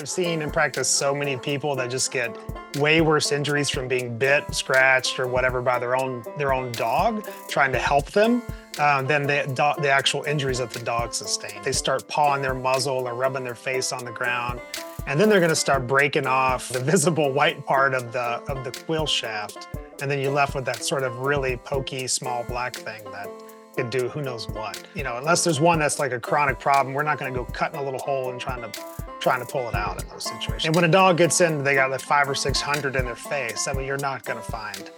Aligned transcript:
I've 0.00 0.08
seen 0.08 0.40
in 0.40 0.50
practice 0.50 0.88
so 0.88 1.14
many 1.14 1.36
people 1.36 1.76
that 1.76 1.90
just 1.90 2.10
get 2.10 2.34
way 2.78 3.02
worse 3.02 3.32
injuries 3.32 3.68
from 3.68 3.86
being 3.86 4.16
bit, 4.16 4.54
scratched, 4.54 5.20
or 5.20 5.26
whatever 5.26 5.60
by 5.60 5.78
their 5.78 5.94
own 5.94 6.24
their 6.38 6.54
own 6.54 6.72
dog 6.72 7.28
trying 7.48 7.70
to 7.72 7.78
help 7.78 8.10
them 8.12 8.42
um, 8.78 9.06
than 9.06 9.26
the, 9.26 9.44
do- 9.48 9.82
the 9.82 9.90
actual 9.90 10.22
injuries 10.22 10.56
that 10.56 10.70
the 10.70 10.78
dog 10.78 11.12
sustained. 11.12 11.62
They 11.66 11.72
start 11.72 12.08
pawing 12.08 12.40
their 12.40 12.54
muzzle 12.54 13.06
or 13.06 13.12
rubbing 13.12 13.44
their 13.44 13.54
face 13.54 13.92
on 13.92 14.06
the 14.06 14.10
ground, 14.10 14.62
and 15.06 15.20
then 15.20 15.28
they're 15.28 15.38
going 15.38 15.50
to 15.50 15.54
start 15.54 15.86
breaking 15.86 16.26
off 16.26 16.70
the 16.70 16.80
visible 16.92 17.30
white 17.30 17.66
part 17.66 17.92
of 17.92 18.10
the 18.10 18.42
of 18.50 18.64
the 18.64 18.70
quill 18.70 19.04
shaft, 19.04 19.68
and 20.00 20.10
then 20.10 20.18
you're 20.18 20.32
left 20.32 20.54
with 20.54 20.64
that 20.64 20.82
sort 20.82 21.02
of 21.02 21.18
really 21.18 21.58
pokey 21.58 22.06
small 22.06 22.42
black 22.44 22.74
thing 22.74 23.04
that 23.12 23.28
could 23.76 23.90
do 23.90 24.08
who 24.08 24.22
knows 24.22 24.48
what. 24.48 24.82
You 24.94 25.04
know, 25.04 25.18
unless 25.18 25.44
there's 25.44 25.60
one 25.60 25.78
that's 25.78 25.98
like 25.98 26.12
a 26.12 26.20
chronic 26.20 26.58
problem, 26.58 26.94
we're 26.94 27.02
not 27.02 27.18
going 27.18 27.32
to 27.32 27.38
go 27.38 27.44
cutting 27.44 27.78
a 27.78 27.82
little 27.82 28.00
hole 28.00 28.30
and 28.30 28.40
trying 28.40 28.62
to 28.62 28.80
trying 29.20 29.40
to 29.40 29.46
pull 29.50 29.68
it 29.68 29.74
out 29.74 30.02
in 30.02 30.08
those 30.08 30.24
situations. 30.24 30.64
And 30.64 30.74
when 30.74 30.84
a 30.84 30.88
dog 30.88 31.18
gets 31.18 31.40
in, 31.40 31.62
they 31.62 31.74
got 31.74 31.90
like 31.90 32.00
five 32.00 32.28
or 32.28 32.34
six 32.34 32.60
hundred 32.60 32.96
in 32.96 33.04
their 33.04 33.14
face. 33.16 33.68
I 33.68 33.72
mean, 33.74 33.86
you're 33.86 33.96
not 33.98 34.24
going 34.24 34.38
to 34.38 34.44
find 34.50 34.90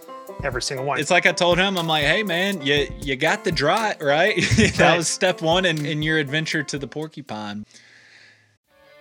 every 0.43 0.61
single 0.61 0.85
one. 0.85 0.99
It's 0.99 1.11
like 1.11 1.25
I 1.25 1.31
told 1.31 1.57
him, 1.57 1.77
I'm 1.77 1.87
like, 1.87 2.05
hey 2.05 2.23
man, 2.23 2.61
you 2.61 2.87
you 3.01 3.15
got 3.15 3.43
the 3.43 3.51
dry 3.51 3.95
right. 4.01 4.35
that 4.57 4.79
Right. 4.79 4.97
was 4.97 5.07
step 5.07 5.41
one 5.41 5.65
in, 5.65 5.85
in 5.85 6.01
your 6.01 6.17
adventure 6.17 6.63
to 6.63 6.77
the 6.77 6.87
porcupine. 6.87 7.65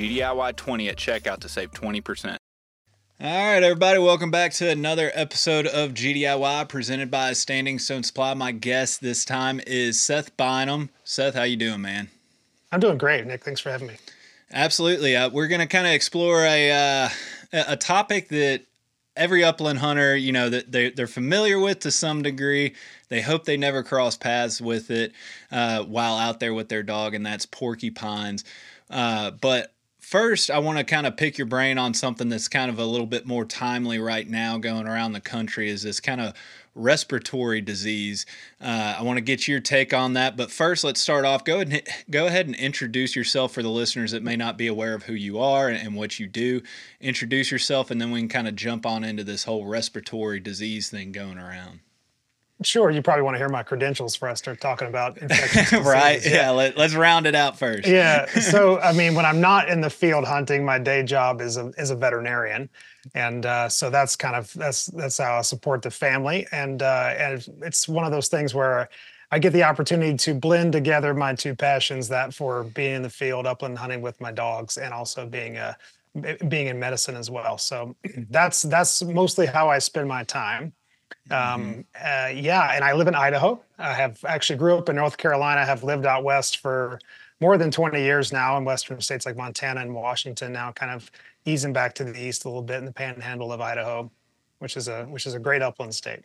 GDIY20 0.00 0.88
at 0.88 0.96
checkout 0.96 1.40
to 1.40 1.48
save 1.48 1.72
20%. 1.72 2.36
All 3.22 3.26
right, 3.52 3.62
everybody, 3.62 3.98
welcome 3.98 4.30
back 4.30 4.54
to 4.54 4.70
another 4.70 5.10
episode 5.12 5.66
of 5.66 5.92
GDIY 5.92 6.70
presented 6.70 7.10
by 7.10 7.34
Standing 7.34 7.78
Stone 7.78 8.04
Supply. 8.04 8.32
My 8.32 8.50
guest 8.50 9.02
this 9.02 9.26
time 9.26 9.60
is 9.66 10.00
Seth 10.00 10.34
Bynum. 10.38 10.88
Seth, 11.04 11.34
how 11.34 11.42
you 11.42 11.56
doing, 11.56 11.82
man? 11.82 12.08
I'm 12.72 12.80
doing 12.80 12.96
great, 12.96 13.26
Nick. 13.26 13.44
Thanks 13.44 13.60
for 13.60 13.70
having 13.70 13.88
me. 13.88 13.96
Absolutely. 14.50 15.16
Uh, 15.16 15.28
we're 15.28 15.48
going 15.48 15.60
to 15.60 15.66
kind 15.66 15.86
of 15.86 15.92
explore 15.92 16.46
a 16.46 16.70
uh, 16.72 17.08
a 17.52 17.76
topic 17.76 18.28
that 18.28 18.62
every 19.16 19.44
upland 19.44 19.80
hunter, 19.80 20.16
you 20.16 20.32
know, 20.32 20.48
that 20.48 20.72
they, 20.72 20.90
they're 20.90 21.06
familiar 21.06 21.58
with 21.58 21.80
to 21.80 21.90
some 21.90 22.22
degree. 22.22 22.74
They 23.10 23.20
hope 23.20 23.44
they 23.44 23.58
never 23.58 23.82
cross 23.82 24.16
paths 24.16 24.62
with 24.62 24.90
it 24.90 25.12
uh, 25.52 25.82
while 25.84 26.16
out 26.16 26.40
there 26.40 26.54
with 26.54 26.70
their 26.70 26.82
dog, 26.82 27.12
and 27.12 27.26
that's 27.26 27.44
porcupines. 27.44 28.44
Uh, 28.88 29.32
but 29.32 29.74
first, 30.10 30.50
I 30.50 30.58
want 30.58 30.76
to 30.76 30.82
kind 30.82 31.06
of 31.06 31.16
pick 31.16 31.38
your 31.38 31.46
brain 31.46 31.78
on 31.78 31.94
something 31.94 32.28
that's 32.28 32.48
kind 32.48 32.68
of 32.68 32.80
a 32.80 32.84
little 32.84 33.06
bit 33.06 33.26
more 33.26 33.44
timely 33.44 34.00
right 34.00 34.28
now 34.28 34.58
going 34.58 34.88
around 34.88 35.12
the 35.12 35.20
country 35.20 35.70
is 35.70 35.84
this 35.84 36.00
kind 36.00 36.20
of 36.20 36.34
respiratory 36.74 37.60
disease. 37.60 38.26
Uh, 38.60 38.96
I 38.98 39.02
want 39.02 39.18
to 39.18 39.20
get 39.22 39.46
your 39.46 39.60
take 39.60 39.94
on 39.94 40.14
that, 40.14 40.36
but 40.36 40.50
first, 40.50 40.82
let's 40.82 41.00
start 41.00 41.24
off. 41.24 41.44
Go 41.44 41.60
ahead, 41.60 41.72
and, 41.72 41.82
go 42.10 42.26
ahead 42.26 42.48
and 42.48 42.56
introduce 42.56 43.14
yourself 43.14 43.52
for 43.52 43.62
the 43.62 43.70
listeners 43.70 44.10
that 44.10 44.24
may 44.24 44.34
not 44.34 44.58
be 44.58 44.66
aware 44.66 44.94
of 44.94 45.04
who 45.04 45.14
you 45.14 45.38
are 45.38 45.68
and, 45.68 45.78
and 45.78 45.94
what 45.94 46.18
you 46.18 46.26
do. 46.26 46.60
Introduce 47.00 47.52
yourself, 47.52 47.92
and 47.92 48.00
then 48.00 48.10
we 48.10 48.18
can 48.18 48.28
kind 48.28 48.48
of 48.48 48.56
jump 48.56 48.84
on 48.84 49.04
into 49.04 49.22
this 49.22 49.44
whole 49.44 49.64
respiratory 49.64 50.40
disease 50.40 50.90
thing 50.90 51.12
going 51.12 51.38
around. 51.38 51.80
Sure, 52.62 52.90
you 52.90 53.00
probably 53.00 53.22
want 53.22 53.34
to 53.34 53.38
hear 53.38 53.48
my 53.48 53.62
credentials 53.62 54.16
before 54.16 54.28
I 54.28 54.34
start 54.34 54.60
talking 54.60 54.88
about 54.88 55.16
infectious 55.18 55.72
right? 55.84 56.16
diseases. 56.16 56.32
Yeah. 56.32 56.50
Let, 56.50 56.76
let's 56.76 56.94
round 56.94 57.26
it 57.26 57.34
out 57.34 57.58
first. 57.58 57.88
yeah. 57.88 58.26
So, 58.40 58.78
I 58.80 58.92
mean, 58.92 59.14
when 59.14 59.24
I'm 59.24 59.40
not 59.40 59.68
in 59.68 59.80
the 59.80 59.88
field 59.90 60.24
hunting, 60.26 60.64
my 60.64 60.78
day 60.78 61.02
job 61.02 61.40
is 61.40 61.56
a 61.56 61.68
is 61.78 61.90
a 61.90 61.96
veterinarian, 61.96 62.68
and 63.14 63.46
uh, 63.46 63.68
so 63.68 63.88
that's 63.88 64.16
kind 64.16 64.36
of 64.36 64.52
that's 64.54 64.86
that's 64.86 65.18
how 65.18 65.38
I 65.38 65.42
support 65.42 65.82
the 65.82 65.90
family, 65.90 66.46
and 66.52 66.82
uh, 66.82 67.14
and 67.16 67.46
it's 67.62 67.88
one 67.88 68.04
of 68.04 68.10
those 68.10 68.28
things 68.28 68.54
where 68.54 68.88
I 69.30 69.38
get 69.38 69.52
the 69.52 69.62
opportunity 69.62 70.16
to 70.18 70.34
blend 70.34 70.72
together 70.72 71.14
my 71.14 71.34
two 71.34 71.54
passions: 71.54 72.08
that 72.08 72.34
for 72.34 72.64
being 72.64 72.96
in 72.96 73.02
the 73.02 73.10
field, 73.10 73.46
upland 73.46 73.78
hunting 73.78 74.02
with 74.02 74.20
my 74.20 74.32
dogs, 74.32 74.76
and 74.76 74.92
also 74.92 75.26
being 75.26 75.56
a 75.56 75.76
being 76.48 76.66
in 76.66 76.78
medicine 76.78 77.16
as 77.16 77.30
well. 77.30 77.56
So 77.56 77.96
that's 78.30 78.62
that's 78.62 79.02
mostly 79.02 79.46
how 79.46 79.68
I 79.68 79.78
spend 79.78 80.08
my 80.08 80.24
time. 80.24 80.72
Um, 81.30 81.84
uh, 81.94 82.30
yeah, 82.34 82.74
and 82.74 82.84
I 82.84 82.92
live 82.92 83.08
in 83.08 83.14
Idaho. 83.14 83.60
I 83.78 83.92
have 83.94 84.24
actually 84.24 84.58
grew 84.58 84.76
up 84.76 84.88
in 84.88 84.96
North 84.96 85.16
Carolina. 85.16 85.64
Have 85.64 85.82
lived 85.82 86.06
out 86.06 86.24
west 86.24 86.58
for 86.58 86.98
more 87.40 87.56
than 87.56 87.70
20 87.70 88.00
years 88.00 88.32
now 88.32 88.56
in 88.56 88.64
western 88.64 89.00
states 89.00 89.26
like 89.26 89.36
Montana 89.36 89.80
and 89.80 89.94
Washington. 89.94 90.52
Now, 90.52 90.72
kind 90.72 90.92
of 90.92 91.10
easing 91.44 91.72
back 91.72 91.94
to 91.94 92.04
the 92.04 92.20
east 92.20 92.44
a 92.44 92.48
little 92.48 92.62
bit 92.62 92.78
in 92.78 92.84
the 92.84 92.92
Panhandle 92.92 93.52
of 93.52 93.60
Idaho, 93.60 94.10
which 94.58 94.76
is 94.76 94.88
a 94.88 95.04
which 95.04 95.26
is 95.26 95.34
a 95.34 95.38
great 95.38 95.62
upland 95.62 95.94
state. 95.94 96.24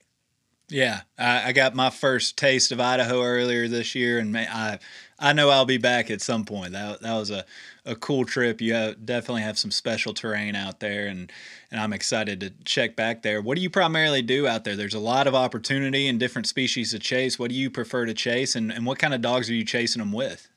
Yeah, 0.67 1.01
I, 1.17 1.49
I 1.49 1.51
got 1.51 1.75
my 1.75 1.91
first 1.91 2.37
taste 2.37 2.71
of 2.71 2.79
Idaho 2.79 3.21
earlier 3.21 3.67
this 3.67 3.93
year, 3.93 4.17
and 4.17 4.35
I 4.35 4.79
I 5.19 5.33
know 5.33 5.49
I'll 5.49 5.65
be 5.65 5.77
back 5.77 6.09
at 6.09 6.21
some 6.21 6.43
point. 6.43 6.73
That 6.73 7.01
that 7.01 7.13
was 7.13 7.29
a, 7.29 7.45
a 7.85 7.95
cool 7.95 8.25
trip. 8.25 8.61
You 8.61 8.73
have, 8.73 9.05
definitely 9.05 9.43
have 9.43 9.59
some 9.59 9.71
special 9.71 10.13
terrain 10.13 10.55
out 10.55 10.79
there, 10.79 11.05
and 11.05 11.31
and 11.75 11.83
I'm 11.83 11.91
excited 11.91 12.39
to 12.39 12.51
check 12.63 12.95
back 12.95 13.21
there. 13.21 13.41
What 13.41 13.57
do 13.57 13.61
you 13.61 13.69
primarily 13.69 14.21
do 14.21 14.47
out 14.47 14.63
there? 14.63 14.77
There's 14.77 14.93
a 14.93 14.99
lot 14.99 15.27
of 15.27 15.35
opportunity 15.35 16.07
and 16.07 16.17
different 16.17 16.47
species 16.47 16.91
to 16.91 16.99
chase. 16.99 17.37
What 17.37 17.49
do 17.49 17.55
you 17.55 17.69
prefer 17.69 18.05
to 18.05 18.13
chase, 18.13 18.55
and, 18.55 18.71
and 18.71 18.85
what 18.85 18.97
kind 18.97 19.13
of 19.13 19.19
dogs 19.19 19.49
are 19.49 19.53
you 19.53 19.65
chasing 19.65 19.99
them 19.99 20.13
with? 20.13 20.47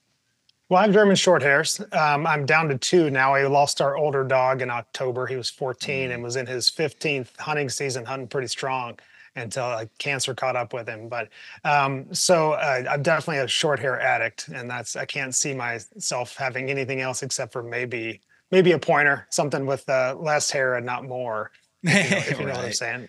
Well, 0.68 0.78
I 0.78 0.84
have 0.84 0.92
German 0.92 1.16
short 1.16 1.42
hairs. 1.42 1.80
Um, 1.90 2.24
I'm 2.24 2.46
down 2.46 2.68
to 2.68 2.78
two 2.78 3.10
now. 3.10 3.34
I 3.34 3.44
lost 3.48 3.80
our 3.80 3.96
older 3.96 4.22
dog 4.22 4.62
in 4.62 4.70
October. 4.70 5.26
He 5.26 5.34
was 5.34 5.50
14 5.50 6.12
and 6.12 6.22
was 6.22 6.36
in 6.36 6.46
his 6.46 6.70
15th 6.70 7.36
hunting 7.40 7.68
season, 7.68 8.04
hunting 8.04 8.28
pretty 8.28 8.46
strong 8.46 8.96
until 9.34 9.64
uh, 9.64 9.86
cancer 9.98 10.34
caught 10.34 10.54
up 10.54 10.72
with 10.72 10.88
him. 10.88 11.08
But 11.08 11.30
um, 11.64 12.14
so 12.14 12.52
uh, 12.52 12.84
I'm 12.88 13.02
definitely 13.02 13.42
a 13.42 13.48
short 13.48 13.80
hair 13.80 14.00
addict, 14.00 14.46
and 14.54 14.70
that's 14.70 14.94
I 14.94 15.04
can't 15.04 15.34
see 15.34 15.52
myself 15.52 16.36
having 16.36 16.70
anything 16.70 17.00
else 17.00 17.24
except 17.24 17.52
for 17.52 17.64
maybe 17.64 18.20
maybe 18.50 18.72
a 18.72 18.78
pointer, 18.78 19.26
something 19.30 19.66
with 19.66 19.88
uh, 19.88 20.16
less 20.18 20.50
hair 20.50 20.74
and 20.74 20.86
not 20.86 21.04
more. 21.04 21.50
If 21.82 22.10
you 22.10 22.10
know, 22.10 22.16
if 22.16 22.40
you 22.40 22.46
know 22.46 22.52
what 22.54 22.64
I'm 22.64 22.72
saying. 22.72 23.08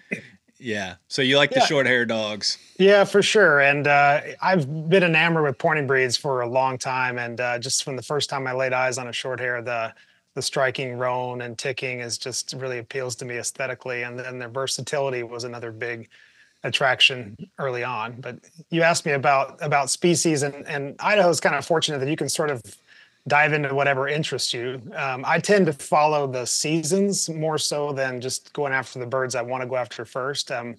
Yeah. 0.59 0.95
So 1.07 1.21
you 1.21 1.37
like 1.37 1.51
the 1.51 1.61
short 1.61 1.87
hair 1.87 2.05
dogs? 2.05 2.57
Yeah, 2.77 3.05
for 3.05 3.21
sure. 3.21 3.61
And 3.61 3.87
uh, 3.87 4.21
I've 4.41 4.89
been 4.89 5.03
enamored 5.03 5.43
with 5.43 5.57
pointing 5.57 5.87
breeds 5.87 6.17
for 6.17 6.41
a 6.41 6.47
long 6.47 6.77
time. 6.77 7.17
And 7.17 7.39
uh, 7.39 7.59
just 7.59 7.83
from 7.83 7.95
the 7.95 8.01
first 8.01 8.29
time 8.29 8.45
I 8.45 8.51
laid 8.51 8.73
eyes 8.73 8.97
on 8.97 9.07
a 9.07 9.13
short 9.13 9.39
hair, 9.39 9.61
the 9.61 9.93
the 10.35 10.41
striking 10.43 10.97
roan 10.97 11.41
and 11.41 11.57
ticking 11.57 12.01
is 12.01 12.17
just 12.17 12.53
really 12.53 12.77
appeals 12.77 13.15
to 13.15 13.25
me 13.25 13.37
aesthetically. 13.37 14.03
And 14.03 14.19
then 14.19 14.37
their 14.37 14.47
versatility 14.47 15.23
was 15.23 15.43
another 15.43 15.71
big 15.71 16.07
attraction 16.63 17.35
early 17.57 17.83
on. 17.83 18.21
But 18.21 18.37
you 18.69 18.81
asked 18.83 19.05
me 19.05 19.13
about 19.13 19.57
about 19.61 19.89
species, 19.89 20.43
and 20.43 20.67
and 20.67 20.95
Idaho 20.99 21.29
is 21.29 21.39
kind 21.39 21.55
of 21.55 21.65
fortunate 21.65 21.99
that 21.99 22.09
you 22.09 22.17
can 22.17 22.29
sort 22.29 22.49
of 22.49 22.61
dive 23.29 23.53
into 23.53 23.73
whatever 23.73 24.07
interests 24.07 24.53
you. 24.53 24.81
Um, 24.95 25.23
I 25.25 25.39
tend 25.39 25.67
to 25.67 25.73
follow 25.73 26.27
the 26.27 26.45
seasons 26.45 27.29
more 27.29 27.57
so 27.57 27.93
than 27.93 28.19
just 28.19 28.51
going 28.53 28.73
after 28.73 28.99
the 28.99 29.05
birds 29.05 29.35
I 29.35 29.41
want 29.41 29.61
to 29.63 29.69
go 29.69 29.77
after 29.77 30.03
first. 30.03 30.51
Um, 30.51 30.75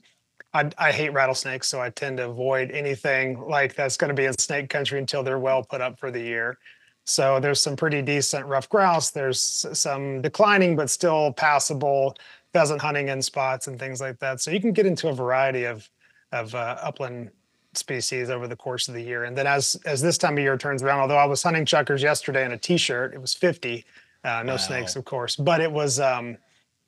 I, 0.53 0.71
I 0.77 0.93
hate 0.93 1.13
rattlesnakes, 1.15 1.69
so 1.69 1.81
I 1.81 1.91
tend 1.91 2.19
to 2.19 2.29
avoid 2.29 2.71
anything 2.73 3.41
like 3.41 3.75
that's 3.75 3.97
going 3.97 4.09
to 4.09 4.15
be 4.15 4.27
in 4.27 4.37
snake 4.37 4.69
country 4.69 4.99
until 4.99 5.23
they're 5.23 5.39
well 5.39 5.63
put 5.63 5.81
up 5.81 5.99
for 5.99 6.11
the 6.11 6.21
year. 6.21 6.59
So 7.05 7.41
there's 7.41 7.61
some 7.61 7.77
pretty 7.77 8.03
decent 8.03 8.47
rough 8.47 8.69
grouse. 8.69 9.11
There's 9.11 9.41
some 9.41 10.21
declining 10.21 10.77
but 10.77 10.91
still 10.91 11.33
passable 11.33 12.17
pheasant 12.53 12.81
hunting 12.81 13.09
in 13.09 13.23
spots 13.23 13.69
and 13.69 13.79
things 13.79 14.01
like 14.01 14.19
that. 14.19 14.41
So 14.41 14.51
you 14.51 14.61
can 14.61 14.73
get 14.73 14.87
into 14.87 15.09
a 15.09 15.13
variety 15.13 15.65
of 15.65 15.89
of 16.33 16.55
uh, 16.55 16.77
upland 16.81 17.31
species 17.75 18.31
over 18.31 18.49
the 18.49 18.57
course 18.57 18.89
of 18.89 18.95
the 18.95 19.03
year. 19.03 19.25
And 19.25 19.37
then 19.37 19.47
as 19.47 19.81
as 19.85 20.01
this 20.01 20.19
time 20.19 20.35
of 20.35 20.43
year 20.43 20.57
turns 20.57 20.83
around, 20.83 21.01
although 21.01 21.17
I 21.17 21.25
was 21.25 21.43
hunting 21.43 21.65
chukars 21.65 22.03
yesterday 22.03 22.45
in 22.45 22.53
a 22.53 22.59
t-shirt, 22.59 23.15
it 23.15 23.21
was 23.21 23.35
50. 23.35 23.85
Uh, 24.23 24.43
no 24.45 24.53
wow. 24.53 24.57
snakes, 24.59 24.97
of 24.97 25.05
course, 25.07 25.35
but 25.35 25.63
it 25.63 25.73
was, 25.73 25.99
um, 25.99 26.37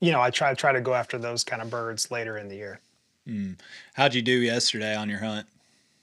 you 0.01 0.13
know, 0.13 0.21
I 0.21 0.31
try 0.31 0.53
try 0.55 0.73
to 0.73 0.81
go 0.81 0.93
after 0.93 1.19
those 1.19 1.45
kind 1.45 1.63
of 1.63 1.71
birds 1.71 2.11
later 2.11 2.37
in 2.37 2.49
the 2.49 2.57
year. 2.57 2.81
Mm. 3.27 3.59
How'd 3.95 4.15
you 4.15 4.23
do 4.23 4.33
yesterday 4.33 4.95
on 4.95 5.09
your 5.09 5.21
hunt? 5.21 5.47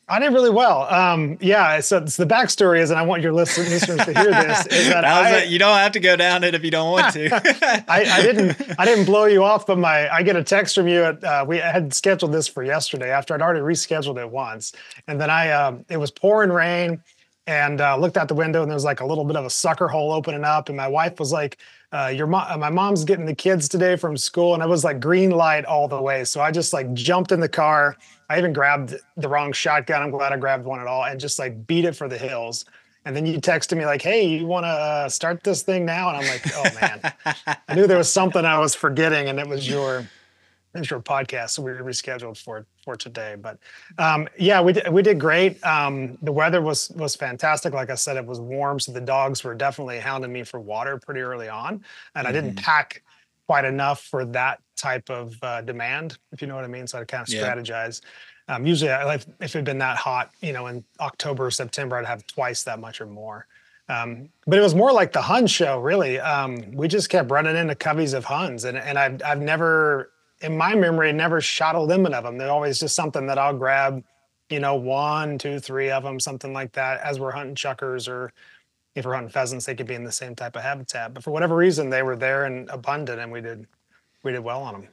I 0.10 0.20
did 0.20 0.34
really 0.34 0.50
well. 0.50 0.92
Um, 0.94 1.38
yeah. 1.40 1.80
So, 1.82 2.00
the 2.00 2.26
backstory 2.26 2.80
is, 2.80 2.90
and 2.90 3.00
I 3.00 3.04
want 3.04 3.22
your 3.22 3.32
listeners 3.32 3.82
to 3.82 4.04
hear 4.06 4.32
this, 4.32 4.66
is 4.68 4.90
that, 4.90 5.06
I, 5.06 5.44
you 5.44 5.60
don't 5.60 5.78
have 5.78 5.92
to 5.92 6.00
go 6.00 6.16
down 6.16 6.44
it 6.44 6.56
if 6.56 6.64
you 6.64 6.72
don't 6.72 6.92
want 6.92 7.14
to. 7.14 7.30
I, 7.88 8.04
I, 8.04 8.22
didn't. 8.24 8.58
I 8.80 8.86
didn't 8.86 9.06
blow 9.06 9.26
you 9.26 9.44
off, 9.44 9.68
but 9.68 9.78
my 9.78 10.12
I 10.14 10.24
get 10.24 10.36
a 10.36 10.44
text 10.44 10.74
from 10.76 10.88
you. 10.88 11.04
At, 11.04 11.24
uh, 11.24 11.46
we 11.48 11.58
had 11.58 11.94
scheduled 11.94 12.32
this 12.32 12.48
for 12.48 12.64
yesterday 12.64 13.12
after 13.12 13.36
I'd 13.36 13.42
already 13.42 13.60
rescheduled 13.60 14.18
it 14.20 14.30
once, 14.30 14.74
and 15.08 15.22
then 15.22 15.30
I 15.30 15.52
um, 15.52 15.86
it 15.90 15.98
was 15.98 16.10
pouring 16.10 16.50
rain, 16.50 17.04
and 17.46 17.80
uh, 17.80 17.96
looked 17.96 18.18
out 18.18 18.28
the 18.28 18.36
window 18.36 18.62
and 18.64 18.70
there 18.70 18.76
was 18.76 18.86
like 18.86 19.02
a 19.02 19.06
little 19.06 19.26
bit 19.26 19.36
of 19.36 19.46
a 19.46 19.50
sucker 19.50 19.88
hole 19.88 20.12
opening 20.12 20.44
up, 20.44 20.70
and 20.70 20.78
my 20.78 20.88
wife 20.88 21.20
was 21.20 21.32
like. 21.32 21.58
Uh, 21.92 22.06
your 22.06 22.28
mom, 22.28 22.60
my 22.60 22.70
mom's 22.70 23.04
getting 23.04 23.26
the 23.26 23.34
kids 23.34 23.68
today 23.68 23.96
from 23.96 24.16
school, 24.16 24.54
and 24.54 24.62
I 24.62 24.68
was 24.68 24.84
like 24.84 25.00
green 25.00 25.32
light 25.32 25.66
all 25.66 25.88
the 25.88 26.00
way. 26.00 26.24
So 26.24 26.40
I 26.40 26.52
just 26.52 26.72
like 26.72 26.94
jumped 26.94 27.32
in 27.32 27.40
the 27.40 27.50
car, 27.50 27.98
I 28.30 28.38
even 28.38 28.54
grabbed 28.54 28.96
the 29.18 29.28
wrong 29.28 29.52
shotgun. 29.52 30.04
I'm 30.04 30.12
glad 30.12 30.32
I 30.32 30.38
grabbed 30.38 30.66
one 30.66 30.80
at 30.80 30.88
all 30.88 31.04
and 31.04 31.20
just 31.20 31.40
like 31.40 31.66
beat 31.66 31.84
it 31.84 31.96
for 31.96 32.08
the 32.08 32.18
hills. 32.18 32.66
And 33.06 33.16
then 33.16 33.26
you 33.26 33.40
texted 33.40 33.78
me 33.78 33.86
like, 33.86 34.02
"Hey, 34.02 34.26
you 34.28 34.46
want 34.46 34.66
to 34.66 34.70
uh, 34.70 35.10
start 35.10 35.44
this 35.44 35.64
thing 35.64 35.86
now?" 35.86 36.10
And 36.10 36.18
I'm 36.18 36.28
like, 36.28 36.44
"Oh 36.54 36.64
man, 36.80 37.58
I 37.68 37.74
knew 37.74 37.88
there 37.88 37.98
was 37.98 38.12
something 38.12 38.44
I 38.44 38.60
was 38.60 38.76
forgetting, 38.76 39.30
and 39.30 39.40
it 39.40 39.48
was 39.48 39.68
your, 39.68 40.00
it 40.74 40.80
was 40.80 40.92
your 40.92 41.00
podcast, 41.00 41.52
so 41.52 41.64
we 41.64 41.72
rescheduled 41.72 42.38
for 42.38 42.68
for 42.84 42.98
today." 42.98 43.36
But 43.42 43.58
um, 43.98 44.28
yeah, 44.38 44.62
we 44.62 44.74
did, 44.74 44.90
we 44.90 45.02
did 45.02 45.18
great. 45.18 45.64
Um, 45.66 46.18
the 46.22 46.34
weather 46.34 46.62
was 46.62 46.90
was 46.92 47.16
fantastic. 47.16 47.74
Like 47.74 47.90
I 47.90 47.96
said, 47.96 48.18
it 48.18 48.26
was 48.26 48.42
warm, 48.42 48.82
so 48.82 48.92
the 48.92 49.02
dogs 49.02 49.46
were 49.46 49.56
definitely 49.56 50.00
hounding 50.00 50.34
me 50.34 50.44
for 50.44 50.60
water 50.60 50.98
pretty 50.98 51.22
early 51.22 51.48
on, 51.48 51.74
and 51.76 51.82
mm-hmm. 51.82 52.28
I 52.28 52.32
didn't 52.34 52.56
mm-hmm. 52.56 52.66
pack 52.66 53.02
quite 53.48 53.64
enough 53.66 54.02
for 54.04 54.26
that 54.26 54.62
type 54.80 55.10
of 55.10 55.36
uh, 55.44 55.62
demand, 55.62 56.18
if 56.32 56.42
you 56.42 56.48
know 56.48 56.56
what 56.56 56.64
I 56.64 56.68
mean. 56.68 56.88
So 56.88 57.00
I 57.00 57.06
kind 57.06 57.28
of 57.28 57.34
yeah. 57.34 57.44
strategize. 57.44 58.02
Um, 58.48 58.66
usually, 58.66 58.92
I, 58.92 59.14
if 59.14 59.28
it 59.42 59.54
had 59.54 59.66
been 59.66 59.78
that 59.78 59.98
hot, 59.98 60.32
you 60.42 60.54
know, 60.54 60.68
in 60.68 60.84
October 61.00 61.46
or 61.48 61.52
September, 61.52 61.98
I'd 61.98 62.06
have 62.06 62.26
twice 62.26 62.64
that 62.64 62.80
much 62.80 63.00
or 63.00 63.06
more. 63.06 63.46
Um, 63.90 64.30
but 64.46 64.58
it 64.58 64.62
was 64.62 64.76
more 64.76 64.92
like 64.92 65.12
the 65.12 65.22
Hun 65.22 65.48
show, 65.48 65.80
really. 65.80 66.20
Um, 66.20 66.72
we 66.72 66.88
just 66.88 67.10
kept 67.10 67.32
running 67.32 67.56
into 67.56 67.76
coveys 67.76 68.14
of 68.14 68.24
Huns, 68.26 68.64
and 68.64 68.78
and 68.78 68.98
I've 68.98 69.22
I've 69.24 69.42
never, 69.42 70.12
in 70.42 70.58
my 70.58 70.76
memory, 70.76 71.12
never 71.12 71.42
shot 71.42 71.76
a 71.76 71.82
limit 71.82 72.14
of 72.14 72.24
them. 72.24 72.38
They're 72.38 72.52
always 72.52 72.80
just 72.80 72.96
something 72.96 73.28
that 73.28 73.38
I'll 73.38 73.58
grab, 73.58 74.04
you 74.50 74.60
know, 74.60 74.76
one, 74.76 75.38
two, 75.38 75.60
three 75.60 75.92
of 75.92 76.04
them, 76.04 76.20
something 76.20 76.54
like 76.54 76.72
that, 76.74 77.02
as 77.02 77.20
we're 77.20 77.32
hunting 77.32 77.56
chukars 77.56 78.08
or 78.08 78.32
if 78.96 79.06
we're 79.06 79.14
hunting 79.14 79.32
pheasants, 79.32 79.66
they 79.66 79.76
could 79.76 79.88
be 79.88 79.94
in 79.96 80.04
the 80.04 80.12
same 80.12 80.36
type 80.36 80.56
of 80.56 80.64
habitat. 80.64 81.14
But 81.14 81.24
for 81.24 81.32
whatever 81.32 81.56
reason, 81.56 81.90
they 81.90 82.04
were 82.04 82.16
there 82.16 82.46
and 82.46 82.70
abundant, 82.70 83.20
and 83.20 83.32
we 83.32 83.42
did 83.42 83.68
we 84.24 84.32
did 84.32 84.40
well 84.40 84.62
on 84.62 84.74
them. 84.74 84.88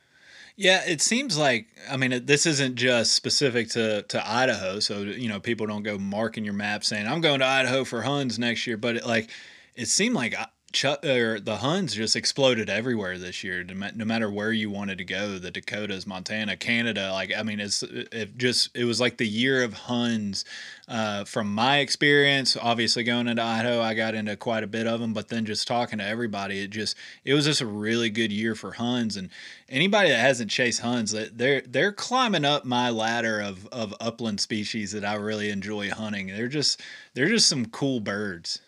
Yeah, 0.56 0.82
it 0.86 1.02
seems 1.02 1.36
like 1.36 1.66
I 1.90 1.98
mean 1.98 2.24
this 2.24 2.46
isn't 2.46 2.76
just 2.76 3.12
specific 3.12 3.68
to 3.70 4.02
to 4.02 4.28
Idaho, 4.30 4.80
so 4.80 5.02
you 5.02 5.28
know 5.28 5.38
people 5.38 5.66
don't 5.66 5.82
go 5.82 5.98
marking 5.98 6.44
your 6.44 6.54
map 6.54 6.82
saying 6.82 7.06
I'm 7.06 7.20
going 7.20 7.40
to 7.40 7.46
Idaho 7.46 7.84
for 7.84 8.02
Huns 8.02 8.38
next 8.38 8.66
year, 8.66 8.78
but 8.78 8.96
it, 8.96 9.06
like 9.06 9.30
it 9.74 9.88
seemed 9.88 10.14
like 10.14 10.38
uh, 10.38 10.46
Or 10.84 11.40
the 11.40 11.58
Huns 11.58 11.94
just 11.94 12.16
exploded 12.16 12.68
everywhere 12.68 13.18
this 13.18 13.42
year. 13.42 13.64
No 13.64 14.04
matter 14.04 14.30
where 14.30 14.52
you 14.52 14.70
wanted 14.70 14.98
to 14.98 15.04
go, 15.04 15.38
the 15.38 15.50
Dakotas, 15.50 16.06
Montana, 16.06 16.56
Canada. 16.56 17.12
Like 17.12 17.32
I 17.36 17.42
mean, 17.42 17.60
it's 17.60 17.82
it 17.82 18.36
just 18.36 18.76
it 18.76 18.84
was 18.84 19.00
like 19.00 19.16
the 19.16 19.26
year 19.26 19.62
of 19.62 19.72
Huns. 19.74 20.44
Uh, 20.88 21.24
from 21.24 21.52
my 21.52 21.78
experience, 21.78 22.56
obviously 22.56 23.02
going 23.02 23.26
into 23.26 23.42
Idaho, 23.42 23.80
I 23.80 23.94
got 23.94 24.14
into 24.14 24.36
quite 24.36 24.62
a 24.62 24.68
bit 24.68 24.86
of 24.86 25.00
them. 25.00 25.12
But 25.12 25.28
then 25.28 25.44
just 25.44 25.66
talking 25.66 25.98
to 25.98 26.04
everybody, 26.04 26.60
it 26.60 26.70
just 26.70 26.96
it 27.24 27.34
was 27.34 27.44
just 27.46 27.60
a 27.60 27.66
really 27.66 28.10
good 28.10 28.32
year 28.32 28.54
for 28.54 28.72
Huns. 28.72 29.16
And 29.16 29.30
anybody 29.68 30.10
that 30.10 30.20
hasn't 30.20 30.50
chased 30.50 30.80
Huns, 30.80 31.12
they're 31.12 31.62
they're 31.62 31.92
climbing 31.92 32.44
up 32.44 32.64
my 32.64 32.90
ladder 32.90 33.40
of 33.40 33.66
of 33.68 33.94
upland 34.00 34.40
species 34.40 34.92
that 34.92 35.04
I 35.04 35.14
really 35.14 35.50
enjoy 35.50 35.90
hunting. 35.90 36.28
They're 36.28 36.48
just 36.48 36.80
they're 37.14 37.28
just 37.28 37.48
some 37.48 37.66
cool 37.66 38.00
birds. 38.00 38.60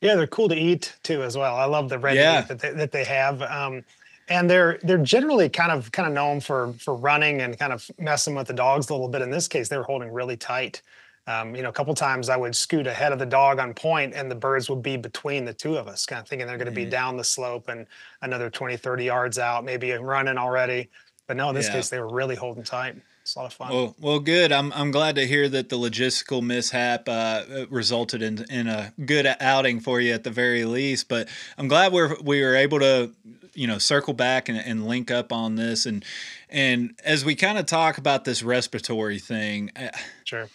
Yeah, 0.00 0.14
they're 0.14 0.26
cool 0.26 0.48
to 0.48 0.56
eat 0.56 0.96
too 1.02 1.22
as 1.22 1.36
well. 1.36 1.56
I 1.56 1.64
love 1.64 1.88
the 1.88 1.98
red 1.98 2.16
yeah. 2.16 2.40
meat 2.40 2.48
that 2.48 2.58
they, 2.58 2.72
that 2.72 2.92
they 2.92 3.04
have. 3.04 3.42
Um, 3.42 3.84
and 4.28 4.48
they're 4.48 4.78
they're 4.82 4.98
generally 4.98 5.48
kind 5.48 5.72
of 5.72 5.90
kind 5.92 6.06
of 6.06 6.14
known 6.14 6.40
for 6.40 6.72
for 6.74 6.94
running 6.94 7.42
and 7.42 7.58
kind 7.58 7.72
of 7.72 7.90
messing 7.98 8.34
with 8.34 8.46
the 8.46 8.54
dogs 8.54 8.88
a 8.88 8.94
little 8.94 9.08
bit. 9.08 9.22
In 9.22 9.30
this 9.30 9.48
case, 9.48 9.68
they 9.68 9.76
were 9.76 9.82
holding 9.82 10.10
really 10.12 10.36
tight. 10.36 10.82
Um, 11.26 11.54
you 11.54 11.62
know, 11.62 11.68
a 11.68 11.72
couple 11.72 11.94
times 11.94 12.28
I 12.28 12.36
would 12.36 12.56
scoot 12.56 12.86
ahead 12.86 13.12
of 13.12 13.18
the 13.18 13.26
dog 13.26 13.58
on 13.58 13.74
point 13.74 14.14
and 14.14 14.30
the 14.30 14.34
birds 14.34 14.70
would 14.70 14.82
be 14.82 14.96
between 14.96 15.44
the 15.44 15.52
two 15.52 15.76
of 15.76 15.86
us, 15.86 16.06
kind 16.06 16.20
of 16.20 16.26
thinking 16.26 16.46
they're 16.46 16.56
going 16.56 16.66
to 16.66 16.72
mm-hmm. 16.72 16.86
be 16.86 16.90
down 16.90 17.16
the 17.16 17.24
slope 17.24 17.68
and 17.68 17.86
another 18.22 18.50
20, 18.50 18.76
30 18.76 19.04
yards 19.04 19.38
out, 19.38 19.62
maybe 19.64 19.92
running 19.92 20.38
already. 20.38 20.88
But 21.26 21.36
no, 21.36 21.48
in 21.50 21.54
this 21.54 21.66
yeah. 21.66 21.74
case, 21.74 21.90
they 21.90 22.00
were 22.00 22.08
really 22.08 22.34
holding 22.34 22.64
tight. 22.64 22.96
It's 23.30 23.36
a 23.36 23.38
lot 23.38 23.46
of 23.46 23.52
fun. 23.52 23.72
Well, 23.72 23.94
well, 24.00 24.18
good. 24.18 24.50
I'm 24.50 24.72
I'm 24.72 24.90
glad 24.90 25.14
to 25.14 25.24
hear 25.24 25.48
that 25.48 25.68
the 25.68 25.78
logistical 25.78 26.42
mishap 26.42 27.08
uh, 27.08 27.66
resulted 27.70 28.22
in 28.22 28.44
in 28.50 28.66
a 28.66 28.92
good 29.06 29.24
outing 29.38 29.78
for 29.78 30.00
you 30.00 30.12
at 30.12 30.24
the 30.24 30.32
very 30.32 30.64
least. 30.64 31.08
But 31.08 31.28
I'm 31.56 31.68
glad 31.68 31.92
we're 31.92 32.20
we 32.20 32.42
were 32.42 32.56
able 32.56 32.80
to 32.80 33.12
you 33.54 33.68
know 33.68 33.78
circle 33.78 34.14
back 34.14 34.48
and, 34.48 34.58
and 34.58 34.84
link 34.84 35.12
up 35.12 35.32
on 35.32 35.54
this 35.54 35.86
and 35.86 36.04
and 36.48 36.98
as 37.04 37.24
we 37.24 37.36
kind 37.36 37.56
of 37.56 37.66
talk 37.66 37.98
about 37.98 38.24
this 38.24 38.42
respiratory 38.42 39.20
thing. 39.20 39.70
Uh, 39.76 39.90
sure. 40.24 40.48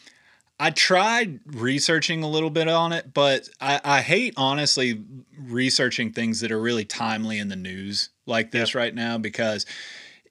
I 0.60 0.72
tried 0.72 1.40
researching 1.46 2.24
a 2.24 2.30
little 2.30 2.50
bit 2.50 2.68
on 2.68 2.92
it, 2.92 3.14
but 3.14 3.48
I, 3.60 3.82
I, 3.84 4.02
hate 4.02 4.34
honestly 4.38 5.04
researching 5.38 6.14
things 6.14 6.40
that 6.40 6.50
are 6.50 6.62
really 6.62 6.86
timely 6.86 7.40
in 7.40 7.50
the 7.50 7.58
news 7.58 8.08
like 8.26 8.52
this 8.52 8.70
yep. 8.70 8.76
right 8.76 8.96
now 8.96 9.18
because 9.18 9.66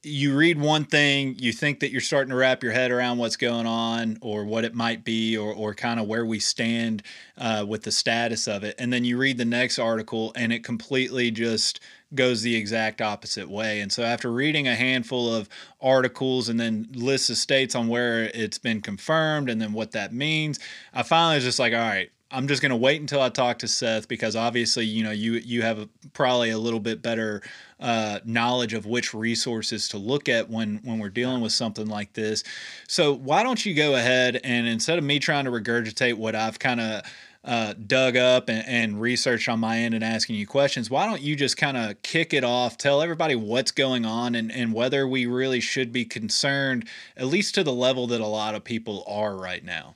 you 0.04 0.36
read 0.36 0.60
one 0.60 0.84
thing, 0.84 1.36
you 1.38 1.52
think 1.52 1.80
that 1.80 1.90
you're 1.90 2.00
starting 2.00 2.30
to 2.30 2.36
wrap 2.36 2.62
your 2.62 2.72
head 2.72 2.90
around 2.90 3.18
what's 3.18 3.36
going 3.36 3.66
on 3.66 4.18
or 4.20 4.44
what 4.44 4.64
it 4.64 4.74
might 4.74 5.04
be 5.04 5.36
or, 5.36 5.52
or 5.52 5.74
kind 5.74 5.98
of 5.98 6.06
where 6.06 6.26
we 6.26 6.38
stand 6.38 7.02
uh, 7.38 7.64
with 7.66 7.82
the 7.82 7.92
status 7.92 8.46
of 8.46 8.64
it. 8.64 8.74
And 8.78 8.92
then 8.92 9.04
you 9.04 9.16
read 9.16 9.38
the 9.38 9.44
next 9.44 9.78
article 9.78 10.32
and 10.36 10.52
it 10.52 10.64
completely 10.64 11.30
just 11.30 11.80
goes 12.14 12.42
the 12.42 12.54
exact 12.54 13.00
opposite 13.00 13.48
way. 13.48 13.80
And 13.80 13.92
so 13.92 14.02
after 14.02 14.32
reading 14.32 14.68
a 14.68 14.74
handful 14.74 15.34
of 15.34 15.48
articles 15.80 16.48
and 16.48 16.60
then 16.60 16.88
lists 16.92 17.30
of 17.30 17.36
states 17.36 17.74
on 17.74 17.88
where 17.88 18.30
it's 18.34 18.58
been 18.58 18.80
confirmed 18.80 19.50
and 19.50 19.60
then 19.60 19.72
what 19.72 19.92
that 19.92 20.12
means, 20.12 20.58
I 20.92 21.02
finally 21.02 21.36
was 21.36 21.44
just 21.44 21.58
like, 21.58 21.72
all 21.72 21.78
right, 21.78 22.10
I'm 22.34 22.48
just 22.48 22.60
going 22.60 22.70
to 22.70 22.76
wait 22.76 23.00
until 23.00 23.20
I 23.20 23.28
talk 23.28 23.60
to 23.60 23.68
Seth 23.68 24.08
because 24.08 24.34
obviously, 24.34 24.84
you 24.84 25.04
know, 25.04 25.12
you 25.12 25.34
you 25.34 25.62
have 25.62 25.88
probably 26.12 26.50
a 26.50 26.58
little 26.58 26.80
bit 26.80 27.00
better 27.00 27.42
uh, 27.78 28.18
knowledge 28.24 28.74
of 28.74 28.86
which 28.86 29.14
resources 29.14 29.88
to 29.90 29.98
look 29.98 30.28
at 30.28 30.50
when 30.50 30.80
when 30.82 30.98
we're 30.98 31.10
dealing 31.10 31.40
with 31.40 31.52
something 31.52 31.86
like 31.86 32.12
this. 32.14 32.42
So 32.88 33.14
why 33.14 33.42
don't 33.42 33.64
you 33.64 33.74
go 33.74 33.94
ahead 33.94 34.40
and 34.42 34.66
instead 34.66 34.98
of 34.98 35.04
me 35.04 35.18
trying 35.18 35.44
to 35.44 35.50
regurgitate 35.50 36.14
what 36.14 36.34
I've 36.34 36.58
kind 36.58 36.80
of 36.80 37.02
uh, 37.44 37.74
dug 37.86 38.16
up 38.16 38.48
and, 38.48 38.66
and, 38.66 39.00
researched 39.00 39.50
on 39.50 39.60
my 39.60 39.78
end 39.78 39.92
and 39.92 40.02
asking 40.02 40.34
you 40.34 40.46
questions, 40.46 40.88
why 40.88 41.04
don't 41.04 41.20
you 41.20 41.36
just 41.36 41.58
kind 41.58 41.76
of 41.76 42.00
kick 42.00 42.32
it 42.32 42.42
off, 42.42 42.78
tell 42.78 43.02
everybody 43.02 43.36
what's 43.36 43.70
going 43.70 44.06
on 44.06 44.34
and, 44.34 44.50
and 44.50 44.72
whether 44.72 45.06
we 45.06 45.26
really 45.26 45.60
should 45.60 45.92
be 45.92 46.06
concerned, 46.06 46.88
at 47.18 47.26
least 47.26 47.54
to 47.54 47.62
the 47.62 47.72
level 47.72 48.06
that 48.06 48.22
a 48.22 48.26
lot 48.26 48.54
of 48.54 48.64
people 48.64 49.04
are 49.06 49.36
right 49.36 49.62
now? 49.62 49.94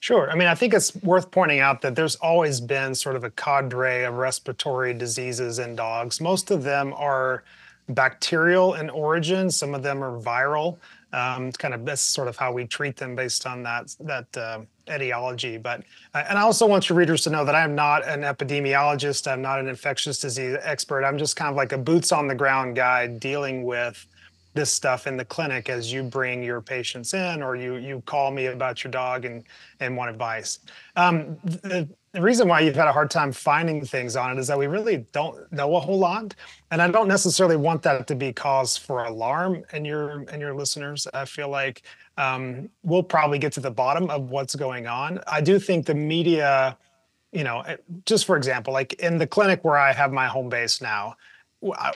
Sure. 0.00 0.30
I 0.30 0.34
mean, 0.34 0.48
I 0.48 0.54
think 0.54 0.72
it's 0.72 0.94
worth 0.96 1.30
pointing 1.30 1.60
out 1.60 1.82
that 1.82 1.94
there's 1.94 2.16
always 2.16 2.58
been 2.60 2.94
sort 2.94 3.16
of 3.16 3.24
a 3.24 3.30
cadre 3.30 4.04
of 4.04 4.14
respiratory 4.14 4.94
diseases 4.94 5.58
in 5.58 5.76
dogs. 5.76 6.22
Most 6.22 6.50
of 6.50 6.62
them 6.62 6.94
are 6.96 7.44
bacterial 7.90 8.74
in 8.74 8.88
origin, 8.88 9.50
some 9.50 9.74
of 9.74 9.82
them 9.82 10.02
are 10.02 10.18
viral. 10.18 10.78
Um, 11.12 11.50
kind 11.52 11.74
of 11.74 11.84
that's 11.84 12.00
sort 12.00 12.28
of 12.28 12.36
how 12.36 12.52
we 12.52 12.66
treat 12.66 12.96
them 12.96 13.16
based 13.16 13.44
on 13.44 13.64
that 13.64 13.94
that 14.00 14.36
uh, 14.36 14.60
etiology. 14.88 15.58
But 15.58 15.82
uh, 16.14 16.24
and 16.28 16.38
I 16.38 16.42
also 16.42 16.66
want 16.66 16.88
your 16.88 16.96
readers 16.96 17.22
to 17.22 17.30
know 17.30 17.44
that 17.44 17.54
I 17.54 17.62
am 17.62 17.74
not 17.74 18.06
an 18.06 18.20
epidemiologist. 18.20 19.30
I'm 19.30 19.42
not 19.42 19.58
an 19.58 19.68
infectious 19.68 20.20
disease 20.20 20.56
expert. 20.62 21.04
I'm 21.04 21.18
just 21.18 21.34
kind 21.36 21.50
of 21.50 21.56
like 21.56 21.72
a 21.72 21.78
boots 21.78 22.12
on 22.12 22.28
the 22.28 22.34
ground 22.34 22.76
guy 22.76 23.08
dealing 23.08 23.64
with 23.64 24.06
this 24.54 24.70
stuff 24.70 25.06
in 25.06 25.16
the 25.16 25.24
clinic 25.24 25.68
as 25.68 25.92
you 25.92 26.02
bring 26.02 26.42
your 26.42 26.60
patients 26.60 27.14
in 27.14 27.42
or 27.42 27.56
you 27.56 27.76
you 27.76 28.02
call 28.06 28.30
me 28.30 28.46
about 28.46 28.82
your 28.82 28.90
dog 28.90 29.24
and 29.24 29.44
and 29.78 29.96
want 29.96 30.10
advice. 30.10 30.60
Um, 30.96 31.38
the, 31.44 31.88
the 32.12 32.20
reason 32.20 32.48
why 32.48 32.60
you've 32.60 32.74
had 32.74 32.88
a 32.88 32.92
hard 32.92 33.10
time 33.10 33.30
finding 33.30 33.84
things 33.84 34.16
on 34.16 34.36
it 34.36 34.40
is 34.40 34.48
that 34.48 34.58
we 34.58 34.66
really 34.66 35.06
don't 35.12 35.50
know 35.52 35.76
a 35.76 35.80
whole 35.80 35.98
lot 35.98 36.34
and 36.72 36.82
i 36.82 36.88
don't 36.88 37.06
necessarily 37.06 37.56
want 37.56 37.82
that 37.82 38.08
to 38.08 38.16
be 38.16 38.32
cause 38.32 38.76
for 38.76 39.04
alarm 39.04 39.62
in 39.72 39.84
your 39.84 40.22
in 40.24 40.40
your 40.40 40.54
listeners. 40.54 41.06
I 41.14 41.24
feel 41.24 41.48
like 41.48 41.82
um, 42.16 42.68
we'll 42.82 43.02
probably 43.02 43.38
get 43.38 43.52
to 43.54 43.60
the 43.60 43.70
bottom 43.70 44.10
of 44.10 44.30
what's 44.30 44.54
going 44.54 44.86
on. 44.86 45.20
I 45.26 45.40
do 45.40 45.58
think 45.58 45.86
the 45.86 45.94
media 45.94 46.76
you 47.32 47.44
know 47.44 47.64
just 48.06 48.24
for 48.24 48.36
example 48.36 48.72
like 48.72 48.94
in 48.94 49.18
the 49.18 49.26
clinic 49.26 49.64
where 49.64 49.76
i 49.76 49.92
have 49.92 50.12
my 50.12 50.26
home 50.26 50.48
base 50.48 50.80
now 50.80 51.14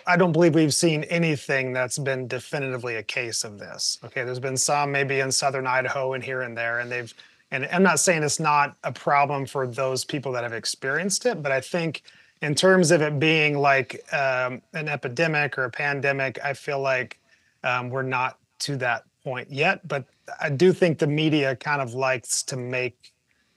I 0.06 0.16
don't 0.16 0.32
believe 0.32 0.54
we've 0.54 0.74
seen 0.74 1.04
anything 1.04 1.72
that's 1.72 1.98
been 1.98 2.28
definitively 2.28 2.96
a 2.96 3.02
case 3.02 3.44
of 3.44 3.58
this. 3.58 3.98
Okay, 4.04 4.22
there's 4.22 4.38
been 4.38 4.58
some 4.58 4.92
maybe 4.92 5.20
in 5.20 5.32
southern 5.32 5.66
Idaho 5.66 6.12
and 6.12 6.22
here 6.22 6.42
and 6.42 6.56
there, 6.56 6.80
and 6.80 6.90
they've. 6.92 7.12
And 7.50 7.66
I'm 7.72 7.82
not 7.82 8.00
saying 8.00 8.22
it's 8.24 8.40
not 8.40 8.76
a 8.84 8.92
problem 8.92 9.46
for 9.46 9.66
those 9.66 10.04
people 10.04 10.32
that 10.32 10.42
have 10.42 10.52
experienced 10.52 11.24
it, 11.24 11.42
but 11.42 11.52
I 11.52 11.60
think 11.60 12.02
in 12.42 12.54
terms 12.54 12.90
of 12.90 13.00
it 13.00 13.18
being 13.18 13.58
like 13.58 14.04
um, 14.12 14.60
an 14.72 14.88
epidemic 14.88 15.56
or 15.56 15.64
a 15.64 15.70
pandemic, 15.70 16.38
I 16.44 16.52
feel 16.52 16.80
like 16.80 17.18
um, 17.62 17.90
we're 17.90 18.02
not 18.02 18.38
to 18.60 18.76
that 18.78 19.04
point 19.22 19.50
yet. 19.50 19.86
But 19.86 20.04
I 20.40 20.50
do 20.50 20.72
think 20.72 20.98
the 20.98 21.06
media 21.06 21.56
kind 21.56 21.80
of 21.80 21.94
likes 21.94 22.42
to 22.44 22.56
make. 22.56 23.12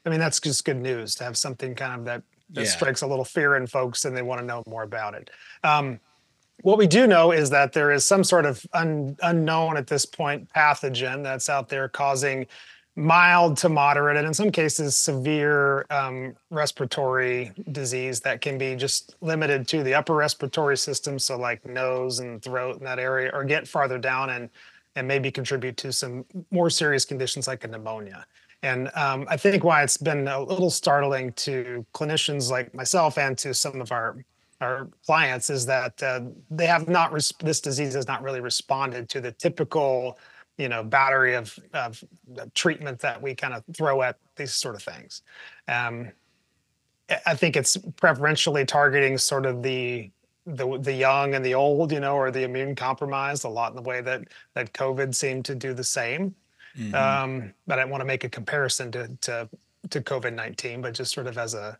I 0.06 0.10
mean, 0.10 0.20
that's 0.20 0.40
just 0.40 0.64
good 0.64 0.78
news 0.78 1.16
to 1.16 1.26
have 1.26 1.36
something 1.36 1.76
kind 1.76 2.00
of 2.00 2.06
that 2.06 2.24
that 2.51 2.66
yeah. 2.66 2.70
strikes 2.70 3.01
a 3.01 3.08
little 3.08 3.25
fear 3.25 3.56
in 3.56 3.68
folks 3.68 4.06
and 4.06 4.16
they 4.16 4.22
want 4.22 4.39
to 4.39 4.46
know 4.46 4.63
more 4.68 4.84
about 4.84 5.13
it. 5.13 5.30
Um, 5.63 6.00
what 6.62 6.77
we 6.77 6.88
do 6.88 7.06
know 7.06 7.32
is 7.32 7.50
that 7.51 7.74
there 7.74 7.92
is 7.92 8.04
some 8.04 8.24
sort 8.24 8.46
of 8.46 8.66
un, 8.74 9.16
unknown 9.22 9.77
at 9.77 9.88
this 9.88 10.06
point 10.06 10.50
pathogen 10.54 11.24
that's 11.24 11.50
out 11.50 11.70
there 11.70 11.88
causing 11.88 12.48
mild 12.96 13.56
to 13.58 13.70
moderate 13.70 14.18
and 14.18 14.25
in 14.25 14.34
some 14.34 14.51
cases 14.51 14.96
severe 14.96 15.86
um, 15.92 16.36
respiratory 16.50 17.51
disease 17.72 18.20
that 18.22 18.42
can 18.42 18.58
be 18.58 18.75
just 18.75 19.16
limited 19.22 19.68
to 19.68 19.84
the 19.84 19.94
upper 19.94 20.16
respiratory 20.16 20.75
system 20.75 21.20
so 21.20 21.38
like 21.38 21.63
nose 21.63 22.20
and 22.20 22.42
throat 22.42 22.80
in 22.80 22.84
that 22.84 22.98
area 22.98 23.30
or 23.34 23.44
get 23.44 23.68
farther 23.68 24.00
down 24.00 24.32
and 24.32 24.50
and 24.96 25.08
maybe 25.08 25.30
contribute 25.30 25.77
to 25.77 25.94
some 25.94 26.25
more 26.50 26.72
serious 26.72 27.06
conditions 27.06 27.48
like 27.48 27.63
a 27.63 27.68
pneumonia 27.68 28.25
and 28.64 28.90
um, 28.96 29.26
i 29.30 29.38
think 29.38 29.64
why 29.64 29.84
it's 29.84 29.98
been 29.98 30.28
a 30.28 30.42
little 30.42 30.70
startling 30.70 31.32
to 31.34 31.86
clinicians 31.94 32.50
like 32.50 32.74
myself 32.74 33.18
and 33.18 33.38
to 33.38 33.54
some 33.54 33.82
of 33.82 33.92
our 33.92 34.24
our 34.60 34.90
clients 35.06 35.52
is 35.52 35.68
that 35.68 36.02
uh, 36.02 36.22
they 36.50 36.66
have 36.66 36.88
not 36.88 37.14
res- 37.14 37.34
this 37.42 37.62
disease 37.62 37.94
has 37.94 38.08
not 38.08 38.24
really 38.24 38.42
responded 38.42 39.08
to 39.08 39.22
the 39.22 39.32
typical 39.32 40.18
you 40.58 40.68
know 40.68 40.84
battery 40.84 41.36
of, 41.36 41.58
of 41.74 42.04
treatment 42.56 43.00
that 43.00 43.22
we 43.22 43.36
kind 43.36 43.54
of 43.54 43.64
throw 43.76 44.02
at 44.02 44.18
these 44.36 44.54
sort 44.54 44.74
of 44.74 44.82
things. 44.82 45.22
Um, 45.68 46.12
i 47.26 47.34
think 47.34 47.56
it's 47.56 47.78
preferentially 47.96 48.66
targeting 48.66 49.18
sort 49.18 49.46
of 49.46 49.64
the 49.64 50.12
the 50.46 50.78
the 50.80 50.94
young 50.94 51.36
and 51.36 51.46
the 51.46 51.54
old 51.54 51.92
you 51.92 52.00
know 52.00 52.16
or 52.16 52.32
the 52.32 52.44
immune 52.44 52.76
compromised 52.76 53.46
a 53.46 53.50
lot 53.50 53.72
in 53.72 53.76
the 53.76 53.82
way 53.82 54.02
that 54.02 54.24
that 54.56 54.74
covid 54.74 55.14
seemed 55.14 55.46
to 55.46 55.56
do 55.56 55.74
the 55.74 55.84
same 55.84 56.34
mm-hmm. 56.78 56.96
um, 56.96 57.54
but 57.66 57.80
i 57.80 57.82
don't 57.82 57.92
want 57.92 58.02
to 58.02 58.06
make 58.06 58.24
a 58.24 58.30
comparison 58.30 58.92
to 58.92 59.08
to 59.22 59.50
to 59.90 60.02
covid-19 60.02 60.82
but 60.82 60.94
just 60.94 61.14
sort 61.14 61.28
of 61.28 61.38
as 61.38 61.54
a, 61.54 61.78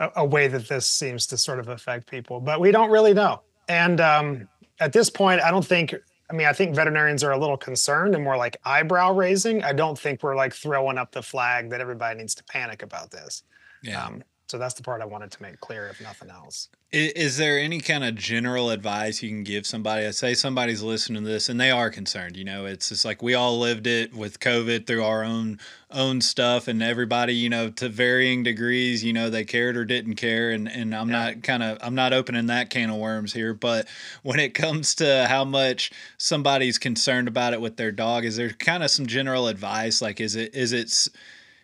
a 0.00 0.10
a 0.16 0.24
way 0.24 0.48
that 0.48 0.68
this 0.68 0.86
seems 0.86 1.26
to 1.26 1.36
sort 1.36 1.58
of 1.58 1.68
affect 1.68 2.08
people 2.08 2.40
but 2.40 2.60
we 2.60 2.70
don't 2.70 2.90
really 2.90 3.14
know 3.14 3.40
and 3.68 4.00
um, 4.00 4.48
at 4.80 4.92
this 4.92 5.10
point 5.10 5.40
i 5.42 5.50
don't 5.50 5.66
think 5.66 5.94
I 6.30 6.32
mean, 6.32 6.46
I 6.46 6.52
think 6.52 6.76
veterinarians 6.76 7.24
are 7.24 7.32
a 7.32 7.38
little 7.38 7.56
concerned 7.56 8.14
and 8.14 8.22
more 8.22 8.36
like 8.36 8.56
eyebrow 8.64 9.12
raising. 9.12 9.64
I 9.64 9.72
don't 9.72 9.98
think 9.98 10.22
we're 10.22 10.36
like 10.36 10.54
throwing 10.54 10.96
up 10.96 11.10
the 11.10 11.22
flag 11.22 11.70
that 11.70 11.80
everybody 11.80 12.20
needs 12.20 12.36
to 12.36 12.44
panic 12.44 12.84
about 12.84 13.10
this. 13.10 13.42
Yeah. 13.82 14.04
Um, 14.04 14.22
so 14.50 14.58
that's 14.58 14.74
the 14.74 14.82
part 14.82 15.00
I 15.00 15.04
wanted 15.04 15.30
to 15.30 15.42
make 15.42 15.60
clear, 15.60 15.86
if 15.86 16.00
nothing 16.00 16.28
else. 16.28 16.68
Is, 16.90 17.12
is, 17.12 17.36
there 17.36 17.56
any 17.56 17.78
kind 17.78 18.02
of 18.02 18.16
general 18.16 18.70
advice 18.70 19.22
you 19.22 19.28
can 19.28 19.44
give 19.44 19.64
somebody? 19.64 20.04
I 20.04 20.10
say 20.10 20.34
somebody's 20.34 20.82
listening 20.82 21.22
to 21.22 21.28
this 21.28 21.48
and 21.48 21.60
they 21.60 21.70
are 21.70 21.88
concerned. 21.88 22.36
You 22.36 22.42
know, 22.42 22.66
it's 22.66 22.88
just 22.88 23.04
like 23.04 23.22
we 23.22 23.34
all 23.34 23.60
lived 23.60 23.86
it 23.86 24.12
with 24.12 24.40
COVID 24.40 24.88
through 24.88 25.04
our 25.04 25.22
own 25.22 25.60
own 25.92 26.20
stuff, 26.20 26.66
and 26.66 26.82
everybody, 26.82 27.34
you 27.34 27.48
know, 27.48 27.70
to 27.70 27.88
varying 27.88 28.42
degrees, 28.42 29.04
you 29.04 29.12
know, 29.12 29.30
they 29.30 29.44
cared 29.44 29.76
or 29.76 29.84
didn't 29.84 30.16
care. 30.16 30.50
And 30.50 30.68
and 30.68 30.92
I'm 30.96 31.08
yeah. 31.08 31.26
not 31.26 31.42
kind 31.44 31.62
of 31.62 31.78
I'm 31.80 31.94
not 31.94 32.12
opening 32.12 32.46
that 32.46 32.70
can 32.70 32.90
of 32.90 32.96
worms 32.96 33.32
here, 33.32 33.54
but 33.54 33.86
when 34.24 34.40
it 34.40 34.52
comes 34.54 34.96
to 34.96 35.28
how 35.28 35.44
much 35.44 35.92
somebody's 36.18 36.76
concerned 36.76 37.28
about 37.28 37.52
it 37.52 37.60
with 37.60 37.76
their 37.76 37.92
dog, 37.92 38.24
is 38.24 38.34
there 38.34 38.50
kind 38.50 38.82
of 38.82 38.90
some 38.90 39.06
general 39.06 39.46
advice? 39.46 40.02
Like, 40.02 40.20
is 40.20 40.34
it 40.34 40.56
is 40.56 40.72
it 40.72 41.08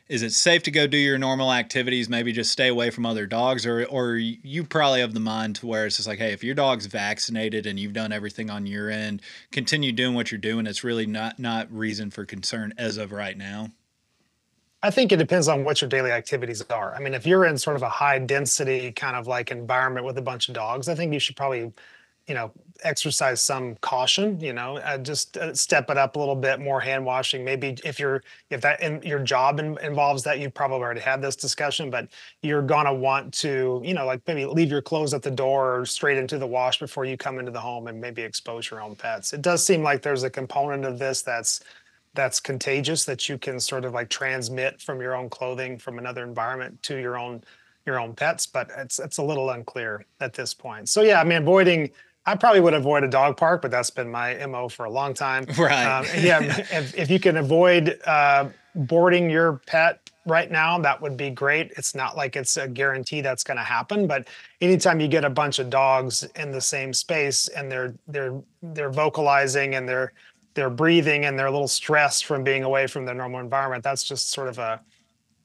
is 0.09 0.23
it 0.23 0.33
safe 0.33 0.63
to 0.63 0.71
go 0.71 0.87
do 0.87 0.97
your 0.97 1.19
normal 1.19 1.53
activities 1.53 2.09
maybe 2.09 2.33
just 2.33 2.51
stay 2.51 2.69
away 2.69 2.91
from 2.91 3.05
other 3.05 3.27
dogs 3.27 3.67
or 3.67 3.85
or 3.87 4.17
you 4.17 4.65
probably 4.65 5.01
have 5.01 5.15
the 5.15 5.21
mind 5.21 5.57
to 5.57 5.67
where 5.67 5.87
it's 5.87 5.97
just 5.97 6.09
like 6.09 6.19
hey 6.19 6.33
if 6.33 6.45
your 6.45 6.55
dog's 6.55 6.87
vaccinated 6.87 7.67
and 7.67 7.79
you've 7.79 7.93
done 7.93 8.13
everything 8.13 8.51
on 8.51 8.67
your 8.67 8.91
end 8.91 9.21
continue 9.51 9.93
doing 9.93 10.15
what 10.15 10.31
you're 10.31 10.39
doing 10.39 10.67
it's 10.67 10.85
really 10.85 11.07
not 11.07 11.39
not 11.39 11.71
reason 11.73 12.11
for 12.11 12.25
concern 12.25 12.73
as 12.79 12.97
of 12.97 13.13
right 13.13 13.37
now 13.37 13.71
I 14.83 14.91
think 14.91 15.11
it 15.11 15.17
depends 15.17 15.49
on 15.49 15.65
what 15.65 15.81
your 15.81 15.89
daily 15.89 16.13
activities 16.13 16.63
are. 16.71 16.95
I 16.95 17.01
mean, 17.01 17.15
if 17.15 17.27
you're 17.27 17.45
in 17.45 17.59
sort 17.59 17.75
of 17.75 17.83
a 17.83 17.89
high 17.89 18.21
density 18.21 18.93
kind 18.93 19.17
of 19.17 19.27
like 19.27 19.51
environment 19.51 20.07
with 20.07 20.17
a 20.17 20.23
bunch 20.23 20.49
of 20.49 20.55
dogs, 20.55 20.89
I 20.89 20.95
think 20.95 21.13
you 21.13 21.19
should 21.19 21.35
probably 21.35 21.73
you 22.29 22.35
know 22.35 22.53
exercise 22.85 23.41
some 23.41 23.77
caution 23.77 24.39
you 24.41 24.53
know 24.53 24.79
uh, 24.79 24.99
just 24.99 25.37
uh, 25.37 25.55
step 25.55 25.91
it 25.91 25.97
up 25.97 26.17
a 26.17 26.19
little 26.19 26.37
bit 26.37 26.61
more 26.61 26.81
hand 26.81 27.05
washing. 27.05 27.45
Maybe 27.45 27.77
if 27.85 27.99
you're 27.99 28.23
if 28.51 28.61
that 28.61 28.83
in 28.83 29.03
your 29.03 29.19
job 29.19 29.61
in, 29.61 29.79
involves 29.79 30.23
that 30.25 30.39
you've 30.39 30.55
probably 30.55 30.79
already 30.79 31.01
had 31.01 31.23
this 31.23 31.37
discussion 31.37 31.91
but 31.91 32.09
you're 32.43 32.63
gonna 32.63 32.93
want 32.93 33.33
to 33.35 33.81
you 33.85 33.95
know 33.95 34.07
like 34.07 34.21
maybe 34.27 34.45
leave 34.45 34.71
your 34.71 34.83
clothes 34.83 35.15
at 35.15 35.23
the 35.23 35.31
door 35.31 35.81
or 35.81 35.87
straight 35.87 36.19
into 36.19 36.39
the 36.39 36.47
wash 36.47 36.79
before 36.79 37.05
you 37.05 37.17
come 37.17 37.39
into 37.39 37.51
the 37.51 37.61
home 37.61 37.87
and 37.87 38.01
maybe 38.01 38.23
expose 38.23 38.71
your 38.71 38.83
own 38.83 38.95
pets. 38.95 39.33
It 39.33 39.43
does 39.43 39.65
seem 39.65 39.83
like 39.83 40.03
there's 40.03 40.23
a 40.23 40.31
component 40.31 40.85
of 40.85 40.99
this 40.99 41.23
that's 41.23 41.61
that's 42.15 42.41
contagious 42.41 43.05
that 43.05 43.29
you 43.29 43.39
can 43.39 43.61
sort 43.61 43.85
of 43.85 43.93
like 43.93 44.09
transmit 44.09 44.81
from 44.81 45.01
your 45.01 45.15
own 45.15 45.29
clothing 45.29 45.79
from 45.79 45.99
another 45.99 46.25
environment 46.25 46.83
to 46.83 46.97
your 46.97 47.19
own 47.19 47.43
your 47.85 48.01
own 48.01 48.15
pets 48.15 48.47
but 48.47 48.71
it's 48.77 48.99
it's 48.99 49.19
a 49.19 49.23
little 49.23 49.51
unclear 49.51 50.05
at 50.21 50.33
this 50.33 50.53
point. 50.55 50.89
So 50.89 51.03
yeah 51.03 51.21
i 51.21 51.25
mean 51.25 51.43
avoiding 51.43 51.91
I 52.27 52.35
probably 52.35 52.61
would 52.61 52.75
avoid 52.75 53.05
a 53.05 53.09
dog 53.09 53.37
park, 53.37 53.63
but 53.63 53.71
that's 53.71 53.91
been 53.91 54.11
my 54.11 54.45
mo 54.47 54.69
for 54.69 54.85
a 54.85 54.91
long 54.91 55.15
time. 55.15 55.47
Right. 55.57 55.85
Um, 55.85 56.05
yeah. 56.23 56.41
if, 56.73 56.95
if 56.99 57.11
you 57.11 57.19
can 57.19 57.39
avoid 57.39 57.99
uh, 58.05 58.49
boarding 58.75 59.31
your 59.31 59.61
pet 59.67 60.11
right 60.27 60.51
now, 60.51 60.79
that 60.79 61.01
would 61.01 61.17
be 61.17 61.31
great. 61.31 61.73
It's 61.77 61.95
not 61.95 62.17
like 62.17 62.37
it's 62.37 62.57
a 62.57 62.69
guarantee 62.69 63.21
that's 63.21 63.43
going 63.43 63.57
to 63.57 63.63
happen, 63.63 64.07
but 64.07 64.29
anytime 64.61 65.01
you 65.01 65.09
get 65.09 65.25
a 65.25 65.31
bunch 65.31 65.59
of 65.59 65.71
dogs 65.71 66.25
in 66.37 66.51
the 66.51 66.61
same 66.61 66.93
space 66.93 67.49
and 67.49 67.71
they're 67.71 67.95
they're 68.09 68.43
they're 68.63 68.91
vocalizing 68.91 69.77
and 69.77 69.89
they're 69.89 70.13
they're 70.55 70.71
breathing 70.71 71.27
and 71.27 71.39
they're 71.39 71.47
a 71.47 71.51
little 71.51 71.69
stressed 71.69 72.25
from 72.25 72.43
being 72.43 72.65
away 72.65 72.87
from 72.87 73.05
their 73.05 73.15
normal 73.15 73.41
environment, 73.41 73.85
that's 73.85 74.03
just 74.03 74.31
sort 74.31 74.49
of 74.49 74.59
a 74.59 74.81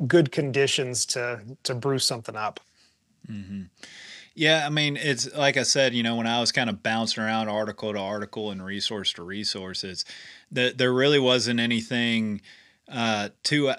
good 0.07 0.31
conditions 0.31 1.05
to 1.05 1.39
to 1.63 1.75
brew 1.75 1.99
something 1.99 2.35
up. 2.35 2.59
Mm-hmm. 3.29 3.63
Yeah, 4.33 4.65
I 4.65 4.69
mean, 4.69 4.95
it's 4.95 5.33
like 5.35 5.57
I 5.57 5.63
said, 5.63 5.93
you 5.93 6.03
know, 6.03 6.15
when 6.15 6.27
I 6.27 6.39
was 6.39 6.51
kind 6.51 6.69
of 6.69 6.81
bouncing 6.81 7.23
around 7.23 7.49
article 7.49 7.91
to 7.91 7.99
article 7.99 8.49
and 8.51 8.63
resource 8.63 9.11
to 9.13 9.23
resources, 9.23 10.05
that 10.51 10.77
there 10.77 10.93
really 10.93 11.19
wasn't 11.19 11.59
anything 11.59 12.41
uh, 12.89 13.29
to 13.43 13.69
uh, 13.69 13.75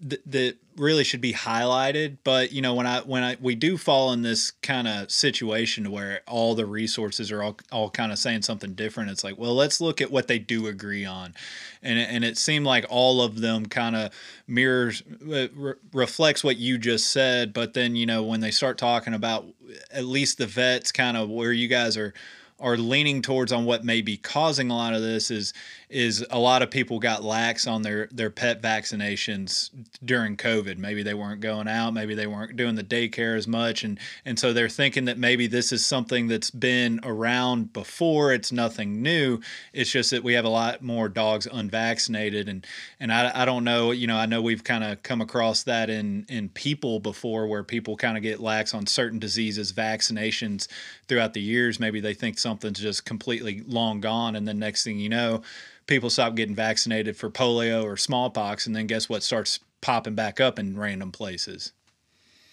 th- 0.00 0.22
that 0.26 0.56
really 0.76 1.04
should 1.04 1.20
be 1.20 1.32
highlighted. 1.32 2.18
But 2.24 2.52
you 2.52 2.62
know, 2.62 2.74
when 2.74 2.86
I 2.86 3.00
when 3.00 3.22
I 3.22 3.36
we 3.40 3.54
do 3.54 3.76
fall 3.76 4.12
in 4.12 4.22
this 4.22 4.50
kind 4.62 4.88
of 4.88 5.10
situation 5.10 5.90
where 5.90 6.20
all 6.26 6.54
the 6.54 6.66
resources 6.66 7.30
are 7.30 7.42
all 7.42 7.56
all 7.70 7.90
kind 7.90 8.12
of 8.12 8.18
saying 8.18 8.42
something 8.42 8.74
different, 8.74 9.10
it's 9.10 9.24
like, 9.24 9.38
well, 9.38 9.54
let's 9.54 9.80
look 9.80 10.00
at 10.00 10.10
what 10.10 10.28
they 10.28 10.38
do 10.38 10.66
agree 10.66 11.04
on, 11.04 11.34
and 11.82 11.98
and 11.98 12.24
it 12.24 12.36
seemed 12.36 12.66
like 12.66 12.86
all 12.88 13.22
of 13.22 13.40
them 13.40 13.66
kind 13.66 13.96
of 13.96 14.12
mirrors 14.46 15.02
uh, 15.30 15.48
re- 15.54 15.74
reflects 15.92 16.44
what 16.44 16.56
you 16.56 16.78
just 16.78 17.10
said. 17.10 17.52
But 17.52 17.74
then 17.74 17.96
you 17.96 18.06
know 18.06 18.22
when 18.22 18.40
they 18.40 18.50
start 18.50 18.78
talking 18.78 19.14
about 19.14 19.46
at 19.90 20.04
least 20.04 20.38
the 20.38 20.46
vets, 20.46 20.92
kind 20.92 21.16
of 21.16 21.28
where 21.28 21.52
you 21.52 21.68
guys 21.68 21.96
are 21.96 22.14
are 22.62 22.76
leaning 22.76 23.20
towards 23.20 23.52
on 23.52 23.64
what 23.64 23.84
may 23.84 24.00
be 24.00 24.16
causing 24.16 24.70
a 24.70 24.76
lot 24.76 24.94
of 24.94 25.02
this 25.02 25.30
is 25.30 25.52
is 25.92 26.24
a 26.30 26.38
lot 26.38 26.62
of 26.62 26.70
people 26.70 26.98
got 26.98 27.22
lax 27.22 27.66
on 27.66 27.82
their 27.82 28.08
their 28.10 28.30
pet 28.30 28.62
vaccinations 28.62 29.68
during 30.02 30.36
COVID. 30.38 30.78
Maybe 30.78 31.02
they 31.02 31.12
weren't 31.12 31.42
going 31.42 31.68
out, 31.68 31.92
maybe 31.92 32.14
they 32.14 32.26
weren't 32.26 32.56
doing 32.56 32.76
the 32.76 32.84
daycare 32.84 33.36
as 33.36 33.46
much, 33.46 33.84
and 33.84 33.98
and 34.24 34.38
so 34.38 34.52
they're 34.52 34.70
thinking 34.70 35.04
that 35.04 35.18
maybe 35.18 35.46
this 35.46 35.70
is 35.70 35.84
something 35.84 36.28
that's 36.28 36.50
been 36.50 37.00
around 37.02 37.72
before. 37.72 38.32
It's 38.32 38.52
nothing 38.52 39.02
new. 39.02 39.40
It's 39.72 39.90
just 39.90 40.10
that 40.12 40.24
we 40.24 40.32
have 40.32 40.46
a 40.46 40.50
lot 40.50 40.82
more 40.82 41.08
dogs 41.08 41.46
unvaccinated, 41.46 42.48
and 42.48 42.66
and 42.98 43.12
I, 43.12 43.42
I 43.42 43.44
don't 43.44 43.64
know. 43.64 43.90
You 43.90 44.06
know, 44.06 44.16
I 44.16 44.26
know 44.26 44.40
we've 44.40 44.64
kind 44.64 44.84
of 44.84 45.02
come 45.02 45.20
across 45.20 45.64
that 45.64 45.90
in 45.90 46.24
in 46.28 46.48
people 46.48 47.00
before, 47.00 47.46
where 47.46 47.64
people 47.64 47.96
kind 47.96 48.16
of 48.16 48.22
get 48.22 48.40
lax 48.40 48.72
on 48.72 48.86
certain 48.86 49.18
diseases, 49.18 49.72
vaccinations 49.72 50.68
throughout 51.06 51.34
the 51.34 51.42
years. 51.42 51.78
Maybe 51.78 52.00
they 52.00 52.14
think 52.14 52.38
something's 52.52 52.80
just 52.80 53.06
completely 53.06 53.62
long 53.66 53.98
gone, 54.00 54.36
and 54.36 54.46
then 54.46 54.58
next 54.58 54.84
thing 54.84 54.98
you 54.98 55.08
know 55.08 55.40
people 55.86 56.10
stop 56.10 56.34
getting 56.34 56.54
vaccinated 56.54 57.16
for 57.16 57.30
polio 57.30 57.82
or 57.82 57.96
smallpox, 57.96 58.66
and 58.66 58.76
then 58.76 58.86
guess 58.86 59.08
what 59.08 59.22
starts 59.22 59.58
popping 59.80 60.14
back 60.14 60.38
up 60.38 60.58
in 60.58 60.78
random 60.78 61.10
places. 61.10 61.72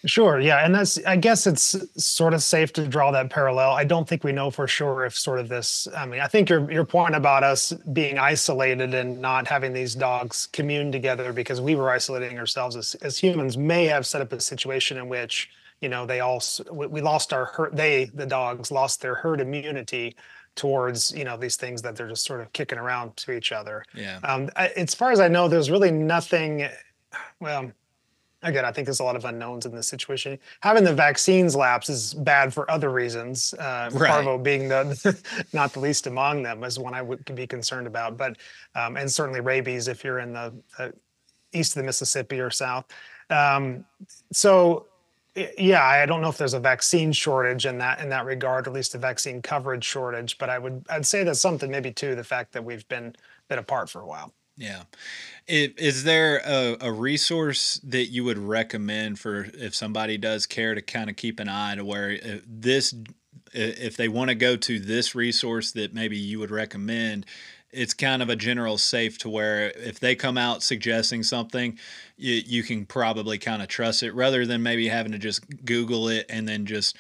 Sure, 0.06 0.40
yeah, 0.40 0.64
and 0.66 0.74
that's 0.74 0.98
I 1.06 1.18
guess 1.18 1.46
it's 1.46 1.76
sort 2.02 2.34
of 2.34 2.42
safe 2.42 2.72
to 2.74 2.88
draw 2.88 3.12
that 3.12 3.30
parallel. 3.30 3.72
I 3.72 3.84
don't 3.84 4.08
think 4.08 4.24
we 4.24 4.32
know 4.32 4.50
for 4.50 4.66
sure 4.66 5.06
if 5.06 5.18
sort 5.18 5.40
of 5.40 5.50
this. 5.50 5.90
I 5.94 6.06
mean, 6.06 6.22
I 6.22 6.28
think 6.28 6.50
your 6.50 6.72
your 6.72 6.86
point 6.86 7.16
about 7.16 7.44
us 7.44 7.74
being 7.92 8.18
isolated 8.18 8.94
and 8.94 9.20
not 9.20 9.46
having 9.48 9.74
these 9.74 9.96
dogs 9.96 10.48
commune 10.54 10.94
together 10.94 11.34
because 11.34 11.60
we 11.60 11.76
were 11.76 11.90
isolating 11.90 12.40
ourselves 12.40 12.78
as, 12.78 12.96
as 13.02 13.18
humans 13.18 13.58
may 13.58 13.88
have 13.88 14.06
set 14.06 14.22
up 14.22 14.32
a 14.32 14.40
situation 14.40 14.96
in 14.96 15.10
which 15.10 15.50
you 15.82 15.90
know 15.90 16.06
they 16.06 16.20
all 16.20 16.42
we 16.72 17.02
lost 17.02 17.34
our 17.34 17.46
herd. 17.46 17.76
They 17.76 18.06
the 18.06 18.26
dogs 18.26 18.72
lost 18.72 19.02
their 19.02 19.16
herd 19.16 19.42
immunity 19.42 20.16
towards 20.56 21.14
you 21.14 21.24
know 21.24 21.38
these 21.38 21.56
things 21.56 21.82
that 21.82 21.96
they're 21.96 22.10
just 22.10 22.26
sort 22.26 22.42
of 22.42 22.52
kicking 22.54 22.78
around 22.78 23.16
to 23.18 23.32
each 23.32 23.52
other. 23.52 23.84
Yeah. 23.94 24.20
Um, 24.24 24.50
I, 24.56 24.68
as 24.70 24.94
far 24.94 25.12
as 25.12 25.20
I 25.20 25.28
know, 25.28 25.48
there's 25.48 25.72
really 25.72 25.92
nothing. 25.92 26.68
Well, 27.40 27.72
again, 28.44 28.66
I 28.66 28.72
think 28.72 28.86
there's 28.86 29.00
a 29.00 29.04
lot 29.04 29.16
of 29.16 29.26
unknowns 29.26 29.66
in 29.66 29.74
this 29.74 29.88
situation. 29.88 30.38
Having 30.62 30.84
the 30.84 30.94
vaccines 30.94 31.56
lapse 31.56 31.90
is 31.90 32.14
bad 32.14 32.54
for 32.54 32.70
other 32.70 32.90
reasons. 32.90 33.54
Uh, 33.54 33.90
right. 33.94 34.10
Parvo 34.10 34.38
being 34.38 34.68
the 34.68 35.20
not 35.54 35.74
the 35.74 35.80
least 35.80 36.08
among 36.08 36.44
them 36.44 36.64
is 36.64 36.80
one 36.80 36.94
I 36.94 37.02
would 37.02 37.24
be 37.36 37.48
concerned 37.48 37.88
about. 37.88 38.18
But 38.18 38.38
um, 38.76 38.98
and 38.98 39.12
certainly 39.12 39.42
rabies 39.42 39.88
if 39.88 40.04
you're 40.04 40.20
in 40.20 40.34
the 40.34 40.54
uh, 40.78 40.90
east 41.54 41.76
of 41.76 41.82
the 41.82 41.86
Mississippi 41.86 42.40
or 42.40 42.50
south. 42.50 42.86
Um, 43.30 43.86
so 44.32 44.88
yeah, 45.36 45.84
I 45.84 46.06
don't 46.06 46.22
know 46.22 46.30
if 46.30 46.38
there's 46.38 46.54
a 46.54 46.60
vaccine 46.60 47.12
shortage 47.12 47.66
in 47.66 47.78
that 47.78 48.00
in 48.02 48.10
that 48.10 48.26
regard, 48.26 48.68
or 48.68 48.72
at 48.72 48.76
least 48.76 48.96
a 48.96 48.98
vaccine 48.98 49.42
coverage 49.42 49.84
shortage. 49.84 50.38
But 50.38 50.50
I 50.50 50.60
would 50.60 50.86
I'd 50.90 51.06
say 51.06 51.24
that's 51.24 51.40
something 51.40 51.70
maybe 51.70 51.92
too 51.92 52.16
the 52.16 52.24
fact 52.24 52.54
that 52.54 52.64
we've 52.64 52.88
been 52.88 53.16
been 53.48 53.60
apart 53.60 53.90
for 53.90 54.02
a 54.02 54.08
while. 54.08 54.34
Yeah. 54.60 54.84
Is 55.48 56.04
there 56.04 56.42
a, 56.46 56.78
a, 56.82 56.92
resource 56.92 57.80
that 57.86 58.08
you 58.08 58.26
would 58.26 58.38
recommend 58.38 59.18
for 59.18 59.48
if 59.54 59.74
somebody 59.74 60.18
does 60.18 60.46
care 60.46 60.76
to 60.76 60.82
kind 60.82 61.10
of 61.10 61.16
keep 61.16 61.40
an 61.40 61.48
eye 61.48 61.76
to 61.76 61.86
where 61.86 62.12
uh, 62.12 62.38
this, 62.46 62.94
if 63.54 63.96
they 63.96 64.10
want 64.10 64.30
to 64.30 64.36
go 64.36 64.58
to 64.58 64.80
this 64.80 65.16
resource 65.16 65.72
that 65.72 65.94
maybe 65.94 66.18
you 66.18 66.40
would 66.40 66.52
recommend, 66.52 67.26
it's 67.72 67.94
kind 67.94 68.22
of 68.22 68.30
a 68.30 68.36
general 68.36 68.78
safe 68.78 69.18
to 69.20 69.30
where 69.30 69.70
if 69.76 70.00
they 70.00 70.16
come 70.16 70.38
out 70.38 70.64
suggesting 70.64 71.24
something, 71.24 71.78
you, 72.18 72.42
you 72.46 72.64
can 72.64 72.86
probably 72.86 73.38
kind 73.38 73.62
of 73.62 73.68
trust 73.68 74.04
it 74.04 74.14
rather 74.14 74.46
than 74.46 74.64
maybe 74.64 74.88
having 74.88 75.12
to 75.12 75.18
just 75.18 75.44
Google 75.66 76.10
it 76.10 76.26
and 76.30 76.48
then 76.48 76.66
just 76.66 76.98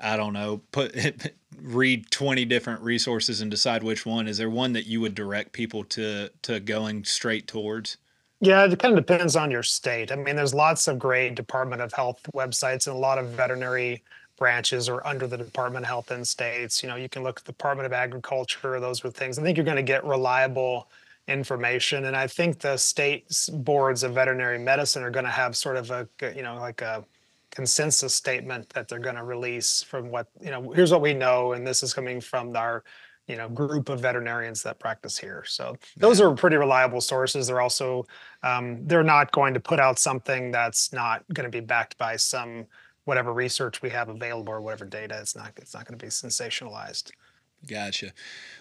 I 0.00 0.16
don't 0.16 0.32
know, 0.32 0.60
put 0.70 1.32
read 1.60 2.10
20 2.10 2.44
different 2.44 2.82
resources 2.82 3.40
and 3.40 3.50
decide 3.50 3.82
which 3.82 4.06
one. 4.06 4.28
Is 4.28 4.38
there 4.38 4.50
one 4.50 4.72
that 4.74 4.86
you 4.86 5.00
would 5.00 5.14
direct 5.14 5.52
people 5.52 5.84
to 5.84 6.30
to 6.42 6.60
going 6.60 7.04
straight 7.04 7.46
towards? 7.46 7.96
Yeah, 8.40 8.64
it 8.64 8.78
kind 8.78 8.96
of 8.96 9.04
depends 9.04 9.34
on 9.34 9.50
your 9.50 9.64
state. 9.64 10.12
I 10.12 10.16
mean, 10.16 10.36
there's 10.36 10.54
lots 10.54 10.86
of 10.86 10.98
great 10.98 11.34
Department 11.34 11.82
of 11.82 11.92
Health 11.92 12.20
websites 12.32 12.86
and 12.86 12.94
a 12.94 12.98
lot 12.98 13.18
of 13.18 13.30
veterinary 13.30 14.04
branches 14.38 14.88
or 14.88 15.06
under 15.06 15.26
the 15.26 15.36
Department 15.36 15.84
of 15.84 15.88
Health 15.88 16.10
in 16.10 16.24
states. 16.24 16.82
You 16.82 16.88
know, 16.88 16.96
you 16.96 17.08
can 17.08 17.22
look 17.22 17.40
at 17.40 17.44
the 17.44 17.52
Department 17.52 17.86
of 17.86 17.92
Agriculture, 17.92 18.80
those 18.80 19.04
are 19.04 19.10
things. 19.10 19.38
I 19.38 19.42
think 19.42 19.56
you're 19.56 19.64
going 19.64 19.76
to 19.76 19.82
get 19.82 20.04
reliable 20.04 20.88
information. 21.26 22.06
And 22.06 22.16
I 22.16 22.26
think 22.26 22.58
the 22.58 22.76
state 22.76 23.26
boards 23.52 24.02
of 24.02 24.14
veterinary 24.14 24.58
medicine 24.58 25.02
are 25.02 25.10
going 25.10 25.26
to 25.26 25.30
have 25.30 25.56
sort 25.56 25.76
of 25.76 25.90
a, 25.90 26.08
you 26.34 26.42
know, 26.42 26.56
like 26.56 26.80
a 26.80 27.04
consensus 27.50 28.14
statement 28.14 28.68
that 28.70 28.88
they're 28.88 28.98
going 28.98 29.16
to 29.16 29.24
release 29.24 29.82
from 29.82 30.10
what 30.10 30.28
you 30.40 30.50
know 30.50 30.70
here's 30.72 30.92
what 30.92 31.00
we 31.00 31.14
know 31.14 31.52
and 31.52 31.66
this 31.66 31.82
is 31.82 31.94
coming 31.94 32.20
from 32.20 32.54
our 32.54 32.84
you 33.26 33.36
know 33.36 33.48
group 33.48 33.88
of 33.88 34.00
veterinarians 34.00 34.62
that 34.62 34.78
practice 34.78 35.16
here 35.18 35.42
so 35.46 35.76
those 35.96 36.20
are 36.20 36.34
pretty 36.34 36.56
reliable 36.56 37.00
sources 37.00 37.46
they're 37.46 37.60
also 37.60 38.06
um, 38.42 38.86
they're 38.86 39.02
not 39.02 39.32
going 39.32 39.54
to 39.54 39.60
put 39.60 39.80
out 39.80 39.98
something 39.98 40.50
that's 40.50 40.92
not 40.92 41.24
going 41.32 41.50
to 41.50 41.50
be 41.50 41.64
backed 41.64 41.96
by 41.98 42.16
some 42.16 42.66
whatever 43.08 43.32
research 43.32 43.80
we 43.80 43.88
have 43.88 44.10
available 44.10 44.52
or 44.52 44.60
whatever 44.60 44.84
data 44.84 45.18
it's 45.18 45.34
not 45.34 45.52
it's 45.56 45.72
not 45.72 45.86
going 45.86 45.98
to 45.98 46.04
be 46.04 46.10
sensationalized 46.10 47.10
Gotcha. 47.66 48.12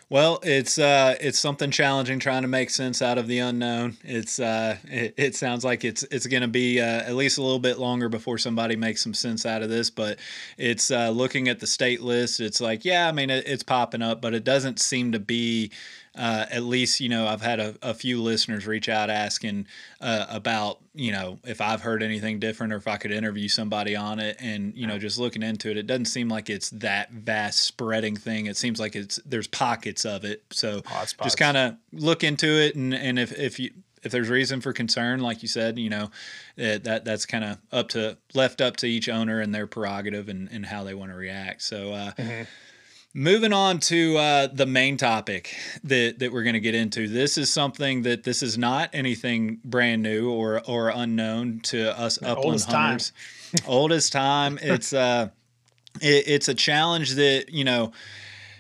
Well, 0.10 0.40
it's 0.42 0.80
uh, 0.80 1.18
it's 1.20 1.38
something 1.38 1.70
challenging 1.70 2.18
trying 2.18 2.44
to 2.44 2.48
make 2.48 2.70
sense 2.70 3.02
out 3.02 3.18
of 3.18 3.28
the 3.28 3.40
unknown. 3.40 3.98
It's 4.04 4.40
uh, 4.40 4.78
it, 4.86 5.14
it 5.18 5.36
sounds 5.36 5.66
like 5.66 5.84
it's 5.84 6.04
it's 6.04 6.26
going 6.26 6.42
to 6.42 6.48
be 6.48 6.80
uh, 6.80 7.02
at 7.02 7.16
least 7.16 7.38
a 7.38 7.44
little 7.44 7.60
bit 7.60 7.78
longer 7.78 8.08
before 8.08 8.38
somebody 8.38 8.76
makes 8.78 9.04
some 9.04 9.14
sense 9.14 9.46
out 9.46 9.62
of 9.62 9.70
this. 9.70 9.90
But 9.90 10.18
it's 10.58 10.92
uh, 10.92 11.10
looking 11.10 11.50
at 11.50 11.60
the 11.60 11.68
state 11.68 12.02
list. 12.02 12.40
It's 12.40 12.62
like, 12.62 12.86
yeah, 12.86 13.08
I 13.08 13.12
mean, 13.12 13.30
it, 13.30 13.46
it's 13.46 13.64
popping 13.64 14.02
up, 14.02 14.22
but 14.22 14.34
it 14.34 14.46
doesn't 14.46 14.80
seem 14.80 15.12
to 15.12 15.20
be 15.20 15.72
uh, 16.18 16.46
at 16.50 16.64
least 16.64 17.00
you 17.00 17.10
know 17.10 17.28
I've 17.28 17.42
had 17.42 17.60
a, 17.60 17.76
a 17.82 17.94
few 17.94 18.22
listeners 18.22 18.66
reach 18.68 18.90
out 18.90 19.10
asking 19.10 19.68
uh, 20.02 20.26
about 20.30 20.80
you 20.94 21.12
know 21.12 21.40
if 21.46 21.62
I've 21.62 21.82
heard 21.82 22.02
anything 22.04 22.40
different 22.40 22.74
or 22.74 22.78
if 22.78 22.88
I 22.88 22.98
could 22.98 23.12
interview 23.12 23.48
somebody 23.48 23.96
on 23.96 24.20
it. 24.20 24.38
And 24.40 24.76
you 24.76 24.88
know 24.88 24.98
just 24.98 25.18
looking 25.20 25.44
into 25.44 25.70
it 25.70 25.78
it 25.78 25.88
doesn't 25.88 26.06
seem 26.06 26.30
like 26.30 26.50
it's 26.50 26.70
that 26.72 27.12
vast 27.12 27.62
spreading 27.62 28.16
thing. 28.16 28.48
It 28.48 28.58
seems 28.58 28.80
like 28.80 28.96
it's 28.96 29.18
there's 29.26 29.48
pockets 29.48 30.06
of 30.06 30.26
it. 30.26 30.44
So 30.52 30.82
just 31.24 31.38
kind 31.38 31.58
of 31.58 31.76
look 31.94 32.24
into 32.24 32.48
it. 32.48 32.76
And 32.76 32.94
and 32.94 33.20
if 33.20 33.38
if 33.38 33.60
you 33.60 33.72
if 34.04 34.12
there's 34.12 34.30
reason 34.30 34.62
for 34.62 34.74
concern, 34.74 35.20
like 35.20 35.42
you 35.42 35.48
said, 35.48 35.78
you 35.78 35.90
know, 35.90 36.10
that, 36.56 36.84
that 36.86 37.06
that's 37.06 37.26
kind 37.26 37.44
of 37.44 37.58
up 37.72 37.90
to 37.90 38.18
left 38.34 38.62
up 38.62 38.78
to 38.78 38.88
each 38.88 39.10
owner 39.10 39.40
and 39.42 39.54
their 39.54 39.68
prerogative 39.68 40.30
and, 40.30 40.50
and 40.52 40.66
how 40.66 40.84
they 40.84 40.94
want 40.94 41.12
to 41.12 41.18
react. 41.18 41.62
So, 41.62 41.94
uh, 41.94 42.12
mm-hmm. 42.14 42.44
Moving 43.14 43.54
on 43.54 43.80
to 43.80 44.18
uh, 44.18 44.48
the 44.48 44.66
main 44.66 44.98
topic 44.98 45.56
that, 45.84 46.20
that 46.20 46.32
we're 46.32 46.44
going 46.44 46.54
to 46.54 46.60
get 46.60 46.76
into. 46.76 47.08
This 47.08 47.38
is 47.38 47.50
something 47.50 48.04
that 48.04 48.24
this 48.24 48.44
is 48.44 48.58
not 48.58 48.90
anything 48.94 49.60
brand 49.64 50.04
new 50.04 50.30
or 50.30 50.62
or 50.68 50.90
unknown 50.90 51.62
to 51.64 51.98
us 51.98 52.18
upland 52.22 52.46
Oldest 52.46 52.72
hunters. 52.72 53.12
Time. 53.56 53.66
Oldest 53.68 54.12
time. 54.14 54.60
It's 54.62 54.94
uh, 54.94 55.30
it, 56.02 56.28
it's 56.28 56.48
a 56.48 56.54
challenge 56.54 57.16
that 57.16 57.50
you 57.50 57.64
know 57.64 57.92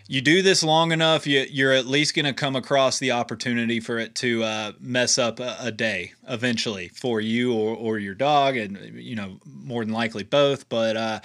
you 0.07 0.21
do 0.21 0.41
this 0.41 0.63
long 0.63 0.91
enough, 0.91 1.27
you, 1.27 1.45
you're 1.49 1.73
at 1.73 1.85
least 1.85 2.15
going 2.15 2.25
to 2.25 2.33
come 2.33 2.55
across 2.55 2.97
the 2.97 3.11
opportunity 3.11 3.79
for 3.79 3.99
it 3.99 4.15
to 4.15 4.43
uh, 4.43 4.71
mess 4.79 5.17
up 5.17 5.39
a, 5.39 5.57
a, 5.59 5.71
day 5.71 6.13
eventually 6.29 6.87
for 6.89 7.19
you 7.19 7.53
or, 7.53 7.75
or 7.75 7.99
your 7.99 8.15
dog, 8.15 8.55
and 8.55 8.77
you 8.95 9.15
know 9.15 9.39
more 9.45 9.83
than 9.83 9.93
likely 9.93 10.23
both. 10.23 10.69
But 10.69 10.95
uh, 10.95 11.19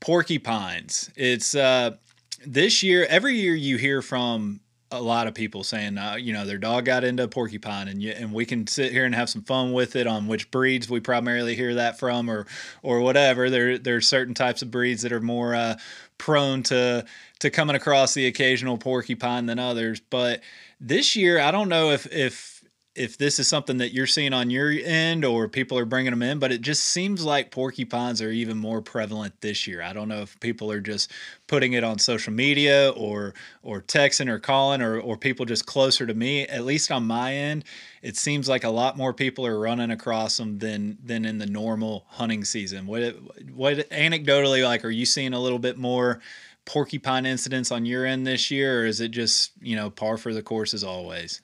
porcupines, 0.00 1.10
it's 1.16 1.54
uh, 1.54 1.96
this 2.46 2.82
year, 2.82 3.06
every 3.08 3.34
year 3.36 3.54
you 3.54 3.76
hear 3.76 4.02
from 4.02 4.60
a 4.90 5.00
lot 5.00 5.26
of 5.26 5.34
people 5.34 5.64
saying, 5.64 5.98
uh, 5.98 6.14
you 6.14 6.32
know, 6.32 6.46
their 6.46 6.58
dog 6.58 6.86
got 6.86 7.04
into 7.04 7.22
a 7.22 7.28
porcupine, 7.28 7.88
and 7.88 8.02
you, 8.02 8.10
and 8.12 8.32
we 8.32 8.46
can 8.46 8.66
sit 8.66 8.90
here 8.90 9.04
and 9.04 9.14
have 9.14 9.28
some 9.28 9.42
fun 9.42 9.72
with 9.72 9.96
it 9.96 10.06
on 10.06 10.26
which 10.26 10.50
breeds 10.50 10.88
we 10.88 11.00
primarily 11.00 11.54
hear 11.54 11.74
that 11.74 11.98
from, 11.98 12.30
or 12.30 12.46
or 12.82 13.00
whatever. 13.00 13.50
There 13.50 13.78
there's 13.78 14.08
certain 14.08 14.34
types 14.34 14.62
of 14.62 14.70
breeds 14.70 15.02
that 15.02 15.12
are 15.12 15.20
more 15.20 15.54
uh, 15.54 15.76
prone 16.16 16.62
to 16.64 17.04
to 17.40 17.50
coming 17.50 17.76
across 17.76 18.14
the 18.14 18.26
occasional 18.26 18.78
porcupine 18.78 19.46
than 19.46 19.58
others. 19.58 20.00
But 20.00 20.40
this 20.80 21.16
year, 21.16 21.38
I 21.38 21.50
don't 21.50 21.68
know 21.68 21.90
if 21.90 22.06
if 22.12 22.57
if 22.98 23.16
this 23.16 23.38
is 23.38 23.46
something 23.46 23.78
that 23.78 23.92
you're 23.92 24.08
seeing 24.08 24.32
on 24.32 24.50
your 24.50 24.70
end 24.70 25.24
or 25.24 25.48
people 25.48 25.78
are 25.78 25.84
bringing 25.84 26.10
them 26.10 26.22
in, 26.22 26.40
but 26.40 26.50
it 26.50 26.60
just 26.62 26.84
seems 26.84 27.24
like 27.24 27.52
porcupines 27.52 28.20
are 28.20 28.30
even 28.30 28.58
more 28.58 28.82
prevalent 28.82 29.40
this 29.40 29.68
year. 29.68 29.80
I 29.80 29.92
don't 29.92 30.08
know 30.08 30.22
if 30.22 30.38
people 30.40 30.72
are 30.72 30.80
just 30.80 31.12
putting 31.46 31.74
it 31.74 31.84
on 31.84 31.98
social 31.98 32.32
media 32.32 32.90
or 32.96 33.34
or 33.62 33.82
texting 33.82 34.28
or 34.28 34.40
calling 34.40 34.82
or 34.82 34.98
or 34.98 35.16
people 35.16 35.46
just 35.46 35.64
closer 35.64 36.06
to 36.06 36.14
me. 36.14 36.46
At 36.48 36.64
least 36.64 36.90
on 36.90 37.06
my 37.06 37.32
end, 37.32 37.64
it 38.02 38.16
seems 38.16 38.48
like 38.48 38.64
a 38.64 38.70
lot 38.70 38.96
more 38.96 39.14
people 39.14 39.46
are 39.46 39.60
running 39.60 39.92
across 39.92 40.36
them 40.36 40.58
than 40.58 40.98
than 41.04 41.24
in 41.24 41.38
the 41.38 41.46
normal 41.46 42.04
hunting 42.08 42.44
season. 42.44 42.86
What 42.86 43.14
what 43.54 43.76
anecdotally 43.90 44.64
like 44.64 44.84
are 44.84 44.90
you 44.90 45.06
seeing 45.06 45.34
a 45.34 45.40
little 45.40 45.60
bit 45.60 45.78
more 45.78 46.20
porcupine 46.64 47.24
incidents 47.26 47.70
on 47.70 47.86
your 47.86 48.04
end 48.04 48.26
this 48.26 48.50
year 48.50 48.82
or 48.82 48.84
is 48.86 49.00
it 49.00 49.08
just, 49.08 49.52
you 49.62 49.74
know, 49.74 49.88
par 49.88 50.18
for 50.18 50.34
the 50.34 50.42
course 50.42 50.74
as 50.74 50.84
always? 50.84 51.40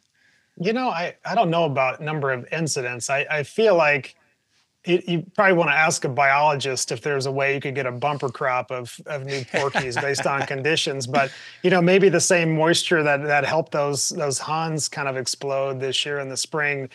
You 0.56 0.72
know, 0.72 0.88
I, 0.88 1.16
I 1.24 1.34
don't 1.34 1.50
know 1.50 1.64
about 1.64 2.00
number 2.00 2.32
of 2.32 2.46
incidents. 2.52 3.10
I, 3.10 3.26
I 3.30 3.42
feel 3.42 3.74
like 3.76 4.14
it, 4.84 5.08
you 5.08 5.24
probably 5.34 5.54
want 5.54 5.70
to 5.70 5.74
ask 5.74 6.04
a 6.04 6.08
biologist 6.08 6.92
if 6.92 7.00
there's 7.00 7.26
a 7.26 7.32
way 7.32 7.54
you 7.54 7.60
could 7.60 7.74
get 7.74 7.86
a 7.86 7.92
bumper 7.92 8.28
crop 8.28 8.70
of, 8.70 9.00
of 9.06 9.24
new 9.24 9.40
porkies 9.46 10.00
based 10.00 10.26
on 10.26 10.42
conditions. 10.46 11.06
But 11.06 11.32
you 11.62 11.70
know, 11.70 11.80
maybe 11.80 12.08
the 12.08 12.20
same 12.20 12.56
moisture 12.56 13.02
that 13.02 13.22
that 13.24 13.44
helped 13.44 13.72
those 13.72 14.10
those 14.10 14.38
Huns 14.38 14.88
kind 14.88 15.08
of 15.08 15.16
explode 15.16 15.80
this 15.80 16.04
year 16.04 16.18
in 16.20 16.28
the 16.28 16.36
spring, 16.36 16.90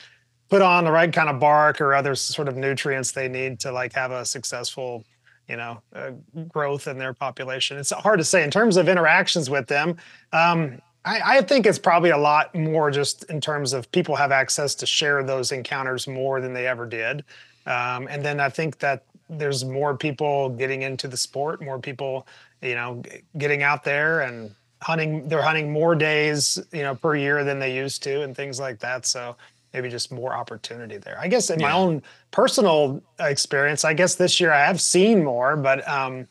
put 0.49 0.61
on 0.61 0.85
the 0.85 0.91
right 0.91 1.11
kind 1.11 1.29
of 1.29 1.39
bark 1.39 1.81
or 1.81 1.95
other 1.95 2.15
sort 2.15 2.47
of 2.47 2.55
nutrients 2.55 3.11
they 3.11 3.27
need 3.27 3.59
to 3.61 3.71
like 3.71 3.93
have 3.93 4.11
a 4.11 4.23
successful 4.23 5.03
you 5.47 5.57
know 5.57 5.81
uh, 5.95 6.11
growth 6.47 6.87
in 6.87 6.99
their 6.99 7.13
population. 7.13 7.77
It's 7.77 7.91
hard 7.91 8.19
to 8.19 8.25
say 8.25 8.43
in 8.43 8.51
terms 8.51 8.77
of 8.77 8.87
interactions 8.87 9.49
with 9.49 9.67
them. 9.67 9.97
Um, 10.31 10.79
I, 11.05 11.37
I, 11.37 11.41
think 11.41 11.65
it's 11.65 11.79
probably 11.79 12.09
a 12.09 12.17
lot 12.17 12.53
more 12.53 12.91
just 12.91 13.23
in 13.25 13.39
terms 13.39 13.73
of 13.73 13.89
people 13.91 14.15
have 14.15 14.31
access 14.31 14.75
to 14.75 14.85
share 14.85 15.23
those 15.23 15.51
encounters 15.51 16.07
more 16.07 16.41
than 16.41 16.53
they 16.53 16.67
ever 16.67 16.85
did. 16.85 17.23
Um, 17.65 18.07
and 18.07 18.23
then 18.23 18.39
I 18.39 18.49
think 18.49 18.79
that 18.79 19.03
there's 19.29 19.63
more 19.63 19.95
people 19.95 20.49
getting 20.49 20.81
into 20.81 21.07
the 21.07 21.17
sport, 21.17 21.61
more 21.61 21.79
people, 21.79 22.27
you 22.61 22.75
know, 22.75 23.01
getting 23.37 23.63
out 23.63 23.83
there 23.83 24.21
and 24.21 24.53
hunting. 24.81 25.27
They're 25.27 25.41
hunting 25.41 25.71
more 25.71 25.95
days, 25.95 26.59
you 26.71 26.81
know, 26.81 26.95
per 26.95 27.15
year 27.15 27.43
than 27.43 27.59
they 27.59 27.75
used 27.75 28.03
to, 28.03 28.23
and 28.23 28.35
things 28.35 28.59
like 28.59 28.79
that. 28.79 29.05
So 29.05 29.35
maybe 29.73 29.89
just 29.89 30.11
more 30.11 30.33
opportunity 30.33 30.97
there. 30.97 31.17
I 31.19 31.27
guess 31.27 31.49
in 31.49 31.59
yeah. 31.59 31.67
my 31.67 31.73
own 31.73 32.01
personal 32.31 33.01
experience, 33.19 33.85
I 33.85 33.93
guess 33.93 34.15
this 34.15 34.39
year 34.39 34.51
I 34.51 34.65
have 34.65 34.81
seen 34.81 35.23
more, 35.23 35.55
but 35.55 35.87
um, 35.87 36.27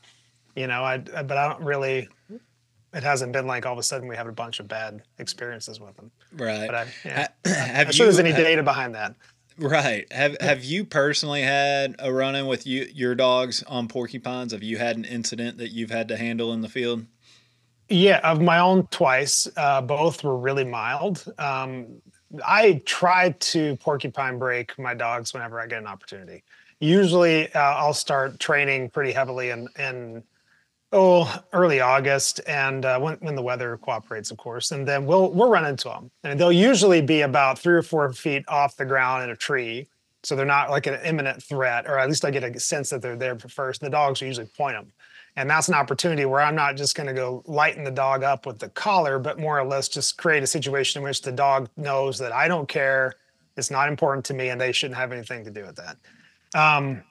you 0.57 0.67
know, 0.67 0.83
I 0.83 0.99
but 0.99 1.37
I 1.37 1.49
don't 1.49 1.63
really 1.63 2.09
it 2.95 3.03
hasn't 3.03 3.33
been 3.33 3.47
like 3.47 3.67
all 3.67 3.73
of 3.73 3.79
a 3.79 3.83
sudden 3.83 4.09
we 4.09 4.17
have 4.17 4.27
a 4.27 4.33
bunch 4.33 4.61
of 4.61 4.69
bad 4.69 5.03
experiences 5.19 5.81
with 5.81 5.97
them. 5.97 6.11
Right. 6.33 6.67
But 6.67 6.75
I, 6.75 6.87
yeah, 7.05 7.29
have 7.45 7.87
I'm 7.89 7.93
sure 7.93 8.07
there's 8.07 8.19
any 8.19 8.31
have, 8.31 8.43
data 8.43 8.63
behind 8.63 8.95
that. 8.95 9.15
Right. 9.59 10.11
Have 10.13 10.37
Have 10.41 10.65
you 10.65 10.85
personally 10.85 11.43
had 11.43 11.97
a 11.99 12.13
run 12.13 12.35
in 12.35 12.47
with 12.47 12.67
you 12.67 12.87
your 12.95 13.15
dogs 13.15 13.63
on 13.65 13.89
porcupines? 13.89 14.53
Have 14.53 14.63
you 14.63 14.79
had 14.79 14.97
an 14.97 15.05
incident 15.05 15.59
that 15.59 15.71
you've 15.71 15.91
had 15.91 16.09
to 16.09 16.17
handle 16.17 16.53
in 16.53 16.61
the 16.61 16.69
field? 16.69 17.05
Yeah, 17.89 18.21
of 18.23 18.41
my 18.41 18.59
own 18.59 18.87
twice. 18.89 19.49
Uh, 19.57 19.81
both 19.81 20.23
were 20.23 20.37
really 20.37 20.65
mild. 20.65 21.25
Um, 21.39 22.03
I 22.47 22.83
try 22.85 23.31
to 23.31 23.77
porcupine 23.77 24.39
break 24.39 24.79
my 24.79 24.93
dogs 24.93 25.33
whenever 25.33 25.59
I 25.59 25.67
get 25.67 25.79
an 25.79 25.87
opportunity 25.87 26.45
usually 26.81 27.53
uh, 27.55 27.61
I'll 27.61 27.95
start 27.95 28.39
training 28.39 28.91
pretty 28.91 29.13
heavily 29.13 29.51
and 29.51 29.69
in 29.79 30.23
oh 30.93 31.43
early 31.53 31.81
August 31.81 32.41
and 32.47 32.85
uh, 32.85 32.99
when 32.99 33.17
when 33.17 33.35
the 33.35 33.43
weather 33.43 33.77
cooperates, 33.79 34.31
of 34.31 34.39
course, 34.39 34.71
and 34.71 34.87
then 34.87 35.07
we'll 35.07 35.31
we'll 35.31 35.51
run 35.51 35.65
into 35.65 35.89
them, 35.89 36.11
and 36.25 36.39
they'll 36.39 36.53
usually 36.53 37.01
be 37.01 37.23
about 37.23 37.59
three 37.59 37.75
or 37.75 37.83
four 37.83 38.13
feet 38.13 38.45
off 38.49 38.77
the 38.77 38.85
ground 38.85 39.25
in 39.25 39.31
a 39.31 39.37
tree, 39.37 39.89
so 40.23 40.35
they're 40.35 40.47
not 40.47 40.71
like 40.71 40.87
an 40.87 40.99
imminent 41.05 41.43
threat, 41.43 41.87
or 41.87 41.99
at 41.99 42.09
least 42.09 42.25
I 42.25 42.31
get 42.31 42.45
a 42.45 42.61
sense 42.61 42.91
that 42.91 43.03
they're 43.03 43.17
there 43.17 43.39
first. 43.39 43.81
The 43.81 43.91
dogs 43.91 44.21
usually 44.21 44.47
point 44.47 44.77
them. 44.77 44.93
And 45.37 45.49
that's 45.49 45.69
an 45.69 45.75
opportunity 45.75 46.25
where 46.25 46.41
I'm 46.41 46.57
not 46.57 46.77
just 46.77 46.97
going 46.97 47.07
to 47.07 47.13
go 47.13 47.45
lighten 47.47 47.85
the 47.85 47.93
dog 47.93 48.25
up 48.25 48.45
with 48.45 48.59
the 48.59 48.71
collar, 48.71 49.21
but 49.21 49.39
more 49.39 49.57
or 49.57 49.65
less 49.65 49.87
just 49.87 50.19
create 50.19 50.43
a 50.43 50.47
situation 50.49 50.99
in 50.99 51.05
which 51.05 51.23
the 51.23 51.31
dog 51.31 51.69
knows 51.77 52.19
that 52.19 52.33
I 52.33 52.49
don't 52.49 52.69
care. 52.69 53.15
It's 53.57 53.71
not 53.71 53.89
important 53.89 54.25
to 54.27 54.35
me 54.35 54.49
and 54.49 54.61
they 54.61 54.73
shouldn't 54.73 54.99
have 54.99 55.13
anything 55.13 55.45
to 55.45 55.51
do 55.53 55.65
with 55.65 55.77
that. 55.77 55.97
Um, 56.61 57.05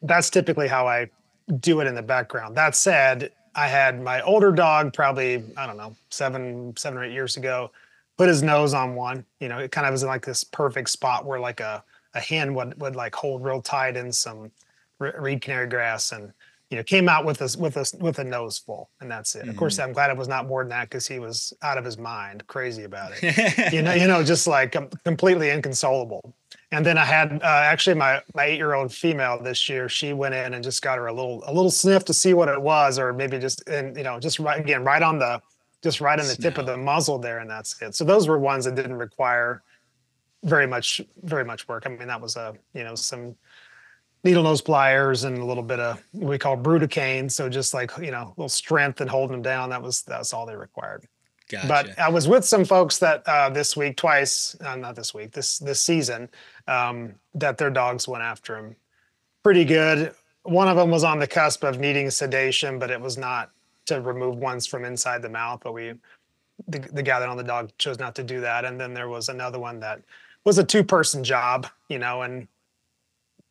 that's 0.00 0.30
typically 0.30 0.68
how 0.68 0.88
I 0.88 1.10
do 1.50 1.80
it 1.80 1.86
in 1.86 1.94
the 1.94 2.02
background. 2.02 2.56
That 2.56 2.74
said, 2.74 3.32
I 3.54 3.66
had 3.66 4.00
my 4.00 4.20
older 4.22 4.52
dog 4.52 4.92
probably, 4.92 5.42
I 5.56 5.66
don't 5.66 5.76
know, 5.76 5.96
seven, 6.10 6.74
seven 6.76 6.98
or 6.98 7.04
eight 7.04 7.12
years 7.12 7.36
ago, 7.36 7.70
put 8.16 8.28
his 8.28 8.42
nose 8.42 8.74
on 8.74 8.94
one. 8.94 9.24
You 9.40 9.48
know, 9.48 9.58
it 9.58 9.72
kind 9.72 9.86
of 9.86 9.92
was 9.92 10.02
in 10.02 10.08
like 10.08 10.24
this 10.24 10.44
perfect 10.44 10.90
spot 10.90 11.24
where 11.24 11.40
like 11.40 11.60
a, 11.60 11.82
a 12.14 12.20
hen 12.20 12.54
would, 12.54 12.80
would 12.80 12.96
like 12.96 13.14
hold 13.14 13.44
real 13.44 13.62
tight 13.62 13.96
in 13.96 14.12
some 14.12 14.50
reed 14.98 15.40
canary 15.40 15.68
grass 15.68 16.12
and 16.12 16.32
you 16.70 16.76
know, 16.76 16.84
came 16.84 17.08
out 17.08 17.24
with 17.24 17.42
us 17.42 17.56
with 17.56 17.76
us 17.76 17.92
with 17.94 18.20
a 18.20 18.24
nose 18.24 18.58
full, 18.58 18.90
and 19.00 19.10
that's 19.10 19.34
it. 19.34 19.40
Mm-hmm. 19.40 19.50
Of 19.50 19.56
course, 19.56 19.74
mm-hmm. 19.74 19.88
I'm 19.88 19.92
glad 19.92 20.10
it 20.10 20.16
was 20.16 20.28
not 20.28 20.46
more 20.46 20.62
than 20.62 20.70
that 20.70 20.88
because 20.88 21.06
he 21.06 21.18
was 21.18 21.52
out 21.62 21.78
of 21.78 21.84
his 21.84 21.98
mind, 21.98 22.46
crazy 22.46 22.84
about 22.84 23.12
it. 23.20 23.72
you 23.72 23.82
know, 23.82 23.92
you 23.92 24.06
know, 24.06 24.22
just 24.22 24.46
like 24.46 24.76
completely 25.04 25.50
inconsolable. 25.50 26.32
And 26.72 26.86
then 26.86 26.98
I 26.98 27.04
had 27.04 27.32
uh, 27.42 27.46
actually 27.46 27.96
my 27.96 28.22
my 28.34 28.44
eight 28.44 28.56
year 28.56 28.74
old 28.74 28.92
female 28.92 29.42
this 29.42 29.68
year. 29.68 29.88
She 29.88 30.12
went 30.12 30.34
in 30.34 30.54
and 30.54 30.62
just 30.62 30.82
got 30.82 30.98
her 30.98 31.08
a 31.08 31.12
little 31.12 31.42
a 31.46 31.52
little 31.52 31.70
sniff 31.70 32.04
to 32.06 32.14
see 32.14 32.32
what 32.32 32.48
it 32.48 32.60
was, 32.60 32.98
or 32.98 33.12
maybe 33.12 33.38
just 33.38 33.68
and 33.68 33.96
you 33.96 34.04
know 34.04 34.20
just 34.20 34.38
right 34.38 34.60
again 34.60 34.84
right 34.84 35.02
on 35.02 35.18
the 35.18 35.42
just 35.82 36.00
right 36.00 36.18
on 36.20 36.26
the 36.26 36.36
tip 36.36 36.58
of 36.58 36.66
the 36.66 36.76
muzzle 36.76 37.18
there, 37.18 37.38
and 37.38 37.50
that's 37.50 37.80
it. 37.82 37.94
So 37.94 38.04
those 38.04 38.28
were 38.28 38.38
ones 38.38 38.66
that 38.66 38.74
didn't 38.76 38.96
require 38.96 39.62
very 40.44 40.66
much 40.66 41.00
very 41.22 41.44
much 41.44 41.66
work. 41.66 41.84
I 41.86 41.88
mean, 41.88 42.06
that 42.06 42.20
was 42.20 42.36
a 42.36 42.54
you 42.72 42.84
know 42.84 42.94
some 42.94 43.34
needle 44.24 44.42
nose 44.42 44.60
pliers 44.60 45.24
and 45.24 45.38
a 45.38 45.44
little 45.44 45.62
bit 45.62 45.80
of 45.80 46.02
what 46.12 46.30
we 46.30 46.38
call 46.38 46.56
brutocane. 46.56 47.30
So 47.30 47.48
just 47.48 47.74
like, 47.74 47.90
you 47.98 48.10
know, 48.10 48.22
a 48.22 48.34
little 48.36 48.48
strength 48.48 49.00
and 49.00 49.08
holding 49.08 49.32
them 49.32 49.42
down. 49.42 49.70
That 49.70 49.82
was, 49.82 50.02
that's 50.02 50.32
all 50.32 50.46
they 50.46 50.56
required. 50.56 51.06
Gotcha. 51.50 51.66
But 51.66 51.98
I 51.98 52.08
was 52.08 52.28
with 52.28 52.44
some 52.44 52.64
folks 52.64 52.98
that 52.98 53.22
uh, 53.26 53.50
this 53.50 53.76
week, 53.76 53.96
twice, 53.96 54.56
uh, 54.64 54.76
not 54.76 54.94
this 54.94 55.12
week, 55.12 55.32
this 55.32 55.58
this 55.58 55.80
season, 55.80 56.28
um, 56.68 57.14
that 57.34 57.58
their 57.58 57.70
dogs 57.70 58.06
went 58.06 58.22
after 58.22 58.56
him 58.56 58.76
pretty 59.42 59.64
good. 59.64 60.14
One 60.44 60.68
of 60.68 60.76
them 60.76 60.90
was 60.90 61.04
on 61.04 61.18
the 61.18 61.26
cusp 61.26 61.64
of 61.64 61.78
needing 61.78 62.08
sedation, 62.10 62.78
but 62.78 62.90
it 62.90 63.00
was 63.00 63.18
not 63.18 63.50
to 63.86 64.00
remove 64.00 64.36
ones 64.36 64.66
from 64.66 64.84
inside 64.84 65.22
the 65.22 65.28
mouth. 65.28 65.60
But 65.62 65.74
we, 65.74 65.94
the, 66.68 66.78
the 66.78 67.02
guy 67.02 67.18
that 67.18 67.28
on 67.28 67.36
the 67.36 67.42
dog 67.42 67.70
chose 67.78 67.98
not 67.98 68.14
to 68.14 68.22
do 68.22 68.40
that. 68.40 68.64
And 68.64 68.80
then 68.80 68.94
there 68.94 69.08
was 69.08 69.28
another 69.28 69.58
one 69.58 69.80
that 69.80 70.00
was 70.44 70.58
a 70.58 70.64
two 70.64 70.84
person 70.84 71.24
job, 71.24 71.66
you 71.88 71.98
know, 71.98 72.22
and 72.22 72.46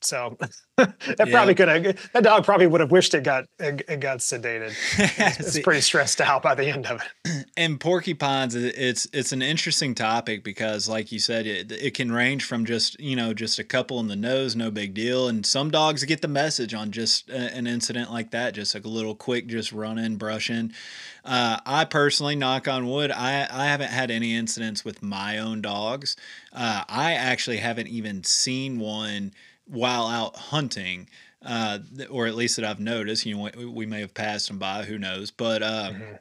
so 0.02 0.38
that 0.78 0.96
yeah. 1.18 1.26
probably 1.26 1.56
could 1.56 1.68
have 1.68 2.12
that 2.14 2.24
dog 2.24 2.44
probably 2.46 2.68
would 2.68 2.82
have 2.82 2.92
wished 2.92 3.14
it 3.14 3.24
got 3.24 3.46
it, 3.60 3.84
it 3.88 4.00
got 4.00 4.20
sedated. 4.20 4.74
It's, 5.20 5.40
it's 5.40 5.60
pretty 5.60 5.82
stressed 5.82 6.22
out 6.22 6.42
by 6.42 6.56
the 6.56 6.68
end 6.68 6.88
of 6.88 7.02
it. 7.02 7.46
And 7.58 7.78
porcupines, 7.78 8.56
it's 8.56 9.06
it's 9.12 9.34
an 9.34 9.42
interesting 9.42 9.94
topic 9.94 10.46
because, 10.46 10.88
like 10.88 11.12
you 11.12 11.20
said, 11.20 11.46
it, 11.46 11.72
it 11.74 11.94
can 11.94 12.10
range 12.10 12.46
from 12.46 12.64
just 12.64 12.98
you 13.02 13.18
know 13.18 13.34
just 13.34 13.60
a 13.60 13.66
couple 13.66 14.00
in 14.00 14.08
the 14.08 14.16
nose, 14.16 14.56
no 14.56 14.72
big 14.72 14.94
deal, 14.94 15.28
and 15.28 15.46
some 15.46 15.70
dogs 15.70 16.06
get 16.06 16.22
the 16.22 16.30
message 16.30 16.74
on 16.74 16.92
just 16.92 17.30
a, 17.30 17.54
an 17.54 17.68
incident 17.68 18.12
like 18.12 18.32
that, 18.32 18.54
just 18.54 18.74
like 18.74 18.86
a 18.86 18.90
little 18.90 19.14
quick, 19.14 19.48
just 19.48 19.74
running, 19.74 20.16
brushing. 20.16 20.72
Uh, 21.26 21.60
I 21.66 21.86
personally, 21.86 22.36
knock 22.36 22.68
on 22.68 22.88
wood, 22.88 23.12
I, 23.12 23.48
I 23.52 23.66
haven't 23.66 23.92
had 23.92 24.10
any 24.10 24.36
incidents 24.36 24.86
with 24.86 25.04
my 25.04 25.38
own 25.38 25.62
dogs. 25.62 26.16
Uh, 26.54 26.84
I 26.88 27.14
actually 27.14 27.58
haven't 27.58 27.88
even 27.88 28.24
seen 28.24 28.80
one 28.80 29.34
while 29.70 30.08
out 30.08 30.36
hunting, 30.36 31.08
uh, 31.46 31.80
or 32.10 32.28
at 32.28 32.36
least 32.36 32.56
that 32.58 32.66
I've 32.66 32.80
noticed. 32.80 33.26
You 33.26 33.38
know, 33.38 33.50
we, 33.56 33.66
we 33.66 33.86
may 33.86 34.02
have 34.02 34.14
passed 34.14 34.48
them 34.48 34.58
by, 34.58 34.84
who 34.84 34.98
knows? 34.98 35.32
But 35.32 35.64
uh, 35.64 35.92
mm-hmm. 35.92 36.16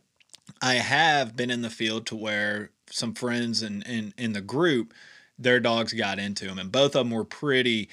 I 0.63 0.75
have 0.75 1.37
been 1.37 1.51
in 1.51 1.63
the 1.63 1.71
field 1.71 2.07
to 2.07 2.17
where 2.17 2.71
some 2.91 3.15
friends 3.15 3.63
in, 3.63 3.83
in, 3.83 4.15
in 4.17 4.33
the 4.33 4.41
group, 4.41 4.93
their 5.39 5.61
dogs 5.61 5.93
got 5.93 6.19
into 6.19 6.47
them, 6.47 6.59
and 6.59 6.73
both 6.73 6.97
of 6.97 7.07
them 7.07 7.11
were 7.11 7.25
pretty 7.25 7.89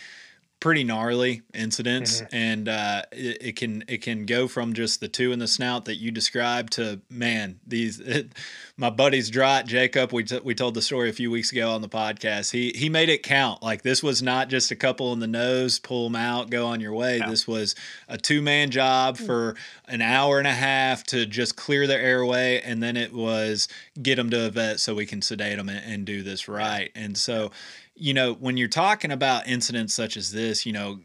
pretty 0.59 0.83
gnarly 0.83 1.41
incidents 1.53 2.21
mm-hmm. 2.21 2.35
and 2.35 2.69
uh, 2.69 3.01
it, 3.11 3.37
it, 3.41 3.55
can 3.55 3.83
it 3.87 4.01
can 4.01 4.25
go 4.25 4.47
from 4.47 4.73
just 4.73 4.99
the 4.99 5.07
two 5.07 5.31
in 5.31 5.37
the 5.37 5.47
snout 5.47 5.85
that 5.85 5.95
you 5.95 6.11
described 6.11 6.73
to 6.73 6.99
man 7.09 7.59
these 7.67 7.99
it, 7.99 8.31
my 8.77 8.89
buddy's 8.89 9.29
Draht 9.29 9.65
Jacob 9.65 10.11
we, 10.11 10.23
t- 10.23 10.39
we 10.43 10.55
told 10.55 10.73
the 10.73 10.81
story 10.81 11.09
a 11.09 11.13
few 11.13 11.29
weeks 11.29 11.51
ago 11.51 11.71
on 11.71 11.81
the 11.81 11.89
podcast 11.89 12.51
he 12.51 12.71
he 12.71 12.89
made 12.89 13.09
it 13.09 13.21
count 13.21 13.61
like 13.61 13.83
this 13.83 14.01
was 14.01 14.23
not 14.23 14.47
just 14.47 14.71
a 14.71 14.75
couple 14.75 15.13
in 15.13 15.19
the 15.19 15.27
nose 15.27 15.77
pull 15.77 16.05
them 16.05 16.15
out 16.15 16.49
go 16.49 16.65
on 16.65 16.79
your 16.79 16.93
way 16.93 17.19
yeah. 17.19 17.29
this 17.29 17.47
was 17.47 17.75
a 18.07 18.17
two 18.17 18.41
man 18.41 18.71
job 18.71 19.17
mm. 19.17 19.25
for 19.25 19.55
an 19.87 20.01
hour 20.01 20.39
and 20.39 20.47
a 20.47 20.53
half 20.53 21.03
to 21.03 21.25
just 21.25 21.55
clear 21.55 21.85
the 21.85 21.97
airway 21.97 22.61
and 22.61 22.81
then 22.81 22.97
it 22.97 23.13
was 23.13 23.67
get 24.01 24.15
them 24.15 24.29
to 24.29 24.47
a 24.47 24.49
vet 24.49 24.79
so 24.79 24.95
we 24.95 25.05
can 25.05 25.21
sedate 25.21 25.57
them 25.57 25.69
and, 25.69 25.83
and 25.85 26.05
do 26.05 26.23
this 26.23 26.47
right 26.47 26.91
and 26.95 27.17
so 27.17 27.51
you 27.95 28.13
know, 28.13 28.33
when 28.33 28.57
you're 28.57 28.67
talking 28.67 29.11
about 29.11 29.47
incidents 29.47 29.93
such 29.93 30.17
as 30.17 30.31
this, 30.31 30.65
you 30.65 30.73
know, 30.73 30.99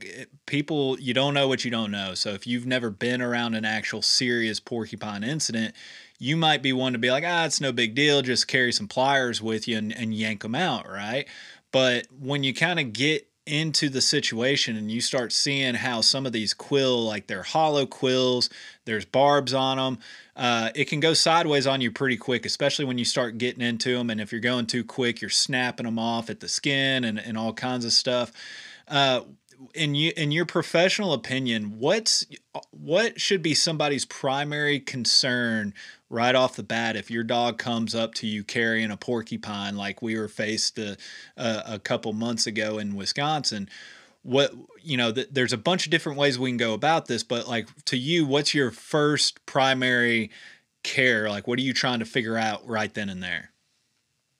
people, 0.46 0.98
you 0.98 1.14
don't 1.14 1.34
know 1.34 1.46
what 1.46 1.64
you 1.64 1.70
don't 1.70 1.92
know. 1.92 2.14
So 2.14 2.30
if 2.30 2.46
you've 2.46 2.66
never 2.66 2.90
been 2.90 3.22
around 3.22 3.54
an 3.54 3.64
actual 3.64 4.02
serious 4.02 4.58
porcupine 4.58 5.22
incident, 5.22 5.74
you 6.18 6.36
might 6.36 6.62
be 6.62 6.72
one 6.72 6.92
to 6.92 6.98
be 6.98 7.10
like, 7.10 7.24
ah, 7.24 7.44
it's 7.44 7.60
no 7.60 7.72
big 7.72 7.94
deal. 7.94 8.22
Just 8.22 8.48
carry 8.48 8.72
some 8.72 8.88
pliers 8.88 9.40
with 9.40 9.68
you 9.68 9.78
and, 9.78 9.96
and 9.96 10.12
yank 10.12 10.42
them 10.42 10.56
out, 10.56 10.90
right? 10.90 11.28
But 11.70 12.08
when 12.18 12.42
you 12.42 12.52
kind 12.52 12.80
of 12.80 12.92
get 12.92 13.28
into 13.46 13.88
the 13.88 14.00
situation 14.00 14.76
and 14.76 14.90
you 14.90 15.00
start 15.00 15.32
seeing 15.32 15.74
how 15.74 16.00
some 16.00 16.26
of 16.26 16.32
these 16.32 16.54
quill, 16.54 17.04
like 17.04 17.26
they're 17.26 17.42
hollow 17.42 17.86
quills, 17.86 18.50
there's 18.84 19.04
barbs 19.04 19.54
on 19.54 19.76
them, 19.76 19.98
uh, 20.40 20.70
it 20.74 20.86
can 20.86 21.00
go 21.00 21.12
sideways 21.12 21.66
on 21.66 21.82
you 21.82 21.90
pretty 21.90 22.16
quick, 22.16 22.46
especially 22.46 22.86
when 22.86 22.96
you 22.96 23.04
start 23.04 23.36
getting 23.36 23.60
into 23.60 23.94
them. 23.94 24.08
And 24.08 24.22
if 24.22 24.32
you're 24.32 24.40
going 24.40 24.64
too 24.64 24.82
quick, 24.82 25.20
you're 25.20 25.28
snapping 25.28 25.84
them 25.84 25.98
off 25.98 26.30
at 26.30 26.40
the 26.40 26.48
skin 26.48 27.04
and, 27.04 27.18
and 27.18 27.36
all 27.36 27.52
kinds 27.52 27.84
of 27.84 27.92
stuff. 27.92 28.32
Uh, 28.88 29.20
in 29.74 29.94
you 29.94 30.12
in 30.16 30.32
your 30.32 30.46
professional 30.46 31.12
opinion, 31.12 31.78
what's 31.78 32.24
what 32.70 33.20
should 33.20 33.42
be 33.42 33.52
somebody's 33.52 34.06
primary 34.06 34.80
concern 34.80 35.74
right 36.08 36.34
off 36.34 36.56
the 36.56 36.62
bat 36.62 36.96
if 36.96 37.10
your 37.10 37.22
dog 37.22 37.58
comes 37.58 37.94
up 37.94 38.14
to 38.14 38.26
you 38.26 38.42
carrying 38.42 38.90
a 38.90 38.96
porcupine 38.96 39.76
like 39.76 40.00
we 40.00 40.18
were 40.18 40.26
faced 40.26 40.78
a, 40.78 40.96
a, 41.36 41.62
a 41.66 41.78
couple 41.78 42.14
months 42.14 42.46
ago 42.46 42.78
in 42.78 42.96
Wisconsin? 42.96 43.68
What 44.22 44.52
you 44.82 44.96
know, 44.96 45.12
th- 45.12 45.28
there's 45.30 45.52
a 45.52 45.58
bunch 45.58 45.86
of 45.86 45.90
different 45.90 46.18
ways 46.18 46.38
we 46.38 46.50
can 46.50 46.56
go 46.56 46.74
about 46.74 47.06
this, 47.06 47.22
but 47.22 47.48
like 47.48 47.68
to 47.86 47.96
you, 47.96 48.26
what's 48.26 48.54
your 48.54 48.70
first 48.70 49.44
primary 49.46 50.30
care? 50.82 51.28
Like, 51.28 51.46
what 51.46 51.58
are 51.58 51.62
you 51.62 51.72
trying 51.72 52.00
to 52.00 52.04
figure 52.04 52.36
out 52.36 52.66
right 52.66 52.92
then 52.92 53.08
and 53.08 53.22
there? 53.22 53.50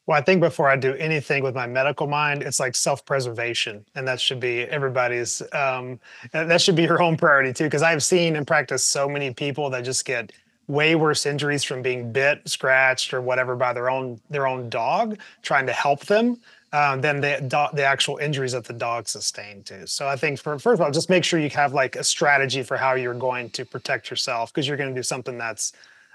Well, 0.06 0.18
I 0.18 0.22
think 0.22 0.40
before 0.40 0.68
I 0.68 0.76
do 0.76 0.94
anything 0.94 1.44
with 1.44 1.54
my 1.54 1.66
medical 1.68 2.08
mind, 2.08 2.42
it's 2.42 2.58
like 2.58 2.74
self-preservation, 2.74 3.84
and 3.94 4.08
that 4.08 4.20
should 4.20 4.40
be 4.40 4.62
everybody's. 4.62 5.40
Um, 5.52 6.00
that 6.32 6.60
should 6.60 6.74
be 6.74 6.82
your 6.82 7.00
own 7.00 7.16
priority 7.16 7.52
too, 7.52 7.64
because 7.64 7.82
I've 7.82 8.02
seen 8.02 8.34
and 8.34 8.46
practiced 8.46 8.88
so 8.88 9.08
many 9.08 9.32
people 9.32 9.70
that 9.70 9.84
just 9.84 10.04
get 10.04 10.32
way 10.66 10.94
worse 10.94 11.26
injuries 11.26 11.64
from 11.64 11.82
being 11.82 12.12
bit, 12.12 12.48
scratched, 12.48 13.14
or 13.14 13.20
whatever 13.20 13.56
by 13.56 13.72
their 13.72 13.88
own 13.88 14.20
their 14.30 14.46
own 14.46 14.68
dog 14.68 15.18
trying 15.42 15.66
to 15.66 15.72
help 15.72 16.06
them 16.06 16.38
um, 16.72 17.00
than 17.00 17.20
the 17.20 17.70
the 17.74 17.84
actual 17.84 18.18
injuries 18.18 18.52
that 18.52 18.64
the 18.64 18.72
dog 18.72 19.08
sustained 19.08 19.66
too. 19.66 19.86
So 19.86 20.06
I 20.06 20.16
think 20.16 20.38
for 20.38 20.58
first 20.58 20.80
of 20.80 20.84
all, 20.84 20.90
just 20.90 21.10
make 21.10 21.24
sure 21.24 21.40
you 21.40 21.50
have 21.50 21.72
like 21.72 21.96
a 21.96 22.04
strategy 22.04 22.62
for 22.62 22.76
how 22.76 22.94
you're 22.94 23.14
going 23.14 23.50
to 23.50 23.64
protect 23.64 24.10
yourself 24.10 24.52
because 24.52 24.68
you're 24.68 24.76
going 24.76 24.94
to 24.94 24.98
do 24.98 25.02
something 25.02 25.36
that's 25.36 25.72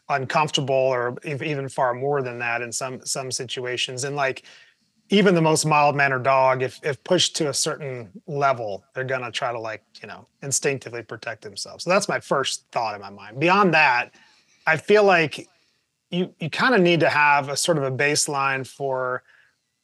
uncomfortable 0.09 0.75
or 0.75 1.17
even 1.25 1.67
far 1.67 1.93
more 1.93 2.21
than 2.21 2.39
that 2.39 2.61
in 2.61 2.71
some 2.71 3.05
some 3.05 3.31
situations. 3.31 4.03
And 4.03 4.15
like 4.15 4.43
even 5.09 5.35
the 5.35 5.41
most 5.41 5.65
mild 5.65 5.95
mannered 5.95 6.23
dog 6.23 6.63
if 6.63 6.79
if 6.83 7.03
pushed 7.03 7.35
to 7.35 7.49
a 7.49 7.53
certain 7.53 8.09
level 8.25 8.83
they're 8.93 9.03
going 9.03 9.21
to 9.21 9.31
try 9.31 9.51
to 9.51 9.59
like 9.59 9.83
you 10.01 10.07
know 10.07 10.25
instinctively 10.41 11.03
protect 11.03 11.41
themselves. 11.41 11.83
So 11.83 11.89
that's 11.89 12.07
my 12.07 12.19
first 12.19 12.65
thought 12.71 12.95
in 12.95 13.01
my 13.01 13.09
mind. 13.09 13.39
Beyond 13.39 13.73
that 13.73 14.11
i 14.67 14.77
feel 14.77 15.03
like 15.03 15.47
you 16.11 16.33
you 16.39 16.49
kind 16.49 16.75
of 16.75 16.81
need 16.81 16.99
to 16.99 17.09
have 17.09 17.49
a 17.49 17.57
sort 17.57 17.77
of 17.77 17.83
a 17.83 17.91
baseline 17.91 18.65
for 18.65 19.23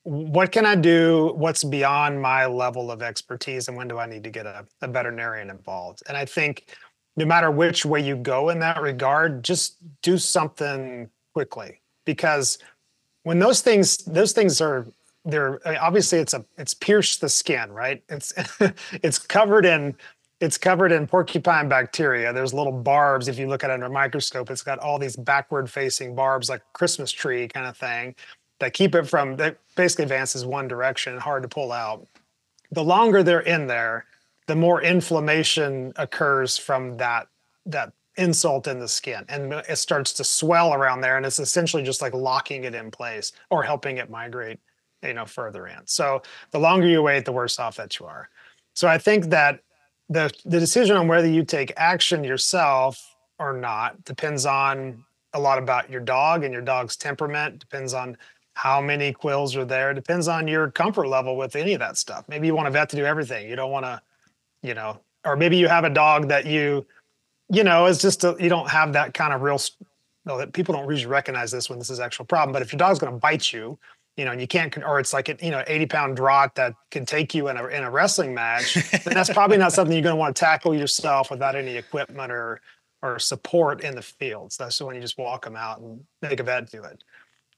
what 0.03 0.51
can 0.51 0.65
i 0.65 0.75
do 0.75 1.31
what's 1.35 1.63
beyond 1.63 2.19
my 2.19 2.45
level 2.45 2.89
of 2.89 3.01
expertise 3.01 3.67
and 3.67 3.77
when 3.77 3.87
do 3.87 3.99
i 3.99 4.05
need 4.05 4.23
to 4.23 4.31
get 4.31 4.45
a, 4.45 4.65
a 4.81 4.87
veterinarian 4.87 5.49
involved 5.49 6.01
and 6.07 6.17
i 6.17 6.25
think 6.25 6.65
no 7.17 7.25
matter 7.25 7.51
which 7.51 7.85
way 7.85 8.01
you 8.01 8.15
go 8.15 8.49
in 8.49 8.59
that 8.59 8.81
regard, 8.81 9.43
just 9.43 9.77
do 10.01 10.17
something 10.17 11.09
quickly 11.33 11.81
because 12.05 12.57
when 13.23 13.39
those 13.39 13.61
things 13.61 13.97
those 13.97 14.31
things 14.31 14.61
are 14.61 14.87
they're 15.25 15.65
eh, 15.67 15.77
obviously 15.79 16.19
it's 16.19 16.33
a 16.33 16.43
it's 16.57 16.73
pierced 16.73 17.21
the 17.21 17.29
skin, 17.29 17.71
right? 17.71 18.03
It's 18.09 18.33
it's 19.03 19.19
covered 19.19 19.65
in 19.65 19.95
it's 20.39 20.57
covered 20.57 20.91
in 20.91 21.05
porcupine 21.05 21.69
bacteria. 21.69 22.33
There's 22.33 22.53
little 22.53 22.71
barbs. 22.71 23.27
If 23.27 23.37
you 23.37 23.47
look 23.47 23.63
at 23.63 23.69
it 23.69 23.73
under 23.73 23.85
a 23.85 23.91
microscope, 23.91 24.49
it's 24.49 24.63
got 24.63 24.79
all 24.79 24.97
these 24.97 25.15
backward 25.15 25.69
facing 25.69 26.15
barbs, 26.15 26.49
like 26.49 26.63
Christmas 26.73 27.11
tree 27.11 27.47
kind 27.47 27.67
of 27.67 27.77
thing, 27.77 28.15
that 28.59 28.73
keep 28.73 28.95
it 28.95 29.07
from 29.07 29.35
that 29.35 29.57
basically 29.81 30.03
advances 30.03 30.45
one 30.45 30.67
direction, 30.67 31.17
hard 31.17 31.41
to 31.41 31.49
pull 31.49 31.71
out. 31.71 32.05
The 32.71 32.83
longer 32.83 33.23
they're 33.23 33.39
in 33.39 33.65
there, 33.65 34.05
the 34.45 34.55
more 34.55 34.79
inflammation 34.81 35.91
occurs 35.95 36.55
from 36.55 36.97
that 36.97 37.27
that 37.65 37.93
insult 38.17 38.67
in 38.67 38.77
the 38.79 38.87
skin 38.87 39.23
and 39.29 39.53
it 39.53 39.77
starts 39.77 40.11
to 40.11 40.23
swell 40.23 40.73
around 40.73 40.99
there 40.99 41.15
and 41.15 41.25
it's 41.25 41.39
essentially 41.39 41.81
just 41.81 42.01
like 42.01 42.13
locking 42.13 42.65
it 42.65 42.75
in 42.75 42.91
place 42.91 43.31
or 43.49 43.63
helping 43.63 43.97
it 43.97 44.09
migrate 44.09 44.59
you 45.01 45.13
know 45.13 45.25
further 45.25 45.67
in 45.67 45.79
so 45.85 46.21
the 46.51 46.59
longer 46.59 46.87
you 46.87 47.01
wait 47.01 47.23
the 47.23 47.31
worse 47.31 47.57
off 47.57 47.77
that 47.77 47.97
you 47.97 48.05
are 48.05 48.27
so 48.73 48.85
i 48.89 48.97
think 48.97 49.25
that 49.25 49.61
the 50.09 50.29
the 50.43 50.59
decision 50.59 50.97
on 50.97 51.07
whether 51.07 51.29
you 51.29 51.45
take 51.45 51.71
action 51.77 52.21
yourself 52.21 53.15
or 53.39 53.53
not 53.53 54.03
depends 54.03 54.45
on 54.45 55.01
a 55.33 55.39
lot 55.39 55.57
about 55.57 55.89
your 55.89 56.01
dog 56.01 56.43
and 56.43 56.51
your 56.51 56.61
dog's 56.61 56.97
temperament 56.97 57.59
depends 57.59 57.93
on 57.93 58.17
how 58.62 58.80
many 58.82 59.12
quills 59.12 59.56
are 59.56 59.65
there 59.65 59.91
It 59.91 59.95
depends 59.95 60.28
on 60.28 60.47
your 60.47 60.69
comfort 60.71 61.08
level 61.08 61.36
with 61.36 61.56
any 61.56 61.74
of 61.74 61.80
that 61.80 61.97
stuff 61.97 62.26
maybe 62.28 62.47
you 62.47 62.56
want 62.56 62.67
a 62.67 62.71
vet 62.71 62.89
to 62.89 62.95
do 62.95 63.06
everything 63.06 63.50
you 63.50 63.56
don't 63.56 63.71
want 63.71 63.86
to 63.86 64.02
you 64.62 64.74
know 64.74 65.00
or 65.26 65.36
maybe 65.36 65.58
you 65.58 65.67
have 65.67 65.84
a 65.84 65.89
dog 65.89 66.28
that 66.30 66.45
you 66.45 66.86
you 67.52 67.65
know, 67.65 67.86
it's 67.86 68.02
just 68.02 68.24
a, 68.24 68.36
you 68.39 68.50
don't 68.50 68.69
have 68.69 68.93
that 68.93 69.13
kind 69.13 69.34
of 69.34 69.41
real. 69.41 69.60
No, 70.26 70.38
that 70.38 70.54
people 70.54 70.74
don't 70.74 70.89
usually 70.89 71.12
recognize 71.12 71.52
this 71.52 71.69
when 71.69 71.80
this 71.80 71.89
is 71.89 72.00
actual 72.00 72.26
problem. 72.26 72.54
But 72.54 72.62
if 72.62 72.71
your 72.71 72.78
dog's 72.78 72.97
going 72.97 73.12
to 73.12 73.19
bite 73.19 73.52
you, 73.52 73.78
you 74.15 74.24
know, 74.24 74.32
and 74.32 74.39
you 74.39 74.47
can't, 74.47 74.76
or 74.78 75.00
it's 75.00 75.13
like 75.13 75.30
a 75.30 75.38
you 75.41 75.52
know, 75.52 75.63
eighty 75.67 75.86
pound 75.86 76.17
draht 76.17 76.56
that 76.56 76.74
can 76.91 77.06
take 77.06 77.36
you 77.36 77.50
in 77.50 77.58
a 77.58 77.67
in 77.67 77.84
a 77.84 77.91
wrestling 77.91 78.34
match, 78.34 78.76
then 79.04 79.13
that's 79.13 79.32
probably 79.32 79.58
not 79.58 79.74
something 79.74 79.93
you're 79.93 80.04
going 80.04 80.13
to 80.13 80.19
want 80.19 80.36
to 80.36 80.39
tackle 80.39 80.74
yourself 80.74 81.30
without 81.30 81.56
any 81.56 81.76
equipment 81.76 82.32
or 82.32 82.62
or 83.02 83.19
support 83.19 83.82
in 83.82 83.95
the 83.95 84.02
fields. 84.02 84.56
That's 84.56 84.80
when 84.82 84.95
you 84.95 85.02
just 85.02 85.17
walk 85.17 85.43
them 85.43 85.56
out 85.56 85.80
and 85.80 86.02
make 86.21 86.39
a 86.39 86.43
vet 86.43 86.71
do 86.71 86.84
it. 86.84 87.04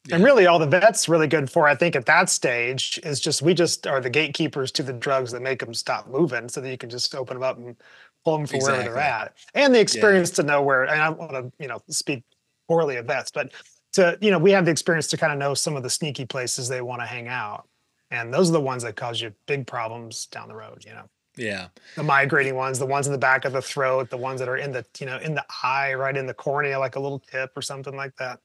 Yeah. 0.06 0.16
And 0.16 0.24
really, 0.24 0.48
all 0.48 0.60
the 0.60 0.68
vet's 0.68 1.08
really 1.08 1.28
good 1.28 1.50
for, 1.50 1.68
I 1.68 1.76
think, 1.76 1.96
at 1.96 2.06
that 2.08 2.30
stage 2.30 3.00
is 3.04 3.22
just 3.22 3.42
we 3.42 3.54
just 3.54 3.88
are 3.88 4.02
the 4.02 4.10
gatekeepers 4.10 4.72
to 4.74 4.84
the 4.84 4.92
drugs 4.92 5.32
that 5.32 5.42
make 5.42 5.60
them 5.60 5.74
stop 5.74 6.08
moving, 6.10 6.50
so 6.50 6.60
that 6.60 6.70
you 6.70 6.78
can 6.78 6.90
just 6.90 7.16
open 7.16 7.36
them 7.36 7.44
up 7.44 7.58
and 7.58 7.78
pull 8.26 8.38
them 8.38 8.46
from 8.46 8.58
exactly. 8.58 8.80
wherever 8.80 8.96
they're 8.96 9.04
at, 9.04 9.38
and 9.54 9.74
the 9.74 9.80
experience 9.80 10.32
yeah. 10.32 10.36
to 10.36 10.44
know 10.44 10.62
where. 10.62 10.84
And 10.84 11.02
I 11.02 11.06
don't 11.08 11.20
want 11.20 11.32
to, 11.32 11.52
you 11.58 11.70
know, 11.70 11.82
speak 11.88 12.24
poorly 12.68 12.98
of 12.98 13.06
vets, 13.06 13.32
but 13.32 13.54
to 13.94 14.18
you 14.20 14.30
know, 14.30 14.40
we 14.40 14.52
have 14.52 14.66
the 14.66 14.72
experience 14.72 15.08
to 15.08 15.18
kind 15.18 15.32
of 15.32 15.40
know 15.40 15.54
some 15.54 15.78
of 15.78 15.84
the 15.84 15.90
sneaky 15.90 16.26
places 16.26 16.68
they 16.68 16.82
want 16.82 17.02
to 17.02 17.06
hang 17.06 17.30
out, 17.30 17.66
and 18.12 18.34
those 18.34 18.50
are 18.50 18.54
the 18.54 18.62
ones 18.62 18.84
that 18.84 18.98
cause 18.98 19.22
you 19.22 19.34
big 19.48 19.66
problems 19.66 20.26
down 20.26 20.50
the 20.50 20.56
road. 20.56 20.84
You 20.86 20.96
know. 20.96 21.10
Yeah. 21.36 21.70
The 21.96 22.04
migrating 22.04 22.56
ones, 22.56 22.78
the 22.78 22.86
ones 22.86 23.08
in 23.08 23.14
the 23.14 23.18
back 23.18 23.46
of 23.46 23.54
the 23.54 23.62
throat, 23.62 24.10
the 24.10 24.18
ones 24.18 24.40
that 24.40 24.48
are 24.48 24.58
in 24.58 24.72
the, 24.72 24.86
you 25.00 25.08
know, 25.08 25.18
in 25.18 25.34
the 25.34 25.44
eye, 25.64 25.94
right 25.96 26.16
in 26.16 26.28
the 26.28 26.34
cornea, 26.34 26.78
like 26.78 26.96
a 26.96 27.00
little 27.00 27.18
tip 27.20 27.52
or 27.56 27.62
something 27.62 27.96
like 27.96 28.16
that. 28.18 28.40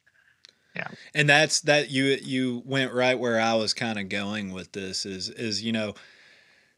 Yeah. 0.78 0.88
And 1.14 1.28
that's 1.28 1.60
that 1.62 1.90
you 1.90 2.18
you 2.22 2.62
went 2.64 2.92
right 2.92 3.18
where 3.18 3.40
I 3.40 3.54
was 3.54 3.74
kind 3.74 3.98
of 3.98 4.08
going 4.08 4.52
with 4.52 4.72
this 4.72 5.04
is 5.04 5.28
is 5.28 5.62
you 5.62 5.72
know 5.72 5.94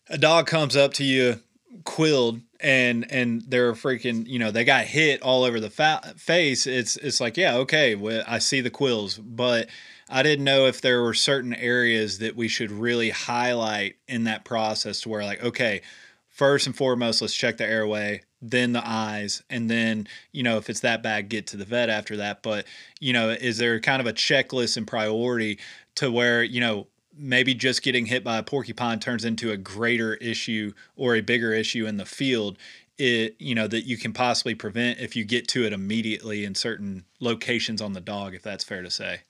a 0.09 0.19
dog 0.19 0.47
comes 0.47 0.77
up 0.77 0.95
to 0.95 1.05
you 1.05 1.41
quilled 1.85 2.41
and 2.59 3.11
and 3.13 3.43
they're 3.49 3.73
freaking 3.75 4.27
you 4.27 4.39
know 4.39 4.51
they 4.51 4.65
got 4.65 4.85
hit 4.85 5.23
all 5.23 5.45
over 5.45 5.61
the 5.61 5.71
fa- 5.71 6.15
face 6.17 6.67
it's 6.67 6.97
it's 6.97 7.21
like 7.21 7.37
yeah 7.37 7.55
okay 7.55 7.95
well, 7.95 8.25
i 8.27 8.39
see 8.39 8.61
the 8.61 8.71
quills 8.71 9.19
but 9.19 9.69
i 10.09 10.23
didn't 10.23 10.45
know 10.45 10.67
if 10.67 10.81
there 10.81 11.01
were 11.01 11.15
certain 11.15 11.55
areas 11.55 12.19
that 12.19 12.35
we 12.35 12.49
should 12.49 12.73
really 12.73 13.11
highlight 13.11 13.95
in 14.09 14.25
that 14.25 14.45
process 14.45 15.01
to 15.01 15.09
where 15.09 15.23
like 15.23 15.43
okay 15.45 15.81
first 16.29 16.67
and 16.67 16.77
foremost 16.77 17.23
let's 17.23 17.37
check 17.37 17.57
the 17.57 17.67
airway 17.67 18.21
then 18.43 18.73
the 18.73 18.83
eyes 18.85 19.43
and 19.51 19.71
then 19.71 20.09
you 20.33 20.43
know 20.43 20.57
if 20.57 20.71
it's 20.71 20.81
that 20.81 21.03
bad 21.03 21.29
get 21.29 21.47
to 21.49 21.57
the 21.57 21.65
vet 21.65 21.89
after 21.89 22.17
that. 22.17 22.43
But 22.43 22.67
you 23.01 23.13
know 23.13 23.31
is 23.31 23.59
there 23.59 23.79
kind 23.81 24.01
of 24.01 24.07
a 24.07 24.13
checklist 24.13 24.77
and 24.77 24.87
priority 24.87 25.59
to 25.97 26.11
where 26.11 26.43
you 26.43 26.61
know 26.61 26.87
maybe 27.17 27.55
just 27.55 27.83
getting 27.83 28.07
hit 28.07 28.25
by 28.25 28.39
a 28.39 28.43
porcupine 28.43 28.99
turns 28.99 29.25
into 29.25 29.51
a 29.51 29.57
greater 29.57 30.15
issue 30.15 30.73
or 30.97 31.17
a 31.17 31.21
bigger 31.21 31.53
issue 31.53 31.87
in 31.87 31.97
the 31.97 32.07
field 32.07 32.57
it 32.99 33.37
you 33.39 33.55
know 33.55 33.67
that 33.67 33.87
you 33.87 33.97
can 33.97 34.13
possibly 34.13 34.55
prevent 34.55 35.01
if 35.01 35.17
you 35.17 35.25
get 35.25 35.49
to 35.49 35.65
it 35.65 35.73
immediately 35.73 36.45
in 36.45 36.55
certain 36.55 37.05
locations 37.19 37.81
on 37.81 37.93
the 37.93 38.01
dog 38.01 38.35
if 38.35 38.43
that's 38.43 38.65
fair 38.65 38.83
to 38.83 38.91
say 38.91 39.21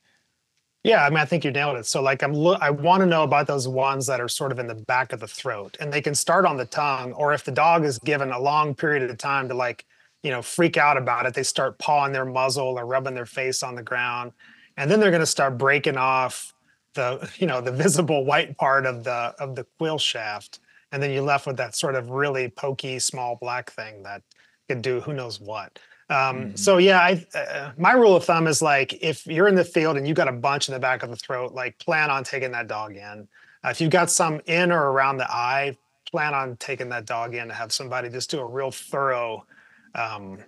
yeah 0.83 1.05
i 1.05 1.11
mean 1.11 1.19
i 1.19 1.25
think 1.25 1.45
you 1.45 1.51
nailed 1.51 1.77
it. 1.77 1.87
So 1.87 2.03
like 2.03 2.23
i'm 2.23 2.33
lo- 2.33 2.59
i 2.61 2.71
want 2.71 3.01
to 3.01 3.07
know 3.07 3.23
about 3.23 3.47
those 3.47 3.69
ones 3.69 4.07
that 4.07 4.21
are 4.21 4.29
sort 4.29 4.53
of 4.53 4.59
in 4.59 4.67
the 4.67 4.75
back 4.75 5.13
of 5.13 5.21
the 5.21 5.29
throat 5.29 5.77
and 5.81 5.93
they 5.93 6.01
can 6.01 6.15
start 6.15 6.47
on 6.47 6.57
the 6.57 6.65
tongue 6.67 7.13
or 7.13 7.33
if 7.33 7.45
the 7.45 7.53
dog 7.53 7.85
is 7.85 7.99
given 7.99 8.31
a 8.31 8.39
long 8.39 8.75
period 8.75 9.09
of 9.09 9.17
time 9.19 9.49
to 9.49 9.55
like 9.55 9.85
you 10.23 10.31
know 10.31 10.43
freak 10.43 10.77
out 10.77 10.97
about 10.97 11.27
it 11.27 11.35
they 11.35 11.43
start 11.43 11.79
pawing 11.79 12.13
their 12.13 12.25
muzzle 12.25 12.79
or 12.79 12.87
rubbing 12.87 13.15
their 13.15 13.27
face 13.27 13.63
on 13.63 13.75
the 13.75 13.83
ground 13.83 14.33
and 14.77 14.91
then 14.91 15.01
they're 15.01 15.11
going 15.11 15.21
to 15.21 15.27
start 15.27 15.59
breaking 15.59 15.97
off 15.97 16.55
the 16.95 17.31
you 17.39 17.47
know 17.47 17.61
the 17.61 17.73
visible 17.73 18.25
white 18.25 18.57
part 18.57 18.87
of 18.87 19.05
the 19.05 19.35
of 19.39 19.55
the 19.55 19.67
quill 19.79 19.99
shaft 19.99 20.61
and 20.93 21.03
then 21.03 21.11
you're 21.11 21.23
left 21.23 21.47
with 21.47 21.57
that 21.57 21.77
sort 21.77 21.95
of 21.95 22.11
really 22.11 22.49
pokey 22.49 22.99
small 22.99 23.37
black 23.41 23.71
thing 23.71 24.03
that 24.03 24.23
could 24.69 24.83
do 24.83 25.01
who 25.01 25.13
knows 25.13 25.41
what 25.41 25.79
um, 26.11 26.37
mm-hmm. 26.37 26.57
so 26.57 26.79
yeah 26.79 26.99
I, 26.99 27.27
uh, 27.35 27.73
my 27.79 27.93
rule 27.93 28.17
of 28.17 28.25
thumb 28.25 28.47
is 28.47 28.61
like 28.61 29.03
if 29.03 29.27
you're 29.27 29.49
in 29.49 29.55
the 29.55 29.65
field 29.65 29.97
and 29.97 30.07
you 30.07 30.15
got 30.15 30.29
a 30.29 30.33
bunch 30.33 30.69
in 30.69 30.75
the 30.75 30.81
back 30.81 31.03
of 31.03 31.11
the 31.11 31.17
throat 31.17 31.55
like 31.55 31.79
plan 31.79 32.11
on 32.11 32.25
taking 32.25 32.53
that 32.53 32.69
dog 32.69 32.97
in. 32.97 33.29
Uh, 33.65 33.69
if 33.69 33.81
you've 33.81 33.91
got 33.91 34.11
some 34.11 34.41
in 34.47 34.73
or 34.73 34.91
around 34.91 35.17
the 35.17 35.31
eye 35.31 35.77
plan 36.11 36.35
on 36.35 36.57
taking 36.57 36.89
that 36.89 37.07
dog 37.07 37.35
in 37.35 37.49
to 37.49 37.55
have 37.55 37.73
somebody 37.73 38.09
just 38.09 38.31
do 38.31 38.41
a 38.41 38.45
real 38.45 38.71
thorough 38.71 39.47
um, 39.95 40.39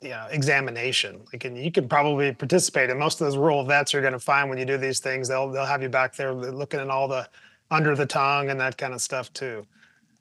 you 0.00 0.10
know 0.10 0.26
examination. 0.30 1.20
Like 1.32 1.44
and 1.44 1.58
you 1.58 1.70
can 1.70 1.88
probably 1.88 2.32
participate 2.32 2.90
and 2.90 2.98
most 2.98 3.20
of 3.20 3.26
those 3.26 3.36
rural 3.36 3.64
vets 3.64 3.94
are 3.94 4.00
going 4.00 4.12
to 4.12 4.18
find 4.18 4.48
when 4.48 4.58
you 4.58 4.64
do 4.64 4.78
these 4.78 5.00
things 5.00 5.28
they'll 5.28 5.50
they'll 5.50 5.66
have 5.66 5.82
you 5.82 5.88
back 5.88 6.16
there 6.16 6.32
looking 6.32 6.80
at 6.80 6.88
all 6.88 7.08
the 7.08 7.28
under 7.70 7.94
the 7.94 8.06
tongue 8.06 8.50
and 8.50 8.60
that 8.60 8.76
kind 8.76 8.94
of 8.94 9.00
stuff 9.00 9.32
too. 9.32 9.66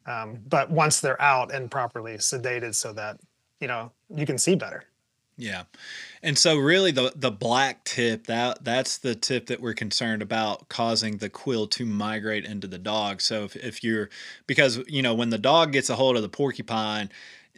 Um, 0.05 0.39
but 0.47 0.71
once 0.71 1.01
they're 1.01 1.21
out 1.21 1.53
and 1.53 1.69
properly 1.69 2.13
sedated 2.15 2.75
so 2.75 2.93
that 2.93 3.19
you 3.59 3.67
know 3.67 3.91
you 4.15 4.25
can 4.25 4.37
see 4.37 4.55
better 4.55 4.83
yeah 5.37 5.63
and 6.21 6.37
so 6.37 6.57
really 6.57 6.91
the 6.91 7.11
the 7.15 7.31
black 7.31 7.83
tip 7.83 8.27
that 8.27 8.63
that's 8.63 8.97
the 8.97 9.15
tip 9.15 9.47
that 9.47 9.61
we're 9.61 9.73
concerned 9.73 10.21
about 10.21 10.67
causing 10.69 11.17
the 11.17 11.29
quill 11.29 11.67
to 11.67 11.85
migrate 11.85 12.45
into 12.45 12.67
the 12.67 12.77
dog 12.77 13.21
so 13.21 13.43
if, 13.43 13.55
if 13.55 13.83
you're 13.83 14.09
because 14.47 14.79
you 14.87 15.01
know 15.01 15.13
when 15.13 15.29
the 15.29 15.37
dog 15.37 15.71
gets 15.71 15.89
a 15.89 15.95
hold 15.95 16.15
of 16.15 16.21
the 16.21 16.29
porcupine 16.29 17.09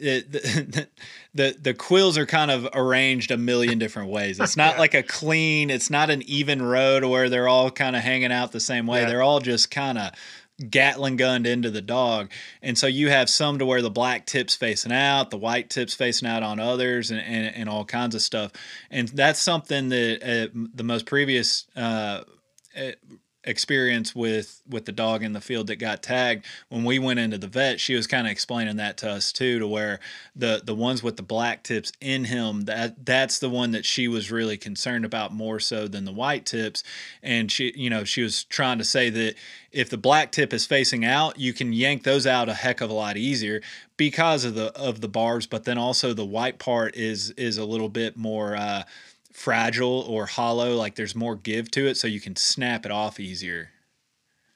it, 0.01 0.31
the, 0.31 0.87
the 1.33 1.55
the 1.61 1.73
quills 1.73 2.17
are 2.17 2.25
kind 2.25 2.51
of 2.51 2.67
arranged 2.73 3.31
a 3.31 3.37
million 3.37 3.79
different 3.79 4.09
ways. 4.09 4.39
It's 4.39 4.57
not 4.57 4.77
like 4.79 4.93
a 4.93 5.03
clean, 5.03 5.69
it's 5.69 5.89
not 5.89 6.09
an 6.09 6.21
even 6.23 6.61
road 6.61 7.05
where 7.05 7.29
they're 7.29 7.47
all 7.47 7.71
kind 7.71 7.95
of 7.95 8.01
hanging 8.01 8.31
out 8.31 8.51
the 8.51 8.59
same 8.59 8.87
way. 8.87 9.01
Yeah. 9.01 9.09
They're 9.09 9.21
all 9.21 9.39
just 9.39 9.71
kind 9.71 9.97
of 9.97 10.11
Gatling 10.69 11.15
gunned 11.15 11.47
into 11.47 11.69
the 11.69 11.81
dog. 11.81 12.31
And 12.61 12.77
so 12.77 12.87
you 12.87 13.09
have 13.09 13.29
some 13.29 13.59
to 13.59 13.65
where 13.65 13.81
the 13.81 13.89
black 13.89 14.25
tips 14.25 14.55
facing 14.55 14.91
out, 14.91 15.31
the 15.31 15.37
white 15.37 15.69
tips 15.69 15.93
facing 15.93 16.27
out 16.27 16.43
on 16.43 16.59
others, 16.59 17.11
and, 17.11 17.19
and, 17.19 17.55
and 17.55 17.69
all 17.69 17.85
kinds 17.85 18.15
of 18.15 18.21
stuff. 18.21 18.51
And 18.89 19.07
that's 19.09 19.39
something 19.39 19.89
that 19.89 20.23
uh, 20.23 20.47
the 20.73 20.83
most 20.83 21.05
previous 21.05 21.67
uh, 21.75 22.21
experience 23.43 24.15
with 24.15 24.61
with 24.69 24.85
the 24.85 24.91
dog 24.91 25.23
in 25.23 25.33
the 25.33 25.41
field 25.41 25.67
that 25.67 25.77
got 25.77 26.03
tagged 26.03 26.45
when 26.69 26.83
we 26.83 26.99
went 26.99 27.19
into 27.19 27.37
the 27.37 27.47
vet 27.47 27.79
she 27.79 27.95
was 27.95 28.05
kind 28.05 28.27
of 28.27 28.31
explaining 28.31 28.75
that 28.77 28.97
to 28.97 29.09
us 29.09 29.31
too 29.31 29.57
to 29.57 29.67
where 29.67 29.99
the 30.35 30.61
the 30.63 30.75
ones 30.75 31.01
with 31.01 31.17
the 31.17 31.23
black 31.23 31.63
tips 31.63 31.91
in 31.99 32.25
him 32.25 32.61
that 32.61 33.05
that's 33.05 33.39
the 33.39 33.49
one 33.49 33.71
that 33.71 33.85
she 33.85 34.07
was 34.07 34.31
really 34.31 34.57
concerned 34.57 35.05
about 35.05 35.33
more 35.33 35.59
so 35.59 35.87
than 35.87 36.05
the 36.05 36.11
white 36.11 36.45
tips. 36.45 36.83
And 37.21 37.51
she 37.51 37.73
you 37.75 37.89
know 37.89 38.03
she 38.03 38.21
was 38.21 38.43
trying 38.45 38.77
to 38.77 38.83
say 38.83 39.09
that 39.09 39.35
if 39.71 39.89
the 39.89 39.97
black 39.97 40.31
tip 40.31 40.53
is 40.53 40.65
facing 40.65 41.05
out 41.05 41.39
you 41.39 41.53
can 41.53 41.73
yank 41.73 42.03
those 42.03 42.27
out 42.27 42.49
a 42.49 42.53
heck 42.53 42.81
of 42.81 42.89
a 42.89 42.93
lot 42.93 43.17
easier 43.17 43.61
because 43.97 44.45
of 44.45 44.55
the 44.55 44.75
of 44.77 45.01
the 45.01 45.07
barbs 45.07 45.47
but 45.47 45.63
then 45.63 45.77
also 45.77 46.13
the 46.13 46.25
white 46.25 46.59
part 46.59 46.95
is 46.95 47.31
is 47.31 47.57
a 47.57 47.65
little 47.65 47.89
bit 47.89 48.17
more 48.17 48.55
uh 48.55 48.83
fragile 49.33 50.01
or 50.07 50.25
hollow, 50.25 50.75
like 50.75 50.95
there's 50.95 51.15
more 51.15 51.35
give 51.35 51.71
to 51.71 51.87
it, 51.87 51.95
so 51.95 52.07
you 52.07 52.19
can 52.19 52.35
snap 52.35 52.85
it 52.85 52.91
off 52.91 53.19
easier. 53.19 53.69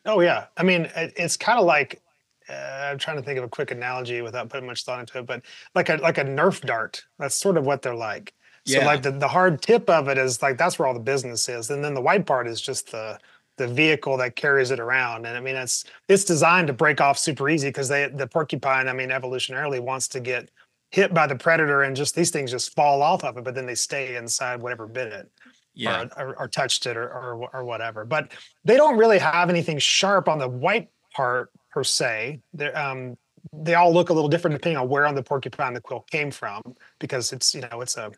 Oh 0.05 0.21
yeah, 0.21 0.45
I 0.57 0.63
mean 0.63 0.89
it's 0.95 1.38
kind 1.38 1.59
of 1.59 1.65
like 1.65 2.01
uh, 2.49 2.89
I'm 2.91 2.97
trying 2.97 3.17
to 3.17 3.23
think 3.23 3.38
of 3.38 3.43
a 3.43 3.49
quick 3.49 3.71
analogy 3.71 4.21
without 4.21 4.49
putting 4.49 4.67
much 4.67 4.83
thought 4.83 4.99
into 4.99 5.17
it, 5.19 5.25
but 5.25 5.41
like 5.73 5.89
a 5.89 5.95
like 5.95 6.17
a 6.17 6.23
Nerf 6.23 6.61
dart. 6.61 7.03
That's 7.17 7.35
sort 7.35 7.57
of 7.57 7.65
what 7.65 7.81
they're 7.81 7.95
like. 7.95 8.33
So 8.67 8.79
yeah. 8.79 8.85
like 8.85 9.03
the, 9.03 9.11
the 9.11 9.27
hard 9.27 9.61
tip 9.61 9.89
of 9.89 10.07
it 10.07 10.17
is 10.17 10.41
like 10.41 10.57
that's 10.57 10.79
where 10.79 10.88
all 10.88 10.93
the 10.93 10.99
business 10.99 11.47
is, 11.49 11.69
and 11.69 11.83
then 11.83 11.93
the 11.93 12.01
white 12.01 12.25
part 12.25 12.47
is 12.47 12.61
just 12.61 12.91
the 12.91 13.19
the 13.57 13.67
vehicle 13.67 14.17
that 14.17 14.35
carries 14.35 14.71
it 14.71 14.79
around. 14.79 15.25
And 15.25 15.38
I 15.38 15.39
mean 15.39 15.55
it's 15.55 15.85
it's 16.07 16.23
designed 16.23 16.67
to 16.67 16.73
break 16.73 17.01
off 17.01 17.17
super 17.17 17.49
easy 17.49 17.69
because 17.69 17.88
they 17.88 18.07
the 18.07 18.27
porcupine, 18.27 18.88
I 18.88 18.93
mean 18.93 19.09
evolutionarily 19.09 19.79
wants 19.79 20.07
to 20.09 20.19
get 20.19 20.49
hit 20.95 21.13
by 21.13 21.27
the 21.27 21.36
predator 21.36 21.84
and 21.84 21.93
just 21.93 22.15
these 22.15 22.31
things 22.31 22.51
just 22.51 22.73
fall 22.73 23.01
off 23.01 23.25
of 23.25 23.36
it, 23.36 23.43
but 23.43 23.53
then 23.53 23.65
they 23.65 23.75
stay 23.75 24.15
inside 24.15 24.62
whatever 24.62 24.88
bit 24.88 25.12
it. 25.12 25.29
yeah. 25.73 26.05
or, 26.15 26.29
or, 26.29 26.39
or, 26.39 26.47
touched 26.47 26.86
it 26.86 26.95
or, 26.95 27.03
or, 27.10 27.49
or 27.53 27.65
whatever. 27.65 28.05
But 28.05 28.31
they 28.63 28.77
don't 28.77 28.97
really 28.97 29.19
have 29.19 29.49
anything 29.49 29.77
sharp 29.77 30.29
on 30.29 30.39
the 30.39 30.47
white 30.47 30.88
part 31.13 31.51
per 31.69 31.84
se. 31.84 32.39
Um, 32.73 33.17
they 33.51 33.73
all 33.73 33.93
look 33.93 34.10
a 34.10 34.13
little 34.13 34.29
different 34.29 34.55
depending 34.55 34.77
on 34.77 34.88
where 34.88 35.05
on 35.05 35.15
the 35.15 35.21
porcupine 35.21 35.73
the 35.73 35.81
quill 35.81 36.05
came 36.10 36.31
from, 36.31 36.62
because 36.99 37.34
it's 37.34 37.53
you 37.53 37.60
know 37.60 37.81
it's 37.81 37.97
a, 37.97 38.10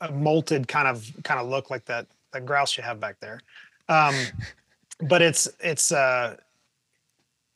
a 0.00 0.08
molted 0.08 0.68
kind 0.68 0.86
of 0.86 1.10
kind 1.24 1.40
of 1.40 1.48
look 1.48 1.68
like 1.68 1.84
that 1.86 2.06
that 2.32 2.46
grouse 2.46 2.76
you 2.76 2.84
have 2.84 3.00
back 3.00 3.18
there. 3.18 3.40
Um, 3.88 4.14
but 5.00 5.20
it's 5.20 5.48
it's 5.58 5.90
uh, 5.90 6.36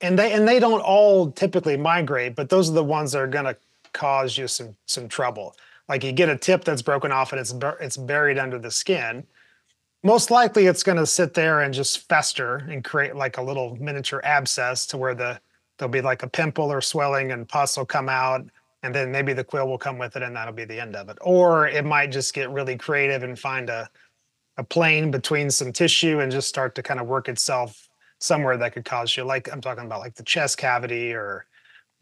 and 0.01 0.19
they 0.19 0.33
and 0.33 0.49
they 0.49 0.59
don't 0.59 0.81
all 0.81 1.31
typically 1.31 1.77
migrate, 1.77 2.35
but 2.35 2.49
those 2.49 2.69
are 2.69 2.75
the 2.75 2.83
ones 2.83 3.13
that 3.13 3.21
are 3.21 3.29
going 3.29 3.45
to 3.45 3.57
cause 3.95 4.37
you 4.37 4.47
some 4.47 4.77
some 4.87 5.09
trouble. 5.09 5.57
Like 5.89 6.05
you 6.05 6.13
get 6.13 6.29
a 6.29 6.37
tip 6.37 6.65
that's 6.65 6.83
broken 6.83 7.13
off 7.13 7.33
and 7.33 7.41
it's 7.41 7.55
it's 7.81 7.97
buried 7.97 8.39
under 8.39 8.59
the 8.59 8.71
skin 8.71 9.27
most 10.05 10.31
likely 10.31 10.67
it's 10.67 10.83
going 10.83 10.99
to 10.99 11.07
sit 11.07 11.33
there 11.33 11.63
and 11.63 11.73
just 11.73 12.07
fester 12.09 12.57
and 12.69 12.85
create 12.85 13.17
like 13.17 13.39
a 13.39 13.43
little 13.43 13.77
miniature 13.81 14.21
abscess 14.23 14.87
to 14.87 14.99
where 14.99 15.15
the 15.15 15.41
there'll 15.79 15.91
be 15.91 16.03
like 16.03 16.23
a 16.23 16.29
pimple 16.29 16.71
or 16.71 16.81
swelling 16.81 17.33
and 17.33 17.49
pus 17.49 17.77
will 17.77 17.87
come 17.87 18.09
out 18.09 18.47
and 18.85 18.95
then 18.95 19.11
maybe 19.11 19.33
the 19.33 19.43
quill 19.43 19.67
will 19.67 19.79
come 19.79 19.99
with 19.99 20.15
it 20.15 20.23
and 20.23 20.37
that'll 20.37 20.53
be 20.53 20.67
the 20.67 20.79
end 20.79 20.95
of 20.95 21.09
it 21.09 21.17
or 21.23 21.67
it 21.67 21.85
might 21.85 22.13
just 22.13 22.35
get 22.35 22.51
really 22.51 22.77
creative 22.77 23.25
and 23.25 23.37
find 23.39 23.69
a 23.71 23.89
a 24.57 24.63
plane 24.63 25.11
between 25.11 25.51
some 25.51 25.73
tissue 25.73 26.21
and 26.21 26.31
just 26.31 26.49
start 26.49 26.77
to 26.77 26.83
kind 26.83 27.01
of 27.01 27.09
work 27.09 27.29
itself 27.29 27.89
somewhere 28.21 28.57
that 28.57 28.73
could 28.73 28.85
cause 28.85 29.17
you 29.17 29.25
like 29.25 29.51
i'm 29.51 29.61
talking 29.61 29.87
about 29.87 30.01
like 30.01 30.15
the 30.15 30.23
chest 30.23 30.59
cavity 30.59 31.13
or 31.13 31.47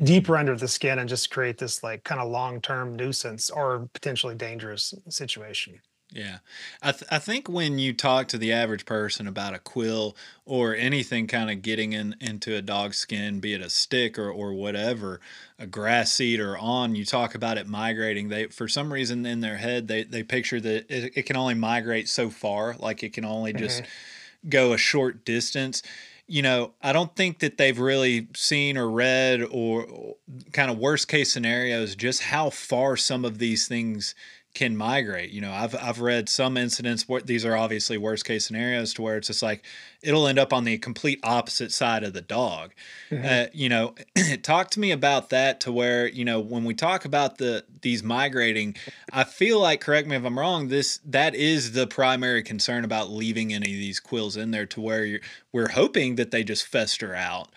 deeper 0.02 0.36
under 0.36 0.56
the 0.56 0.68
skin 0.68 0.98
and 0.98 1.08
just 1.08 1.30
create 1.30 1.58
this 1.58 1.82
like 1.82 2.04
kind 2.04 2.20
of 2.20 2.30
long-term 2.30 2.96
nuisance 2.96 3.50
or 3.50 3.88
potentially 3.92 4.34
dangerous 4.34 4.94
situation 5.08 5.80
yeah. 6.14 6.38
I, 6.82 6.92
th- 6.92 7.10
I 7.10 7.18
think 7.18 7.48
when 7.48 7.78
you 7.78 7.92
talk 7.94 8.28
to 8.28 8.38
the 8.38 8.52
average 8.52 8.84
person 8.84 9.26
about 9.26 9.54
a 9.54 9.58
quill 9.58 10.16
or 10.44 10.74
anything 10.74 11.26
kind 11.26 11.50
of 11.50 11.62
getting 11.62 11.94
in, 11.94 12.16
into 12.20 12.54
a 12.54 12.62
dog's 12.62 12.98
skin, 12.98 13.40
be 13.40 13.54
it 13.54 13.62
a 13.62 13.70
stick 13.70 14.18
or, 14.18 14.30
or 14.30 14.52
whatever, 14.52 15.20
a 15.58 15.66
grass 15.66 16.12
seed 16.12 16.38
or 16.38 16.58
on, 16.58 16.94
you 16.94 17.04
talk 17.04 17.34
about 17.34 17.56
it 17.56 17.66
migrating. 17.66 18.28
They, 18.28 18.46
for 18.46 18.68
some 18.68 18.92
reason 18.92 19.24
in 19.24 19.40
their 19.40 19.56
head, 19.56 19.88
they, 19.88 20.04
they 20.04 20.22
picture 20.22 20.60
that 20.60 20.90
it, 20.90 21.12
it 21.16 21.22
can 21.22 21.36
only 21.36 21.54
migrate 21.54 22.08
so 22.08 22.28
far, 22.28 22.76
like 22.78 23.02
it 23.02 23.14
can 23.14 23.24
only 23.24 23.52
just 23.52 23.82
mm-hmm. 23.82 24.48
go 24.50 24.72
a 24.72 24.78
short 24.78 25.24
distance 25.24 25.82
you 26.28 26.42
know, 26.42 26.72
I 26.82 26.92
don't 26.92 27.14
think 27.14 27.40
that 27.40 27.58
they've 27.58 27.78
really 27.78 28.28
seen 28.34 28.76
or 28.76 28.88
read 28.90 29.42
or 29.50 30.14
kind 30.52 30.70
of 30.70 30.78
worst 30.78 31.08
case 31.08 31.32
scenarios 31.32 31.94
just 31.96 32.22
how 32.22 32.50
far 32.50 32.96
some 32.96 33.24
of 33.24 33.38
these 33.38 33.68
things 33.68 34.14
can 34.54 34.76
migrate. 34.76 35.30
You 35.30 35.40
know, 35.40 35.52
I've 35.52 35.74
I've 35.74 36.00
read 36.00 36.28
some 36.28 36.56
incidents 36.56 37.08
where 37.08 37.22
these 37.22 37.44
are 37.44 37.56
obviously 37.56 37.96
worst 37.96 38.24
case 38.24 38.46
scenarios 38.46 38.92
to 38.94 39.02
where 39.02 39.16
it's 39.16 39.28
just 39.28 39.42
like 39.42 39.64
it'll 40.02 40.26
end 40.26 40.38
up 40.38 40.52
on 40.52 40.64
the 40.64 40.76
complete 40.78 41.20
opposite 41.22 41.72
side 41.72 42.04
of 42.04 42.12
the 42.12 42.20
dog. 42.20 42.72
Mm-hmm. 43.10 43.24
Uh, 43.24 43.46
you 43.54 43.68
know, 43.68 43.94
talk 44.42 44.70
to 44.70 44.80
me 44.80 44.90
about 44.90 45.30
that 45.30 45.60
to 45.60 45.72
where 45.72 46.06
you 46.06 46.24
know 46.24 46.38
when 46.40 46.64
we 46.64 46.74
talk 46.74 47.04
about 47.06 47.38
the 47.38 47.64
these 47.80 48.02
migrating, 48.02 48.76
I 49.12 49.24
feel 49.24 49.58
like 49.58 49.80
correct 49.80 50.06
me 50.06 50.16
if 50.16 50.24
I'm 50.24 50.38
wrong. 50.38 50.68
This 50.68 51.00
that 51.06 51.34
is 51.34 51.72
the 51.72 51.86
primary 51.86 52.42
concern 52.42 52.84
about 52.84 53.10
leaving 53.10 53.54
any 53.54 53.72
of 53.72 53.78
these 53.78 54.00
quills 54.00 54.36
in 54.36 54.50
there 54.50 54.66
to 54.66 54.80
where 54.80 55.04
you're, 55.04 55.20
we're 55.52 55.70
hoping 55.70 56.16
that 56.16 56.30
they 56.30 56.44
just 56.44 56.66
fester 56.66 57.14
out 57.14 57.48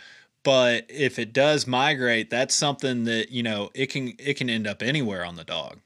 but 0.44 0.86
if 0.90 1.18
it 1.18 1.34
does 1.34 1.66
migrate 1.66 2.30
that's 2.30 2.54
something 2.54 3.06
that 3.06 3.32
you 3.32 3.42
know 3.42 3.70
it 3.74 3.88
can 3.88 4.14
it 4.20 4.36
can 4.36 4.50
end 4.50 4.68
up 4.68 4.82
anywhere 4.82 5.26
on 5.26 5.36
the 5.36 5.44
dog 5.44 5.80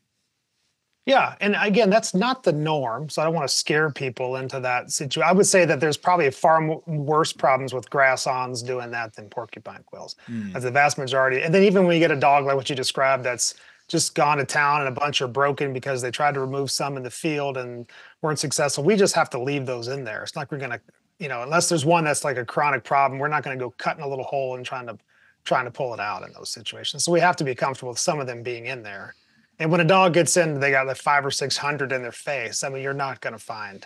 yeah, 1.09 1.33
and 1.41 1.55
again, 1.59 1.89
that's 1.89 2.13
not 2.13 2.43
the 2.43 2.53
norm. 2.53 3.09
So 3.09 3.21
I 3.21 3.25
don't 3.25 3.33
want 3.33 3.49
to 3.49 3.53
scare 3.53 3.89
people 3.89 4.35
into 4.35 4.59
that 4.59 4.91
situation. 4.91 5.27
I 5.27 5.31
would 5.31 5.47
say 5.47 5.65
that 5.65 5.79
there's 5.79 5.97
probably 5.97 6.29
far 6.29 6.63
worse 6.85 7.33
problems 7.33 7.73
with 7.73 7.89
grass-awns 7.89 8.61
doing 8.61 8.91
that 8.91 9.15
than 9.15 9.27
porcupine 9.27 9.81
quills. 9.87 10.15
Mm. 10.29 10.55
As 10.55 10.63
the 10.63 10.71
vast 10.71 10.99
majority, 10.99 11.41
and 11.41 11.51
then 11.51 11.63
even 11.63 11.87
when 11.87 11.95
you 11.95 11.99
get 11.99 12.11
a 12.11 12.19
dog 12.19 12.45
like 12.45 12.55
what 12.55 12.69
you 12.69 12.75
described, 12.75 13.23
that's 13.23 13.55
just 13.87 14.13
gone 14.13 14.37
to 14.37 14.45
town 14.45 14.81
and 14.81 14.87
a 14.87 14.91
bunch 14.91 15.19
are 15.23 15.27
broken 15.27 15.73
because 15.73 15.99
they 15.99 16.11
tried 16.11 16.35
to 16.35 16.39
remove 16.39 16.69
some 16.69 16.95
in 16.95 17.01
the 17.01 17.09
field 17.09 17.57
and 17.57 17.87
weren't 18.21 18.37
successful. 18.37 18.83
We 18.83 18.95
just 18.95 19.15
have 19.15 19.31
to 19.31 19.41
leave 19.41 19.65
those 19.65 19.87
in 19.87 20.03
there. 20.03 20.21
It's 20.21 20.35
not 20.35 20.41
like 20.41 20.51
we're 20.51 20.59
gonna, 20.59 20.79
you 21.17 21.27
know, 21.27 21.41
unless 21.41 21.69
there's 21.69 21.85
one 21.85 22.03
that's 22.03 22.23
like 22.23 22.37
a 22.37 22.45
chronic 22.45 22.83
problem, 22.83 23.19
we're 23.19 23.29
not 23.29 23.41
gonna 23.41 23.57
go 23.57 23.71
cutting 23.71 24.03
a 24.03 24.07
little 24.07 24.25
hole 24.25 24.55
and 24.55 24.63
trying 24.63 24.85
to 24.85 24.97
trying 25.43 25.65
to 25.65 25.71
pull 25.71 25.95
it 25.95 25.99
out 25.99 26.21
in 26.21 26.31
those 26.33 26.51
situations. 26.51 27.03
So 27.03 27.11
we 27.11 27.19
have 27.19 27.35
to 27.37 27.43
be 27.43 27.55
comfortable 27.55 27.89
with 27.89 27.99
some 27.99 28.19
of 28.19 28.27
them 28.27 28.43
being 28.43 28.67
in 28.67 28.83
there. 28.83 29.15
And 29.59 29.71
when 29.71 29.81
a 29.81 29.85
dog 29.85 30.13
gets 30.13 30.37
in, 30.37 30.59
they 30.59 30.71
got 30.71 30.87
like 30.87 30.97
five 30.97 31.25
or 31.25 31.31
six 31.31 31.57
hundred 31.57 31.91
in 31.91 32.01
their 32.01 32.11
face. 32.13 32.63
I 32.63 32.69
mean, 32.69 32.81
you're 32.81 32.93
not 32.93 33.19
going 33.21 33.33
to 33.33 33.39
find 33.39 33.85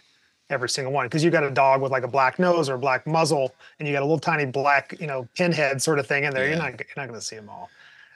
every 0.50 0.70
single 0.70 0.94
one 0.94 1.08
because 1.08 1.24
you 1.24 1.32
got 1.32 1.44
a 1.44 1.50
dog 1.50 1.82
with 1.82 1.92
like 1.92 2.04
a 2.04 2.08
black 2.08 2.38
nose 2.38 2.70
or 2.70 2.76
a 2.76 2.80
black 2.80 3.08
muzzle, 3.08 3.54
and 3.80 3.88
you 3.88 3.94
got 3.94 4.02
a 4.02 4.06
little 4.06 4.20
tiny 4.20 4.46
black, 4.46 4.96
you 5.00 5.08
know, 5.08 5.28
pinhead 5.36 5.82
sort 5.82 6.00
of 6.00 6.06
thing 6.06 6.26
in 6.26 6.34
there. 6.34 6.44
Yeah. 6.44 6.52
You're 6.52 6.60
not 6.60 6.80
you're 6.80 6.88
not 6.96 7.08
going 7.08 7.20
to 7.20 7.26
see 7.26 7.36
them 7.36 7.50
all. 7.50 7.70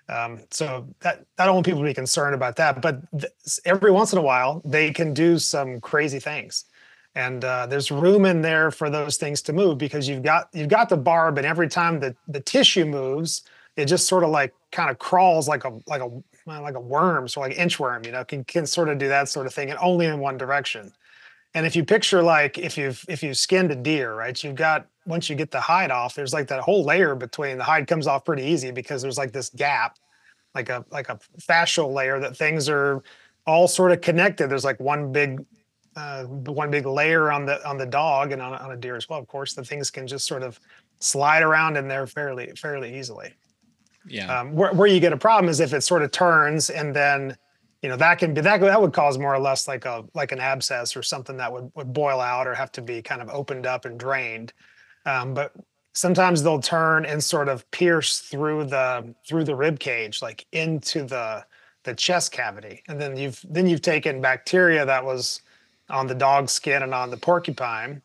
Um, 0.10 0.40
so 0.52 0.88
that 1.02 1.26
I 1.38 1.46
don't 1.46 1.56
want 1.56 1.66
people 1.66 1.82
to 1.82 1.88
be 1.88 1.94
concerned 1.94 2.34
about 2.36 2.56
that. 2.58 2.82
But 2.82 3.02
th- 3.12 3.32
every 3.66 3.92
once 3.92 4.14
in 4.14 4.20
a 4.20 4.22
while, 4.22 4.62
they 4.64 4.92
can 4.92 5.14
do 5.14 5.38
some 5.38 5.82
crazy 5.82 6.20
things, 6.20 6.66
and 7.16 7.44
uh, 7.44 7.66
there's 7.66 7.92
room 7.92 8.26
in 8.26 8.42
there 8.42 8.72
for 8.72 8.90
those 8.90 9.18
things 9.18 9.42
to 9.44 9.54
move 9.54 9.80
because 9.80 10.08
you've 10.08 10.24
got 10.24 10.48
you've 10.54 10.70
got 10.70 10.90
the 10.90 10.98
barb, 10.98 11.38
and 11.38 11.48
every 11.48 11.68
time 11.68 12.00
the 12.00 12.16
the 12.28 12.40
tissue 12.40 12.86
moves, 12.86 13.42
it 13.76 13.86
just 13.86 14.08
sort 14.08 14.24
of 14.24 14.30
like 14.30 14.54
kind 14.72 14.90
of 14.90 15.00
crawls 15.00 15.48
like 15.48 15.66
a 15.66 15.78
like 15.88 16.02
a 16.02 16.10
like 16.48 16.76
a 16.76 16.80
worm, 16.80 17.28
so 17.28 17.42
like 17.42 17.56
inchworm, 17.56 18.06
you 18.06 18.12
know, 18.12 18.24
can 18.24 18.44
can 18.44 18.66
sort 18.66 18.90
of 18.90 18.98
do 18.98 19.08
that 19.08 19.30
sort 19.30 19.46
of 19.46 19.54
thing, 19.54 19.70
and 19.70 19.78
only 19.82 20.06
in 20.06 20.20
one 20.20 20.38
direction. 20.38 20.94
And 21.54 21.66
if 21.66 21.76
you 21.76 21.84
picture 21.84 22.22
like 22.22 22.58
if 22.58 22.78
you've 22.78 23.04
if 23.08 23.22
you've 23.22 23.38
skinned 23.38 23.72
a 23.72 23.76
deer, 23.76 24.14
right, 24.16 24.44
you've 24.44 24.56
got 24.56 24.88
once 25.06 25.30
you 25.30 25.36
get 25.36 25.52
the 25.52 25.60
hide 25.60 25.92
off, 25.92 26.16
there's 26.16 26.34
like 26.34 26.48
that 26.48 26.62
whole 26.62 26.84
layer 26.84 27.16
between 27.16 27.58
the 27.58 27.64
hide 27.64 27.88
comes 27.88 28.08
off 28.08 28.26
pretty 28.26 28.44
easy 28.44 28.72
because 28.72 29.02
there's 29.02 29.18
like 29.18 29.32
this 29.32 29.50
gap, 29.50 29.98
like 30.56 30.70
a 30.70 30.86
like 30.92 31.10
a 31.10 31.20
fascial 31.42 31.94
layer 31.94 32.20
that 32.20 32.36
things 32.36 32.70
are 32.70 33.04
all 33.46 33.68
sort 33.68 33.92
of 33.92 34.02
connected. 34.02 34.50
There's 34.50 34.66
like 34.66 34.80
one 34.80 35.12
big 35.12 35.46
uh, 35.96 36.26
one 36.26 36.70
big 36.70 36.86
layer 36.86 37.32
on 37.32 37.46
the 37.46 37.66
on 37.68 37.78
the 37.78 37.86
dog 37.86 38.32
and 38.32 38.42
on, 38.42 38.54
on 38.54 38.72
a 38.72 38.78
deer 38.78 38.96
as 38.96 39.10
well. 39.10 39.20
Of 39.20 39.28
course, 39.28 39.54
the 39.54 39.64
things 39.64 39.90
can 39.90 40.06
just 40.06 40.28
sort 40.28 40.44
of 40.44 40.60
slide 41.00 41.44
around 41.44 41.78
in 41.78 41.88
there 41.88 42.06
fairly 42.08 42.52
fairly 42.56 42.98
easily. 43.00 43.34
Yeah. 44.08 44.40
Um, 44.40 44.54
where, 44.54 44.74
where 44.74 44.88
you 44.88 45.00
get 45.00 45.14
a 45.14 45.18
problem 45.18 45.50
is 45.50 45.60
if 45.60 45.74
it 45.74 45.82
sort 45.82 46.02
of 46.02 46.12
turns 46.12 46.70
and 46.70 46.96
then, 46.96 47.38
you 47.82 47.90
know, 47.90 47.98
that 47.98 48.20
can 48.20 48.34
be 48.34 48.42
that 48.42 48.60
that 48.62 48.82
would 48.82 48.94
cause 48.94 49.18
more 49.18 49.34
or 49.34 49.40
less 49.40 49.68
like 49.68 49.86
a 49.86 50.04
like 50.14 50.32
an 50.32 50.40
abscess 50.40 50.96
or 50.96 51.04
something 51.04 51.38
that 51.38 51.52
would 51.52 51.72
would 51.76 51.94
boil 51.94 52.20
out 52.20 52.48
or 52.48 52.56
have 52.56 52.72
to 52.74 52.82
be 52.82 53.02
kind 53.02 53.22
of 53.22 53.30
opened 53.30 53.66
up 53.66 53.86
and 53.86 54.00
drained. 54.00 54.54
Um, 55.06 55.34
but 55.34 55.54
sometimes 55.94 56.44
they'll 56.44 56.62
turn 56.62 57.06
and 57.06 57.24
sort 57.24 57.50
of 57.50 57.70
pierce 57.72 58.20
through 58.20 58.66
the 58.66 59.14
through 59.28 59.44
the 59.44 59.56
rib 59.56 59.80
cage, 59.80 60.22
like 60.22 60.46
into 60.52 61.04
the 61.04 61.46
the 61.84 61.94
chest 61.94 62.32
cavity, 62.32 62.84
and 62.88 63.00
then 63.00 63.16
you've 63.16 63.44
then 63.50 63.68
you've 63.68 63.82
taken 63.82 64.22
bacteria 64.22 64.86
that 64.86 65.04
was 65.04 65.42
on 65.90 66.08
the 66.08 66.16
dog 66.16 66.50
skin 66.50 66.84
and 66.84 66.94
on 66.94 67.10
the 67.10 67.18
porcupine, 67.18 68.02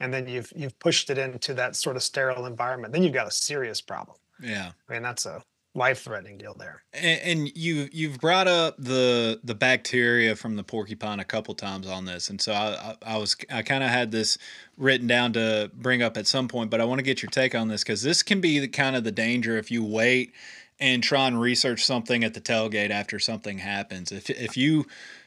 and 0.00 0.12
then 0.12 0.26
you've 0.26 0.52
you've 0.56 0.78
pushed 0.78 1.10
it 1.10 1.18
into 1.18 1.54
that 1.54 1.76
sort 1.76 1.96
of 1.96 2.02
sterile 2.02 2.46
environment. 2.46 2.92
Then 2.92 3.02
you've 3.02 3.12
got 3.12 3.26
a 3.26 3.30
serious 3.30 3.80
problem. 3.80 4.16
Yeah. 4.40 4.72
I 4.88 4.92
mean, 4.92 5.02
that's 5.02 5.26
a 5.26 5.42
life 5.76 6.02
threatening 6.02 6.38
deal 6.38 6.54
there. 6.54 6.82
And, 6.92 7.20
and, 7.20 7.56
you 7.56 7.88
you've 7.92 8.18
brought 8.18 8.48
up 8.48 8.76
the 8.78 9.40
the 9.44 9.54
bacteria 9.54 10.34
from 10.34 10.56
the 10.56 10.64
porcupine 10.64 11.20
a 11.20 11.24
couple 11.24 11.54
times 11.54 11.86
on 11.86 12.06
this, 12.06 12.30
and 12.30 12.40
so 12.40 12.52
I 12.52 12.96
I, 13.04 13.14
I 13.14 13.16
was 13.18 13.36
I 13.50 13.62
kind 13.62 13.84
of 13.84 13.90
had 13.90 14.10
this 14.10 14.38
written 14.76 15.06
down 15.06 15.34
to 15.34 15.70
bring 15.74 16.02
up 16.02 16.16
at 16.16 16.26
some 16.26 16.48
point, 16.48 16.70
but 16.70 16.80
I 16.80 16.84
want 16.84 16.98
to 16.98 17.04
get 17.04 17.22
your 17.22 17.30
take 17.30 17.54
on 17.54 17.68
this 17.68 17.82
because 17.82 18.02
this 18.02 18.22
can 18.22 18.40
be 18.40 18.58
the 18.58 18.68
kind 18.68 18.96
of 18.96 19.04
the 19.04 19.12
danger 19.12 19.58
if 19.58 19.70
you 19.70 19.84
wait 19.84 20.32
and 20.78 21.02
try 21.02 21.26
and 21.26 21.40
research 21.40 21.84
something 21.84 22.24
at 22.24 22.34
the 22.34 22.40
tailgate 22.40 22.90
after 22.90 23.18
something 23.18 23.58
happens. 23.58 24.10
If 24.10 24.30
if 24.30 24.56
you 24.56 24.86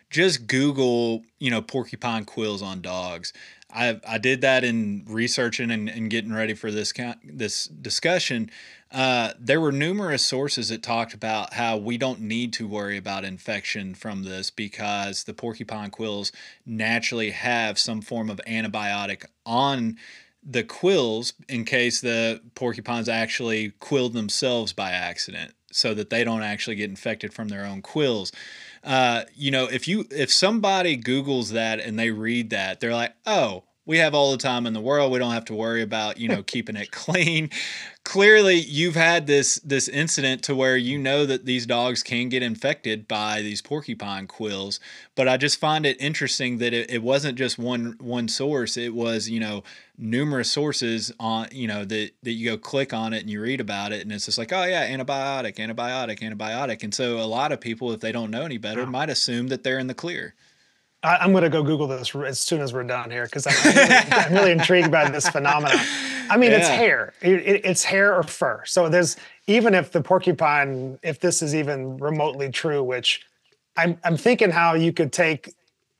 just 0.10 0.48
Google, 0.48 1.24
you 1.40 1.52
know, 1.52 1.62
porcupine 1.62 2.26
quills 2.26 2.62
on 2.62 2.82
dogs. 2.82 3.34
I 3.72 4.00
I 4.08 4.18
did 4.18 4.42
that 4.42 4.64
in 4.64 5.06
researching 5.08 5.72
and, 5.72 5.90
and 5.90 6.10
getting 6.10 6.34
ready 6.34 6.54
for 6.54 6.72
this 6.72 6.94
this 7.24 7.66
discussion 7.66 8.50
uh, 8.92 9.34
there 9.40 9.62
were 9.62 9.72
numerous 9.72 10.26
sources 10.26 10.70
that 10.70 10.82
talked 10.82 11.14
about 11.14 11.54
how 11.54 11.78
we 11.78 11.98
don't 11.98 12.20
need 12.20 12.52
to 12.54 12.68
worry 12.68 12.98
about 12.98 13.24
infection 13.24 13.94
from 13.94 14.24
this 14.24 14.50
because 14.50 15.26
the 15.26 15.34
porcupine 15.34 15.92
quills 15.92 16.32
naturally 16.66 17.30
have 17.30 17.78
some 17.78 18.02
form 18.02 18.32
of 18.32 18.42
antibiotic 18.48 19.26
on 19.46 19.96
the 20.50 20.64
quills 20.64 21.34
in 21.48 21.64
case 21.64 22.02
the 22.02 22.42
porcupines 22.56 23.08
actually 23.08 23.74
quilled 23.80 24.14
themselves 24.14 24.74
by 24.74 24.92
accident 24.92 25.54
so 25.72 25.94
that 25.94 26.10
they 26.10 26.24
don't 26.24 26.42
actually 26.42 26.76
get 26.76 26.90
infected 26.90 27.34
from 27.34 27.50
their 27.50 27.66
own 27.66 27.82
quills. 27.82 28.32
Uh, 28.84 29.24
you 29.36 29.52
know, 29.52 29.66
if 29.66 29.88
you 29.88 30.06
if 30.10 30.32
somebody 30.32 30.98
Googles 30.98 31.52
that 31.52 31.80
and 31.80 32.00
they 32.00 32.10
read 32.10 32.50
that, 32.50 32.80
they're 32.80 32.94
like, 32.94 33.14
oh, 33.26 33.64
we 33.90 33.98
have 33.98 34.14
all 34.14 34.32
the 34.32 34.38
time 34.38 34.68
in 34.68 34.74
the 34.74 34.80
world. 34.80 35.12
We 35.12 35.18
don't 35.18 35.34
have 35.34 35.46
to 35.46 35.56
worry 35.56 35.82
about, 35.82 36.20
you 36.20 36.28
know, 36.28 36.44
keeping 36.44 36.76
it 36.76 36.92
clean. 36.92 37.50
Clearly, 38.04 38.56
you've 38.56 38.96
had 38.96 39.26
this 39.26 39.56
this 39.64 39.88
incident 39.88 40.44
to 40.44 40.56
where 40.56 40.78
you 40.78 41.00
know 41.00 41.26
that 41.26 41.46
these 41.46 41.66
dogs 41.66 42.04
can 42.04 42.30
get 42.30 42.44
infected 42.44 43.08
by 43.08 43.42
these 43.42 43.64
porcupine 43.64 44.28
quills. 44.28 44.80
But 45.16 45.28
I 45.28 45.38
just 45.38 45.60
find 45.60 45.88
it 45.88 46.00
interesting 46.00 46.60
that 46.60 46.72
it, 46.72 46.92
it 46.92 47.02
wasn't 47.02 47.36
just 47.36 47.58
one 47.58 47.98
one 48.00 48.28
source. 48.28 48.78
It 48.78 48.94
was, 48.94 49.28
you 49.28 49.40
know, 49.40 49.64
numerous 50.00 50.50
sources 50.50 51.12
on, 51.20 51.48
you 51.52 51.68
know, 51.68 51.86
that 51.86 52.12
that 52.24 52.32
you 52.32 52.52
go 52.52 52.58
click 52.58 52.94
on 52.94 53.14
it 53.14 53.20
and 53.20 53.30
you 53.30 53.42
read 53.42 53.60
about 53.60 53.92
it 53.92 54.02
and 54.02 54.12
it's 54.12 54.26
just 54.26 54.38
like, 54.38 54.54
oh 54.54 54.64
yeah, 54.64 54.90
antibiotic, 54.90 55.58
antibiotic, 55.58 56.20
antibiotic. 56.20 56.84
And 56.84 56.94
so 56.94 57.20
a 57.20 57.28
lot 57.28 57.52
of 57.52 57.60
people, 57.60 57.92
if 57.92 58.00
they 58.00 58.12
don't 58.12 58.32
know 58.32 58.44
any 58.44 58.58
better, 58.58 58.86
might 58.86 59.10
assume 59.10 59.50
that 59.50 59.64
they're 59.64 59.80
in 59.80 59.88
the 59.88 59.94
clear. 59.94 60.34
I, 61.02 61.24
am 61.24 61.32
going 61.32 61.44
to 61.44 61.50
go 61.50 61.64
Google 61.64 61.88
this 61.88 62.14
as 62.14 62.40
soon 62.40 62.62
as 62.62 62.74
we're 62.74 62.84
done 62.84 63.10
here 63.10 63.24
because 63.26 63.48
I'm, 63.48 63.54
really, 63.64 63.96
I'm 64.12 64.34
really 64.34 64.52
intrigued 64.52 64.92
by 64.92 65.10
this 65.10 65.30
phenomenon. 65.30 65.80
I 66.30 66.36
mean, 66.38 66.52
yeah. 66.52 66.58
it's 66.58 66.68
hair. 66.68 67.14
It, 67.22 67.36
it, 67.36 67.66
it's 67.66 67.84
hair 67.84 68.14
or 68.14 68.24
fur. 68.24 68.64
So 68.66 68.90
there's 68.90 69.16
even 69.48 69.74
if 69.74 69.92
the 69.92 70.02
porcupine, 70.02 71.00
if 71.02 71.20
this 71.20 71.42
is 71.42 71.56
even 71.56 71.98
remotely 71.98 72.50
true, 72.52 72.84
which 72.84 73.26
I'm 73.78 73.98
I'm 74.04 74.18
thinking 74.18 74.52
how 74.52 74.74
you 74.74 74.92
could 74.92 75.14
take 75.14 75.54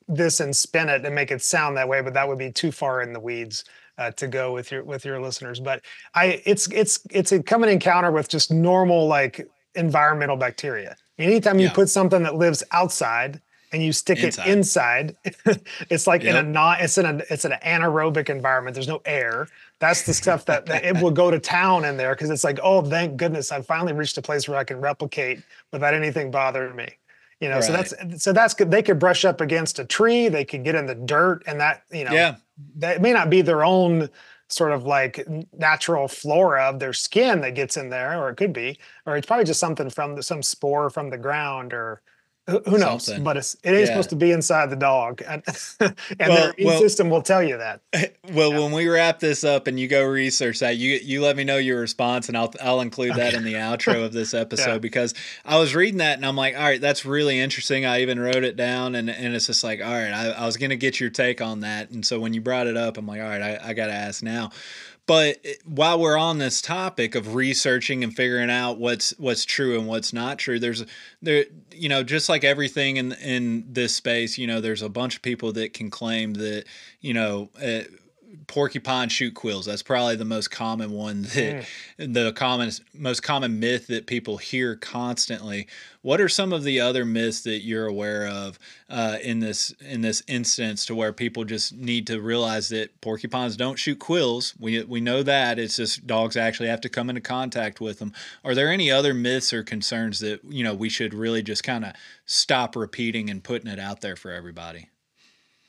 this 0.08 0.40
and 0.40 0.56
spin 0.56 0.90
it 0.90 1.06
and 1.06 1.16
make 1.16 1.32
it 1.32 1.42
sound 1.42 1.78
that 1.78 1.88
way, 1.88 2.02
but 2.02 2.14
that 2.16 2.28
would 2.28 2.38
be 2.38 2.52
too 2.52 2.72
far 2.72 3.02
in 3.02 3.14
the 3.14 3.20
weeds. 3.20 3.64
Uh, 4.00 4.12
to 4.12 4.30
go 4.30 4.54
with 4.54 4.72
your 4.72 4.82
with 4.86 5.04
your 5.04 5.20
listeners, 5.22 5.60
but 5.60 5.82
I 6.16 6.42
it's 6.46 6.72
it's 6.72 7.02
it's 7.12 7.34
a 7.34 7.44
common 7.44 7.68
encounter 7.68 8.14
with 8.14 8.30
just 8.30 8.50
normal 8.50 9.08
like 9.08 9.46
environmental 9.76 10.38
bacteria. 10.38 10.96
Anytime 11.18 11.60
you 11.60 11.68
yeah. 11.68 11.74
put 11.74 11.90
something 11.90 12.24
that 12.24 12.36
lives 12.36 12.64
outside 12.72 13.42
and 13.72 13.84
you 13.84 13.92
stick 13.92 14.20
inside. 14.20 14.48
it 14.48 14.52
inside 14.52 15.16
it's 15.90 16.08
like 16.08 16.24
yep. 16.24 16.36
in 16.36 16.46
a 16.46 16.50
not 16.50 16.82
it's 16.82 16.98
in 16.98 17.06
a 17.06 17.22
it's 17.30 17.46
an 17.46 17.54
anaerobic 17.64 18.30
environment 18.30 18.74
there's 18.74 18.88
no 18.88 19.02
air 19.06 19.48
that's 19.80 20.04
the 20.04 20.14
stuff 20.14 20.46
that, 20.46 20.66
that 20.66 20.84
it 20.84 21.02
will 21.02 21.12
go 21.12 21.30
to 21.30 21.40
town 21.40 21.86
in 21.86 21.98
there 21.98 22.16
because 22.16 22.30
it's 22.30 22.44
like 22.44 22.60
oh 22.64 22.82
thank 22.82 23.18
goodness 23.18 23.52
i 23.52 23.62
finally 23.62 23.94
reached 23.94 24.18
a 24.18 24.22
place 24.22 24.48
where 24.48 24.58
i 24.58 24.64
can 24.64 24.80
replicate 24.82 25.40
without 25.72 25.94
anything 25.94 26.32
bothering 26.32 26.76
me 26.76 26.88
you 27.40 27.48
know 27.48 27.56
right. 27.56 27.64
so 27.64 27.72
that's 27.72 28.24
so 28.24 28.34
that's 28.34 28.54
good 28.54 28.72
they 28.72 28.82
could 28.82 28.98
brush 28.98 29.24
up 29.24 29.40
against 29.40 29.78
a 29.78 29.86
tree 29.86 30.30
they 30.30 30.46
could 30.46 30.64
get 30.64 30.76
in 30.76 30.86
the 30.86 30.96
dirt 30.96 31.44
and 31.46 31.60
that 31.60 31.84
you 31.92 32.04
know 32.04 32.12
yeah 32.12 32.36
that 32.76 33.02
may 33.02 33.14
not 33.14 33.30
be 33.30 33.42
their 33.42 33.64
own 33.64 34.10
sort 34.48 34.72
of 34.72 34.84
like 34.84 35.28
natural 35.54 36.08
flora 36.08 36.64
of 36.64 36.80
their 36.80 36.94
skin 36.94 37.42
that 37.42 37.54
gets 37.54 37.78
in 37.78 37.90
there 37.90 38.20
or 38.20 38.30
it 38.30 38.36
could 38.36 38.54
be 38.54 38.80
or 39.06 39.16
it's 39.16 39.28
probably 39.28 39.46
just 39.46 39.60
something 39.60 39.90
from 39.90 40.16
the, 40.16 40.24
some 40.24 40.42
spore 40.42 40.90
from 40.90 41.10
the 41.10 41.18
ground 41.18 41.74
or 41.74 42.02
who 42.50 42.78
knows? 42.78 43.06
Something. 43.06 43.24
But 43.24 43.38
it's 43.38 43.56
it 43.64 43.74
is 43.74 43.82
yeah. 43.82 43.94
supposed 43.94 44.10
to 44.12 44.16
be 44.16 44.32
inside 44.32 44.70
the 44.70 44.76
dog, 44.76 45.22
and, 45.28 45.44
and 45.80 45.96
well, 46.20 46.54
their 46.58 46.66
well, 46.66 46.80
system 46.80 47.10
will 47.10 47.22
tell 47.22 47.44
you 47.44 47.58
that. 47.58 47.82
Well, 48.32 48.52
yeah. 48.52 48.60
when 48.60 48.72
we 48.74 48.88
wrap 48.88 49.20
this 49.20 49.44
up 49.44 49.66
and 49.66 49.80
you 49.80 49.88
go 49.88 50.04
research 50.04 50.60
that, 50.60 50.78
you 50.78 51.00
you 51.02 51.22
let 51.22 51.36
me 51.36 51.44
know 51.44 51.58
your 51.58 51.80
response, 51.80 52.28
and 52.28 52.38
I'll 52.38 52.54
I'll 52.62 52.82
include 52.82 53.16
that 53.16 53.34
in 53.34 53.44
the 53.44 53.56
outro 53.56 54.06
of 54.06 54.14
this 54.14 54.34
episode 54.36 54.74
yeah. 54.74 54.78
because 54.78 55.16
I 55.46 55.58
was 55.58 55.74
reading 55.74 55.98
that 55.98 56.18
and 56.18 56.26
I'm 56.26 56.36
like, 56.36 56.56
all 56.56 56.62
right, 56.62 56.80
that's 56.80 57.06
really 57.06 57.40
interesting. 57.40 57.88
I 57.88 58.02
even 58.02 58.20
wrote 58.20 58.44
it 58.44 58.56
down, 58.56 58.94
and 58.94 59.10
and 59.10 59.34
it's 59.34 59.48
just 59.48 59.64
like, 59.64 59.82
all 59.82 59.92
right, 59.92 60.12
I, 60.12 60.30
I 60.30 60.46
was 60.46 60.58
gonna 60.58 60.76
get 60.76 61.00
your 61.00 61.10
take 61.10 61.42
on 61.42 61.62
that, 61.62 61.90
and 61.90 62.06
so 62.06 62.20
when 62.20 62.36
you 62.36 62.42
brought 62.42 62.68
it 62.68 62.78
up, 62.78 62.98
I'm 62.98 63.08
like, 63.08 63.20
all 63.20 63.28
right, 63.28 63.42
I, 63.42 63.70
I 63.70 63.74
got 63.74 63.88
to 63.88 63.94
ask 63.94 64.22
now. 64.22 64.52
But 65.10 65.44
while 65.66 66.00
we're 66.00 66.20
on 66.20 66.38
this 66.38 66.62
topic 66.62 67.16
of 67.16 67.34
researching 67.34 68.04
and 68.04 68.16
figuring 68.16 68.52
out 68.52 68.78
what's 68.78 69.10
what's 69.18 69.44
true 69.44 69.76
and 69.76 69.88
what's 69.88 70.14
not 70.14 70.38
true, 70.38 70.60
there's 70.60 70.86
there 71.20 71.46
you 71.80 71.90
know 71.90 72.04
just 72.04 72.30
like 72.30 72.44
everything 72.44 72.98
in 72.98 73.14
in 73.14 73.66
this 73.68 73.96
space, 73.96 74.38
you 74.38 74.48
know, 74.48 74.62
there's 74.62 74.82
a 74.82 74.90
bunch 74.90 75.16
of 75.16 75.22
people 75.22 75.52
that 75.54 75.74
can 75.74 75.90
claim 75.90 76.34
that 76.36 76.66
you 77.02 77.14
know. 77.14 77.50
Uh, 77.62 77.82
porcupine 78.48 79.10
shoot 79.10 79.34
quills. 79.34 79.66
That's 79.66 79.84
probably 79.84 80.16
the 80.16 80.26
most 80.26 80.52
common 80.52 80.92
one 80.92 81.24
that 81.24 81.66
mm. 81.98 82.14
the 82.14 82.32
common 82.34 82.72
most 82.94 83.22
common 83.22 83.60
myth 83.60 83.88
that 83.88 84.08
people 84.08 84.38
hear 84.38 84.76
constantly. 84.76 85.68
What 86.02 86.22
are 86.22 86.30
some 86.30 86.54
of 86.54 86.64
the 86.64 86.80
other 86.80 87.06
myths 87.06 87.42
that 87.42 87.60
you're 87.60 87.86
aware 87.86 88.28
of 88.28 88.58
uh, 88.90 89.18
in 89.22 89.40
this 89.40 89.72
in 89.82 90.02
this 90.02 90.24
instance 90.28 90.86
to 90.86 90.96
where 90.96 91.12
people 91.14 91.44
just 91.44 91.74
need 91.74 92.08
to 92.08 92.22
realize 92.22 92.70
that 92.70 93.00
porcupines 93.02 93.58
don't 93.58 93.80
shoot 93.80 94.00
quills? 94.00 94.54
We 94.60 94.84
we 94.84 95.02
know 95.02 95.24
that 95.24 95.60
it's 95.60 95.78
just 95.78 96.08
dogs 96.08 96.38
actually 96.38 96.70
have 96.70 96.82
to 96.82 96.90
come 96.90 97.10
into 97.10 97.22
contact 97.22 97.82
with 97.82 98.00
them. 98.00 98.14
Are 98.44 98.56
there 98.56 98.72
any 98.72 98.92
other 98.92 99.14
myths 99.14 99.54
or 99.54 99.64
concerns 99.64 100.20
that 100.20 100.42
you 100.44 100.64
know 100.64 100.74
we 100.74 100.90
should 100.90 101.14
really 101.14 101.44
just 101.44 101.64
kind 101.64 101.86
of 101.86 101.94
stop 102.26 102.76
repeating 102.76 103.30
and 103.30 103.44
putting 103.44 103.72
it 103.72 103.80
out 103.80 104.02
there 104.02 104.16
for 104.16 104.32
everybody? 104.32 104.90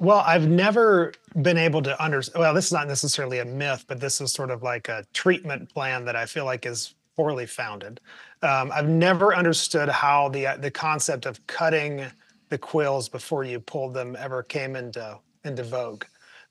Well, 0.00 0.24
I've 0.26 0.48
never 0.48 1.12
been 1.42 1.58
able 1.58 1.82
to 1.82 2.02
understand. 2.02 2.40
Well, 2.40 2.54
this 2.54 2.66
is 2.66 2.72
not 2.72 2.88
necessarily 2.88 3.40
a 3.40 3.44
myth, 3.44 3.84
but 3.86 4.00
this 4.00 4.20
is 4.22 4.32
sort 4.32 4.50
of 4.50 4.62
like 4.62 4.88
a 4.88 5.04
treatment 5.12 5.68
plan 5.72 6.06
that 6.06 6.16
I 6.16 6.24
feel 6.24 6.46
like 6.46 6.64
is 6.64 6.94
poorly 7.16 7.44
founded. 7.46 8.00
Um, 8.42 8.72
I've 8.74 8.88
never 8.88 9.34
understood 9.34 9.90
how 9.90 10.30
the 10.30 10.56
the 10.58 10.70
concept 10.70 11.26
of 11.26 11.46
cutting 11.46 12.06
the 12.48 12.58
quills 12.58 13.10
before 13.10 13.44
you 13.44 13.60
pulled 13.60 13.92
them 13.94 14.16
ever 14.18 14.42
came 14.42 14.74
into 14.74 15.18
into 15.44 15.64
vogue, 15.64 16.04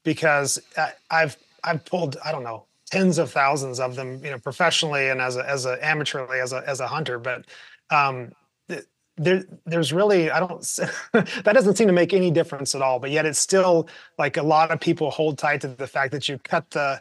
because 0.03 0.59
I, 0.77 0.91
I've 1.09 1.37
I've 1.63 1.83
pulled 1.85 2.17
I 2.23 2.31
don't 2.31 2.43
know 2.43 2.67
tens 2.91 3.17
of 3.17 3.31
thousands 3.31 3.79
of 3.79 3.95
them, 3.95 4.23
you 4.23 4.31
know, 4.31 4.39
professionally 4.39 5.09
and 5.09 5.21
as 5.21 5.37
a 5.37 5.49
as 5.49 5.65
a 5.65 5.77
amateurly 5.83 6.39
as 6.41 6.53
a 6.53 6.63
as 6.67 6.81
a 6.81 6.87
hunter, 6.87 7.17
but 7.19 7.45
um, 7.89 8.31
there 9.19 9.43
there's 9.65 9.91
really 9.91 10.31
i 10.31 10.39
don't 10.39 10.61
that 11.13 11.51
doesn't 11.53 11.75
seem 11.75 11.87
to 11.87 11.93
make 11.93 12.13
any 12.13 12.31
difference 12.31 12.73
at 12.73 12.81
all 12.81 12.99
but 12.99 13.11
yet 13.11 13.25
it's 13.25 13.37
still 13.37 13.87
like 14.17 14.37
a 14.37 14.43
lot 14.43 14.71
of 14.71 14.79
people 14.79 15.11
hold 15.11 15.37
tight 15.37 15.61
to 15.61 15.67
the 15.67 15.85
fact 15.85 16.11
that 16.11 16.27
you 16.27 16.39
cut 16.39 16.69
the 16.71 16.99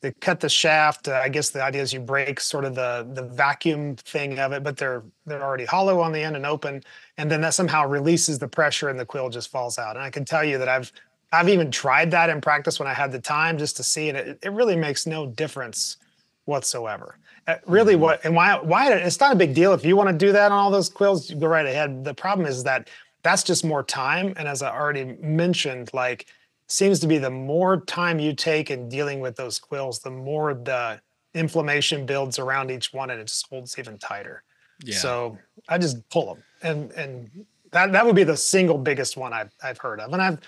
the 0.00 0.12
cut 0.14 0.40
the 0.40 0.48
shaft 0.48 1.08
uh, 1.08 1.20
i 1.22 1.28
guess 1.28 1.50
the 1.50 1.62
idea 1.62 1.82
is 1.82 1.92
you 1.92 2.00
break 2.00 2.40
sort 2.40 2.64
of 2.64 2.74
the 2.74 3.06
the 3.12 3.22
vacuum 3.22 3.94
thing 3.96 4.38
of 4.38 4.52
it 4.52 4.64
but 4.64 4.76
they're 4.76 5.02
they're 5.26 5.44
already 5.44 5.66
hollow 5.66 6.00
on 6.00 6.10
the 6.10 6.20
end 6.20 6.36
and 6.36 6.46
open 6.46 6.82
and 7.18 7.30
then 7.30 7.42
that 7.42 7.54
somehow 7.54 7.86
releases 7.86 8.38
the 8.38 8.48
pressure 8.48 8.88
and 8.88 8.98
the 8.98 9.06
quill 9.06 9.28
just 9.28 9.50
falls 9.50 9.78
out. 9.78 9.94
And 9.94 10.04
i 10.04 10.10
can 10.10 10.24
tell 10.24 10.42
you 10.42 10.56
that 10.58 10.68
i've 10.68 10.90
i've 11.32 11.50
even 11.50 11.70
tried 11.70 12.10
that 12.12 12.30
in 12.30 12.40
practice 12.40 12.78
when 12.78 12.88
i 12.88 12.94
had 12.94 13.12
the 13.12 13.20
time 13.20 13.58
just 13.58 13.76
to 13.76 13.82
see 13.82 14.08
and 14.08 14.16
it, 14.16 14.38
it 14.42 14.52
really 14.52 14.76
makes 14.76 15.06
no 15.06 15.26
difference 15.26 15.98
whatsoever 16.46 17.18
really 17.66 17.94
mm-hmm. 17.94 18.02
what 18.02 18.24
and 18.24 18.34
why 18.34 18.58
why 18.62 18.92
it's 18.92 19.20
not 19.20 19.32
a 19.32 19.36
big 19.36 19.54
deal 19.54 19.72
if 19.72 19.84
you 19.84 19.96
want 19.96 20.08
to 20.08 20.16
do 20.16 20.32
that 20.32 20.52
on 20.52 20.58
all 20.58 20.70
those 20.70 20.88
quills 20.88 21.30
you 21.30 21.36
go 21.36 21.46
right 21.46 21.66
ahead 21.66 22.04
the 22.04 22.14
problem 22.14 22.46
is 22.46 22.62
that 22.64 22.88
that's 23.22 23.42
just 23.42 23.64
more 23.64 23.82
time 23.82 24.32
and 24.36 24.46
as 24.46 24.62
i 24.62 24.70
already 24.70 25.16
mentioned 25.20 25.90
like 25.92 26.26
seems 26.68 27.00
to 27.00 27.06
be 27.06 27.18
the 27.18 27.30
more 27.30 27.80
time 27.82 28.18
you 28.18 28.32
take 28.32 28.70
in 28.70 28.88
dealing 28.88 29.20
with 29.20 29.36
those 29.36 29.58
quills 29.58 29.98
the 30.00 30.10
more 30.10 30.54
the 30.54 31.00
inflammation 31.34 32.06
builds 32.06 32.38
around 32.38 32.70
each 32.70 32.92
one 32.92 33.10
and 33.10 33.20
it 33.20 33.26
just 33.26 33.48
holds 33.48 33.78
even 33.78 33.98
tighter 33.98 34.42
yeah. 34.84 34.96
so 34.96 35.36
i 35.68 35.76
just 35.76 36.08
pull 36.10 36.26
them 36.26 36.42
and 36.62 36.92
and 36.92 37.44
that 37.72 37.90
that 37.92 38.06
would 38.06 38.16
be 38.16 38.24
the 38.24 38.36
single 38.36 38.78
biggest 38.78 39.16
one 39.16 39.32
i've, 39.32 39.52
I've 39.62 39.78
heard 39.78 39.98
of 40.00 40.12
and 40.12 40.22
i've 40.22 40.38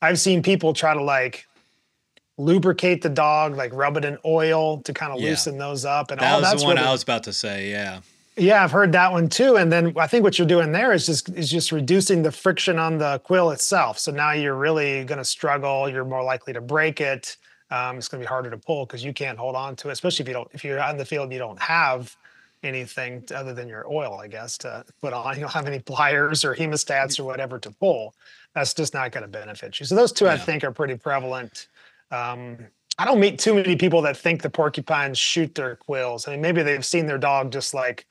i've 0.00 0.18
seen 0.18 0.42
people 0.42 0.72
try 0.72 0.94
to 0.94 1.02
like 1.02 1.46
lubricate 2.38 3.02
the 3.02 3.08
dog, 3.08 3.56
like 3.56 3.72
rub 3.74 3.96
it 3.96 4.04
in 4.04 4.16
oil 4.24 4.80
to 4.82 4.94
kind 4.94 5.12
of 5.12 5.20
yeah. 5.20 5.30
loosen 5.30 5.58
those 5.58 5.84
up. 5.84 6.10
And 6.10 6.20
that 6.20 6.32
all 6.32 6.40
was 6.40 6.50
that's 6.50 6.62
the 6.62 6.68
one 6.68 6.78
I 6.78 6.90
was 6.90 7.02
about 7.02 7.24
to 7.24 7.32
say. 7.32 7.70
Yeah. 7.70 8.00
Yeah, 8.36 8.62
I've 8.62 8.70
heard 8.70 8.92
that 8.92 9.10
one 9.10 9.28
too. 9.28 9.56
And 9.56 9.70
then 9.70 9.92
I 9.96 10.06
think 10.06 10.22
what 10.22 10.38
you're 10.38 10.46
doing 10.46 10.70
there 10.70 10.92
is 10.92 11.06
just 11.06 11.28
is 11.30 11.50
just 11.50 11.72
reducing 11.72 12.22
the 12.22 12.30
friction 12.30 12.78
on 12.78 12.98
the 12.98 13.18
quill 13.24 13.50
itself. 13.50 13.98
So 13.98 14.12
now 14.12 14.30
you're 14.30 14.54
really 14.54 15.04
going 15.04 15.18
to 15.18 15.24
struggle. 15.24 15.88
You're 15.88 16.04
more 16.04 16.22
likely 16.22 16.52
to 16.52 16.60
break 16.60 17.00
it. 17.00 17.36
Um, 17.70 17.98
it's 17.98 18.08
going 18.08 18.20
to 18.20 18.24
be 18.24 18.28
harder 18.28 18.48
to 18.50 18.56
pull 18.56 18.86
because 18.86 19.04
you 19.04 19.12
can't 19.12 19.36
hold 19.36 19.56
on 19.56 19.76
to 19.76 19.88
it, 19.88 19.92
especially 19.92 20.22
if 20.22 20.28
you 20.28 20.34
don't 20.34 20.48
if 20.52 20.64
you're 20.64 20.80
on 20.80 20.96
the 20.96 21.04
field 21.04 21.24
and 21.24 21.32
you 21.32 21.40
don't 21.40 21.60
have 21.60 22.16
anything 22.62 23.24
other 23.34 23.52
than 23.52 23.68
your 23.68 23.86
oil, 23.90 24.20
I 24.22 24.28
guess, 24.28 24.56
to 24.58 24.84
put 25.00 25.12
on. 25.12 25.34
You 25.34 25.40
don't 25.40 25.52
have 25.52 25.66
any 25.66 25.80
pliers 25.80 26.44
or 26.44 26.54
hemostats 26.54 27.18
or 27.18 27.24
whatever 27.24 27.58
to 27.58 27.70
pull. 27.72 28.14
That's 28.54 28.72
just 28.72 28.94
not 28.94 29.12
going 29.12 29.22
to 29.22 29.28
benefit 29.28 29.78
you. 29.78 29.86
So 29.86 29.94
those 29.94 30.12
two, 30.12 30.24
yeah. 30.24 30.32
I 30.32 30.38
think, 30.38 30.64
are 30.64 30.72
pretty 30.72 30.96
prevalent 30.96 31.68
um, 32.10 32.58
I 32.98 33.04
don't 33.04 33.20
meet 33.20 33.38
too 33.38 33.54
many 33.54 33.76
people 33.76 34.02
that 34.02 34.16
think 34.16 34.42
the 34.42 34.50
porcupines 34.50 35.18
shoot 35.18 35.54
their 35.54 35.76
quills. 35.76 36.26
I 36.26 36.32
mean, 36.32 36.40
maybe 36.40 36.62
they've 36.62 36.84
seen 36.84 37.06
their 37.06 37.18
dog 37.18 37.52
just 37.52 37.74
like 37.74 38.06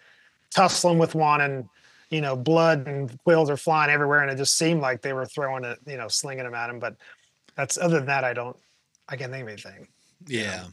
tussling 0.51 0.97
with 0.97 1.15
one 1.15 1.41
and 1.41 1.67
you 2.09 2.21
know 2.21 2.35
blood 2.35 2.87
and 2.87 3.17
quills 3.23 3.49
are 3.49 3.57
flying 3.57 3.91
everywhere 3.91 4.21
and 4.21 4.31
it 4.31 4.37
just 4.37 4.57
seemed 4.57 4.81
like 4.81 5.01
they 5.01 5.13
were 5.13 5.25
throwing 5.25 5.63
it 5.63 5.79
you 5.85 5.97
know 5.97 6.07
slinging 6.07 6.45
them 6.45 6.53
at 6.53 6.69
him 6.69 6.79
but 6.79 6.95
that's 7.55 7.77
other 7.77 7.97
than 7.97 8.05
that 8.05 8.23
i 8.23 8.33
don't 8.33 8.57
i 9.09 9.15
can't 9.15 9.31
think 9.31 9.43
of 9.43 9.49
anything 9.49 9.87
yeah 10.27 10.57
know? 10.57 10.67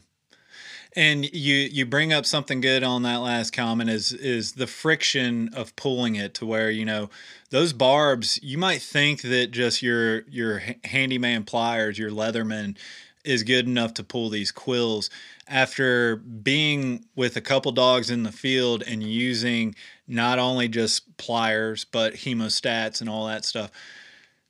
and 0.95 1.33
you 1.33 1.55
you 1.55 1.85
bring 1.85 2.13
up 2.13 2.25
something 2.25 2.61
good 2.61 2.83
on 2.83 3.03
that 3.03 3.17
last 3.17 3.51
comment 3.51 3.89
is 3.89 4.13
is 4.13 4.53
the 4.53 4.67
friction 4.67 5.49
of 5.53 5.75
pulling 5.75 6.15
it 6.15 6.33
to 6.33 6.45
where 6.45 6.71
you 6.71 6.85
know 6.85 7.09
those 7.49 7.73
barbs 7.73 8.39
you 8.41 8.57
might 8.57 8.81
think 8.81 9.21
that 9.21 9.51
just 9.51 9.81
your 9.81 10.21
your 10.29 10.61
handyman 10.85 11.43
pliers 11.43 11.99
your 11.99 12.11
leatherman 12.11 12.77
is 13.25 13.43
good 13.43 13.65
enough 13.67 13.93
to 13.95 14.03
pull 14.03 14.29
these 14.29 14.51
quills 14.51 15.09
after 15.47 16.15
being 16.17 17.05
with 17.15 17.35
a 17.35 17.41
couple 17.41 17.71
dogs 17.71 18.09
in 18.09 18.23
the 18.23 18.31
field 18.31 18.83
and 18.87 19.03
using 19.03 19.75
not 20.07 20.39
only 20.39 20.67
just 20.67 21.17
pliers 21.17 21.85
but 21.85 22.13
hemostats 22.13 23.01
and 23.01 23.09
all 23.09 23.27
that 23.27 23.45
stuff 23.45 23.71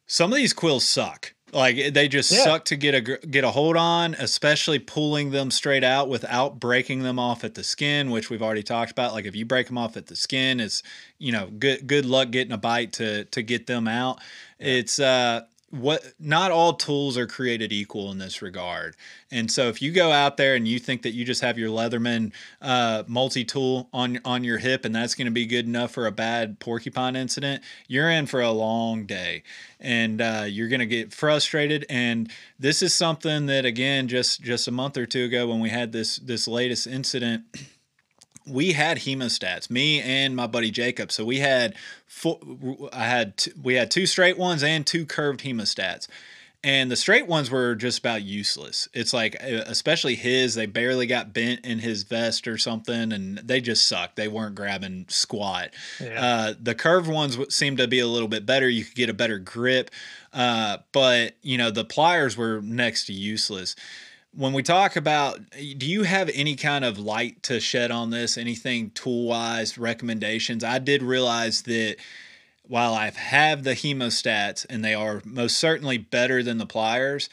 some 0.07 0.32
of 0.32 0.36
these 0.38 0.53
quills 0.53 0.86
suck 0.88 1.34
Like 1.53 1.93
they 1.93 2.07
just 2.07 2.32
Yeah. 2.32 2.43
suck 2.43 2.65
to 2.65 2.76
get 2.76 2.95
a 2.95 3.01
get 3.01 3.43
a 3.45 3.51
hold 3.51 3.78
on, 3.78 4.13
especially 4.15 4.78
pulling 4.80 5.32
them 5.32 5.51
straight 5.51 5.84
out 5.86 6.09
without 6.09 6.59
breaking 6.59 7.03
them 7.03 7.17
off 7.17 7.43
at 7.45 7.53
the 7.53 7.63
skin, 7.63 8.11
which 8.11 8.30
we've 8.30 8.41
already 8.41 8.63
talked 8.63 8.91
about. 8.91 9.13
Like 9.13 9.26
if 9.26 9.36
you 9.36 9.45
break 9.45 9.67
them 9.67 9.78
off 9.78 9.95
at 9.95 10.07
the 10.07 10.15
skin, 10.17 10.59
it's 10.59 10.84
you 11.17 11.32
know 11.32 11.47
good 11.57 11.88
good 11.88 12.05
luck 12.05 12.32
getting 12.32 12.51
a 12.51 12.57
bite 12.57 12.91
to 12.93 13.23
to 13.26 13.41
get 13.41 13.67
them 13.67 13.88
out. 13.88 14.19
It's 14.59 14.99
uh 14.99 15.43
what 15.80 16.13
not 16.19 16.51
all 16.51 16.73
tools 16.73 17.17
are 17.17 17.28
created 17.28 17.73
equal 17.73 18.11
in 18.11 18.17
this 18.17 18.41
regard. 18.41 18.95
And 19.32 19.51
so 19.51 19.67
if 19.67 19.82
you 19.82 19.91
go 19.91 20.11
out 20.11 20.38
there 20.38 20.55
and 20.55 20.67
you 20.67 20.80
think 20.80 21.01
that 21.01 21.11
you 21.11 21.26
just 21.26 21.41
have 21.41 21.57
your 21.57 21.69
Leatherman 21.69 22.32
uh, 22.61 23.03
multi-tool 23.07 23.89
on 23.93 24.19
on 24.23 24.43
your 24.43 24.57
hip 24.57 24.86
and 24.86 24.95
that's 24.95 25.15
going 25.15 25.26
to 25.26 25.32
be 25.32 25.45
good 25.45 25.65
enough 25.65 25.91
for 25.91 26.07
a 26.07 26.11
bad 26.11 26.59
porcupine 26.59 27.15
incident, 27.15 27.63
you're 27.88 28.09
in 28.09 28.26
for 28.26 28.41
a 28.41 28.51
long 28.51 29.05
day, 29.05 29.43
and 29.80 30.21
uh, 30.21 30.45
you're 30.47 30.69
going 30.69 30.80
to 30.80 30.86
get 30.86 31.13
frustrated. 31.13 31.86
And 31.89 32.32
this 32.57 32.82
is 32.82 32.93
something 32.93 33.47
that 33.47 33.65
again, 33.65 34.07
just 34.07 34.41
just 34.41 34.67
a 34.67 34.71
month 34.71 34.97
or 34.97 35.05
two 35.05 35.26
ago 35.26 35.47
when 35.47 35.59
we 35.59 35.69
had 35.69 35.91
this 35.91 36.17
this 36.17 36.47
latest 36.47 36.88
incident. 36.88 37.43
We 38.48 38.74
had 38.74 39.00
hemostats, 39.00 39.70
me 39.70 40.02
and 40.02 40.36
my 40.36 40.48
buddy 40.48 40.72
Jacob. 40.72 41.12
So 41.12 41.26
we 41.26 41.39
had 41.39 41.76
four, 42.06 42.39
I 42.93 43.06
had 43.06 43.38
t- 43.38 43.54
we 43.62 43.76
had 43.76 43.89
two 43.89 44.06
straight 44.06 44.38
ones 44.38 44.64
and 44.64 44.86
two 44.86 45.06
curved 45.06 45.41
hemostats 45.41 46.08
and 46.66 46.89
the 46.89 46.96
straight 46.96 47.28
ones 47.28 47.52
were 47.52 47.76
just 47.76 48.00
about 48.00 48.24
useless. 48.24 48.89
It's 48.91 49.14
like, 49.14 49.36
especially 49.36 50.16
his, 50.16 50.56
they 50.56 50.66
barely 50.66 51.06
got 51.06 51.32
bent 51.32 51.64
in 51.64 51.78
his 51.78 52.02
vest 52.02 52.48
or 52.48 52.58
something, 52.58 53.12
and 53.12 53.38
they 53.38 53.62
just 53.62 53.88
sucked. 53.88 54.16
They 54.16 54.28
weren't 54.28 54.56
grabbing 54.56 55.06
squat. 55.08 55.76
Yeah. 56.02 56.26
Uh, 56.26 56.54
the 56.60 56.74
curved 56.74 57.08
ones 57.08 57.38
seemed 57.54 57.78
to 57.78 57.88
be 57.88 58.00
a 58.00 58.08
little 58.08 58.28
bit 58.28 58.48
better. 58.48 58.68
You 58.68 58.84
could 58.84 58.96
get 58.96 59.12
a 59.12 59.14
better 59.14 59.38
grip, 59.38 59.91
uh, 60.34 60.80
but 60.91 61.36
you 61.43 61.60
know 61.60 61.70
the 61.70 61.86
pliers 61.86 62.36
were 62.36 62.62
next 62.62 63.06
to 63.06 63.14
useless. 63.14 63.76
When 64.36 64.51
we 64.51 64.63
talk 64.63 64.95
about, 64.97 65.39
do 65.51 65.86
you 65.86 66.03
have 66.03 66.29
any 66.33 66.55
kind 66.55 66.83
of 66.83 66.99
light 66.99 67.41
to 67.43 67.59
shed 67.59 67.89
on 67.89 68.09
this? 68.09 68.38
Anything 68.38 68.89
tool 68.91 69.27
wise 69.27 69.77
recommendations? 69.77 70.63
I 70.63 70.79
did 70.79 71.01
realize 71.01 71.61
that 71.63 71.95
while 72.63 72.93
I 72.93 73.11
have 73.11 73.63
the 73.63 73.71
hemostats 73.71 74.65
and 74.69 74.83
they 74.83 74.93
are 74.93 75.21
most 75.23 75.57
certainly 75.57 75.97
better 75.97 76.43
than 76.43 76.57
the 76.57 76.65
pliers, 76.65 77.29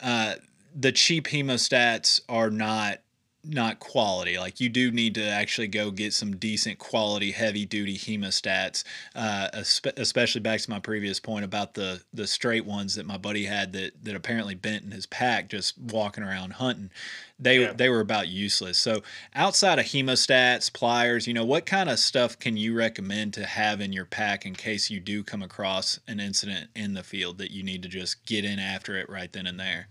uh, 0.00 0.34
the 0.74 0.92
cheap 0.92 1.28
hemostats 1.28 2.20
are 2.28 2.50
not 2.50 3.00
not 3.46 3.78
quality. 3.80 4.38
Like 4.38 4.60
you 4.60 4.68
do 4.68 4.90
need 4.90 5.14
to 5.16 5.24
actually 5.24 5.68
go 5.68 5.90
get 5.90 6.12
some 6.12 6.36
decent 6.36 6.78
quality, 6.78 7.30
heavy 7.32 7.66
duty 7.66 7.96
hemostats. 7.96 8.84
Uh, 9.14 9.48
especially 9.96 10.40
back 10.40 10.60
to 10.60 10.70
my 10.70 10.80
previous 10.80 11.20
point 11.20 11.44
about 11.44 11.74
the 11.74 12.02
the 12.12 12.26
straight 12.26 12.64
ones 12.64 12.94
that 12.94 13.06
my 13.06 13.16
buddy 13.18 13.44
had 13.44 13.72
that 13.72 13.92
that 14.04 14.14
apparently 14.14 14.54
bent 14.54 14.84
in 14.84 14.90
his 14.90 15.06
pack 15.06 15.48
just 15.48 15.78
walking 15.78 16.24
around 16.24 16.54
hunting. 16.54 16.90
They 17.38 17.60
Yeah. 17.60 17.72
they 17.72 17.88
were 17.88 18.00
about 18.00 18.28
useless. 18.28 18.78
So 18.78 19.02
outside 19.34 19.78
of 19.78 19.86
hemostats, 19.86 20.72
pliers, 20.72 21.26
you 21.26 21.34
know, 21.34 21.44
what 21.44 21.66
kind 21.66 21.90
of 21.90 21.98
stuff 21.98 22.38
can 22.38 22.56
you 22.56 22.74
recommend 22.74 23.34
to 23.34 23.44
have 23.46 23.80
in 23.80 23.92
your 23.92 24.04
pack 24.04 24.46
in 24.46 24.54
case 24.54 24.90
you 24.90 25.00
do 25.00 25.22
come 25.24 25.42
across 25.42 25.98
an 26.06 26.20
incident 26.20 26.70
in 26.74 26.94
the 26.94 27.02
field 27.02 27.38
that 27.38 27.50
you 27.50 27.62
need 27.62 27.82
to 27.82 27.88
just 27.88 28.24
get 28.26 28.44
in 28.44 28.58
after 28.58 28.96
it 28.96 29.08
right 29.10 29.32
then 29.32 29.46
and 29.46 29.58
there? 29.58 29.88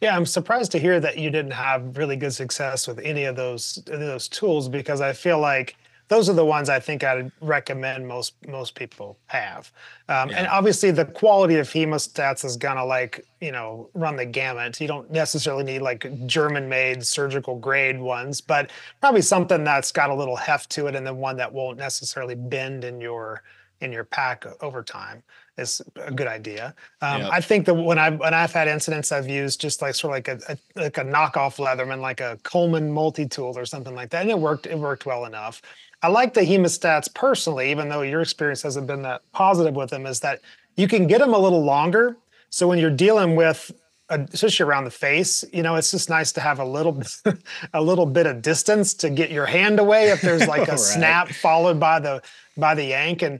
Yeah, 0.00 0.16
I'm 0.16 0.24
surprised 0.26 0.72
to 0.72 0.78
hear 0.78 0.98
that 1.00 1.18
you 1.18 1.30
didn't 1.30 1.52
have 1.52 1.96
really 1.96 2.16
good 2.16 2.32
success 2.32 2.88
with 2.88 2.98
any 3.00 3.24
of 3.24 3.36
those 3.36 3.82
those 3.86 4.28
tools 4.28 4.68
because 4.68 5.00
I 5.00 5.12
feel 5.12 5.38
like 5.38 5.76
those 6.08 6.28
are 6.28 6.32
the 6.32 6.44
ones 6.44 6.68
I 6.68 6.80
think 6.80 7.04
I'd 7.04 7.30
recommend 7.40 8.08
most 8.08 8.34
most 8.48 8.74
people 8.74 9.18
have. 9.26 9.70
Um, 10.08 10.30
And 10.30 10.48
obviously, 10.48 10.90
the 10.90 11.04
quality 11.04 11.56
of 11.56 11.68
hemostats 11.68 12.44
is 12.46 12.56
gonna 12.56 12.84
like 12.84 13.26
you 13.40 13.52
know 13.52 13.90
run 13.94 14.16
the 14.16 14.24
gamut. 14.24 14.80
You 14.80 14.88
don't 14.88 15.10
necessarily 15.10 15.64
need 15.64 15.80
like 15.82 16.06
German-made 16.26 17.06
surgical 17.06 17.56
grade 17.58 18.00
ones, 18.00 18.40
but 18.40 18.70
probably 19.00 19.22
something 19.22 19.64
that's 19.64 19.92
got 19.92 20.08
a 20.10 20.14
little 20.14 20.36
heft 20.36 20.70
to 20.70 20.86
it, 20.86 20.94
and 20.96 21.06
then 21.06 21.18
one 21.18 21.36
that 21.36 21.52
won't 21.52 21.76
necessarily 21.78 22.34
bend 22.34 22.84
in 22.84 23.00
your 23.02 23.42
in 23.80 23.92
your 23.92 24.04
pack 24.04 24.44
over 24.62 24.82
time 24.82 25.22
is 25.60 25.80
a 25.96 26.10
good 26.10 26.26
idea. 26.26 26.74
Um, 27.02 27.22
Yep. 27.22 27.30
I 27.32 27.40
think 27.40 27.66
that 27.66 27.74
when 27.74 27.98
I've 27.98 28.18
when 28.18 28.34
I've 28.34 28.52
had 28.52 28.66
incidents, 28.68 29.12
I've 29.12 29.28
used 29.28 29.60
just 29.60 29.82
like 29.82 29.94
sort 29.94 30.10
of 30.10 30.16
like 30.16 30.28
a, 30.28 30.52
a 30.52 30.80
like 30.82 30.98
a 30.98 31.04
knockoff 31.04 31.56
Leatherman, 31.64 32.00
like 32.00 32.20
a 32.20 32.38
Coleman 32.42 32.90
multi 32.92 33.26
tool 33.26 33.56
or 33.56 33.66
something 33.66 33.94
like 33.94 34.10
that, 34.10 34.22
and 34.22 34.30
it 34.30 34.38
worked. 34.38 34.66
It 34.66 34.78
worked 34.78 35.06
well 35.06 35.24
enough. 35.26 35.62
I 36.02 36.08
like 36.08 36.32
the 36.34 36.40
hemostats 36.40 37.12
personally, 37.14 37.70
even 37.70 37.88
though 37.90 38.02
your 38.02 38.22
experience 38.22 38.62
hasn't 38.62 38.86
been 38.86 39.02
that 39.02 39.20
positive 39.32 39.74
with 39.74 39.90
them. 39.90 40.06
Is 40.06 40.20
that 40.20 40.40
you 40.76 40.88
can 40.88 41.06
get 41.06 41.18
them 41.20 41.34
a 41.34 41.38
little 41.38 41.62
longer. 41.62 42.16
So 42.48 42.66
when 42.66 42.78
you're 42.78 42.90
dealing 42.90 43.36
with 43.36 43.70
a, 44.08 44.26
especially 44.32 44.64
around 44.64 44.84
the 44.84 44.90
face, 44.90 45.44
you 45.52 45.62
know, 45.62 45.76
it's 45.76 45.90
just 45.92 46.08
nice 46.08 46.32
to 46.32 46.40
have 46.40 46.58
a 46.58 46.64
little, 46.64 47.00
a 47.74 47.80
little 47.82 48.06
bit 48.06 48.26
of 48.26 48.42
distance 48.42 48.92
to 48.94 49.10
get 49.10 49.30
your 49.30 49.46
hand 49.46 49.78
away 49.78 50.08
if 50.10 50.20
there's 50.20 50.48
like 50.48 50.66
a 50.68 50.72
Right. 50.72 50.80
snap 50.80 51.28
followed 51.28 51.78
by 51.78 52.00
the 52.00 52.22
by 52.56 52.74
the 52.74 52.84
yank. 52.84 53.22
And 53.22 53.38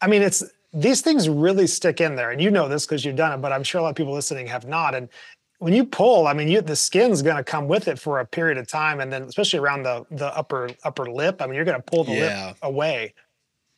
I 0.00 0.06
mean, 0.06 0.22
it's 0.22 0.44
these 0.74 1.00
things 1.00 1.28
really 1.28 1.66
stick 1.66 2.00
in 2.00 2.16
there, 2.16 2.30
and 2.30 2.40
you 2.42 2.50
know 2.50 2.68
this 2.68 2.84
because 2.84 3.04
you've 3.04 3.16
done 3.16 3.32
it. 3.32 3.40
But 3.40 3.52
I'm 3.52 3.62
sure 3.62 3.78
a 3.78 3.82
lot 3.84 3.90
of 3.90 3.96
people 3.96 4.12
listening 4.12 4.46
have 4.48 4.66
not. 4.66 4.94
And 4.94 5.08
when 5.58 5.72
you 5.72 5.84
pull, 5.84 6.26
I 6.26 6.32
mean, 6.34 6.48
you 6.48 6.60
the 6.60 6.76
skin's 6.76 7.22
going 7.22 7.36
to 7.36 7.44
come 7.44 7.68
with 7.68 7.88
it 7.88 7.98
for 7.98 8.20
a 8.20 8.26
period 8.26 8.58
of 8.58 8.66
time, 8.66 9.00
and 9.00 9.12
then 9.12 9.22
especially 9.22 9.60
around 9.60 9.84
the 9.84 10.04
the 10.10 10.36
upper 10.36 10.70
upper 10.82 11.10
lip. 11.10 11.40
I 11.40 11.46
mean, 11.46 11.54
you're 11.54 11.64
going 11.64 11.80
to 11.80 11.82
pull 11.82 12.04
the 12.04 12.12
Yeah. 12.12 12.46
lip 12.48 12.56
away. 12.62 13.14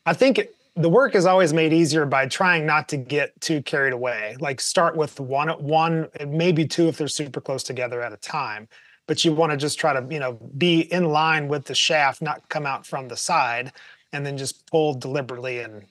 I 0.07 0.15
think 0.15 0.39
it- 0.39 0.55
the 0.79 0.91
work 0.91 1.15
is 1.15 1.25
always 1.25 1.55
made 1.55 1.73
easier 1.73 2.05
by 2.05 2.27
trying 2.27 2.67
not 2.67 2.87
to 2.91 2.99
get 2.99 3.41
too 3.41 3.63
carried 3.63 3.95
away. 3.95 4.37
Like 4.41 4.61
start 4.61 4.95
with 4.95 5.19
one, 5.19 5.49
one, 5.49 6.09
maybe 6.27 6.67
two 6.67 6.89
if 6.89 6.99
they're 6.99 7.09
super 7.09 7.41
close 7.41 7.63
together 7.63 8.03
at 8.03 8.13
a 8.13 8.19
time. 8.19 8.69
But 9.07 9.25
you 9.25 9.33
want 9.33 9.53
to 9.53 9.57
just 9.57 9.79
try 9.79 9.99
to, 9.99 10.07
you 10.13 10.21
know, 10.21 10.35
be 10.59 10.81
in 10.93 11.07
line 11.07 11.49
with 11.49 11.65
the 11.65 11.75
shaft, 11.75 12.21
not 12.21 12.47
come 12.51 12.67
out 12.67 12.85
from 12.85 13.09
the 13.09 13.17
side, 13.17 13.73
and 14.13 14.27
then 14.27 14.37
just 14.37 14.67
pull 14.71 14.93
deliberately 14.93 15.61
and 15.61 15.87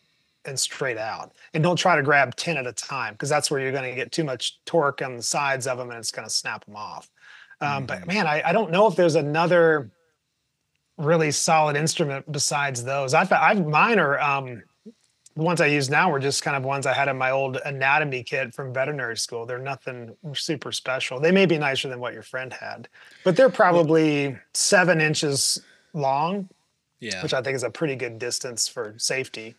and 0.45 0.59
straight 0.59 0.97
out. 0.97 1.33
And 1.53 1.63
don't 1.63 1.75
try 1.75 1.95
to 1.95 2.03
grab 2.03 2.35
ten 2.35 2.57
at 2.57 2.67
a 2.67 2.73
time 2.73 3.13
because 3.13 3.29
that's 3.29 3.49
where 3.49 3.59
you're 3.59 3.71
going 3.71 3.89
to 3.89 3.95
get 3.95 4.11
too 4.11 4.23
much 4.23 4.59
torque 4.65 5.01
on 5.01 5.17
the 5.17 5.23
sides 5.23 5.67
of 5.67 5.77
them 5.77 5.89
and 5.89 5.99
it's 5.99 6.11
going 6.11 6.27
to 6.27 6.33
snap 6.33 6.65
them 6.65 6.75
off. 6.75 7.09
Um, 7.61 7.85
But 7.85 8.05
man, 8.07 8.27
I, 8.27 8.41
I 8.49 8.51
don't 8.53 8.71
know 8.71 8.87
if 8.87 8.95
there's 8.95 9.15
another 9.15 9.89
really 10.97 11.31
solid 11.31 11.75
instrument 11.75 12.31
besides 12.31 12.83
those. 12.83 13.13
I've, 13.13 13.31
I've 13.31 13.65
mine 13.65 13.99
are 13.99 14.19
um, 14.19 14.63
the 15.35 15.43
ones 15.43 15.59
I 15.59 15.65
use 15.67 15.89
now 15.89 16.09
were 16.09 16.19
just 16.19 16.43
kind 16.43 16.55
of 16.55 16.63
ones 16.63 16.85
I 16.85 16.93
had 16.93 17.09
in 17.09 17.17
my 17.17 17.31
old 17.31 17.57
anatomy 17.65 18.23
kit 18.23 18.53
from 18.53 18.73
veterinary 18.73 19.17
school. 19.17 19.45
They're 19.45 19.59
nothing 19.59 20.15
super 20.33 20.71
special. 20.71 21.19
They 21.19 21.31
may 21.31 21.45
be 21.45 21.57
nicer 21.57 21.89
than 21.89 21.99
what 21.99 22.13
your 22.13 22.23
friend 22.23 22.53
had, 22.53 22.87
but 23.25 23.35
they're 23.35 23.49
probably 23.49 24.37
seven 24.53 25.01
inches 25.01 25.61
long, 25.93 26.47
Yeah. 27.01 27.21
which 27.21 27.33
I 27.33 27.41
think 27.41 27.55
is 27.55 27.63
a 27.63 27.69
pretty 27.69 27.97
good 27.97 28.17
distance 28.17 28.69
for 28.69 28.93
safety. 28.97 29.55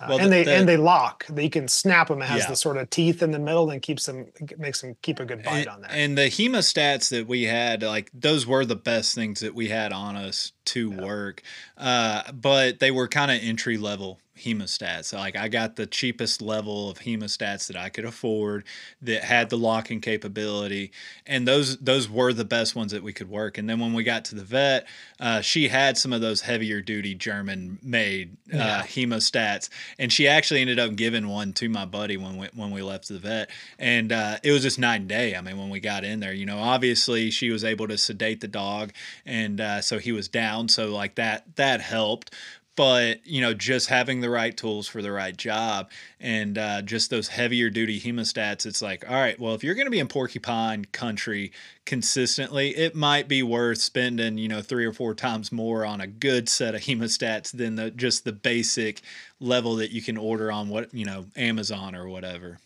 Uh, 0.00 0.06
Well, 0.10 0.18
and 0.18 0.26
the- 0.26 0.30
they 0.36 0.44
the- 0.44 0.54
and 0.54 0.68
they 0.68 0.76
lock. 0.76 1.26
You 1.36 1.50
can 1.50 1.66
snap 1.66 2.08
them. 2.08 2.22
It 2.22 2.26
has 2.26 2.42
Yeah. 2.44 2.50
the 2.50 2.56
sort 2.56 2.76
of 2.76 2.88
teeth 2.90 3.22
in 3.22 3.32
the 3.32 3.38
middle 3.38 3.70
and 3.70 3.82
keeps 3.82 4.06
them 4.06 4.26
makes 4.56 4.80
them 4.80 4.96
keep 5.02 5.18
a 5.18 5.24
good 5.24 5.42
bite 5.42 5.60
and, 5.60 5.68
on 5.68 5.80
that. 5.82 5.90
and 5.92 6.16
the 6.16 6.26
hemostats 6.30 7.08
that 7.10 7.26
we 7.26 7.44
had, 7.44 7.82
like 7.82 8.10
those 8.14 8.46
were 8.46 8.64
the 8.64 8.76
best 8.76 9.14
things 9.14 9.40
that 9.40 9.54
we 9.54 9.68
had 9.68 9.92
on 9.92 10.14
us 10.14 10.52
to 10.66 10.90
work. 10.90 11.42
Uh, 11.76 12.30
but 12.32 12.78
they 12.78 12.90
were 12.92 13.08
kind 13.08 13.30
of 13.30 13.38
entry 13.42 13.76
level 13.76 14.20
hemostats. 14.38 15.06
So, 15.06 15.18
like 15.18 15.36
I 15.36 15.48
got 15.48 15.76
the 15.76 15.86
cheapest 15.86 16.40
level 16.42 16.90
of 16.90 17.00
hemostats 17.00 17.66
that 17.68 17.76
I 17.76 17.88
could 17.88 18.04
afford 18.04 18.64
that 19.02 19.24
had 19.24 19.50
the 19.50 19.58
locking 19.58 20.00
capability, 20.00 20.92
and 21.26 21.46
those 21.46 21.76
those 21.78 22.08
were 22.08 22.32
the 22.32 22.44
best 22.44 22.74
ones 22.76 22.92
that 22.92 23.02
we 23.02 23.12
could 23.12 23.28
work. 23.28 23.58
And 23.58 23.68
then 23.68 23.80
when 23.80 23.92
we 23.92 24.02
got 24.04 24.24
to 24.26 24.34
the 24.34 24.44
vet, 24.44 24.86
uh, 25.20 25.40
she 25.40 25.68
had 25.68 25.98
some 25.98 26.12
of 26.12 26.20
those 26.20 26.42
heavier 26.42 26.80
duty 26.80 27.14
German 27.14 27.78
made 27.82 28.36
uh, 28.52 28.56
Yeah. 28.56 28.82
hemostats, 28.82 29.68
and 29.98 30.12
she 30.12 30.28
actually 30.28 30.60
ended 30.60 30.78
up 30.78 30.96
giving 30.96 31.28
one 31.28 31.52
to 31.54 31.68
my 31.68 31.84
buddy 31.84 32.16
when 32.16 32.36
we 32.36 32.48
when 32.54 32.70
we 32.70 32.82
left 32.82 33.08
the 33.08 33.18
vet, 33.18 33.50
and 33.78 34.12
uh, 34.12 34.38
it 34.42 34.52
was 34.52 34.62
just 34.62 34.78
night 34.78 35.00
and 35.00 35.08
day. 35.08 35.34
I 35.34 35.40
mean, 35.40 35.58
when 35.58 35.70
we 35.70 35.80
got 35.80 36.04
in 36.04 36.20
there, 36.20 36.32
you 36.32 36.46
know, 36.46 36.58
obviously 36.58 37.30
she 37.30 37.50
was 37.50 37.64
able 37.64 37.88
to 37.88 37.98
sedate 37.98 38.40
the 38.40 38.48
dog, 38.48 38.92
and 39.26 39.60
uh, 39.60 39.80
so 39.80 39.98
he 39.98 40.12
was 40.12 40.28
down, 40.28 40.68
so 40.68 40.88
like 40.94 41.16
that 41.16 41.56
that 41.56 41.80
helped. 41.80 42.34
But 42.78 43.26
you 43.26 43.40
know, 43.40 43.54
just 43.54 43.88
having 43.88 44.20
the 44.20 44.30
right 44.30 44.56
tools 44.56 44.86
for 44.86 45.02
the 45.02 45.10
right 45.10 45.36
job, 45.36 45.90
and 46.20 46.56
uh, 46.56 46.82
just 46.82 47.10
those 47.10 47.26
heavier 47.26 47.70
duty 47.70 47.98
hemostats, 48.00 48.66
it's 48.66 48.80
like, 48.80 49.04
all 49.10 49.16
right, 49.16 49.36
well, 49.40 49.52
if 49.56 49.64
you're 49.64 49.74
going 49.74 49.88
to 49.88 49.90
be 49.90 49.98
in 49.98 50.06
porcupine 50.06 50.84
country 50.92 51.50
consistently, 51.86 52.68
it 52.76 52.94
might 52.94 53.26
be 53.26 53.42
worth 53.42 53.78
spending, 53.78 54.38
you 54.38 54.46
know, 54.46 54.62
three 54.62 54.84
or 54.84 54.92
four 54.92 55.12
times 55.12 55.50
more 55.50 55.84
on 55.84 56.00
a 56.00 56.06
good 56.06 56.48
set 56.48 56.76
of 56.76 56.82
hemostats 56.82 57.50
than 57.50 57.74
the 57.74 57.90
just 57.90 58.24
the 58.24 58.30
basic 58.30 59.00
level 59.40 59.74
that 59.74 59.90
you 59.90 60.00
can 60.00 60.16
order 60.16 60.52
on 60.52 60.68
what 60.68 60.94
you 60.94 61.04
know 61.04 61.26
Amazon 61.34 61.96
or 61.96 62.08
whatever. 62.08 62.60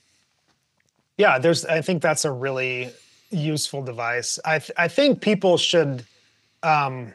Yeah, 1.16 1.38
there's. 1.38 1.64
I 1.64 1.80
think 1.80 2.02
that's 2.02 2.26
a 2.26 2.30
really 2.30 2.90
useful 3.30 3.82
device. 3.82 4.38
I 4.44 4.58
th- 4.58 4.72
I 4.76 4.88
think 4.88 5.22
people 5.22 5.56
should. 5.56 6.04
Um, 6.62 7.14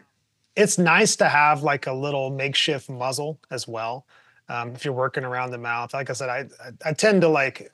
it's 0.57 0.77
nice 0.77 1.15
to 1.17 1.29
have 1.29 1.63
like 1.63 1.87
a 1.87 1.93
little 1.93 2.29
makeshift 2.29 2.89
muzzle 2.89 3.39
as 3.51 3.67
well. 3.67 4.05
Um, 4.49 4.73
if 4.73 4.83
you're 4.83 4.93
working 4.93 5.23
around 5.23 5.51
the 5.51 5.57
mouth, 5.57 5.93
like 5.93 6.09
I 6.09 6.13
said, 6.13 6.29
I 6.29 6.45
I, 6.63 6.89
I 6.89 6.93
tend 6.93 7.21
to 7.21 7.29
like 7.29 7.71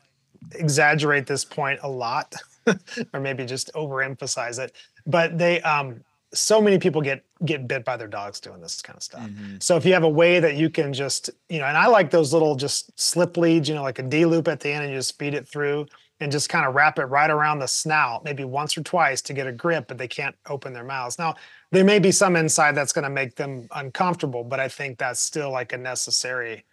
exaggerate 0.52 1.26
this 1.26 1.46
point 1.46 1.80
a 1.84 1.90
lot 1.90 2.36
or 3.14 3.20
maybe 3.20 3.46
just 3.46 3.74
overemphasize 3.76 4.60
it 4.60 4.74
but 5.06 5.38
they 5.38 5.62
um 5.62 6.04
so 6.34 6.60
many 6.60 6.80
people 6.80 7.02
get 7.02 7.24
get 7.46 7.68
bit 7.68 7.86
by 7.86 7.96
their 7.96 8.08
dogs 8.08 8.40
doing 8.40 8.60
this 8.60 8.82
kind 8.82 8.98
of 8.98 9.04
stuff. 9.04 9.22
Mm-hmm. 9.22 9.58
So 9.60 9.78
if 9.78 9.86
you 9.86 9.94
have 9.94 10.04
a 10.04 10.10
way 10.10 10.40
that 10.40 10.56
you 10.56 10.70
can 10.70 10.94
just, 10.94 11.30
you 11.50 11.60
know, 11.60 11.66
and 11.66 11.78
I 11.78 11.88
like 11.88 12.10
those 12.10 12.34
little 12.34 12.56
just 12.56 12.98
slip 13.00 13.38
leads, 13.38 13.70
you 13.70 13.76
know, 13.76 13.84
like 13.84 14.00
a 14.00 14.04
D 14.04 14.26
loop 14.26 14.48
at 14.48 14.60
the 14.60 14.72
end 14.72 14.84
and 14.84 14.92
you 14.92 14.98
just 14.98 15.20
feed 15.20 15.36
it 15.36 15.48
through 15.48 15.86
and 16.20 16.32
just 16.32 16.50
kind 16.50 16.66
of 16.66 16.74
wrap 16.74 16.98
it 16.98 17.06
right 17.06 17.30
around 17.30 17.60
the 17.60 17.68
snout, 17.68 18.24
maybe 18.24 18.46
once 18.46 18.76
or 18.78 18.82
twice 18.82 19.22
to 19.24 19.34
get 19.34 19.46
a 19.46 19.52
grip, 19.52 19.88
but 19.88 19.98
they 19.98 20.08
can't 20.08 20.36
open 20.50 20.74
their 20.74 20.84
mouths. 20.84 21.20
Now, 21.20 21.36
there 21.74 21.84
may 21.84 21.98
be 21.98 22.12
some 22.12 22.36
inside 22.36 22.74
that's 22.74 22.94
going 22.94 23.04
to 23.04 23.10
make 23.10 23.36
them 23.36 23.68
uncomfortable, 23.76 24.44
but 24.44 24.60
I 24.60 24.68
think 24.68 25.00
that's 25.00 25.20
still 25.20 25.52
like 25.52 25.74
a 25.74 25.78
necessary, 25.78 26.64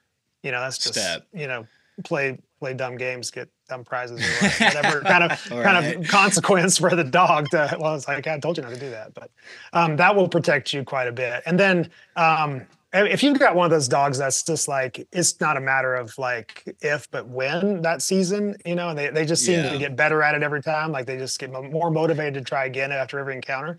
you 0.42 0.52
know, 0.52 0.60
that's 0.60 0.76
just, 0.76 0.94
Step. 0.94 1.26
you 1.32 1.46
know, 1.46 1.66
play 2.04 2.38
play 2.58 2.74
dumb 2.74 2.98
games, 2.98 3.30
get 3.30 3.48
dumb 3.66 3.82
prizes, 3.82 4.20
or 4.20 4.64
whatever 4.66 5.00
kind 5.06 5.24
of 5.24 5.42
kind 5.48 5.64
right. 5.64 5.96
of 5.96 6.06
consequence 6.06 6.76
for 6.76 6.94
the 6.94 7.04
dog. 7.04 7.48
To 7.50 7.78
well, 7.80 7.94
it's 7.94 8.06
like 8.06 8.26
I 8.26 8.38
told 8.38 8.58
you 8.58 8.62
not 8.62 8.74
to 8.74 8.78
do 8.78 8.90
that, 8.90 9.14
but 9.14 9.30
um, 9.72 9.96
that 9.96 10.14
will 10.14 10.28
protect 10.28 10.74
you 10.74 10.84
quite 10.84 11.08
a 11.08 11.12
bit. 11.12 11.42
And 11.46 11.58
then 11.58 11.90
um, 12.16 12.66
if 12.92 13.22
you've 13.22 13.38
got 13.38 13.54
one 13.54 13.64
of 13.64 13.70
those 13.70 13.88
dogs 13.88 14.18
that's 14.18 14.42
just 14.42 14.66
like 14.68 15.06
it's 15.12 15.40
not 15.40 15.56
a 15.56 15.60
matter 15.60 15.94
of 15.94 16.16
like 16.18 16.76
if 16.82 17.10
but 17.10 17.26
when 17.28 17.80
that 17.82 18.02
season, 18.02 18.56
you 18.66 18.74
know, 18.74 18.92
they 18.94 19.08
they 19.08 19.24
just 19.24 19.44
seem 19.44 19.60
yeah. 19.60 19.72
to 19.72 19.78
get 19.78 19.96
better 19.96 20.22
at 20.22 20.34
it 20.34 20.42
every 20.42 20.62
time. 20.62 20.92
Like 20.92 21.06
they 21.06 21.16
just 21.16 21.38
get 21.38 21.50
more 21.50 21.90
motivated 21.90 22.34
to 22.34 22.40
try 22.42 22.66
again 22.66 22.92
after 22.92 23.18
every 23.18 23.34
encounter. 23.34 23.78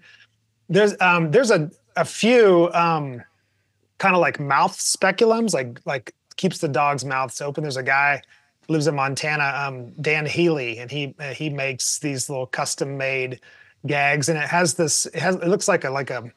There's 0.72 1.00
um 1.02 1.32
there's 1.32 1.52
a 1.52 1.70
a 1.96 2.06
few 2.06 2.70
um 2.74 3.22
kind 3.98 4.16
of 4.16 4.22
like 4.22 4.40
mouth 4.40 4.76
speculums, 4.78 5.54
like 5.54 5.80
like 5.86 6.16
keeps 6.38 6.58
the 6.58 6.68
dog's 6.68 7.06
mouths 7.06 7.40
open. 7.42 7.64
There's 7.64 7.78
a 7.78 7.84
guy 7.84 8.22
lives 8.68 8.88
in 8.88 8.96
Montana, 8.96 9.54
um, 9.56 9.92
Dan 10.02 10.26
Healy, 10.26 10.80
and 10.80 10.90
he 10.90 11.14
uh, 11.20 11.34
he 11.34 11.50
makes 11.50 12.00
these 12.00 12.30
little 12.30 12.48
custom 12.48 12.98
made 12.98 13.42
gags, 13.86 14.30
and 14.30 14.38
it 14.40 14.48
has 14.48 14.74
this. 14.74 15.06
It 15.08 15.20
has 15.20 15.36
it 15.36 15.48
looks 15.48 15.68
like 15.68 15.84
a 15.84 15.90
like 15.90 16.10
a 16.10 16.32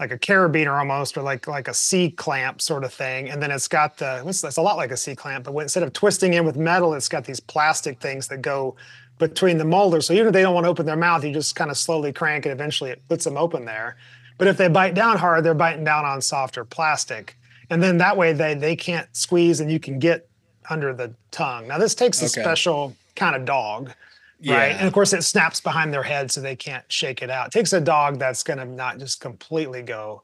like 0.00 0.10
a 0.10 0.18
carabiner 0.18 0.76
almost, 0.76 1.16
or 1.16 1.22
like 1.22 1.46
like 1.46 1.68
a 1.68 1.74
C 1.74 2.10
clamp 2.10 2.60
sort 2.60 2.82
of 2.82 2.92
thing, 2.92 3.30
and 3.30 3.40
then 3.42 3.50
it's 3.50 3.68
got 3.68 3.98
the 3.98 4.24
it's, 4.26 4.42
a 4.42 4.62
lot 4.62 4.76
like 4.76 4.90
a 4.90 4.96
C 4.96 5.14
clamp, 5.14 5.44
but 5.44 5.56
instead 5.58 5.82
of 5.82 5.92
twisting 5.92 6.34
in 6.34 6.44
with 6.44 6.56
metal, 6.56 6.94
it's 6.94 7.08
got 7.08 7.24
these 7.24 7.40
plastic 7.40 8.00
things 8.00 8.26
that 8.28 8.42
go 8.42 8.74
between 9.18 9.58
the 9.58 9.64
molars. 9.64 10.06
So 10.06 10.14
even 10.14 10.28
if 10.28 10.32
they 10.32 10.42
don't 10.42 10.54
want 10.54 10.64
to 10.64 10.70
open 10.70 10.86
their 10.86 10.96
mouth, 10.96 11.24
you 11.24 11.32
just 11.32 11.54
kind 11.54 11.70
of 11.70 11.76
slowly 11.76 12.12
crank, 12.12 12.46
and 12.46 12.52
eventually 12.52 12.90
it 12.90 13.02
puts 13.08 13.24
them 13.24 13.36
open 13.36 13.64
there. 13.64 13.96
But 14.38 14.48
if 14.48 14.56
they 14.56 14.68
bite 14.68 14.94
down 14.94 15.18
hard, 15.18 15.44
they're 15.44 15.54
biting 15.54 15.84
down 15.84 16.04
on 16.04 16.20
softer 16.20 16.64
plastic 16.64 17.36
and 17.70 17.82
then 17.82 17.98
that 17.98 18.16
way 18.16 18.32
they 18.32 18.54
they 18.54 18.76
can't 18.76 19.08
squeeze 19.16 19.60
and 19.60 19.70
you 19.70 19.80
can 19.80 19.98
get 19.98 20.28
under 20.70 20.94
the 20.94 21.14
tongue. 21.30 21.68
Now 21.68 21.78
this 21.78 21.94
takes 21.94 22.22
a 22.22 22.28
special 22.28 22.96
kind 23.16 23.36
of 23.36 23.44
dog, 23.44 23.92
yeah. 24.40 24.54
right? 24.54 24.76
And 24.76 24.86
of 24.86 24.92
course 24.92 25.12
it 25.12 25.22
snaps 25.22 25.60
behind 25.60 25.92
their 25.92 26.02
head 26.02 26.30
so 26.30 26.40
they 26.40 26.56
can't 26.56 26.84
shake 26.90 27.22
it 27.22 27.30
out. 27.30 27.48
It 27.48 27.52
takes 27.52 27.72
a 27.72 27.80
dog 27.80 28.18
that's 28.18 28.42
going 28.42 28.58
to 28.58 28.64
not 28.64 28.98
just 28.98 29.20
completely 29.20 29.82
go 29.82 30.22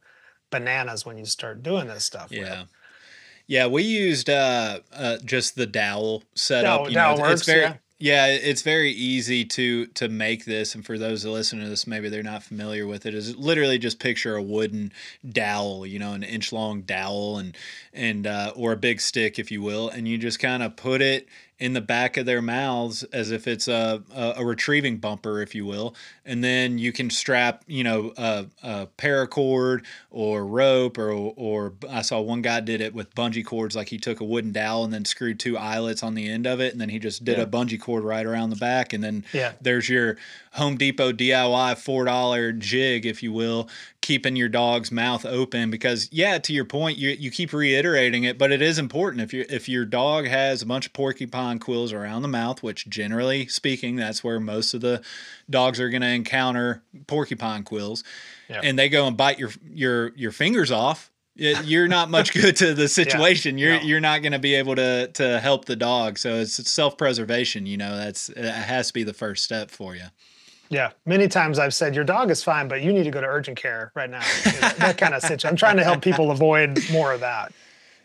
bananas 0.51 1.05
when 1.05 1.19
you 1.19 1.25
start 1.25 1.63
doing 1.63 1.87
this 1.87 2.05
stuff. 2.05 2.31
Yeah. 2.31 2.61
With. 2.61 2.69
Yeah, 3.47 3.67
we 3.67 3.83
used 3.83 4.31
uh, 4.31 4.79
uh, 4.93 5.17
just 5.25 5.57
the 5.57 5.67
dowel 5.67 6.23
setup. 6.35 6.83
Dowel, 6.83 6.89
you 6.89 6.95
know, 6.95 7.17
works, 7.21 7.41
it's 7.41 7.47
very 7.47 7.63
yeah. 7.63 7.75
Yeah, 8.03 8.29
it's 8.29 8.63
very 8.63 8.91
easy 8.93 9.45
to 9.45 9.85
to 9.89 10.09
make 10.09 10.47
this, 10.47 10.75
and 10.75 10.85
for 10.87 10.97
those 10.99 11.23
that 11.23 11.31
listen 11.31 11.61
to 11.61 11.69
this, 11.69 11.87
maybe 11.87 12.09
they're 12.09 12.23
not 12.23 12.43
familiar 12.43 12.87
with 12.87 13.05
it. 13.05 13.15
Is 13.15 13.37
literally 13.37 13.79
just 13.79 13.99
picture 14.01 14.37
a 14.37 14.43
wooden 14.43 14.91
dowel, 15.29 15.85
you 15.87 15.99
know, 15.99 16.15
an 16.15 16.23
inch 16.23 16.51
long 16.51 16.81
dowel, 16.81 17.37
and 17.37 17.55
and 17.93 18.27
uh, 18.27 18.53
or 18.57 18.73
a 18.73 18.77
big 18.77 19.03
stick, 19.03 19.39
if 19.39 19.51
you 19.51 19.61
will, 19.61 19.91
and 19.91 20.09
you 20.09 20.17
just 20.17 20.39
kind 20.41 20.63
of 20.63 20.77
put 20.77 21.03
it 21.03 21.29
in 21.61 21.75
the 21.75 21.81
back 21.81 22.17
of 22.17 22.25
their 22.25 22.41
mouths 22.41 23.03
as 23.13 23.31
if 23.31 23.47
it's 23.47 23.69
a, 23.69 24.03
a, 24.15 24.35
a 24.39 24.45
retrieving 24.45 24.97
bumper, 24.97 25.43
if 25.43 25.55
you 25.55 25.67
will. 25.67 25.95
And 26.25 26.43
then 26.43 26.79
you 26.79 26.91
can 26.91 27.11
strap, 27.11 27.63
you 27.67 27.85
know, 27.85 28.15
a, 28.17 28.47
a 28.63 28.89
paracord 28.97 29.85
or 30.11 30.47
rope, 30.47 30.97
or 30.97 31.13
or 31.13 31.75
I 31.89 32.01
saw 32.01 32.21
one 32.21 32.41
guy 32.41 32.61
did 32.61 32.81
it 32.81 32.95
with 32.95 33.15
bungee 33.15 33.45
cords, 33.45 33.77
like 33.77 33.91
he 33.91 33.99
took 33.99 34.21
a 34.21 34.25
wooden 34.25 34.53
dowel 34.53 34.85
and 34.85 34.93
then 34.93 35.05
screwed 35.05 35.39
two 35.39 35.59
eyelets 35.59 36.03
on 36.03 36.15
the 36.15 36.29
end 36.29 36.47
of 36.47 36.61
it, 36.61 36.73
and 36.73 36.81
then 36.81 36.89
he 36.89 36.99
just 36.99 37.25
did 37.25 37.37
yeah. 37.37 37.45
a 37.45 37.47
bungee 37.47 37.81
cord 37.81 38.05
right 38.05 38.25
around 38.25 38.51
the 38.51 38.57
back, 38.57 38.93
and 38.93 39.05
then 39.05 39.25
yeah. 39.33 39.53
there's 39.61 39.89
your 39.89 40.17
Home 40.53 40.77
Depot 40.77 41.13
DIY 41.13 41.77
four 41.77 42.07
dollar 42.07 42.53
jig, 42.53 43.05
if 43.05 43.23
you 43.23 43.33
will, 43.33 43.69
keeping 44.03 44.35
your 44.35 44.49
dog's 44.49 44.91
mouth 44.91 45.27
open 45.27 45.71
because 45.71 46.09
yeah, 46.11 46.39
to 46.39 46.53
your 46.53 46.65
point, 46.65 46.99
you 46.99 47.11
you 47.11 47.31
keep 47.31 47.53
reiterating 47.53 48.25
it, 48.25 48.39
but 48.39 48.51
it 48.51 48.63
is 48.63 48.79
important 48.79 49.23
if 49.23 49.33
you 49.33 49.45
if 49.49 49.69
your 49.69 49.85
dog 49.85 50.27
has 50.27 50.63
a 50.63 50.67
bunch 50.67 50.87
of 50.87 50.93
porcupine 50.93 51.59
quills 51.59 51.93
around 51.93 52.23
the 52.23 52.29
mouth, 52.29 52.63
which 52.63 52.89
generally 52.89 53.47
speaking, 53.47 53.97
that's 53.97 54.25
where 54.25 54.41
most 54.41 54.75
of 54.75 54.81
the 54.81 55.03
dogs 55.49 55.81
are 55.81 55.91
going 55.91 56.03
to 56.03 56.09
encounter 56.09 56.83
porcupine 57.07 57.63
quills, 57.63 58.03
yeah. 58.49 58.61
and 58.63 58.79
they 58.79 58.89
go 58.89 59.07
and 59.07 59.17
bite 59.17 59.39
your 59.39 59.51
your 59.69 60.13
your 60.17 60.33
fingers 60.33 60.71
off. 60.71 61.11
You're 61.37 61.89
not 61.89 62.11
much 62.11 62.33
good 62.41 62.57
to 62.57 62.75
the 62.75 62.89
situation. 62.89 63.57
yeah, 63.57 63.67
you're 63.67 63.77
no. 63.77 63.87
you're 63.87 64.01
not 64.01 64.23
going 64.23 64.33
to 64.33 64.39
be 64.39 64.55
able 64.55 64.77
to 64.77 65.09
to 65.15 65.41
help 65.41 65.67
the 65.67 65.77
dog. 65.77 66.19
So 66.19 66.37
it's 66.37 66.71
self 66.71 66.97
preservation. 66.97 67.67
You 67.67 67.77
know, 67.77 67.97
that's 67.97 68.29
it 68.31 68.45
has 68.45 68.89
to 68.89 68.95
be 68.95 69.05
the 69.05 69.15
first 69.15 69.45
step 69.45 69.71
for 69.71 69.95
you. 69.95 70.07
Yeah, 70.71 70.93
many 71.05 71.27
times 71.27 71.59
I've 71.59 71.75
said 71.75 71.97
your 71.97 72.05
dog 72.05 72.31
is 72.31 72.45
fine, 72.45 72.69
but 72.69 72.81
you 72.81 72.93
need 72.93 73.03
to 73.03 73.11
go 73.11 73.21
to 73.21 73.27
urgent 73.27 73.59
care 73.59 73.91
right 73.97 74.09
now. 74.09 74.23
That 74.79 74.97
kind 74.97 75.15
of 75.15 75.21
situation. 75.23 75.51
I'm 75.51 75.57
trying 75.57 75.77
to 75.79 75.85
help 75.85 76.01
people 76.01 76.31
avoid 76.31 76.81
more 76.93 77.13
of 77.13 77.21
that. 77.21 77.53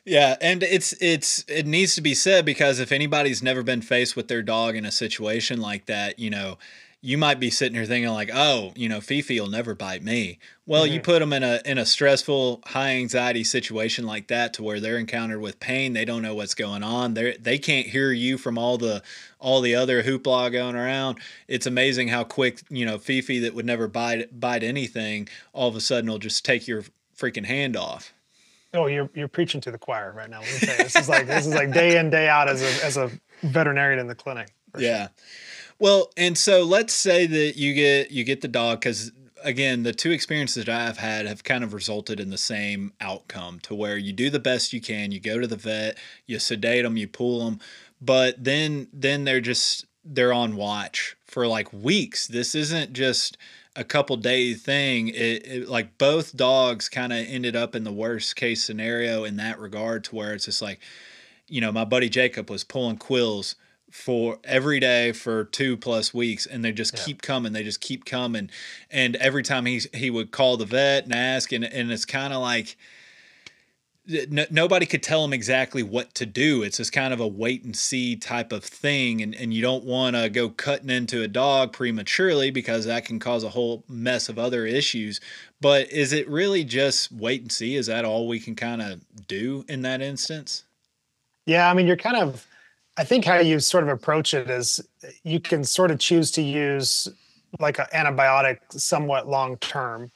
Yeah, 0.03 0.35
and 0.41 0.63
it's 0.63 0.93
it's 0.99 1.45
it 1.47 1.67
needs 1.67 1.95
to 1.95 2.01
be 2.01 2.15
said 2.15 2.43
because 2.43 2.79
if 2.79 2.91
anybody's 2.91 3.41
never 3.43 3.63
been 3.63 3.81
faced 3.81 4.15
with 4.15 4.27
their 4.27 4.41
dog 4.41 4.75
in 4.75 4.85
a 4.85 4.91
situation 4.91 5.61
like 5.61 5.85
that, 5.85 6.17
you 6.17 6.29
know, 6.31 6.57
you 7.05 7.19
might 7.19 7.39
be 7.39 7.51
sitting 7.51 7.75
here 7.75 7.85
thinking 7.85 8.11
like, 8.11 8.31
oh, 8.33 8.73
you 8.75 8.89
know, 8.89 8.99
Fifi 8.99 9.39
will 9.39 9.47
never 9.47 9.75
bite 9.75 10.01
me. 10.01 10.39
Well, 10.65 10.85
mm-hmm. 10.85 10.95
you 10.95 11.01
put 11.01 11.19
them 11.19 11.33
in 11.33 11.43
a 11.43 11.61
in 11.63 11.77
a 11.77 11.85
stressful, 11.85 12.63
high 12.65 12.95
anxiety 12.95 13.43
situation 13.43 14.07
like 14.07 14.27
that, 14.29 14.53
to 14.55 14.63
where 14.63 14.79
they're 14.79 14.97
encountered 14.97 15.39
with 15.39 15.59
pain, 15.59 15.93
they 15.93 16.03
don't 16.03 16.23
know 16.23 16.33
what's 16.33 16.55
going 16.55 16.81
on. 16.81 17.13
They 17.13 17.37
they 17.37 17.59
can't 17.59 17.85
hear 17.85 18.11
you 18.11 18.39
from 18.39 18.57
all 18.57 18.79
the 18.79 19.03
all 19.39 19.61
the 19.61 19.75
other 19.75 20.01
hoopla 20.01 20.51
going 20.51 20.75
around. 20.75 21.19
It's 21.47 21.67
amazing 21.67 22.07
how 22.07 22.23
quick 22.23 22.63
you 22.69 22.85
know 22.87 22.97
Fifi 22.97 23.37
that 23.39 23.53
would 23.53 23.67
never 23.67 23.87
bite 23.87 24.39
bite 24.39 24.63
anything, 24.63 25.29
all 25.53 25.69
of 25.69 25.75
a 25.75 25.81
sudden 25.81 26.09
will 26.09 26.17
just 26.17 26.43
take 26.43 26.67
your 26.67 26.85
freaking 27.15 27.45
hand 27.45 27.77
off. 27.77 28.13
Oh, 28.73 28.87
you're 28.87 29.11
you're 29.13 29.27
preaching 29.27 29.61
to 29.61 29.71
the 29.71 29.77
choir 29.77 30.11
right 30.11 30.29
now. 30.29 30.39
Let 30.39 30.53
me 30.53 30.67
tell 30.67 30.77
you, 30.77 30.83
this 30.85 30.95
is 30.95 31.07
like 31.07 31.27
this 31.27 31.45
is 31.45 31.53
like 31.53 31.71
day 31.71 31.99
in 31.99 32.09
day 32.09 32.27
out 32.27 32.49
as 32.49 32.63
a 32.63 32.85
as 32.85 32.97
a 32.97 33.11
veterinarian 33.43 33.99
in 33.99 34.07
the 34.07 34.15
clinic. 34.15 34.55
Yeah. 34.75 35.03
Sure. 35.03 35.09
Well, 35.79 36.11
and 36.15 36.37
so 36.37 36.63
let's 36.63 36.93
say 36.93 37.25
that 37.25 37.57
you 37.57 37.73
get 37.73 38.11
you 38.11 38.23
get 38.23 38.41
the 38.41 38.47
dog 38.47 38.79
because 38.79 39.11
again, 39.43 39.83
the 39.83 39.93
two 39.93 40.11
experiences 40.11 40.65
that 40.65 40.75
I've 40.75 40.97
had 40.97 41.27
have 41.27 41.43
kind 41.43 41.63
of 41.63 41.73
resulted 41.73 42.19
in 42.19 42.29
the 42.29 42.37
same 42.37 42.93
outcome 42.99 43.59
to 43.61 43.75
where 43.75 43.97
you 43.97 44.11
do 44.13 44.29
the 44.29 44.39
best 44.39 44.73
you 44.73 44.81
can, 44.81 45.11
you 45.11 45.19
go 45.19 45.39
to 45.39 45.47
the 45.47 45.55
vet, 45.55 45.97
you 46.25 46.39
sedate 46.39 46.83
them, 46.83 46.97
you 46.97 47.07
pull 47.07 47.45
them, 47.45 47.59
but 48.01 48.43
then 48.43 48.87
then 48.93 49.23
they're 49.25 49.41
just 49.41 49.85
they're 50.03 50.33
on 50.33 50.55
watch 50.55 51.15
for 51.25 51.47
like 51.47 51.71
weeks. 51.73 52.27
This 52.27 52.55
isn't 52.55 52.93
just 52.93 53.37
a 53.75 53.83
couple 53.83 54.15
day 54.15 54.53
thing. 54.53 55.09
It, 55.09 55.45
it 55.45 55.67
like 55.67 55.97
both 55.97 56.37
dogs 56.37 56.87
kind 56.87 57.11
of 57.11 57.25
ended 57.27 57.55
up 57.55 57.75
in 57.75 57.83
the 57.83 57.91
worst 57.91 58.35
case 58.35 58.63
scenario 58.63 59.25
in 59.25 59.35
that 59.37 59.59
regard 59.59 60.05
to 60.05 60.15
where 60.15 60.33
it's 60.33 60.45
just 60.45 60.61
like, 60.61 60.79
you 61.47 61.59
know, 61.59 61.71
my 61.71 61.83
buddy 61.83 62.07
Jacob 62.07 62.49
was 62.49 62.63
pulling 62.63 62.97
quills 62.97 63.55
for 63.95 64.37
every 64.43 64.79
day 64.79 65.13
for 65.13 65.45
two 65.45 65.77
plus 65.77 66.13
weeks 66.13 66.45
and 66.45 66.63
they 66.63 66.71
just 66.73 66.93
yeah. 66.93 67.03
keep 67.05 67.21
coming 67.21 67.53
they 67.53 67.63
just 67.63 67.79
keep 67.79 68.03
coming. 68.03 68.49
And 68.91 69.15
every 69.15 69.41
time 69.41 69.65
he 69.65 69.81
he 69.93 70.09
would 70.09 70.31
call 70.31 70.57
the 70.57 70.65
vet 70.65 71.05
and 71.05 71.13
ask 71.13 71.53
and, 71.53 71.63
and 71.63 71.91
it's 71.91 72.03
kind 72.03 72.33
of 72.33 72.41
like 72.41 72.75
n- 74.07 74.47
nobody 74.51 74.85
could 74.85 75.01
tell 75.01 75.23
him 75.23 75.31
exactly 75.31 75.81
what 75.81 76.13
to 76.15 76.25
do. 76.25 76.61
It's 76.61 76.77
just 76.77 76.91
kind 76.91 77.13
of 77.13 77.21
a 77.21 77.27
wait 77.27 77.63
and 77.63 77.75
see 77.75 78.17
type 78.17 78.51
of 78.51 78.65
thing 78.65 79.21
and, 79.21 79.33
and 79.33 79.53
you 79.53 79.61
don't 79.61 79.85
want 79.85 80.17
to 80.17 80.29
go 80.29 80.49
cutting 80.49 80.89
into 80.89 81.23
a 81.23 81.27
dog 81.29 81.71
prematurely 81.71 82.51
because 82.51 82.85
that 82.85 83.05
can 83.05 83.17
cause 83.17 83.45
a 83.45 83.49
whole 83.49 83.85
mess 83.87 84.27
of 84.27 84.37
other 84.37 84.65
issues. 84.65 85.21
But 85.61 85.89
is 85.89 86.11
it 86.11 86.29
really 86.29 86.65
just 86.65 87.13
wait 87.13 87.41
and 87.41 87.51
see? 87.51 87.75
Is 87.75 87.87
that 87.87 88.03
all 88.03 88.27
we 88.27 88.41
can 88.41 88.55
kind 88.55 88.81
of 88.81 89.01
do 89.25 89.63
in 89.69 89.83
that 89.83 90.01
instance? 90.01 90.65
Yeah 91.45 91.71
i 91.71 91.73
mean 91.73 91.87
you're 91.87 91.95
kind 91.95 92.17
of 92.17 92.45
I 92.97 93.03
think 93.03 93.25
how 93.25 93.39
you 93.39 93.59
sort 93.59 93.83
of 93.83 93.89
approach 93.89 94.33
it 94.33 94.49
is 94.49 94.79
uh, 95.03 95.09
you 95.23 95.39
can 95.39 95.63
sort 95.63 95.91
of 95.91 95.99
choose 95.99 96.31
to 96.31 96.41
use 96.41 97.09
like 97.59 97.79
an 97.79 97.85
antibiotic 97.93 98.59
somewhat 98.69 99.27
long 99.27 99.57
term 99.57 100.11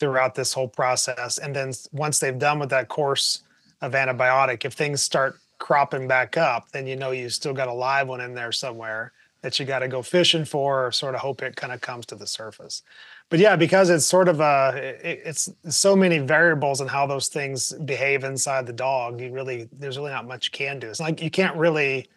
throughout 0.00 0.34
this 0.34 0.52
whole 0.52 0.68
process. 0.68 1.38
And 1.38 1.54
then 1.54 1.72
once 1.92 2.18
they've 2.18 2.38
done 2.38 2.58
with 2.58 2.70
that 2.70 2.88
course 2.88 3.42
of 3.80 3.92
antibiotic, 3.92 4.64
if 4.64 4.72
things 4.72 5.02
start 5.02 5.38
cropping 5.58 6.08
back 6.08 6.36
up, 6.36 6.70
then 6.72 6.86
you 6.86 6.96
know 6.96 7.12
you 7.12 7.28
still 7.30 7.52
got 7.52 7.68
a 7.68 7.72
live 7.72 8.08
one 8.08 8.20
in 8.20 8.34
there 8.34 8.52
somewhere 8.52 9.12
that 9.42 9.60
you 9.60 9.66
got 9.66 9.80
to 9.80 9.88
go 9.88 10.02
fishing 10.02 10.44
for 10.44 10.86
or 10.86 10.90
sort 10.92 11.14
of 11.14 11.20
hope 11.20 11.42
it 11.42 11.54
kind 11.54 11.72
of 11.72 11.80
comes 11.80 12.06
to 12.06 12.16
the 12.16 12.26
surface. 12.26 12.82
But 13.28 13.38
yeah, 13.38 13.56
because 13.56 13.90
it's 13.90 14.06
sort 14.06 14.28
of 14.28 14.40
a, 14.40 14.72
it's 15.02 15.50
so 15.68 15.94
many 15.94 16.18
variables 16.18 16.80
and 16.80 16.88
how 16.88 17.06
those 17.06 17.28
things 17.28 17.72
behave 17.84 18.24
inside 18.24 18.66
the 18.66 18.72
dog. 18.72 19.20
You 19.20 19.32
really, 19.32 19.68
there's 19.72 19.98
really 19.98 20.12
not 20.12 20.26
much 20.26 20.46
you 20.46 20.50
can 20.52 20.78
do. 20.78 20.88
It's 20.88 21.00
like 21.00 21.22
you 21.22 21.30
can't 21.30 21.56
really 21.56 22.08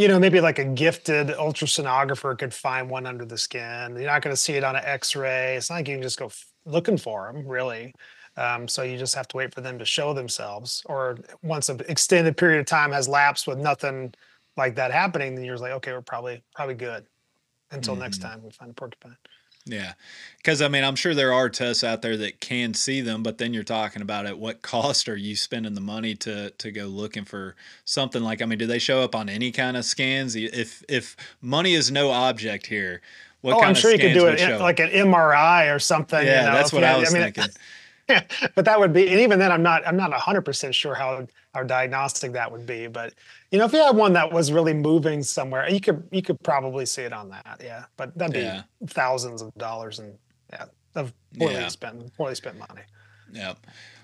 you 0.00 0.08
know, 0.08 0.18
maybe 0.18 0.40
like 0.40 0.58
a 0.58 0.64
gifted 0.64 1.28
ultrasonographer 1.28 2.38
could 2.38 2.54
find 2.54 2.88
one 2.88 3.06
under 3.06 3.26
the 3.26 3.36
skin. 3.36 3.94
You're 3.94 4.06
not 4.06 4.22
going 4.22 4.32
to 4.32 4.40
see 4.40 4.54
it 4.54 4.64
on 4.64 4.74
an 4.74 4.82
X-ray. 4.82 5.56
It's 5.56 5.68
not 5.68 5.76
like 5.76 5.88
you 5.88 5.96
can 5.96 6.02
just 6.02 6.18
go 6.18 6.26
f- 6.26 6.46
looking 6.64 6.96
for 6.96 7.30
them, 7.30 7.46
really. 7.46 7.92
Um, 8.38 8.66
so 8.66 8.82
you 8.82 8.96
just 8.96 9.14
have 9.14 9.28
to 9.28 9.36
wait 9.36 9.54
for 9.54 9.60
them 9.60 9.78
to 9.78 9.84
show 9.84 10.14
themselves. 10.14 10.82
Or 10.86 11.18
once 11.42 11.68
an 11.68 11.82
extended 11.86 12.38
period 12.38 12.60
of 12.60 12.66
time 12.66 12.92
has 12.92 13.08
lapsed 13.08 13.46
with 13.46 13.58
nothing 13.58 14.14
like 14.56 14.74
that 14.76 14.90
happening, 14.90 15.34
then 15.34 15.44
you're 15.44 15.58
like, 15.58 15.72
okay, 15.72 15.92
we're 15.92 16.00
probably 16.00 16.42
probably 16.54 16.76
good 16.76 17.04
until 17.70 17.92
mm-hmm. 17.92 18.04
next 18.04 18.22
time 18.22 18.42
we 18.42 18.50
find 18.52 18.70
a 18.70 18.74
porcupine. 18.74 19.18
Yeah. 19.70 19.92
Because, 20.36 20.62
I 20.62 20.68
mean, 20.68 20.84
I'm 20.84 20.96
sure 20.96 21.14
there 21.14 21.32
are 21.32 21.48
tests 21.48 21.84
out 21.84 22.00
there 22.00 22.16
that 22.16 22.40
can 22.40 22.72
see 22.72 23.02
them, 23.02 23.22
but 23.22 23.38
then 23.38 23.52
you're 23.52 23.62
talking 23.62 24.00
about 24.00 24.26
at 24.26 24.38
what 24.38 24.62
cost 24.62 25.08
are 25.08 25.16
you 25.16 25.36
spending 25.36 25.74
the 25.74 25.80
money 25.80 26.14
to 26.16 26.50
to 26.50 26.70
go 26.70 26.86
looking 26.86 27.24
for 27.24 27.56
something 27.84 28.22
like, 28.22 28.42
I 28.42 28.46
mean, 28.46 28.58
do 28.58 28.66
they 28.66 28.78
show 28.78 29.02
up 29.02 29.14
on 29.14 29.28
any 29.28 29.52
kind 29.52 29.76
of 29.76 29.84
scans? 29.84 30.34
If 30.34 30.82
if 30.88 31.16
money 31.40 31.74
is 31.74 31.90
no 31.90 32.10
object 32.10 32.66
here, 32.66 33.00
what 33.42 33.54
oh, 33.54 33.60
I'm 33.60 33.74
sure 33.74 33.90
you 33.90 33.98
could 33.98 34.14
do 34.14 34.26
it 34.26 34.40
in, 34.40 34.58
like 34.58 34.80
an 34.80 34.90
MRI 34.90 35.74
or 35.74 35.78
something. 35.78 36.24
Yeah, 36.24 36.40
you 36.40 36.46
know, 36.48 36.54
that's 36.54 36.72
what 36.72 36.84
I 36.84 36.98
was 36.98 37.14
I 37.14 37.18
mean, 37.18 37.32
thinking. 37.32 37.52
Yeah, 38.08 38.22
but 38.54 38.64
that 38.64 38.78
would 38.78 38.92
be, 38.92 39.08
and 39.08 39.20
even 39.20 39.38
then, 39.38 39.52
I'm 39.52 39.62
not, 39.62 39.86
I'm 39.86 39.96
not 39.96 40.10
100% 40.10 40.74
sure 40.74 40.94
how 40.94 41.26
our 41.54 41.64
diagnostic 41.64 42.32
that 42.32 42.50
would 42.50 42.66
be. 42.66 42.86
But 42.86 43.14
you 43.50 43.58
know, 43.58 43.64
if 43.64 43.72
you 43.72 43.82
had 43.82 43.96
one 43.96 44.12
that 44.14 44.32
was 44.32 44.52
really 44.52 44.74
moving 44.74 45.22
somewhere, 45.22 45.68
you 45.68 45.80
could, 45.80 46.06
you 46.10 46.22
could 46.22 46.40
probably 46.42 46.86
see 46.86 47.02
it 47.02 47.12
on 47.12 47.30
that. 47.30 47.60
Yeah, 47.62 47.84
but 47.96 48.16
that'd 48.16 48.34
be 48.34 48.40
yeah. 48.40 48.62
thousands 48.86 49.42
of 49.42 49.54
dollars 49.56 49.98
and 49.98 50.16
yeah, 50.52 50.66
of 50.94 51.12
poorly 51.38 51.54
yeah. 51.54 51.68
spent, 51.68 52.16
poorly 52.16 52.34
spent 52.34 52.58
money. 52.58 52.82
Yeah. 53.32 53.54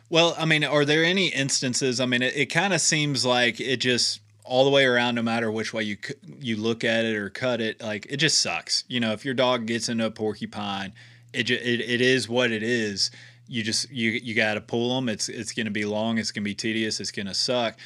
Well, 0.08 0.34
I 0.38 0.44
mean, 0.44 0.62
are 0.64 0.84
there 0.84 1.04
any 1.04 1.28
instances? 1.28 2.00
I 2.00 2.06
mean, 2.06 2.22
it, 2.22 2.36
it 2.36 2.46
kind 2.46 2.72
of 2.72 2.80
seems 2.80 3.24
like 3.24 3.60
it 3.60 3.78
just 3.78 4.20
all 4.44 4.64
the 4.64 4.70
way 4.70 4.84
around, 4.84 5.16
no 5.16 5.22
matter 5.22 5.50
which 5.50 5.72
way 5.72 5.82
you 5.82 5.96
you 6.38 6.56
look 6.56 6.84
at 6.84 7.04
it 7.04 7.16
or 7.16 7.28
cut 7.28 7.60
it, 7.60 7.82
like 7.82 8.06
it 8.08 8.18
just 8.18 8.40
sucks. 8.40 8.84
You 8.88 9.00
know, 9.00 9.12
if 9.12 9.24
your 9.24 9.34
dog 9.34 9.66
gets 9.66 9.88
into 9.88 10.06
a 10.06 10.10
porcupine, 10.10 10.92
it 11.32 11.50
it, 11.50 11.80
it 11.80 12.00
is 12.00 12.28
what 12.28 12.52
it 12.52 12.62
is 12.62 13.10
you 13.48 13.62
just 13.62 13.90
you 13.90 14.10
you 14.10 14.34
got 14.34 14.54
to 14.54 14.60
pull 14.60 14.94
them. 14.94 15.08
It's 15.08 15.28
it's 15.28 15.52
going 15.52 15.66
to 15.66 15.72
be 15.72 15.84
long. 15.84 16.18
It's 16.18 16.30
going 16.30 16.42
to 16.42 16.48
be 16.48 16.54
tedious. 16.54 17.00
It's 17.00 17.10
going 17.10 17.26
to 17.26 17.34
suck. 17.34 17.78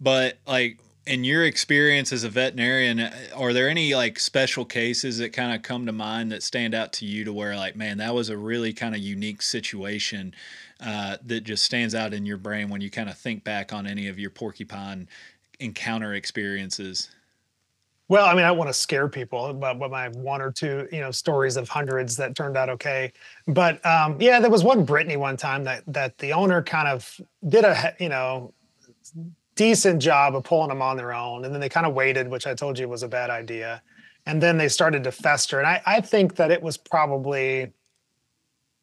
But 0.00 0.38
like 0.46 0.78
in 1.06 1.24
your 1.24 1.44
experience 1.44 2.12
as 2.12 2.22
a 2.22 2.28
veterinarian, 2.28 3.10
are 3.34 3.52
there 3.52 3.68
any 3.68 3.94
like 3.94 4.18
special 4.18 4.64
cases 4.64 5.18
that 5.18 5.32
kind 5.32 5.54
of 5.54 5.62
come 5.62 5.86
to 5.86 5.92
mind 5.92 6.30
that 6.32 6.42
stand 6.42 6.74
out 6.74 6.92
to 6.94 7.06
you 7.06 7.24
to 7.24 7.32
where 7.32 7.56
like 7.56 7.76
man 7.76 7.98
that 7.98 8.14
was 8.14 8.28
a 8.28 8.36
really 8.36 8.72
kind 8.72 8.94
of 8.94 9.00
unique 9.00 9.40
situation 9.40 10.34
uh, 10.80 11.16
that 11.24 11.44
just 11.44 11.64
stands 11.64 11.94
out 11.94 12.12
in 12.12 12.26
your 12.26 12.36
brain 12.36 12.68
when 12.68 12.80
you 12.80 12.90
kind 12.90 13.08
of 13.08 13.16
think 13.16 13.42
back 13.42 13.72
on 13.72 13.86
any 13.86 14.06
of 14.08 14.18
your 14.18 14.30
porcupine 14.30 15.08
encounter 15.58 16.14
experiences? 16.14 17.10
Well, 18.08 18.24
I 18.24 18.34
mean, 18.34 18.44
I 18.44 18.50
want 18.52 18.68
to 18.70 18.74
scare 18.74 19.06
people 19.06 19.46
about, 19.46 19.78
my 19.78 20.08
one 20.08 20.40
or 20.40 20.50
two, 20.50 20.88
you 20.90 21.00
know, 21.00 21.10
stories 21.10 21.58
of 21.58 21.68
hundreds 21.68 22.16
that 22.16 22.34
turned 22.34 22.56
out 22.56 22.70
okay. 22.70 23.12
But 23.46 23.84
um, 23.84 24.20
yeah, 24.20 24.40
there 24.40 24.50
was 24.50 24.64
one 24.64 24.84
Brittany 24.84 25.18
one 25.18 25.36
time 25.36 25.64
that 25.64 25.82
that 25.88 26.16
the 26.18 26.32
owner 26.32 26.62
kind 26.62 26.88
of 26.88 27.20
did 27.48 27.64
a, 27.64 27.94
you 28.00 28.08
know, 28.08 28.54
decent 29.56 30.00
job 30.00 30.34
of 30.34 30.44
pulling 30.44 30.68
them 30.68 30.80
on 30.80 30.96
their 30.96 31.12
own, 31.12 31.44
and 31.44 31.52
then 31.52 31.60
they 31.60 31.68
kind 31.68 31.86
of 31.86 31.92
waited, 31.92 32.28
which 32.28 32.46
I 32.46 32.54
told 32.54 32.78
you 32.78 32.88
was 32.88 33.02
a 33.02 33.08
bad 33.08 33.28
idea, 33.28 33.82
and 34.24 34.42
then 34.42 34.56
they 34.56 34.68
started 34.68 35.04
to 35.04 35.12
fester. 35.12 35.58
And 35.58 35.66
I, 35.66 35.82
I 35.84 36.00
think 36.00 36.36
that 36.36 36.50
it 36.50 36.62
was 36.62 36.78
probably 36.78 37.72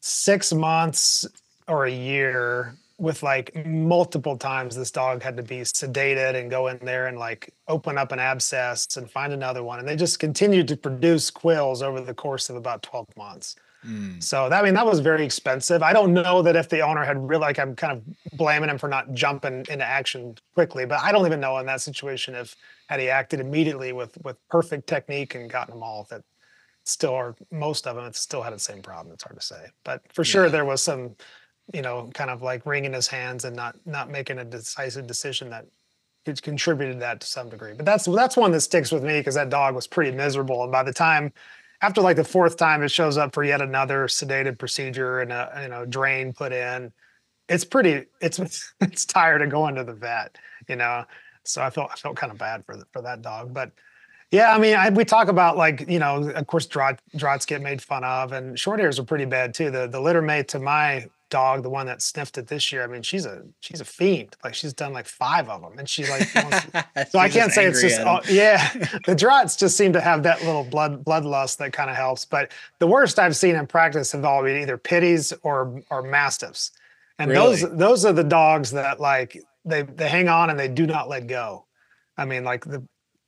six 0.00 0.52
months 0.52 1.26
or 1.66 1.86
a 1.86 1.90
year 1.90 2.76
with 2.98 3.22
like 3.22 3.54
multiple 3.66 4.38
times 4.38 4.74
this 4.74 4.90
dog 4.90 5.22
had 5.22 5.36
to 5.36 5.42
be 5.42 5.60
sedated 5.60 6.34
and 6.34 6.50
go 6.50 6.68
in 6.68 6.78
there 6.78 7.06
and 7.06 7.18
like 7.18 7.52
open 7.68 7.98
up 7.98 8.10
an 8.10 8.18
abscess 8.18 8.96
and 8.96 9.10
find 9.10 9.32
another 9.32 9.62
one 9.62 9.78
and 9.78 9.86
they 9.86 9.96
just 9.96 10.18
continued 10.18 10.66
to 10.68 10.76
produce 10.76 11.30
quills 11.30 11.82
over 11.82 12.00
the 12.00 12.14
course 12.14 12.48
of 12.48 12.56
about 12.56 12.82
12 12.82 13.06
months 13.16 13.56
mm. 13.86 14.22
so 14.22 14.48
that, 14.48 14.62
i 14.62 14.64
mean 14.64 14.72
that 14.72 14.86
was 14.86 15.00
very 15.00 15.24
expensive 15.24 15.82
i 15.82 15.92
don't 15.92 16.14
know 16.14 16.40
that 16.40 16.56
if 16.56 16.70
the 16.70 16.80
owner 16.80 17.04
had 17.04 17.28
really 17.28 17.42
like 17.42 17.58
i'm 17.58 17.76
kind 17.76 17.92
of 17.92 18.38
blaming 18.38 18.70
him 18.70 18.78
for 18.78 18.88
not 18.88 19.12
jumping 19.12 19.64
into 19.68 19.84
action 19.84 20.34
quickly 20.54 20.86
but 20.86 20.98
i 21.00 21.12
don't 21.12 21.26
even 21.26 21.40
know 21.40 21.58
in 21.58 21.66
that 21.66 21.82
situation 21.82 22.34
if 22.34 22.56
had 22.86 22.98
he 22.98 23.10
acted 23.10 23.40
immediately 23.40 23.92
with 23.92 24.16
with 24.24 24.36
perfect 24.48 24.86
technique 24.86 25.34
and 25.34 25.50
gotten 25.50 25.74
them 25.74 25.82
all 25.82 26.06
that 26.08 26.22
still 26.84 27.10
or 27.10 27.36
most 27.50 27.86
of 27.86 27.96
them 27.96 28.06
it 28.06 28.16
still 28.16 28.42
had 28.42 28.54
the 28.54 28.58
same 28.58 28.80
problem 28.80 29.12
it's 29.12 29.24
hard 29.24 29.38
to 29.38 29.44
say 29.44 29.66
but 29.84 30.00
for 30.14 30.24
sure 30.24 30.44
yeah. 30.44 30.50
there 30.50 30.64
was 30.64 30.80
some 30.80 31.14
you 31.72 31.82
know, 31.82 32.10
kind 32.14 32.30
of 32.30 32.42
like 32.42 32.64
wringing 32.66 32.92
his 32.92 33.08
hands 33.08 33.44
and 33.44 33.56
not 33.56 33.76
not 33.86 34.10
making 34.10 34.38
a 34.38 34.44
decisive 34.44 35.06
decision 35.06 35.50
that 35.50 35.66
contributed 36.42 37.00
that 37.00 37.20
to 37.20 37.26
some 37.26 37.48
degree. 37.48 37.72
But 37.74 37.86
that's 37.86 38.04
that's 38.04 38.36
one 38.36 38.52
that 38.52 38.60
sticks 38.60 38.92
with 38.92 39.02
me 39.02 39.18
because 39.18 39.34
that 39.34 39.50
dog 39.50 39.74
was 39.74 39.86
pretty 39.86 40.10
miserable. 40.16 40.62
And 40.62 40.72
by 40.72 40.82
the 40.82 40.92
time, 40.92 41.32
after 41.82 42.00
like 42.00 42.16
the 42.16 42.24
fourth 42.24 42.56
time, 42.56 42.82
it 42.82 42.90
shows 42.90 43.16
up 43.16 43.34
for 43.34 43.44
yet 43.44 43.60
another 43.60 44.06
sedated 44.06 44.58
procedure 44.58 45.20
and 45.20 45.32
a 45.32 45.60
you 45.62 45.68
know 45.68 45.84
drain 45.86 46.32
put 46.32 46.52
in. 46.52 46.92
It's 47.48 47.64
pretty. 47.64 48.06
It's 48.20 48.38
it's 48.80 49.04
tired 49.04 49.42
of 49.42 49.50
going 49.50 49.74
to 49.76 49.84
the 49.84 49.94
vet. 49.94 50.36
You 50.68 50.76
know, 50.76 51.04
so 51.44 51.62
I 51.62 51.70
felt 51.70 51.90
I 51.92 51.96
felt 51.96 52.16
kind 52.16 52.32
of 52.32 52.38
bad 52.38 52.64
for 52.64 52.76
the, 52.76 52.84
for 52.92 53.02
that 53.02 53.22
dog, 53.22 53.54
but. 53.54 53.72
Yeah, 54.30 54.52
I 54.52 54.58
mean, 54.58 54.74
I, 54.74 54.90
we 54.90 55.04
talk 55.04 55.28
about 55.28 55.56
like 55.56 55.88
you 55.88 55.98
know, 55.98 56.28
of 56.30 56.46
course, 56.46 56.66
Draht, 56.66 56.98
Drahts 57.16 57.46
get 57.46 57.62
made 57.62 57.80
fun 57.80 58.02
of, 58.04 58.32
and 58.32 58.58
short 58.58 58.80
hairs 58.80 58.98
are 58.98 59.04
pretty 59.04 59.24
bad 59.24 59.54
too. 59.54 59.70
The 59.70 59.86
the 59.86 60.00
litter 60.00 60.22
mate 60.22 60.48
to 60.48 60.58
my 60.58 61.06
dog, 61.28 61.62
the 61.62 61.70
one 61.70 61.86
that 61.86 62.02
sniffed 62.02 62.38
it 62.38 62.46
this 62.46 62.70
year, 62.72 62.82
I 62.82 62.86
mean, 62.86 63.02
she's 63.02 63.24
a 63.24 63.42
she's 63.60 63.80
a 63.80 63.84
fiend. 63.84 64.36
Like 64.42 64.54
she's 64.54 64.72
done 64.72 64.92
like 64.92 65.06
five 65.06 65.48
of 65.48 65.62
them, 65.62 65.78
and 65.78 65.88
she's 65.88 66.10
like. 66.10 66.22
so 67.10 67.18
I 67.18 67.28
can't 67.28 67.52
say 67.52 67.66
it's 67.66 67.80
just 67.80 68.00
oh, 68.00 68.20
yeah. 68.28 68.72
the 69.06 69.14
Drahts 69.14 69.56
just 69.56 69.76
seem 69.76 69.92
to 69.92 70.00
have 70.00 70.24
that 70.24 70.42
little 70.44 70.64
blood 70.64 71.04
bloodlust 71.04 71.58
that 71.58 71.72
kind 71.72 71.88
of 71.88 71.96
helps. 71.96 72.24
But 72.24 72.50
the 72.80 72.86
worst 72.86 73.18
I've 73.18 73.36
seen 73.36 73.54
in 73.54 73.66
practice 73.66 74.12
have 74.12 74.24
all 74.24 74.42
been 74.42 74.60
either 74.60 74.76
pitties 74.76 75.32
or 75.42 75.82
or 75.90 76.02
mastiffs, 76.02 76.72
and 77.18 77.30
really? 77.30 77.60
those 77.60 77.76
those 77.76 78.04
are 78.04 78.12
the 78.12 78.24
dogs 78.24 78.72
that 78.72 78.98
like 78.98 79.40
they 79.64 79.82
they 79.82 80.08
hang 80.08 80.28
on 80.28 80.50
and 80.50 80.58
they 80.58 80.68
do 80.68 80.86
not 80.86 81.08
let 81.08 81.28
go. 81.28 81.64
I 82.18 82.24
mean, 82.24 82.44
like 82.44 82.64
the 82.64 82.82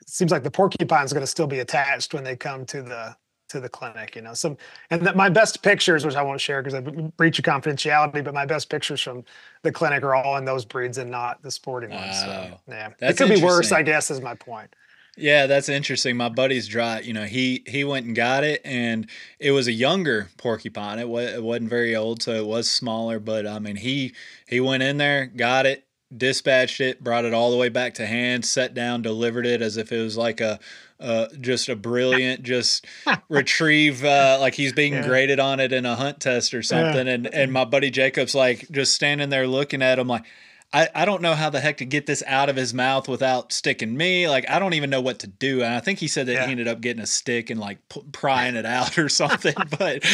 seems 0.09 0.31
like 0.31 0.43
the 0.43 0.51
porcupine's 0.51 1.13
going 1.13 1.23
to 1.23 1.27
still 1.27 1.47
be 1.47 1.61
attached 1.61 2.15
when 2.15 2.25
they 2.25 2.37
come 2.37 2.65
to 2.67 2.83
the 2.83 3.17
to 3.49 3.61
the 3.61 3.69
clinic, 3.69 4.15
you 4.15 4.23
know. 4.23 4.35
Some 4.35 4.57
and 4.91 5.03
that 5.07 5.17
my 5.17 5.29
best 5.29 5.63
pictures, 5.63 6.05
which 6.05 6.17
I 6.17 6.23
won't 6.23 6.41
share 6.41 6.63
because 6.63 6.75
I 6.75 6.81
breach 6.81 7.39
of 7.39 7.45
confidentiality, 7.45 8.23
but 8.23 8.35
my 8.35 8.47
best 8.47 8.69
pictures 8.69 9.01
from 9.01 9.25
the 9.63 9.73
clinic 9.73 10.03
are 10.03 10.15
all 10.15 10.37
in 10.37 10.45
those 10.45 10.65
breeds 10.65 10.99
and 10.99 11.11
not 11.11 11.43
the 11.43 11.51
sporting 11.51 11.91
ones. 11.91 12.19
So 12.21 12.59
yeah, 12.69 12.91
it 13.01 13.17
could 13.17 13.29
be 13.29 13.43
worse, 13.43 13.73
I 13.73 13.83
guess, 13.83 14.11
is 14.11 14.21
my 14.21 14.35
point. 14.35 14.75
Yeah, 15.17 15.47
that's 15.47 15.69
interesting. 15.69 16.17
My 16.17 16.29
buddy's 16.29 16.69
Draht. 16.69 17.05
You 17.05 17.13
know, 17.13 17.25
he 17.25 17.65
he 17.67 17.83
went 17.83 18.07
and 18.07 18.15
got 18.15 18.45
it, 18.45 18.61
and 18.65 19.09
it 19.41 19.51
was 19.51 19.67
a 19.67 19.73
younger 19.73 20.29
porcupine. 20.37 20.99
It 20.99 21.09
was 21.09 21.33
it 21.33 21.43
wasn't 21.43 21.71
very 21.71 21.97
old, 21.97 22.23
so 22.23 22.33
it 22.33 22.47
was 22.47 22.71
smaller. 22.71 23.19
But 23.19 23.47
I 23.47 23.59
mean, 23.59 23.77
he 23.77 24.15
he 24.47 24.61
went 24.61 24.83
in 24.83 24.99
there, 24.99 25.27
got 25.27 25.67
it, 25.67 25.88
dispatched 26.17 26.81
it, 26.81 27.03
brought 27.03 27.25
it 27.25 27.35
all 27.35 27.51
the 27.51 27.57
way 27.57 27.69
back 27.69 27.95
to 27.95 28.07
hand, 28.07 28.45
set 28.45 28.75
down, 28.75 29.03
delivered 29.03 29.47
it 29.47 29.61
as 29.61 29.77
if 29.77 29.93
it 29.93 30.03
was 30.03 30.17
like 30.17 30.41
a 30.41 30.59
uh, 31.01 31.29
just 31.41 31.69
a 31.69 31.77
brilliant, 31.77 32.43
just 32.43 32.87
retrieve 33.29 34.05
uh, 34.05 34.39
like 34.41 34.55
he's 34.55 34.73
being 34.73 34.95
yeah. 34.95 35.07
graded 35.07 35.39
on 35.39 35.61
it 35.61 35.73
in 35.73 35.87
a 35.87 35.95
hunt 35.95 36.21
test 36.21 36.55
or 36.55 36.63
something. 36.63 37.07
Yeah. 37.07 37.15
And 37.15 37.27
and 37.27 37.53
my 37.53 37.65
buddy 37.65 37.91
Jacob's 37.91 38.35
like 38.35 38.69
just 38.71 38.95
standing 38.95 39.29
there 39.29 39.47
looking 39.47 39.83
at 39.83 39.99
him 39.99 40.09
like. 40.09 40.25
I, 40.71 40.89
I 40.95 41.05
don't 41.07 41.23
know 41.23 41.35
how 41.35 41.49
the 41.49 41.61
heck 41.61 41.79
to 41.79 41.87
get 41.87 42.05
this 42.05 42.23
out 42.27 42.51
of 42.51 42.57
his 42.57 42.75
mouth 42.75 43.09
without 43.09 43.55
sticking 43.55 43.97
me. 43.97 44.29
Like, 44.29 44.51
I 44.51 44.59
don't 44.59 44.75
even 44.75 44.91
know 44.91 45.01
what 45.01 45.21
to 45.21 45.27
do. 45.27 45.63
And 45.63 45.75
I 45.75 45.81
think 45.81 45.99
he 45.99 46.09
said 46.09 46.27
that 46.27 46.35
yeah. 46.35 46.45
he 46.45 46.53
ended 46.53 46.69
up 46.69 46.83
getting 46.83 47.03
a 47.03 47.07
stick 47.07 47.49
and 47.49 47.59
like 47.59 47.79
p- 47.89 48.05
prying 48.13 48.55
it 48.55 48.67
out 48.67 48.99
or 48.99 49.09
something. 49.09 49.55
but, 49.79 50.05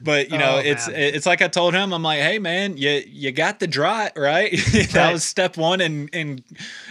but 0.00 0.30
you 0.30 0.38
know, 0.38 0.56
oh, 0.56 0.62
it's, 0.64 0.88
man. 0.88 0.96
it's 0.98 1.26
like 1.26 1.42
I 1.42 1.48
told 1.48 1.74
him, 1.74 1.92
I'm 1.92 2.02
like, 2.02 2.20
Hey 2.20 2.38
man, 2.38 2.78
you, 2.78 3.02
you 3.06 3.32
got 3.32 3.60
the 3.60 3.68
Draht, 3.68 4.16
right? 4.16 4.50
that 4.72 4.94
right. 4.94 5.12
was 5.12 5.24
step 5.24 5.58
one 5.58 5.82
in, 5.82 6.08
in, 6.08 6.42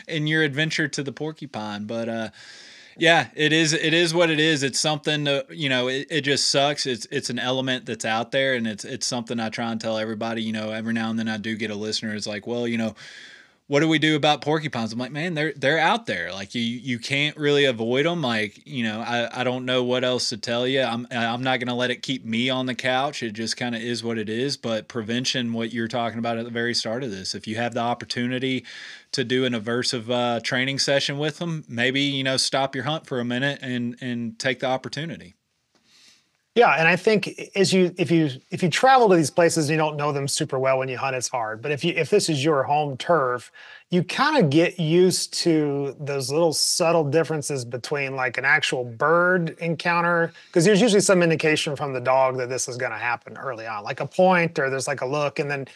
in 0.07 0.28
your 0.28 0.43
adventure 0.43 0.88
to 0.88 1.01
the 1.01 1.11
porcupine. 1.11 1.86
But, 1.86 2.09
uh, 2.09 2.30
yeah, 2.98 3.30
it 3.36 3.54
is. 3.54 3.74
It 3.74 3.93
is 3.93 4.14
what 4.14 4.30
it 4.30 4.39
is. 4.39 4.64
It's 4.64 4.80
something 4.80 5.26
to, 5.26 5.45
you 5.50 5.70
know. 5.70 5.88
It, 5.88 6.08
it 6.10 6.22
just 6.22 6.50
sucks. 6.50 6.86
It's 6.86 7.08
it's 7.12 7.30
an 7.30 7.39
element 7.39 7.86
that's 7.86 8.06
out 8.06 8.32
there, 8.32 8.56
and 8.56 8.68
it's 8.68 8.86
it's 8.86 9.06
something 9.06 9.39
I 9.39 9.50
try 9.50 9.72
and 9.72 9.80
tell 9.80 9.98
everybody. 9.98 10.41
You 10.43 10.54
know, 10.54 10.72
every 10.72 10.93
now 10.93 11.10
and 11.10 11.20
then 11.20 11.28
I 11.28 11.38
do 11.38 11.56
get 11.56 11.72
a 11.72 11.76
listener. 11.76 12.14
It's 12.16 12.28
like, 12.28 12.48
well, 12.48 12.68
you 12.68 12.78
know, 12.78 12.95
what 13.68 13.82
do 13.82 13.88
we 13.89 13.99
do 13.99 14.15
about 14.15 14.41
porcupines? 14.41 14.93
I'm 14.93 14.99
like, 14.99 15.11
man, 15.11 15.34
they're 15.34 15.51
they're 15.53 15.80
out 15.80 16.05
there. 16.05 16.32
Like 16.32 16.55
you 16.55 16.61
you 16.61 16.99
can't 16.99 17.36
really 17.36 17.65
avoid 17.65 18.05
them. 18.05 18.22
Like 18.22 18.65
you 18.65 18.84
know, 18.84 19.01
I, 19.01 19.41
I 19.41 19.43
don't 19.43 19.65
know 19.65 19.84
what 19.84 20.05
else 20.05 20.30
to 20.30 20.38
tell 20.38 20.65
you. 20.65 20.82
I'm 20.82 21.05
I'm 21.11 21.43
not 21.43 21.59
gonna 21.59 21.76
let 21.76 21.91
it 21.91 22.01
keep 22.01 22.24
me 22.24 22.49
on 22.49 22.65
the 22.65 22.76
couch. 22.76 23.22
It 23.22 23.32
just 23.32 23.57
kind 23.57 23.76
of 23.76 23.82
is 23.82 24.03
what 24.03 24.18
it 24.18 24.30
is. 24.30 24.55
But 24.55 24.88
prevention, 24.88 25.51
what 25.51 25.74
you're 25.74 25.89
talking 25.89 26.18
about 26.18 26.38
at 26.38 26.45
the 26.45 26.51
very 26.51 26.74
start 26.74 27.03
of 27.03 27.11
this, 27.11 27.36
if 27.36 27.45
you 27.45 27.57
have 27.57 27.74
the 27.74 27.82
opportunity 27.82 28.65
to 29.11 29.26
do 29.26 29.43
an 29.43 29.53
aversive 29.53 30.09
uh, 30.09 30.39
training 30.39 30.80
session 30.80 31.18
with 31.18 31.39
them, 31.39 31.65
maybe 31.68 32.01
you 32.01 32.24
know 32.24 32.38
stop 32.38 32.74
your 32.74 32.86
hunt 32.86 33.05
for 33.05 33.20
a 33.20 33.26
minute 33.26 33.59
and 33.61 33.97
and 33.99 34.39
take 34.39 34.59
the 34.59 34.68
opportunity. 34.68 35.36
Yeah, 36.58 36.72
and 36.72 36.88
I 36.88 36.95
think 36.95 37.51
as 37.53 37.72
you 37.72 37.93
if 37.99 38.10
you 38.10 38.32
if 38.49 38.64
you 38.64 38.70
travel 38.72 39.08
to 39.10 39.16
these 39.16 39.30
places 39.30 39.70
and 39.70 39.76
you 39.76 39.78
don't 39.78 39.95
know 39.95 40.12
them 40.12 40.28
super 40.28 40.58
well 40.58 40.80
when 40.80 40.89
you 40.89 40.97
hunt, 40.97 41.16
it's 41.16 41.28
hard. 41.28 41.62
But 41.62 41.72
if 41.72 41.84
you 41.84 41.93
if 41.95 42.10
this 42.10 42.30
is 42.30 42.43
your 42.43 42.64
home 42.64 42.97
turf, 42.97 43.51
you 43.91 44.03
kind 44.03 44.43
of 44.43 44.49
get 44.49 44.80
used 44.80 45.36
to 45.36 45.95
those 45.99 46.32
little 46.32 46.53
subtle 46.53 47.03
differences 47.03 47.64
between 47.64 48.16
like 48.16 48.39
an 48.39 48.45
actual 48.45 48.84
bird 48.84 49.55
encounter 49.60 50.34
because 50.47 50.66
there's 50.66 50.82
usually 50.82 50.99
some 50.99 51.22
indication 51.22 51.76
from 51.76 51.93
the 51.93 52.01
dog 52.01 52.38
that 52.38 52.49
this 52.49 52.68
is 52.68 52.76
going 52.76 52.91
to 52.91 52.97
happen 52.97 53.38
early 53.38 53.68
on, 53.68 53.84
like 53.84 53.99
a 53.99 54.08
point 54.08 54.58
or 54.58 54.72
there's 54.72 54.88
like 54.88 55.01
a 55.01 55.05
look, 55.05 55.38
and 55.38 55.51
then 55.51 55.68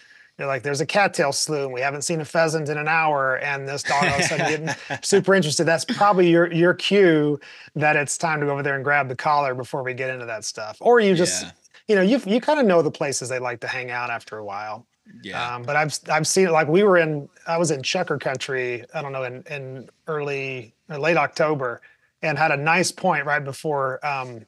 you're 0.42 0.48
like, 0.48 0.64
there's 0.64 0.82
a 0.82 0.88
cattail 0.88 1.32
slough, 1.32 1.66
and 1.66 1.72
we 1.72 1.82
haven't 1.82 2.02
seen 2.02 2.20
a 2.20 2.26
pheasant 2.26 2.68
in 2.68 2.76
an 2.76 2.88
hour, 2.88 3.38
and 3.38 3.68
this 3.68 3.84
dog 3.84 4.04
all 4.06 4.16
of 4.16 4.20
a 4.22 4.24
sudden 4.24 4.48
getting 4.48 5.00
super 5.04 5.36
interested. 5.36 5.66
That's 5.66 5.86
probably 5.86 6.32
your 6.32 6.52
your 6.52 6.74
cue 6.74 7.40
that 7.76 7.96
it's 7.96 8.18
time 8.18 8.40
to 8.40 8.48
go 8.48 8.54
over 8.54 8.64
there 8.64 8.74
and 8.74 8.84
grab 8.84 9.08
the 9.08 9.16
collar 9.16 9.54
before 9.54 9.84
we 9.84 9.94
get 9.94 10.10
into 10.10 10.26
that 10.26 10.44
stuff. 10.44 10.78
Or 10.82 11.00
you 11.00 11.14
just, 11.14 11.44
yeah. 11.44 11.52
you 11.88 11.96
know, 11.96 12.02
you 12.02 12.20
you 12.26 12.42
kind 12.42 12.60
of 12.60 12.66
know 12.66 12.82
the 12.82 12.90
places 12.90 13.30
they 13.30 13.38
like 13.38 13.60
to 13.60 13.68
hang 13.68 13.92
out 13.92 14.10
after 14.10 14.40
a 14.40 14.44
while. 14.44 14.88
Yeah. 15.22 15.56
Um, 15.58 15.62
but 15.62 15.76
I've 15.76 15.96
I've 16.10 16.26
seen 16.26 16.48
it 16.48 16.52
like 16.52 16.68
we 16.68 16.82
were 16.82 16.98
in 16.98 17.30
I 17.46 17.60
was 17.60 17.70
in 17.70 17.84
chukar 17.84 18.20
country, 18.20 18.84
I 18.96 19.04
don't 19.04 19.12
know, 19.12 19.24
in, 19.24 19.44
in 19.44 19.90
early 20.08 20.74
or 20.90 20.98
late 20.98 21.18
October 21.18 21.82
and 22.24 22.36
had 22.36 22.50
a 22.50 22.58
nice 22.58 22.92
point 22.92 23.28
right 23.28 23.44
before 23.44 24.04
um 24.04 24.44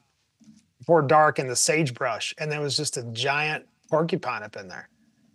before 0.80 1.02
dark 1.02 1.38
in 1.38 1.46
the 1.46 1.54
sagebrush. 1.54 2.34
And 2.38 2.50
there 2.50 2.60
was 2.60 2.76
just 2.76 2.96
a 2.96 3.04
giant 3.12 3.64
porcupine 3.88 4.42
up 4.42 4.56
in 4.56 4.66
there 4.66 4.88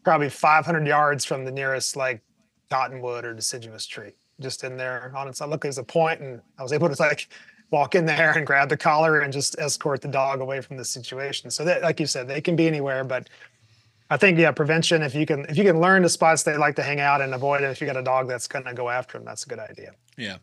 probably 0.04 0.30
500 0.30 0.88
yards 0.88 1.26
from 1.26 1.46
the 1.46 1.52
nearest 1.52 1.96
like 1.96 2.22
cottonwood 2.70 3.26
or 3.26 3.34
deciduous 3.34 3.86
tree, 3.86 4.14
just 4.40 4.64
in 4.64 4.78
there 4.78 5.12
on 5.16 5.28
its. 5.28 5.42
I 5.42 5.46
look, 5.46 5.62
there's 5.62 5.78
a 5.78 5.84
point, 5.84 6.22
and 6.22 6.42
I 6.58 6.64
was 6.64 6.74
able 6.74 6.90
to 6.90 7.02
like 7.02 7.28
walk 7.72 7.96
in 7.96 8.06
there 8.06 8.36
and 8.38 8.46
grab 8.46 8.70
the 8.70 8.78
collar 8.78 9.20
and 9.20 9.32
just 9.32 9.58
escort 9.60 10.02
the 10.02 10.08
dog 10.08 10.42
away 10.42 10.62
from 10.62 10.78
the 10.78 10.86
situation. 10.86 11.52
So 11.52 11.64
that, 11.66 11.82
like 11.82 12.00
you 12.00 12.06
said, 12.06 12.28
they 12.28 12.42
can 12.42 12.56
be 12.56 12.68
anywhere, 12.68 13.04
but 13.04 13.30
I 14.10 14.18
think 14.18 14.40
yeah, 14.40 14.52
prevention. 14.52 15.04
If 15.04 15.14
you 15.14 15.26
can, 15.26 15.46
if 15.46 15.58
you 15.58 15.64
can 15.64 15.80
learn 15.80 16.02
the 16.02 16.10
spots 16.10 16.44
they 16.44 16.58
like 16.58 16.76
to 16.78 16.84
hang 16.84 17.00
out 17.00 17.22
and 17.22 17.34
avoid 17.34 17.62
it, 17.62 17.70
if 17.70 17.80
you 17.80 17.88
got 17.88 17.98
a 17.98 18.02
dog 18.02 18.28
that's 18.28 18.48
going 18.48 18.66
to 18.66 18.74
go 18.74 18.90
after 18.90 19.18
them, 19.18 19.26
that's 19.26 19.46
a 19.46 19.50
good 19.50 19.60
idea. 19.60 19.92
Yeah. 20.18 20.38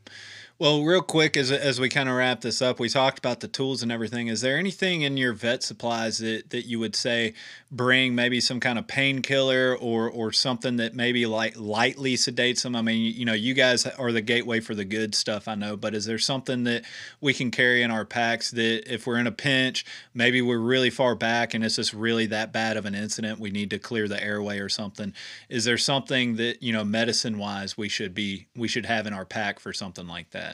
Well, 0.58 0.84
real 0.84 1.02
quick, 1.02 1.36
as 1.36 1.52
as 1.52 1.78
we 1.78 1.90
kind 1.90 2.08
of 2.08 2.14
wrap 2.14 2.40
this 2.40 2.62
up, 2.62 2.80
we 2.80 2.88
talked 2.88 3.18
about 3.18 3.40
the 3.40 3.46
tools 3.48 3.82
and 3.82 3.92
everything. 3.92 4.28
Is 4.28 4.40
there 4.40 4.56
anything 4.56 5.02
in 5.02 5.18
your 5.18 5.34
vet 5.34 5.62
supplies 5.62 6.16
that, 6.18 6.48
that 6.48 6.64
you 6.64 6.78
would 6.78 6.96
say 6.96 7.34
bring 7.70 8.14
maybe 8.14 8.40
some 8.40 8.58
kind 8.58 8.78
of 8.78 8.86
painkiller 8.86 9.76
or 9.78 10.08
or 10.08 10.32
something 10.32 10.76
that 10.78 10.94
maybe 10.94 11.26
like 11.26 11.58
lightly 11.58 12.14
sedates 12.14 12.62
them? 12.62 12.74
I 12.74 12.80
mean, 12.80 13.12
you 13.14 13.26
know, 13.26 13.34
you 13.34 13.52
guys 13.52 13.84
are 13.84 14.12
the 14.12 14.22
gateway 14.22 14.60
for 14.60 14.74
the 14.74 14.86
good 14.86 15.14
stuff, 15.14 15.46
I 15.46 15.56
know, 15.56 15.76
but 15.76 15.94
is 15.94 16.06
there 16.06 16.18
something 16.18 16.64
that 16.64 16.86
we 17.20 17.34
can 17.34 17.50
carry 17.50 17.82
in 17.82 17.90
our 17.90 18.06
packs 18.06 18.50
that 18.52 18.90
if 18.90 19.06
we're 19.06 19.18
in 19.18 19.26
a 19.26 19.32
pinch, 19.32 19.84
maybe 20.14 20.40
we're 20.40 20.56
really 20.58 20.88
far 20.88 21.14
back 21.14 21.52
and 21.52 21.62
it's 21.66 21.76
just 21.76 21.92
really 21.92 22.24
that 22.28 22.54
bad 22.54 22.78
of 22.78 22.86
an 22.86 22.94
incident, 22.94 23.38
we 23.38 23.50
need 23.50 23.68
to 23.68 23.78
clear 23.78 24.08
the 24.08 24.22
airway 24.24 24.58
or 24.58 24.70
something? 24.70 25.12
Is 25.50 25.66
there 25.66 25.76
something 25.76 26.36
that 26.36 26.62
you 26.62 26.72
know, 26.72 26.82
medicine 26.82 27.36
wise, 27.36 27.76
we 27.76 27.90
should 27.90 28.14
be 28.14 28.46
we 28.56 28.68
should 28.68 28.86
have 28.86 29.06
in 29.06 29.12
our 29.12 29.26
pack 29.26 29.60
for 29.60 29.74
something 29.74 30.08
like 30.08 30.30
that? 30.30 30.45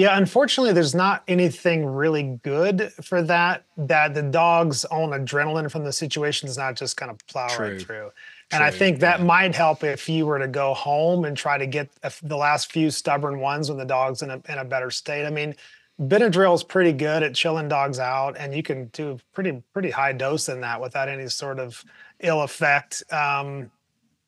Yeah, 0.00 0.16
unfortunately, 0.16 0.72
there's 0.72 0.94
not 0.94 1.22
anything 1.28 1.84
really 1.84 2.40
good 2.42 2.90
for 3.02 3.20
that. 3.20 3.64
That 3.76 4.14
the 4.14 4.22
dog's 4.22 4.86
own 4.86 5.10
adrenaline 5.10 5.70
from 5.70 5.84
the 5.84 5.92
situation 5.92 6.48
is 6.48 6.56
not 6.56 6.74
just 6.74 6.96
kind 6.96 7.10
of 7.10 7.18
plow 7.26 7.48
True. 7.48 7.72
right 7.72 7.82
through. 7.82 8.10
And 8.50 8.60
True, 8.60 8.66
I 8.66 8.70
think 8.70 9.00
that 9.00 9.18
yeah. 9.18 9.26
might 9.26 9.54
help 9.54 9.84
if 9.84 10.08
you 10.08 10.24
were 10.24 10.38
to 10.38 10.48
go 10.48 10.72
home 10.72 11.26
and 11.26 11.36
try 11.36 11.58
to 11.58 11.66
get 11.66 11.90
the 12.22 12.36
last 12.38 12.72
few 12.72 12.90
stubborn 12.90 13.40
ones 13.40 13.68
when 13.68 13.76
the 13.76 13.84
dog's 13.84 14.22
in 14.22 14.30
a, 14.30 14.40
in 14.48 14.56
a 14.56 14.64
better 14.64 14.90
state. 14.90 15.26
I 15.26 15.30
mean, 15.30 15.54
Benadryl 16.00 16.54
is 16.54 16.64
pretty 16.64 16.94
good 16.94 17.22
at 17.22 17.34
chilling 17.34 17.68
dogs 17.68 17.98
out, 17.98 18.38
and 18.38 18.54
you 18.54 18.62
can 18.62 18.86
do 18.94 19.18
pretty 19.34 19.62
pretty 19.74 19.90
high 19.90 20.14
dose 20.14 20.48
in 20.48 20.62
that 20.62 20.80
without 20.80 21.10
any 21.10 21.28
sort 21.28 21.58
of 21.58 21.84
ill 22.20 22.40
effect. 22.40 23.02
Um, 23.12 23.70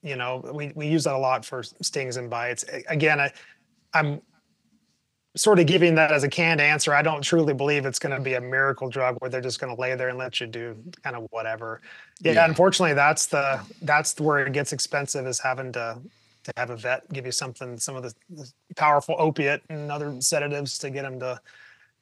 you 0.02 0.16
know, 0.16 0.44
we 0.52 0.72
we 0.74 0.86
use 0.86 1.04
that 1.04 1.14
a 1.14 1.18
lot 1.18 1.46
for 1.46 1.62
stings 1.62 2.18
and 2.18 2.28
bites. 2.28 2.62
Again, 2.88 3.20
I, 3.20 3.32
I'm 3.94 4.20
sort 5.34 5.58
of 5.58 5.66
giving 5.66 5.94
that 5.94 6.12
as 6.12 6.24
a 6.24 6.28
canned 6.28 6.60
answer. 6.60 6.94
I 6.94 7.02
don't 7.02 7.22
truly 7.22 7.54
believe 7.54 7.86
it's 7.86 7.98
going 7.98 8.14
to 8.14 8.20
be 8.20 8.34
a 8.34 8.40
miracle 8.40 8.88
drug 8.88 9.16
where 9.18 9.30
they're 9.30 9.40
just 9.40 9.60
going 9.60 9.74
to 9.74 9.80
lay 9.80 9.94
there 9.94 10.08
and 10.08 10.18
let 10.18 10.40
you 10.40 10.46
do 10.46 10.76
kind 11.02 11.16
of 11.16 11.26
whatever. 11.30 11.80
Yeah, 12.20 12.32
yeah, 12.32 12.44
unfortunately, 12.44 12.94
that's 12.94 13.26
the 13.26 13.60
that's 13.82 14.20
where 14.20 14.46
it 14.46 14.52
gets 14.52 14.72
expensive 14.72 15.26
is 15.26 15.38
having 15.38 15.72
to 15.72 15.98
to 16.44 16.52
have 16.56 16.70
a 16.70 16.76
vet 16.76 17.10
give 17.12 17.24
you 17.24 17.32
something, 17.32 17.78
some 17.78 17.94
of 17.94 18.02
the, 18.02 18.12
the 18.30 18.50
powerful 18.76 19.14
opiate 19.18 19.62
and 19.68 19.90
other 19.92 20.20
sedatives 20.20 20.76
to 20.78 20.90
get 20.90 21.02
them 21.02 21.18
to 21.20 21.40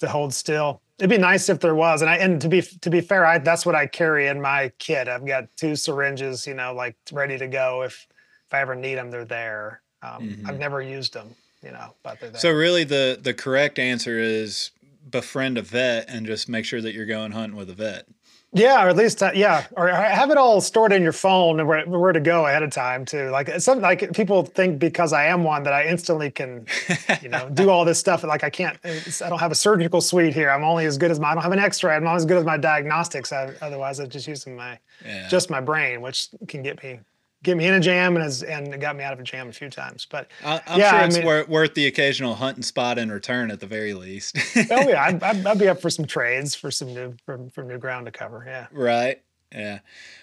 to 0.01 0.09
hold 0.09 0.33
still. 0.35 0.81
It'd 0.99 1.11
be 1.11 1.19
nice 1.19 1.49
if 1.49 1.61
there 1.61 1.75
was, 1.75 2.03
and 2.03 2.11
I 2.11 2.17
and 2.17 2.41
to 2.41 2.49
be 2.49 2.63
to 2.63 2.91
be 2.91 3.01
fair, 3.01 3.25
I 3.25 3.39
that's 3.39 3.65
what 3.65 3.77
I 3.77 3.87
carry 3.87 4.27
in 4.27 4.41
my 4.41 4.73
kit. 4.79 5.09
I've 5.09 5.27
got 5.27 5.45
two 5.57 5.77
syringes, 5.77 6.47
you 6.47 6.55
know, 6.55 6.75
like 6.75 6.97
ready 7.13 7.39
to 7.39 7.47
go 7.47 7.83
if 7.83 8.09
if 8.49 8.55
I 8.55 8.61
ever 8.61 8.75
need 8.75 8.97
them, 8.97 9.13
they're 9.13 9.25
there. 9.25 9.83
Um, 10.03 10.23
mm-hmm. 10.23 10.47
I've 10.49 10.59
never 10.59 10.83
used 10.83 11.15
them 11.15 11.37
you 11.63 11.71
know, 11.71 11.95
but 12.03 12.21
they're 12.21 12.31
there. 12.31 12.41
So 12.41 12.51
really 12.51 12.85
the 12.85 13.19
the 13.21 13.35
correct 13.35 13.79
answer 13.79 14.19
is 14.19 14.71
befriend 15.09 15.59
a 15.59 15.63
vet 15.63 16.09
and 16.09 16.27
just 16.27 16.49
make 16.49 16.65
sure 16.65 16.81
that 16.81 16.95
you're 16.95 17.07
going 17.07 17.33
hunting 17.33 17.57
with 17.57 17.71
a 17.71 17.75
vet. 17.75 18.07
Yeah, 18.53 18.85
or 18.85 18.89
at 18.89 18.97
least 18.97 19.23
uh, 19.23 19.31
yeah, 19.33 19.67
or 19.77 19.87
have 19.89 20.31
it 20.31 20.37
all 20.37 20.61
stored 20.61 20.93
in 20.93 21.05
your 21.05 21.13
phone 21.13 21.61
and 21.61 21.69
where, 21.69 21.87
where 21.87 22.11
to 22.11 22.19
go 22.19 22.47
ahead 22.47 22.65
of 22.65 22.73
time 22.73 23.05
too. 23.05 23.31
Like 23.31 23.49
some 23.61 23.81
like 23.81 24.13
people 24.13 24.45
think 24.45 24.81
because 24.81 25.13
I 25.13 25.27
am 25.27 25.45
one 25.45 25.63
that 25.63 25.73
I 25.73 25.87
instantly 25.87 26.33
can, 26.33 26.67
you 27.23 27.29
know, 27.29 27.49
do 27.55 27.71
all 27.71 27.85
this 27.85 28.01
stuff. 28.01 28.25
Like 28.25 28.43
I 28.43 28.51
can't. 28.51 28.77
I 28.85 29.29
don't 29.29 29.39
have 29.39 29.53
a 29.53 29.55
surgical 29.57 30.01
suite 30.01 30.35
here. 30.35 30.51
I'm 30.51 30.65
only 30.65 30.85
as 30.87 30.99
good 30.99 31.13
as 31.13 31.21
my. 31.21 31.31
I 31.31 31.35
don't 31.35 31.45
have 31.45 31.53
an 31.53 31.61
X-ray. 31.61 31.95
I'm 31.95 32.03
not 32.03 32.17
as 32.17 32.25
good 32.25 32.39
as 32.39 32.45
my 32.45 32.57
diagnostics. 32.57 33.33
I, 33.33 33.53
otherwise, 33.63 34.01
I'm 34.01 34.11
just 34.11 34.27
using 34.27 34.57
my 34.57 34.81
yeah. 35.07 35.29
just 35.29 35.49
my 35.49 35.61
brain, 35.61 36.01
which 36.01 36.31
can 36.49 36.65
get 36.65 36.83
me 36.83 36.99
get 37.43 37.57
me 37.57 37.67
in 37.67 37.75
a 37.75 37.81
jam 37.81 38.17
and 38.17 38.23
has 38.23 38.43
and 38.43 38.81
got 38.81 38.97
me 38.97 39.05
out 39.05 39.13
of 39.13 39.21
a 39.21 39.23
jam 39.23 39.49
a 39.49 39.53
few 39.53 39.71
times. 39.71 40.07
But 40.11 40.31
I'm 40.45 40.79
yeah, 40.79 40.91
sure 40.91 41.07
it's 41.07 41.17
I 41.17 41.19
mean, 41.19 41.27
worth, 41.27 41.49
worth 41.49 41.75
the 41.75 41.87
occasional 41.87 42.35
hunting 42.35 42.63
spot 42.63 42.99
in 42.99 43.11
return 43.11 43.51
at 43.51 43.61
the 43.61 43.67
very 43.67 43.95
least. 43.95 44.39
oh 44.71 44.89
yeah, 44.89 45.05
I'd, 45.09 45.23
I'd, 45.23 45.47
I'd, 45.47 45.59
be 45.59 45.69
up 45.69 45.81
for 45.81 45.91
some 45.91 46.05
trades 46.05 46.55
for 46.55 46.71
some 46.71 46.93
new 46.95 47.15
for, 47.25 47.39
for 47.53 47.63
new 47.63 47.79
ground 47.79 48.07
to 48.07 48.13
cover. 48.13 48.45
Yeah. 48.47 48.67
Right. 48.73 49.23
Yeah. 49.55 49.81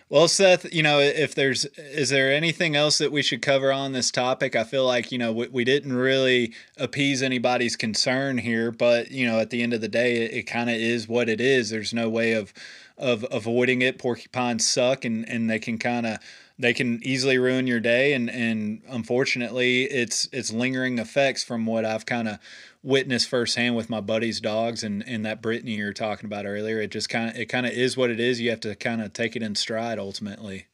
Well, 0.09 0.29
Seth, 0.29 0.73
you 0.73 0.81
know, 0.83 0.99
if 0.99 1.35
there's, 1.35 1.65
is 1.75 2.09
there 2.09 2.31
anything 2.31 2.77
else 2.77 2.97
that 2.99 3.11
we 3.11 3.21
should 3.21 3.41
cover 3.41 3.73
on 3.73 3.91
this 3.91 4.09
topic? 4.09 4.55
I 4.55 4.63
feel 4.63 4.85
like, 4.85 5.11
you 5.11 5.17
know, 5.17 5.33
we, 5.33 5.47
we 5.49 5.63
didn't 5.65 5.91
really 5.91 6.53
appease 6.77 7.21
anybody's 7.21 7.75
concern 7.75 8.37
here, 8.37 8.71
but, 8.71 9.11
you 9.11 9.27
know, 9.27 9.39
at 9.39 9.49
the 9.49 9.61
end 9.61 9.73
of 9.73 9.81
the 9.81 9.89
day, 9.89 10.23
it, 10.23 10.31
it 10.33 10.43
kind 10.43 10.69
of 10.69 10.77
is 10.77 11.09
what 11.09 11.27
it 11.27 11.41
is. 11.41 11.69
There's 11.71 11.93
no 11.93 12.07
way 12.07 12.31
of, 12.31 12.53
of 12.97 13.25
avoiding 13.29 13.81
it. 13.81 13.99
Porcupines 13.99 14.65
suck 14.65 15.03
and, 15.03 15.27
and 15.27 15.49
they 15.49 15.59
can 15.59 15.77
kind 15.77 16.05
of, 16.05 16.19
they 16.59 16.73
can 16.73 16.99
easily 17.03 17.37
ruin 17.37 17.67
your 17.67 17.79
day 17.79 18.13
and 18.13 18.29
and 18.29 18.81
unfortunately 18.87 19.83
it's 19.83 20.27
it's 20.31 20.51
lingering 20.51 20.99
effects 20.99 21.43
from 21.43 21.65
what 21.65 21.85
I've 21.85 22.05
kind 22.05 22.27
of 22.27 22.39
witnessed 22.83 23.29
firsthand 23.29 23.75
with 23.75 23.89
my 23.89 24.01
buddy's 24.01 24.39
dogs 24.39 24.83
and 24.83 25.03
and 25.07 25.25
that 25.25 25.41
Brittany 25.41 25.75
you're 25.75 25.93
talking 25.93 26.25
about 26.25 26.45
earlier 26.45 26.81
it 26.81 26.91
just 26.91 27.09
kind 27.09 27.29
of 27.29 27.37
it 27.37 27.45
kind 27.45 27.65
of 27.65 27.73
is 27.73 27.95
what 27.95 28.09
it 28.09 28.19
is 28.19 28.41
you 28.41 28.49
have 28.49 28.61
to 28.61 28.75
kind 28.75 29.01
of 29.01 29.13
take 29.13 29.35
it 29.35 29.43
in 29.43 29.55
stride 29.55 29.99
ultimately 29.99 30.67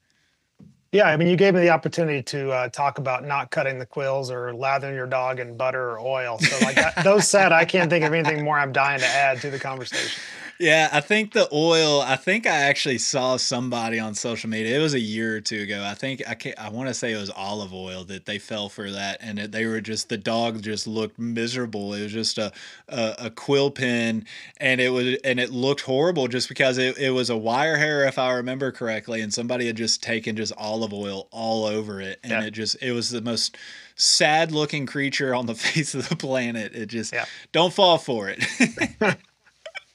yeah, 0.94 1.08
I 1.08 1.18
mean, 1.18 1.28
you 1.28 1.36
gave 1.36 1.56
me 1.56 1.62
the 1.62 1.72
opportunity 1.72 2.22
to 2.22 2.52
uh, 2.52 2.70
talk 2.70 3.00
about 3.00 3.26
not 3.26 3.50
cutting 3.50 3.80
the 3.80 3.86
quills 3.86 4.30
or 4.30 4.54
lathering 4.54 4.94
your 4.94 5.08
dog 5.08 5.40
in 5.40 5.58
butter 5.58 5.94
or 5.94 6.00
oil. 6.00 6.38
So, 6.38 6.64
like 6.64 6.76
that, 6.76 7.04
those 7.04 7.28
said, 7.28 7.52
I 7.52 7.66
can't 7.66 7.90
think 7.90 8.06
of 8.06 8.14
anything 8.14 8.44
more 8.44 8.60
I'm 8.60 8.72
dying 8.72 9.00
to 9.00 9.08
add 9.08 9.42
to 9.42 9.50
the 9.50 9.58
conversation. 9.58 10.22
Yeah, 10.64 10.88
I 10.94 11.02
think 11.02 11.34
the 11.34 11.50
oil. 11.52 12.02
I 12.02 12.16
think 12.16 12.48
I 12.48 12.56
actually 12.56 12.98
saw 12.98 13.36
somebody 13.36 14.00
on 14.00 14.16
social 14.16 14.50
media. 14.50 14.80
It 14.80 14.82
was 14.82 14.94
a 14.94 15.00
year 15.00 15.36
or 15.36 15.42
two 15.42 15.64
ago. 15.64 15.84
I 15.86 15.94
think 15.94 16.24
I 16.26 16.36
can't, 16.36 16.58
I 16.58 16.70
want 16.70 16.88
to 16.88 16.94
say 16.94 17.12
it 17.12 17.18
was 17.18 17.30
olive 17.30 17.74
oil 17.74 18.06
that 18.06 18.26
they 18.26 18.40
fell 18.40 18.70
for 18.70 18.90
that, 18.90 19.18
and 19.20 19.40
it, 19.40 19.52
they 19.52 19.66
were 19.66 19.82
just 19.82 20.08
the 20.08 20.18
dog 20.18 20.62
just 20.62 20.88
looked 20.88 21.20
miserable. 21.20 21.94
It 21.94 22.04
was 22.04 22.14
just 22.14 22.38
a, 22.38 22.54
a, 22.88 23.16
a 23.20 23.30
quill 23.30 23.72
pin, 23.72 24.26
and 24.56 24.80
it 24.80 24.88
was 24.88 25.18
and 25.26 25.38
it 25.38 25.50
looked 25.50 25.82
horrible 25.82 26.30
just 26.30 26.48
because 26.48 26.78
it, 26.78 26.98
it 26.98 27.10
was 27.10 27.30
a 27.30 27.36
wire 27.36 27.76
hair, 27.76 28.08
if 28.08 28.18
I 28.18 28.32
remember 28.32 28.72
correctly, 28.72 29.20
and 29.20 29.34
somebody 29.34 29.68
had 29.68 29.76
just 29.76 30.02
taken 30.02 30.38
just 30.38 30.54
olive 30.58 30.94
oil 30.94 31.28
all 31.32 31.66
over 31.66 32.00
it, 32.00 32.22
and 32.24 32.32
yeah. 32.32 32.44
it 32.44 32.52
just 32.52 32.82
it 32.82 32.94
was 32.94 33.10
the 33.10 33.22
most 33.22 33.58
sad 33.96 34.54
looking 34.54 34.86
creature 34.86 35.36
on 35.36 35.46
the 35.46 35.56
face 35.56 35.94
of 35.94 36.08
the 36.08 36.16
planet. 36.16 36.74
It 36.74 36.86
just 36.86 37.12
yeah. 37.12 37.26
don't 37.52 37.74
fall 37.74 37.98
for 37.98 38.34
it. 38.34 39.18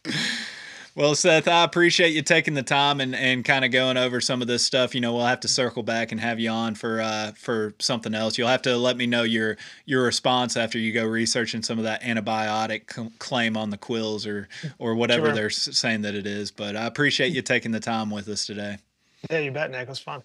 Well, 0.98 1.14
Seth, 1.14 1.46
I 1.46 1.62
appreciate 1.62 2.08
you 2.08 2.22
taking 2.22 2.54
the 2.54 2.64
time 2.64 3.00
and, 3.00 3.14
and 3.14 3.44
kind 3.44 3.64
of 3.64 3.70
going 3.70 3.96
over 3.96 4.20
some 4.20 4.42
of 4.42 4.48
this 4.48 4.64
stuff. 4.64 4.96
You 4.96 5.00
know, 5.00 5.14
we'll 5.14 5.26
have 5.26 5.38
to 5.40 5.48
circle 5.48 5.84
back 5.84 6.10
and 6.10 6.20
have 6.20 6.40
you 6.40 6.50
on 6.50 6.74
for 6.74 7.00
uh, 7.00 7.30
for 7.36 7.72
something 7.78 8.16
else. 8.16 8.36
You'll 8.36 8.48
have 8.48 8.62
to 8.62 8.76
let 8.76 8.96
me 8.96 9.06
know 9.06 9.22
your 9.22 9.58
your 9.86 10.02
response 10.02 10.56
after 10.56 10.76
you 10.76 10.92
go 10.92 11.06
researching 11.06 11.62
some 11.62 11.78
of 11.78 11.84
that 11.84 12.02
antibiotic 12.02 12.92
c- 12.92 13.12
claim 13.20 13.56
on 13.56 13.70
the 13.70 13.78
quills 13.78 14.26
or 14.26 14.48
or 14.80 14.96
whatever 14.96 15.26
sure. 15.26 15.34
they're 15.36 15.50
saying 15.50 16.02
that 16.02 16.16
it 16.16 16.26
is. 16.26 16.50
But 16.50 16.74
I 16.74 16.86
appreciate 16.86 17.32
you 17.32 17.42
taking 17.42 17.70
the 17.70 17.78
time 17.78 18.10
with 18.10 18.26
us 18.26 18.44
today. 18.44 18.78
Yeah, 19.30 19.38
you 19.38 19.52
bet, 19.52 19.70
Nick. 19.70 19.82
It 19.82 19.88
was 19.90 20.00
fun. 20.00 20.24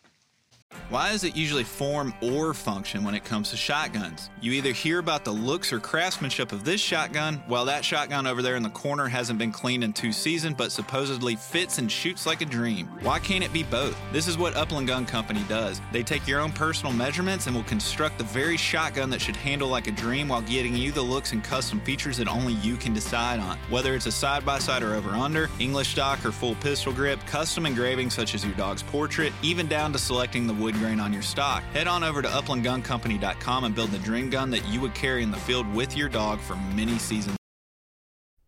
Why 0.90 1.12
is 1.12 1.24
it 1.24 1.36
usually 1.36 1.64
form 1.64 2.14
or 2.22 2.54
function 2.54 3.04
when 3.04 3.16
it 3.16 3.24
comes 3.24 3.50
to 3.50 3.58
shotguns? 3.58 4.30
You 4.42 4.52
either 4.52 4.72
hear 4.72 5.00
about 5.00 5.26
the 5.26 5.32
looks 5.32 5.74
or 5.74 5.80
craftsmanship 5.80 6.52
of 6.52 6.64
this 6.64 6.82
shotgun, 6.82 7.42
while 7.48 7.66
that 7.66 7.84
shotgun 7.84 8.28
over 8.28 8.42
there 8.42 8.56
in 8.56 8.64
the 8.64 8.70
corner 8.70 9.08
hasn't 9.08 9.40
been 9.40 9.52
cleaned 9.52 9.84
in 9.84 9.94
two 9.94 10.12
seasons 10.12 10.56
but 10.58 10.72
supposedly 10.72 11.36
fits 11.36 11.78
and 11.78 11.92
shoots 11.92 12.26
like 12.26 12.42
a 12.42 12.46
dream. 12.46 12.88
Why 13.02 13.20
can't 13.20 13.44
it 13.44 13.54
be 13.54 13.64
both? 13.64 13.98
This 14.12 14.28
is 14.28 14.38
what 14.38 14.56
Upland 14.56 14.88
Gun 14.88 15.06
Company 15.06 15.44
does. 15.48 15.82
They 15.92 16.04
take 16.04 16.28
your 16.28 16.40
own 16.40 16.52
personal 16.52 16.94
measurements 16.94 17.48
and 17.48 17.56
will 17.56 17.64
construct 17.64 18.18
the 18.18 18.24
very 18.26 18.58
shotgun 18.58 19.10
that 19.10 19.22
should 19.22 19.36
handle 19.36 19.70
like 19.70 19.88
a 19.88 19.92
dream 19.92 20.28
while 20.28 20.42
getting 20.42 20.76
you 20.76 20.92
the 20.92 21.02
looks 21.02 21.32
and 21.32 21.44
custom 21.44 21.80
features 21.82 22.18
that 22.18 22.28
only 22.28 22.54
you 22.54 22.76
can 22.76 22.94
decide 22.94 23.40
on. 23.40 23.58
Whether 23.70 23.96
it's 23.96 24.06
a 24.06 24.12
side 24.12 24.46
by 24.46 24.60
side 24.60 24.84
or 24.84 24.94
over 24.94 25.12
under, 25.12 25.50
English 25.60 25.90
stock 25.90 26.24
or 26.26 26.32
full 26.32 26.56
pistol 26.56 26.94
grip, 26.94 27.20
custom 27.26 27.66
engraving 27.66 28.10
such 28.10 28.36
as 28.36 28.44
your 28.46 28.54
dog's 28.56 28.84
portrait, 28.84 29.34
even 29.42 29.68
down 29.68 29.92
to 29.94 30.00
selecting 30.00 30.46
the 30.46 30.54
wood 30.64 30.76
grain 30.76 31.00
on 31.00 31.12
your 31.12 31.22
stock. 31.22 31.62
Head 31.74 31.88
on 31.88 32.04
over 32.04 32.22
to 32.22 32.28
uplandguncompany.com 32.28 33.64
and 33.66 33.76
build 33.76 33.92
the 33.92 34.00
dream 34.00 34.30
gun 34.30 34.50
that 34.52 34.66
you 34.70 34.80
would 34.82 34.96
carry 34.96 35.22
in 35.22 35.30
the 35.30 35.38
field 35.38 35.72
with 35.76 35.96
your 35.96 36.10
dog 36.10 36.40
for 36.40 36.56
many 36.56 36.98
seasons. 36.98 37.38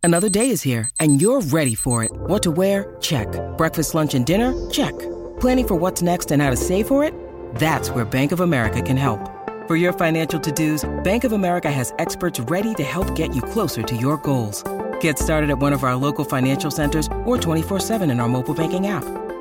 Another 0.01 0.29
day 0.29 0.51
is 0.51 0.61
here, 0.61 0.87
and 0.99 1.19
you're 1.19 1.41
ready 1.41 1.73
for 1.73 2.03
it. 2.03 2.11
What 2.13 2.43
to 2.43 2.51
wear? 2.51 2.95
Check. 3.01 3.27
Breakfast, 3.57 3.95
lunch, 3.95 4.13
and 4.13 4.23
dinner? 4.23 4.53
Check. 4.69 4.93
Planning 5.39 5.67
for 5.67 5.75
what's 5.75 6.03
next 6.03 6.31
and 6.31 6.43
how 6.43 6.51
to 6.51 6.55
save 6.55 6.87
for 6.87 7.03
it? 7.03 7.11
That's 7.55 7.89
where 7.89 8.05
Bank 8.05 8.31
of 8.31 8.39
America 8.39 8.83
can 8.83 8.97
help. 8.97 9.19
For 9.67 9.75
your 9.75 9.93
financial 9.93 10.39
to 10.39 10.51
dos, 10.51 10.87
Bank 11.03 11.23
of 11.23 11.31
America 11.31 11.71
has 11.71 11.91
experts 11.97 12.39
ready 12.39 12.75
to 12.75 12.83
help 12.83 13.15
get 13.15 13.35
you 13.35 13.41
closer 13.41 13.81
to 13.81 13.95
your 13.95 14.17
goals. 14.17 14.63
Get 14.99 15.17
started 15.17 15.49
at 15.49 15.57
one 15.57 15.73
of 15.73 15.83
our 15.83 15.95
local 15.95 16.23
financial 16.23 16.69
centers 16.69 17.07
or 17.25 17.37
24-7 17.37 18.11
in 18.11 18.19
our 18.19 18.29
mobile 18.29 18.53
banking 18.53 18.85
app. 18.85 19.24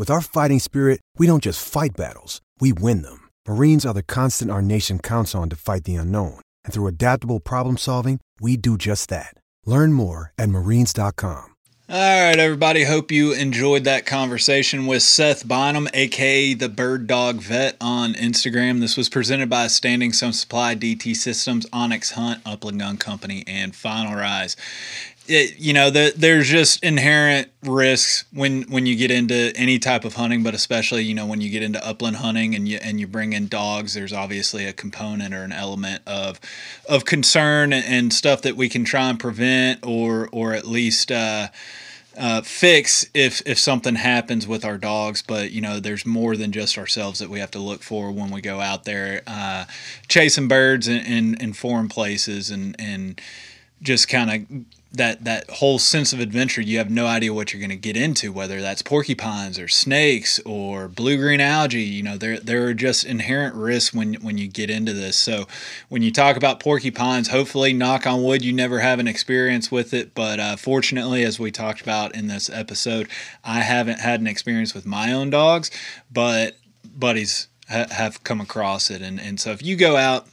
With 0.00 0.08
our 0.08 0.22
fighting 0.22 0.60
spirit, 0.60 1.02
we 1.18 1.26
don't 1.26 1.42
just 1.42 1.62
fight 1.62 1.90
battles, 1.94 2.40
we 2.58 2.72
win 2.72 3.02
them. 3.02 3.28
Marines 3.46 3.84
are 3.84 3.92
the 3.92 4.02
constant 4.02 4.50
our 4.50 4.62
nation 4.62 4.98
counts 4.98 5.34
on 5.34 5.50
to 5.50 5.56
fight 5.56 5.84
the 5.84 5.96
unknown. 5.96 6.40
And 6.64 6.72
through 6.72 6.86
adaptable 6.86 7.38
problem 7.38 7.76
solving, 7.76 8.18
we 8.40 8.56
do 8.56 8.78
just 8.78 9.10
that. 9.10 9.34
Learn 9.66 9.92
more 9.92 10.32
at 10.38 10.48
marines.com. 10.48 11.48
All 11.90 12.22
right, 12.22 12.38
everybody. 12.38 12.84
Hope 12.84 13.10
you 13.10 13.34
enjoyed 13.34 13.84
that 13.84 14.06
conversation 14.06 14.86
with 14.86 15.02
Seth 15.02 15.46
Bynum, 15.46 15.88
aka 15.92 16.54
the 16.54 16.68
Bird 16.70 17.06
Dog 17.06 17.42
Vet, 17.42 17.76
on 17.78 18.14
Instagram. 18.14 18.80
This 18.80 18.96
was 18.96 19.10
presented 19.10 19.50
by 19.50 19.66
Standing 19.66 20.14
Stone 20.14 20.32
Supply, 20.32 20.76
DT 20.76 21.14
Systems, 21.14 21.66
onX 21.66 22.12
Hunt, 22.12 22.40
Upland 22.46 22.78
Gun 22.78 22.96
Company, 22.96 23.44
and 23.46 23.76
Final 23.76 24.14
Rise 24.14 24.56
it, 25.26 25.58
you 25.58 25.72
know, 25.72 25.90
the, 25.90 26.12
there's 26.16 26.48
just 26.48 26.82
inherent 26.82 27.50
risks 27.62 28.24
when 28.32 28.62
when 28.62 28.86
you 28.86 28.96
get 28.96 29.10
into 29.10 29.52
any 29.54 29.78
type 29.78 30.04
of 30.04 30.14
hunting, 30.14 30.42
but 30.42 30.54
especially 30.54 31.04
you 31.04 31.14
know 31.14 31.26
when 31.26 31.40
you 31.40 31.50
get 31.50 31.62
into 31.62 31.84
upland 31.86 32.16
hunting 32.16 32.54
and 32.54 32.68
you 32.68 32.78
and 32.82 32.98
you 32.98 33.06
bring 33.06 33.32
in 33.32 33.46
dogs. 33.48 33.94
There's 33.94 34.12
obviously 34.12 34.66
a 34.66 34.72
component 34.72 35.34
or 35.34 35.44
an 35.44 35.52
element 35.52 36.02
of 36.06 36.40
of 36.88 37.04
concern 37.04 37.72
and, 37.72 38.10
stuff 38.12 38.42
that 38.42 38.56
we 38.56 38.68
can 38.68 38.84
try 38.84 39.08
and 39.08 39.20
prevent 39.20 39.86
or 39.86 40.28
or 40.32 40.52
at 40.54 40.66
least. 40.66 41.12
Uh, 41.12 41.48
uh, 42.18 42.42
fix 42.42 43.06
if 43.14 43.40
if 43.46 43.58
something 43.58 43.94
happens 43.94 44.46
with 44.46 44.64
our 44.64 44.76
dogs. 44.76 45.22
But 45.22 45.52
you 45.52 45.60
know, 45.60 45.78
there's 45.78 46.04
more 46.04 46.36
than 46.36 46.50
just 46.50 46.76
ourselves 46.76 47.20
that 47.20 47.30
we 47.30 47.38
have 47.38 47.52
to 47.52 47.60
look 47.60 47.82
for 47.82 48.10
when 48.10 48.30
we 48.30 48.40
go 48.40 48.60
out 48.60 48.84
there 48.84 49.22
uh, 49.28 49.64
chasing 50.08 50.48
birds 50.48 50.88
in, 50.88 50.98
in, 51.06 51.34
in 51.40 51.52
foreign 51.52 51.88
places 51.88 52.50
and 52.50 52.74
and 52.78 53.20
just 53.80 54.08
kind 54.08 54.30
of 54.30 54.79
that 54.92 55.24
that 55.24 55.48
whole 55.50 55.78
sense 55.78 56.12
of 56.12 56.18
adventure 56.18 56.60
you 56.60 56.78
have 56.78 56.90
no 56.90 57.06
idea 57.06 57.32
what 57.32 57.52
you're 57.52 57.60
going 57.60 57.70
to 57.70 57.76
get 57.76 57.96
into 57.96 58.32
whether 58.32 58.60
that's 58.60 58.82
porcupines 58.82 59.58
or 59.58 59.68
snakes 59.68 60.40
or 60.44 60.88
blue 60.88 61.16
green 61.16 61.40
algae 61.40 61.80
you 61.80 62.02
know 62.02 62.16
there 62.16 62.40
there 62.40 62.66
are 62.66 62.74
just 62.74 63.04
inherent 63.04 63.54
risks 63.54 63.94
when 63.94 64.14
when 64.14 64.36
you 64.36 64.48
get 64.48 64.70
into 64.70 64.92
this. 64.92 65.16
So 65.16 65.46
when 65.88 66.02
you 66.02 66.10
talk 66.10 66.36
about 66.36 66.60
porcupines 66.60 67.28
hopefully 67.28 67.72
knock 67.72 68.06
on 68.06 68.22
wood 68.22 68.44
you 68.44 68.52
never 68.52 68.80
have 68.80 68.98
an 68.98 69.06
experience 69.06 69.70
with 69.70 69.94
it 69.94 70.14
but 70.14 70.40
uh, 70.40 70.56
fortunately 70.56 71.22
as 71.22 71.38
we 71.38 71.50
talked 71.50 71.80
about 71.80 72.14
in 72.14 72.26
this 72.26 72.50
episode 72.50 73.08
I 73.44 73.60
haven't 73.60 74.00
had 74.00 74.20
an 74.20 74.26
experience 74.26 74.74
with 74.74 74.86
my 74.86 75.12
own 75.12 75.30
dogs 75.30 75.70
but 76.10 76.56
buddies 76.84 77.48
ha- 77.70 77.86
have 77.90 78.22
come 78.24 78.40
across 78.40 78.90
it. 78.90 79.02
And 79.02 79.20
and 79.20 79.40
so 79.40 79.50
if 79.50 79.62
you 79.62 79.76
go 79.76 79.96
out 79.96 80.26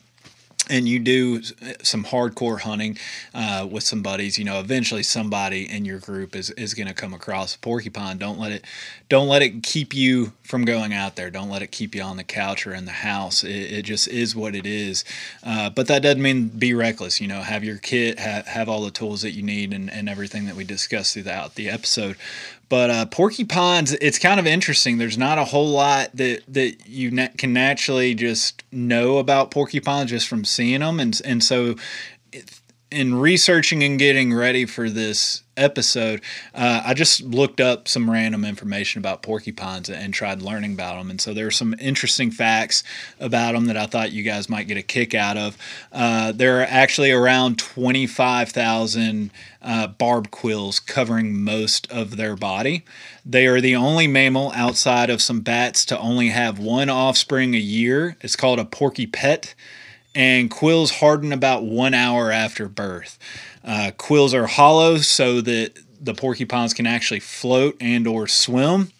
and 0.69 0.87
you 0.87 0.99
do 0.99 1.41
some 1.81 2.03
hardcore 2.03 2.59
hunting 2.59 2.97
uh, 3.33 3.67
with 3.69 3.83
some 3.83 4.01
buddies, 4.01 4.37
you 4.37 4.45
know, 4.45 4.59
eventually 4.59 5.03
somebody 5.03 5.69
in 5.69 5.85
your 5.85 5.99
group 5.99 6.35
is, 6.35 6.49
is 6.51 6.73
going 6.73 6.87
to 6.87 6.93
come 6.93 7.13
across 7.13 7.55
a 7.55 7.59
porcupine. 7.59 8.17
Don't 8.17 8.39
let 8.39 8.51
it 8.51 8.65
don't 9.09 9.27
let 9.27 9.41
it 9.41 9.63
keep 9.63 9.93
you 9.93 10.33
from 10.47 10.63
going 10.63 10.93
out 10.93 11.17
there. 11.17 11.29
Don't 11.29 11.49
let 11.49 11.61
it 11.61 11.71
keep 11.71 11.93
you 11.93 12.01
on 12.01 12.15
the 12.15 12.23
couch 12.23 12.65
or 12.65 12.73
in 12.73 12.85
the 12.85 12.91
house. 12.91 13.43
It, 13.43 13.49
it 13.49 13.81
just 13.83 14.07
is 14.07 14.35
what 14.35 14.55
it 14.55 14.65
is. 14.65 15.03
Uh, 15.43 15.69
but 15.69 15.87
that 15.87 16.01
doesn't 16.01 16.21
mean 16.21 16.47
be 16.47 16.73
reckless. 16.73 17.19
You 17.19 17.27
know, 17.27 17.41
have 17.41 17.63
your 17.63 17.77
kit, 17.77 18.17
have, 18.17 18.47
have 18.47 18.69
all 18.69 18.83
the 18.83 18.91
tools 18.91 19.21
that 19.23 19.31
you 19.31 19.43
need, 19.43 19.73
and, 19.73 19.91
and 19.91 20.07
everything 20.07 20.45
that 20.45 20.55
we 20.55 20.63
discussed 20.63 21.13
throughout 21.13 21.55
the 21.55 21.69
episode. 21.69 22.15
But 22.69 22.89
uh, 22.89 23.05
porcupines, 23.05 23.93
it's 23.93 24.19
kind 24.19 24.39
of 24.39 24.47
interesting. 24.47 24.97
There's 24.97 25.17
not 25.17 25.37
a 25.37 25.45
whole 25.45 25.69
lot 25.69 26.15
that 26.15 26.43
that 26.47 26.87
you 26.87 27.11
na- 27.11 27.29
can 27.37 27.53
naturally 27.53 28.13
just 28.13 28.63
know 28.71 29.17
about 29.17 29.51
porcupines 29.51 30.09
just 30.09 30.27
from 30.27 30.45
seeing 30.45 30.79
them, 30.79 30.99
and 30.99 31.19
and 31.25 31.43
so 31.43 31.75
in 32.89 33.15
researching 33.15 33.83
and 33.83 33.99
getting 33.99 34.33
ready 34.33 34.65
for 34.65 34.89
this 34.89 35.43
episode, 35.57 36.21
uh, 36.53 36.81
I 36.85 36.93
just 36.93 37.21
looked 37.21 37.59
up 37.59 37.87
some 37.87 38.09
random 38.09 38.45
information 38.45 38.99
about 38.99 39.21
porcupines 39.21 39.89
and 39.89 40.13
tried 40.13 40.41
learning 40.41 40.73
about 40.73 40.97
them. 40.97 41.09
And 41.09 41.19
so 41.19 41.33
there 41.33 41.47
are 41.47 41.51
some 41.51 41.75
interesting 41.79 42.31
facts 42.31 42.83
about 43.19 43.53
them 43.53 43.65
that 43.65 43.75
I 43.75 43.87
thought 43.87 44.13
you 44.13 44.23
guys 44.23 44.47
might 44.47 44.67
get 44.67 44.77
a 44.77 44.83
kick 44.83 45.13
out 45.13 45.35
of. 45.35 45.57
Uh, 45.91 46.31
there 46.31 46.61
are 46.61 46.67
actually 46.69 47.11
around 47.11 47.59
25,000 47.59 49.31
uh, 49.61 49.87
barb 49.87 50.31
quills 50.31 50.79
covering 50.79 51.43
most 51.43 51.91
of 51.91 52.15
their 52.15 52.37
body. 52.37 52.85
They 53.25 53.47
are 53.47 53.59
the 53.59 53.75
only 53.75 54.07
mammal 54.07 54.53
outside 54.55 55.09
of 55.09 55.21
some 55.21 55.41
bats 55.41 55.83
to 55.85 55.99
only 55.99 56.29
have 56.29 56.57
one 56.57 56.89
offspring 56.89 57.53
a 57.53 57.59
year. 57.59 58.15
It's 58.21 58.37
called 58.37 58.59
a 58.59 58.65
porcupette 58.65 59.55
and 60.17 60.49
quills 60.49 60.89
harden 60.89 61.31
about 61.31 61.63
one 61.63 61.93
hour 61.93 62.31
after 62.31 62.67
birth. 62.67 63.19
Uh, 63.63 63.91
quills 63.97 64.33
are 64.33 64.47
hollow 64.47 64.97
so 64.97 65.41
that 65.41 65.77
the 66.01 66.15
porcupines 66.15 66.73
can 66.73 66.87
actually 66.87 67.19
float 67.19 67.77
and 67.79 68.07
or 68.07 68.27
swim. 68.27 68.91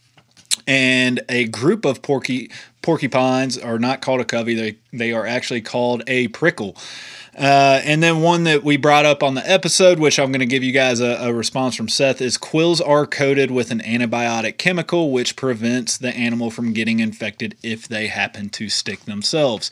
And 0.68 1.22
a 1.28 1.45
group 1.45 1.86
of 1.86 2.03
porky 2.03 2.51
porcupines 2.84 3.57
are 3.57 3.80
not 3.80 4.01
called 4.01 4.22
a 4.22 4.26
covey; 4.26 4.53
they 4.53 4.78
they 4.93 5.11
are 5.11 5.26
actually 5.26 5.61
called 5.61 6.03
a 6.05 6.28
prickle. 6.28 6.76
Uh, 7.38 7.81
and 7.83 8.01
then 8.01 8.21
one 8.21 8.45
that 8.45 8.63
we 8.63 8.77
brought 8.77 9.05
up 9.05 9.21
on 9.21 9.35
the 9.35 9.49
episode, 9.49 9.99
which 9.99 10.17
I'm 10.17 10.31
going 10.31 10.39
to 10.39 10.47
give 10.47 10.63
you 10.63 10.71
guys 10.71 10.99
a, 10.99 11.17
a, 11.21 11.33
response 11.33 11.75
from 11.75 11.88
Seth, 11.88 12.19
is 12.19 12.35
quills 12.35 12.81
are 12.81 13.05
coated 13.05 13.51
with 13.51 13.69
an 13.69 13.79
antibiotic 13.81 14.57
chemical 14.57 15.11
which 15.11 15.35
prevents 15.35 15.99
the 15.99 16.09
animal 16.15 16.49
from 16.49 16.73
getting 16.73 16.99
infected 16.99 17.55
if 17.61 17.88
they 17.88 18.07
happen 18.07 18.49
to 18.49 18.69
stick 18.69 19.01
themselves. 19.01 19.69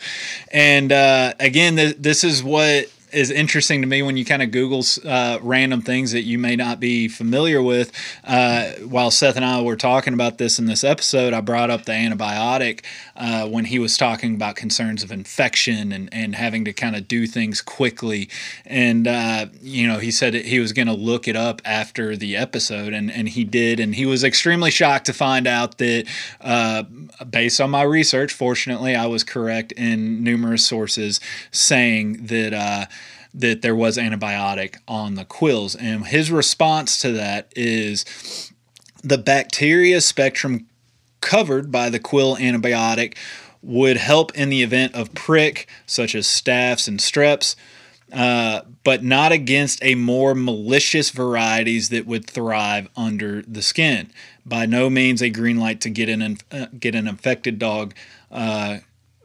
And 0.51 0.91
uh, 0.91 1.34
again, 1.39 1.76
th- 1.76 1.97
this 1.97 2.24
is 2.24 2.43
what 2.43 2.91
is 3.16 3.32
interesting 3.32 3.82
to 3.82 3.88
me 3.88 4.01
when 4.03 4.18
you 4.18 4.26
kind 4.26 4.41
of 4.41 4.51
Google 4.51 4.84
uh, 5.05 5.39
random 5.41 5.82
things 5.82 6.11
that 6.11 6.24
you 6.24 6.38
may 6.38 6.55
not 6.55 6.80
be 6.80 7.07
familiar 7.07 7.61
with. 7.61 7.91
Uh, 8.26 8.72
while 8.88 9.09
Seth 9.09 9.38
and 9.38 9.45
I 9.45 9.61
were 9.61 9.78
talking 9.78 10.13
about 10.13 10.38
this 10.38 10.59
in 10.59 10.66
this 10.66 10.84
episode, 10.84 11.34
I 11.34 11.39
brought 11.39 11.70
up 11.70 11.86
the 11.86 11.93
antibiotic 11.93 12.84
uh, 13.16 13.47
when 13.47 13.66
he 13.66 13.80
was 13.80 13.97
talking 13.97 14.36
about 14.36 14.57
concerns 14.57 15.01
of 15.01 15.11
infection 15.11 15.93
and, 15.93 16.09
and 16.11 16.36
having 16.36 16.66
to 16.66 16.74
kind 16.74 16.95
of 16.95 17.07
do 17.07 17.26
things 17.26 17.61
quickly. 17.61 18.30
And, 18.66 19.07
uh, 19.07 19.45
you 19.61 19.88
know, 19.88 19.99
he 19.99 20.11
said 20.11 20.34
he 20.34 20.59
was 20.59 20.74
going 20.74 20.88
to 20.88 20.93
look 20.93 21.28
it 21.28 21.38
up 21.38 21.61
after 21.63 22.18
the 22.18 22.36
episode, 22.36 22.93
and, 22.93 23.09
and 23.09 23.30
he 23.30 23.45
did. 23.45 23.80
And 23.80 23.95
he 23.95 24.05
was 24.05 24.26
extremely 24.26 24.72
shocked 24.72 25.05
to 25.05 25.13
find 25.13 25.47
out 25.47 25.78
that, 25.78 26.05
uh, 26.41 26.84
based 27.30 27.61
on 27.61 27.70
my 27.70 27.84
research, 27.84 28.34
fortunately, 28.34 28.93
I 28.93 29.05
was 29.05 29.24
correct 29.24 29.72
in 29.72 30.22
numerous 30.22 30.66
sources 30.66 31.22
saying 31.51 32.26
that 32.26 32.53
uh, 32.53 32.86
that 33.36 33.62
there 33.62 33.76
was 33.76 33.98
antibiotic 33.98 34.78
on 34.88 35.16
the 35.16 35.26
quills. 35.26 35.76
And 35.76 36.08
his 36.08 36.32
response 36.32 36.98
to 37.00 37.12
that 37.12 37.52
is 37.56 38.52
the 39.04 39.18
bacteria 39.18 40.02
spectrum 40.02 40.68
covered 41.22 41.72
by 41.72 41.90
the 41.90 42.00
quill 42.00 42.38
antibiotic 42.38 43.16
would 43.62 43.98
help 43.98 44.34
in 44.36 44.50
the 44.50 44.64
event 44.64 44.94
of 44.96 45.14
prick, 45.14 45.68
such 45.86 46.16
as 46.16 46.28
staphs 46.28 46.88
and 46.88 47.00
streps. 47.00 47.56
Uh, 48.14 48.62
but 48.84 49.04
not 49.04 49.32
against 49.32 49.84
a 49.84 49.96
more 49.96 50.36
malicious 50.36 51.10
varieties 51.10 51.90
that 51.90 52.06
would 52.06 52.26
thrive 52.26 52.88
under 52.96 53.42
the 53.42 53.64
skin. 53.64 54.12
By 54.46 54.68
no 54.68 54.90
means 54.92 55.22
a 55.22 55.30
green 55.30 55.58
light 55.58 55.82
to 55.82 55.90
get 55.90 56.08
an 56.08 56.38
uh, 56.52 56.68
get 56.80 56.94
an 56.94 57.08
infected 57.08 57.58
dog 57.58 57.96
uh, 58.32 58.78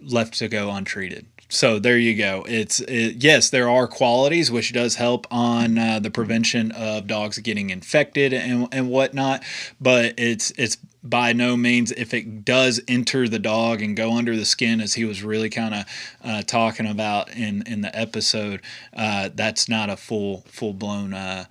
left 0.02 0.34
to 0.38 0.48
go 0.48 0.70
untreated. 0.70 1.26
So 1.48 1.80
there 1.80 1.98
you 1.98 2.14
go. 2.14 2.44
It's 2.48 2.78
it, 2.80 3.16
yes, 3.24 3.50
there 3.50 3.68
are 3.68 3.88
qualities 3.88 4.52
which 4.52 4.72
does 4.72 4.94
help 4.94 5.26
on 5.32 5.76
uh, 5.78 5.98
the 5.98 6.10
prevention 6.10 6.70
of 6.70 7.08
dogs 7.08 7.38
getting 7.38 7.70
infected 7.70 8.32
and 8.32 8.68
and 8.70 8.88
whatnot, 8.88 9.42
but 9.80 10.14
it's 10.16 10.52
it's 10.52 10.76
by 11.02 11.32
no 11.32 11.56
means 11.56 11.90
if 11.92 12.14
it 12.14 12.44
does 12.44 12.80
enter 12.86 13.28
the 13.28 13.38
dog 13.38 13.82
and 13.82 13.96
go 13.96 14.12
under 14.12 14.36
the 14.36 14.44
skin 14.44 14.80
as 14.80 14.94
he 14.94 15.04
was 15.04 15.22
really 15.22 15.50
kind 15.50 15.74
of 15.74 15.84
uh, 16.22 16.42
talking 16.42 16.86
about 16.86 17.30
in 17.34 17.62
in 17.66 17.80
the 17.80 17.98
episode 17.98 18.60
uh, 18.94 19.28
that's 19.34 19.68
not 19.68 19.88
a 19.88 19.96
full 19.96 20.44
full 20.46 20.74
blown 20.74 21.14
uh, 21.14 21.44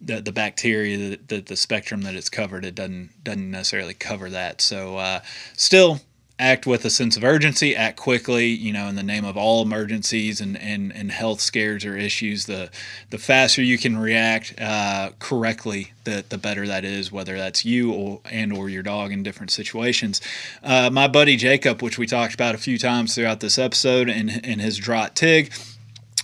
the, 0.00 0.20
the 0.20 0.32
bacteria 0.32 0.96
the, 0.96 1.20
the, 1.28 1.40
the 1.40 1.56
spectrum 1.56 2.02
that 2.02 2.14
it's 2.14 2.28
covered 2.28 2.64
it 2.64 2.74
doesn't 2.74 3.10
doesn't 3.22 3.50
necessarily 3.50 3.94
cover 3.94 4.30
that 4.30 4.60
so 4.60 4.96
uh, 4.96 5.20
still 5.56 6.00
act 6.38 6.66
with 6.66 6.84
a 6.84 6.90
sense 6.90 7.16
of 7.16 7.24
urgency, 7.24 7.74
act 7.74 7.96
quickly, 7.96 8.46
you 8.46 8.72
know, 8.72 8.86
in 8.86 8.94
the 8.94 9.02
name 9.02 9.24
of 9.24 9.36
all 9.36 9.62
emergencies 9.62 10.40
and, 10.40 10.56
and, 10.58 10.92
and 10.94 11.10
health 11.10 11.40
scares 11.40 11.84
or 11.84 11.96
issues. 11.96 12.46
The 12.46 12.70
the 13.10 13.18
faster 13.18 13.62
you 13.62 13.78
can 13.78 13.98
react 13.98 14.54
uh, 14.60 15.10
correctly, 15.18 15.92
the, 16.04 16.24
the 16.28 16.38
better 16.38 16.66
that 16.66 16.84
is, 16.84 17.10
whether 17.10 17.36
that's 17.36 17.64
you 17.64 17.92
or 17.92 18.20
and 18.30 18.52
or 18.52 18.68
your 18.68 18.82
dog 18.82 19.12
in 19.12 19.22
different 19.22 19.50
situations. 19.50 20.20
Uh, 20.62 20.90
my 20.92 21.08
buddy 21.08 21.36
Jacob, 21.36 21.82
which 21.82 21.98
we 21.98 22.06
talked 22.06 22.34
about 22.34 22.54
a 22.54 22.58
few 22.58 22.78
times 22.78 23.14
throughout 23.14 23.40
this 23.40 23.58
episode, 23.58 24.08
and, 24.08 24.44
and 24.44 24.60
his 24.60 24.78
Draht 24.78 25.14
Tig, 25.14 25.52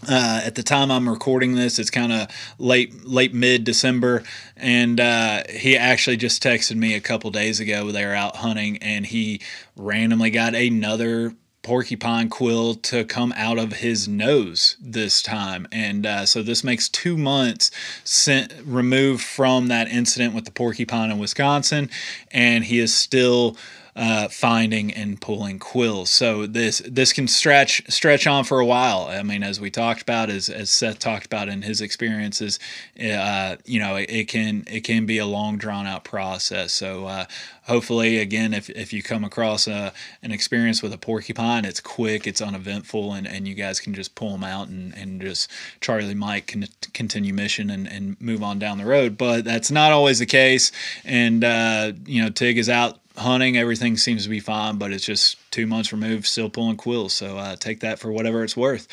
uh, 0.09 0.41
at 0.45 0.55
the 0.55 0.63
time 0.63 0.91
I'm 0.91 1.09
recording 1.09 1.55
this, 1.55 1.79
it's 1.79 1.91
kind 1.91 2.13
of 2.13 2.29
late 2.59 3.05
late 3.05 3.35
mid 3.35 3.65
December, 3.65 4.23
and 4.57 5.01
uh, 5.01 5.45
he 5.51 5.77
actually 5.77 6.17
just 6.17 6.43
texted 6.43 6.77
me 6.77 6.95
a 6.95 7.01
couple 7.01 7.31
days 7.31 7.61
ago. 7.61 7.91
They 7.91 8.05
were 8.05 8.15
out 8.15 8.37
hunting, 8.37 8.79
and 8.79 9.07
he 9.07 9.41
randomly 9.77 10.31
got 10.31 10.55
another 10.55 11.35
porcupine 11.63 12.29
quill 12.29 12.75
to 12.75 13.05
come 13.05 13.33
out 13.37 13.59
of 13.59 13.73
his 13.73 14.07
nose 14.07 14.77
this 14.81 15.23
time, 15.23 15.67
and 15.73 16.07
uh, 16.07 16.27
so 16.27 16.43
this 16.43 16.63
makes 16.63 16.89
two 16.89 17.17
months 17.17 17.71
sent, 18.05 18.53
removed 18.65 19.23
from 19.23 19.69
that 19.69 19.89
incident 19.89 20.35
with 20.35 20.45
the 20.45 20.51
porcupine 20.53 21.11
in 21.11 21.19
Wisconsin, 21.19 21.91
and 22.31 22.65
he 22.65 22.79
is 22.79 22.95
still 22.95 23.57
uh, 23.97 24.29
finding 24.29 24.93
and 24.93 25.21
pulling 25.21 25.59
quills. 25.59 26.11
So 26.11 26.47
this 26.47 26.83
this 26.87 27.13
can 27.13 27.29
stretch 27.29 27.83
stretch 27.91 28.27
on 28.27 28.45
for 28.45 28.59
a 28.59 28.67
while. 28.67 29.07
I 29.07 29.23
mean, 29.23 29.43
as 29.43 29.61
we 29.61 29.71
talked 29.71 30.03
about, 30.03 30.31
as, 30.31 30.49
as 30.49 30.71
Seth 30.71 30.99
talked 30.99 31.27
about 31.27 31.49
in 31.49 31.63
his 31.63 31.81
experiences, 31.81 32.59
uh, 33.01 33.57
you 33.65 33.79
know, 33.79 33.97
it, 33.97 34.11
it, 34.11 34.29
can 34.29 34.65
it 34.67 34.81
can 34.81 35.07
be 35.07 35.19
a 35.19 35.27
long 35.27 35.59
drawn 35.59 35.87
out 35.87 36.03
process. 36.05 36.73
So 36.73 37.07
uh, 37.07 37.27
hopefully, 37.63 38.19
again, 38.19 38.53
if, 38.53 38.69
if 38.71 38.93
you 38.93 39.03
come 39.03 39.25
across 39.25 39.69
a, 39.69 39.73
uh, 39.73 39.91
an 40.23 40.33
experience 40.33 40.83
with 40.83 40.93
a 40.93 40.99
porcupine, 40.99 41.65
it's 41.65 41.81
quick, 41.81 42.27
it's 42.27 42.41
uneventful, 42.41 43.13
and, 43.13 43.27
and 43.27 43.47
you 43.47 43.55
guys 43.55 43.81
can 43.81 43.95
just 43.95 44.15
pull 44.15 44.33
them 44.33 44.45
out 44.45 44.69
and, 44.69 44.93
and 44.95 45.21
just 45.21 45.51
Charlie 45.81 46.15
Mike 46.15 46.47
can 46.47 46.67
continue 46.93 47.33
mission 47.33 47.71
and, 47.71 47.87
and 47.87 48.21
move 48.21 48.43
on 48.43 48.59
down 48.59 48.79
the 48.79 48.87
road. 48.87 49.17
But 49.17 49.45
that's 49.45 49.71
not 49.71 49.93
always 49.93 50.19
the 50.19 50.27
case. 50.27 50.73
And, 51.05 51.45
uh, 51.45 51.93
you 52.07 52.23
know, 52.23 52.31
Tig 52.31 52.59
is 52.59 52.69
out 52.69 52.99
hunting, 53.17 53.57
everything 53.57 53.97
seems 53.97 54.25
to 54.25 54.29
be 54.29 54.41
fine, 54.41 54.77
but 54.77 54.93
it's 54.93 55.05
just 55.05 55.39
two 55.51 55.67
months 55.67 55.93
removed, 55.93 56.27
still 56.27 56.51
pulling 56.51 56.77
quills. 56.77 57.13
So 57.13 57.39
uh, 57.39 57.57
take 57.57 57.81
that 57.81 57.99
for 57.99 58.11
whatever 58.11 58.43
it's 58.43 58.57
worth. 58.57 58.89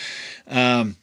Um, 0.48 0.96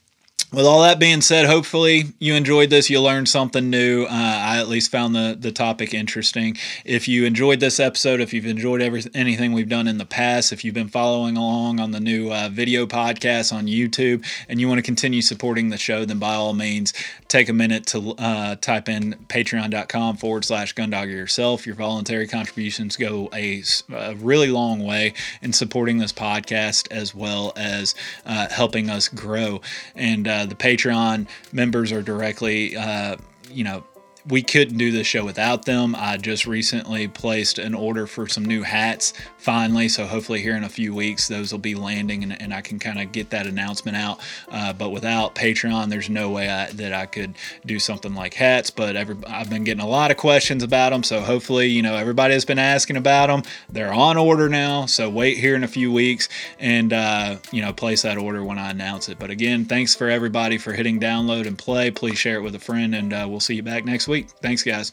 with 0.51 0.65
all 0.65 0.83
that 0.83 0.99
being 0.99 1.21
said, 1.21 1.47
hopefully 1.47 2.05
you 2.19 2.35
enjoyed 2.35 2.71
this. 2.71 2.89
You 2.89 3.01
learned 3.03 3.29
something 3.29 3.69
new. 3.69 4.05
Uh, 4.05 4.09
I 4.11 4.59
at 4.59 4.69
least 4.69 4.91
found 4.91 5.15
the 5.15 5.37
the 5.39 5.53
topic 5.53 5.93
interesting. 5.93 6.57
If 6.85 7.07
you 7.07 7.25
enjoyed 7.25 7.61
this 7.61 7.79
episode, 7.79 8.21
if 8.21 8.33
you've 8.33 8.47
enjoyed 8.47 8.81
every, 8.81 9.03
anything 9.15 9.53
we've 9.53 9.69
done 9.69 9.87
in 9.87 9.99
the 9.99 10.07
past, 10.07 10.53
if 10.53 10.65
you've 10.65 10.75
been 10.75 10.89
following 10.89 11.37
along 11.37 11.81
on 11.81 11.91
the 11.91 12.01
new 12.01 12.33
uh, 12.33 12.49
video 12.51 12.87
podcast 12.87 13.53
on 13.53 13.67
YouTube, 13.67 14.25
and 14.49 14.59
you 14.59 14.69
want 14.69 14.79
to 14.79 14.83
continue 14.83 15.21
supporting 15.21 15.69
the 15.69 15.77
show, 15.77 16.07
then 16.07 16.19
by 16.19 16.35
all 16.35 16.55
means, 16.55 16.95
take 17.29 17.51
a 17.51 17.53
minute 17.53 17.85
to 17.87 18.15
uh, 18.19 18.57
type 18.57 18.89
in 18.89 19.15
patreon.com 19.29 20.17
forward 20.17 20.45
slash 20.47 20.75
gundogger 20.75 21.13
yourself. 21.13 21.67
Your 21.67 21.75
voluntary 21.75 22.27
contributions 22.27 22.97
go 22.97 23.29
a, 23.35 23.63
a, 23.93 24.15
really 24.17 24.49
long 24.49 24.85
way 24.85 25.13
in 25.43 25.53
supporting 25.53 25.99
this 25.99 26.13
podcast 26.13 26.91
as 26.91 27.15
well 27.15 27.53
as 27.55 27.95
uh, 28.25 28.49
helping 28.49 28.89
us 28.89 29.09
grow. 29.09 29.61
And 29.95 30.27
uh, 30.27 30.38
the 30.47 30.55
Patreon 30.55 31.27
members 31.53 31.93
are 31.93 32.03
directly, 32.03 32.77
uh, 32.77 33.17
you 33.51 33.65
know, 33.65 33.85
we 34.27 34.43
couldn't 34.43 34.77
do 34.77 34.91
this 34.91 35.07
show 35.07 35.25
without 35.25 35.65
them. 35.65 35.95
I 35.97 36.17
just 36.17 36.47
recently 36.47 37.09
placed 37.09 37.59
an 37.59 37.75
order 37.75 38.07
for 38.07 38.27
some 38.27 38.45
new 38.45 38.63
hats 38.63 39.13
finally, 39.39 39.89
so 39.89 40.07
hopefully 40.07 40.41
here 40.43 40.57
in 40.57 40.65
a 40.65 40.69
few 40.69 40.95
weeks 40.95 41.29
those 41.29 41.53
will 41.53 41.59
be 41.59 41.75
landing 41.75 42.23
and, 42.23 42.41
and 42.41 42.53
I 42.53 42.61
can 42.61 42.79
kind 42.79 43.01
of 43.01 43.13
get 43.13 43.31
that 43.31 43.47
announcement 43.47 43.97
out. 43.97 44.21
Uh, 44.51 44.73
but 44.73 44.91
without 44.91 45.35
Patreon, 45.35 45.89
there's 45.89 46.11
no 46.11 46.31
way 46.31 46.49
I, 46.51 46.71
that 46.73 46.93
I 46.93 47.07
could 47.07 47.35
do 47.65 47.79
something 47.79 48.15
like 48.15 48.35
hats. 48.35 48.71
But 48.71 48.97
every, 48.97 49.17
I've 49.27 49.49
been 49.49 49.65
getting 49.65 49.83
a 49.83 49.89
lot 49.89 50.11
of 50.11 50.17
questions 50.17 50.63
about 50.63 50.91
them, 50.91 51.03
so 51.03 51.21
hopefully 51.21 51.69
you 51.69 51.83
know 51.83 51.97
everybody 51.97 52.35
has 52.35 52.45
been 52.45 52.59
asking 52.59 52.97
about 52.97 53.29
them. 53.29 53.43
They're 53.71 53.93
on 53.93 54.17
order 54.17 54.49
now, 54.49 54.87
so 54.87 55.09
wait 55.09 55.39
here 55.39 55.55
in 55.55 55.65
a 55.65 55.69
few 55.69 55.93
weeks 55.93 56.29
and 56.59 56.93
uh, 56.93 57.37
you 57.51 57.63
know 57.63 57.73
place 57.73 58.03
that 58.03 58.19
order 58.19 58.45
when 58.45 58.59
I 58.59 58.71
announce 58.71 59.09
it. 59.09 59.19
But 59.19 59.31
again, 59.31 59.65
thanks 59.65 59.95
for 59.95 60.11
everybody 60.11 60.59
for 60.59 60.73
hitting 60.73 61.01
download 61.01 61.47
and 61.47 61.57
play. 61.57 61.91
Please 61.91 62.19
share 62.19 62.37
it 62.37 62.43
with 62.43 62.55
a 62.55 62.59
friend, 62.61 62.95
and 62.95 63.13
uh, 63.13 63.27
we'll 63.29 63.41
see 63.41 63.55
you 63.55 63.63
back 63.63 63.85
next 63.85 64.07
week 64.09 64.18
week. 64.19 64.31
Thanks, 64.41 64.63
guys. 64.63 64.93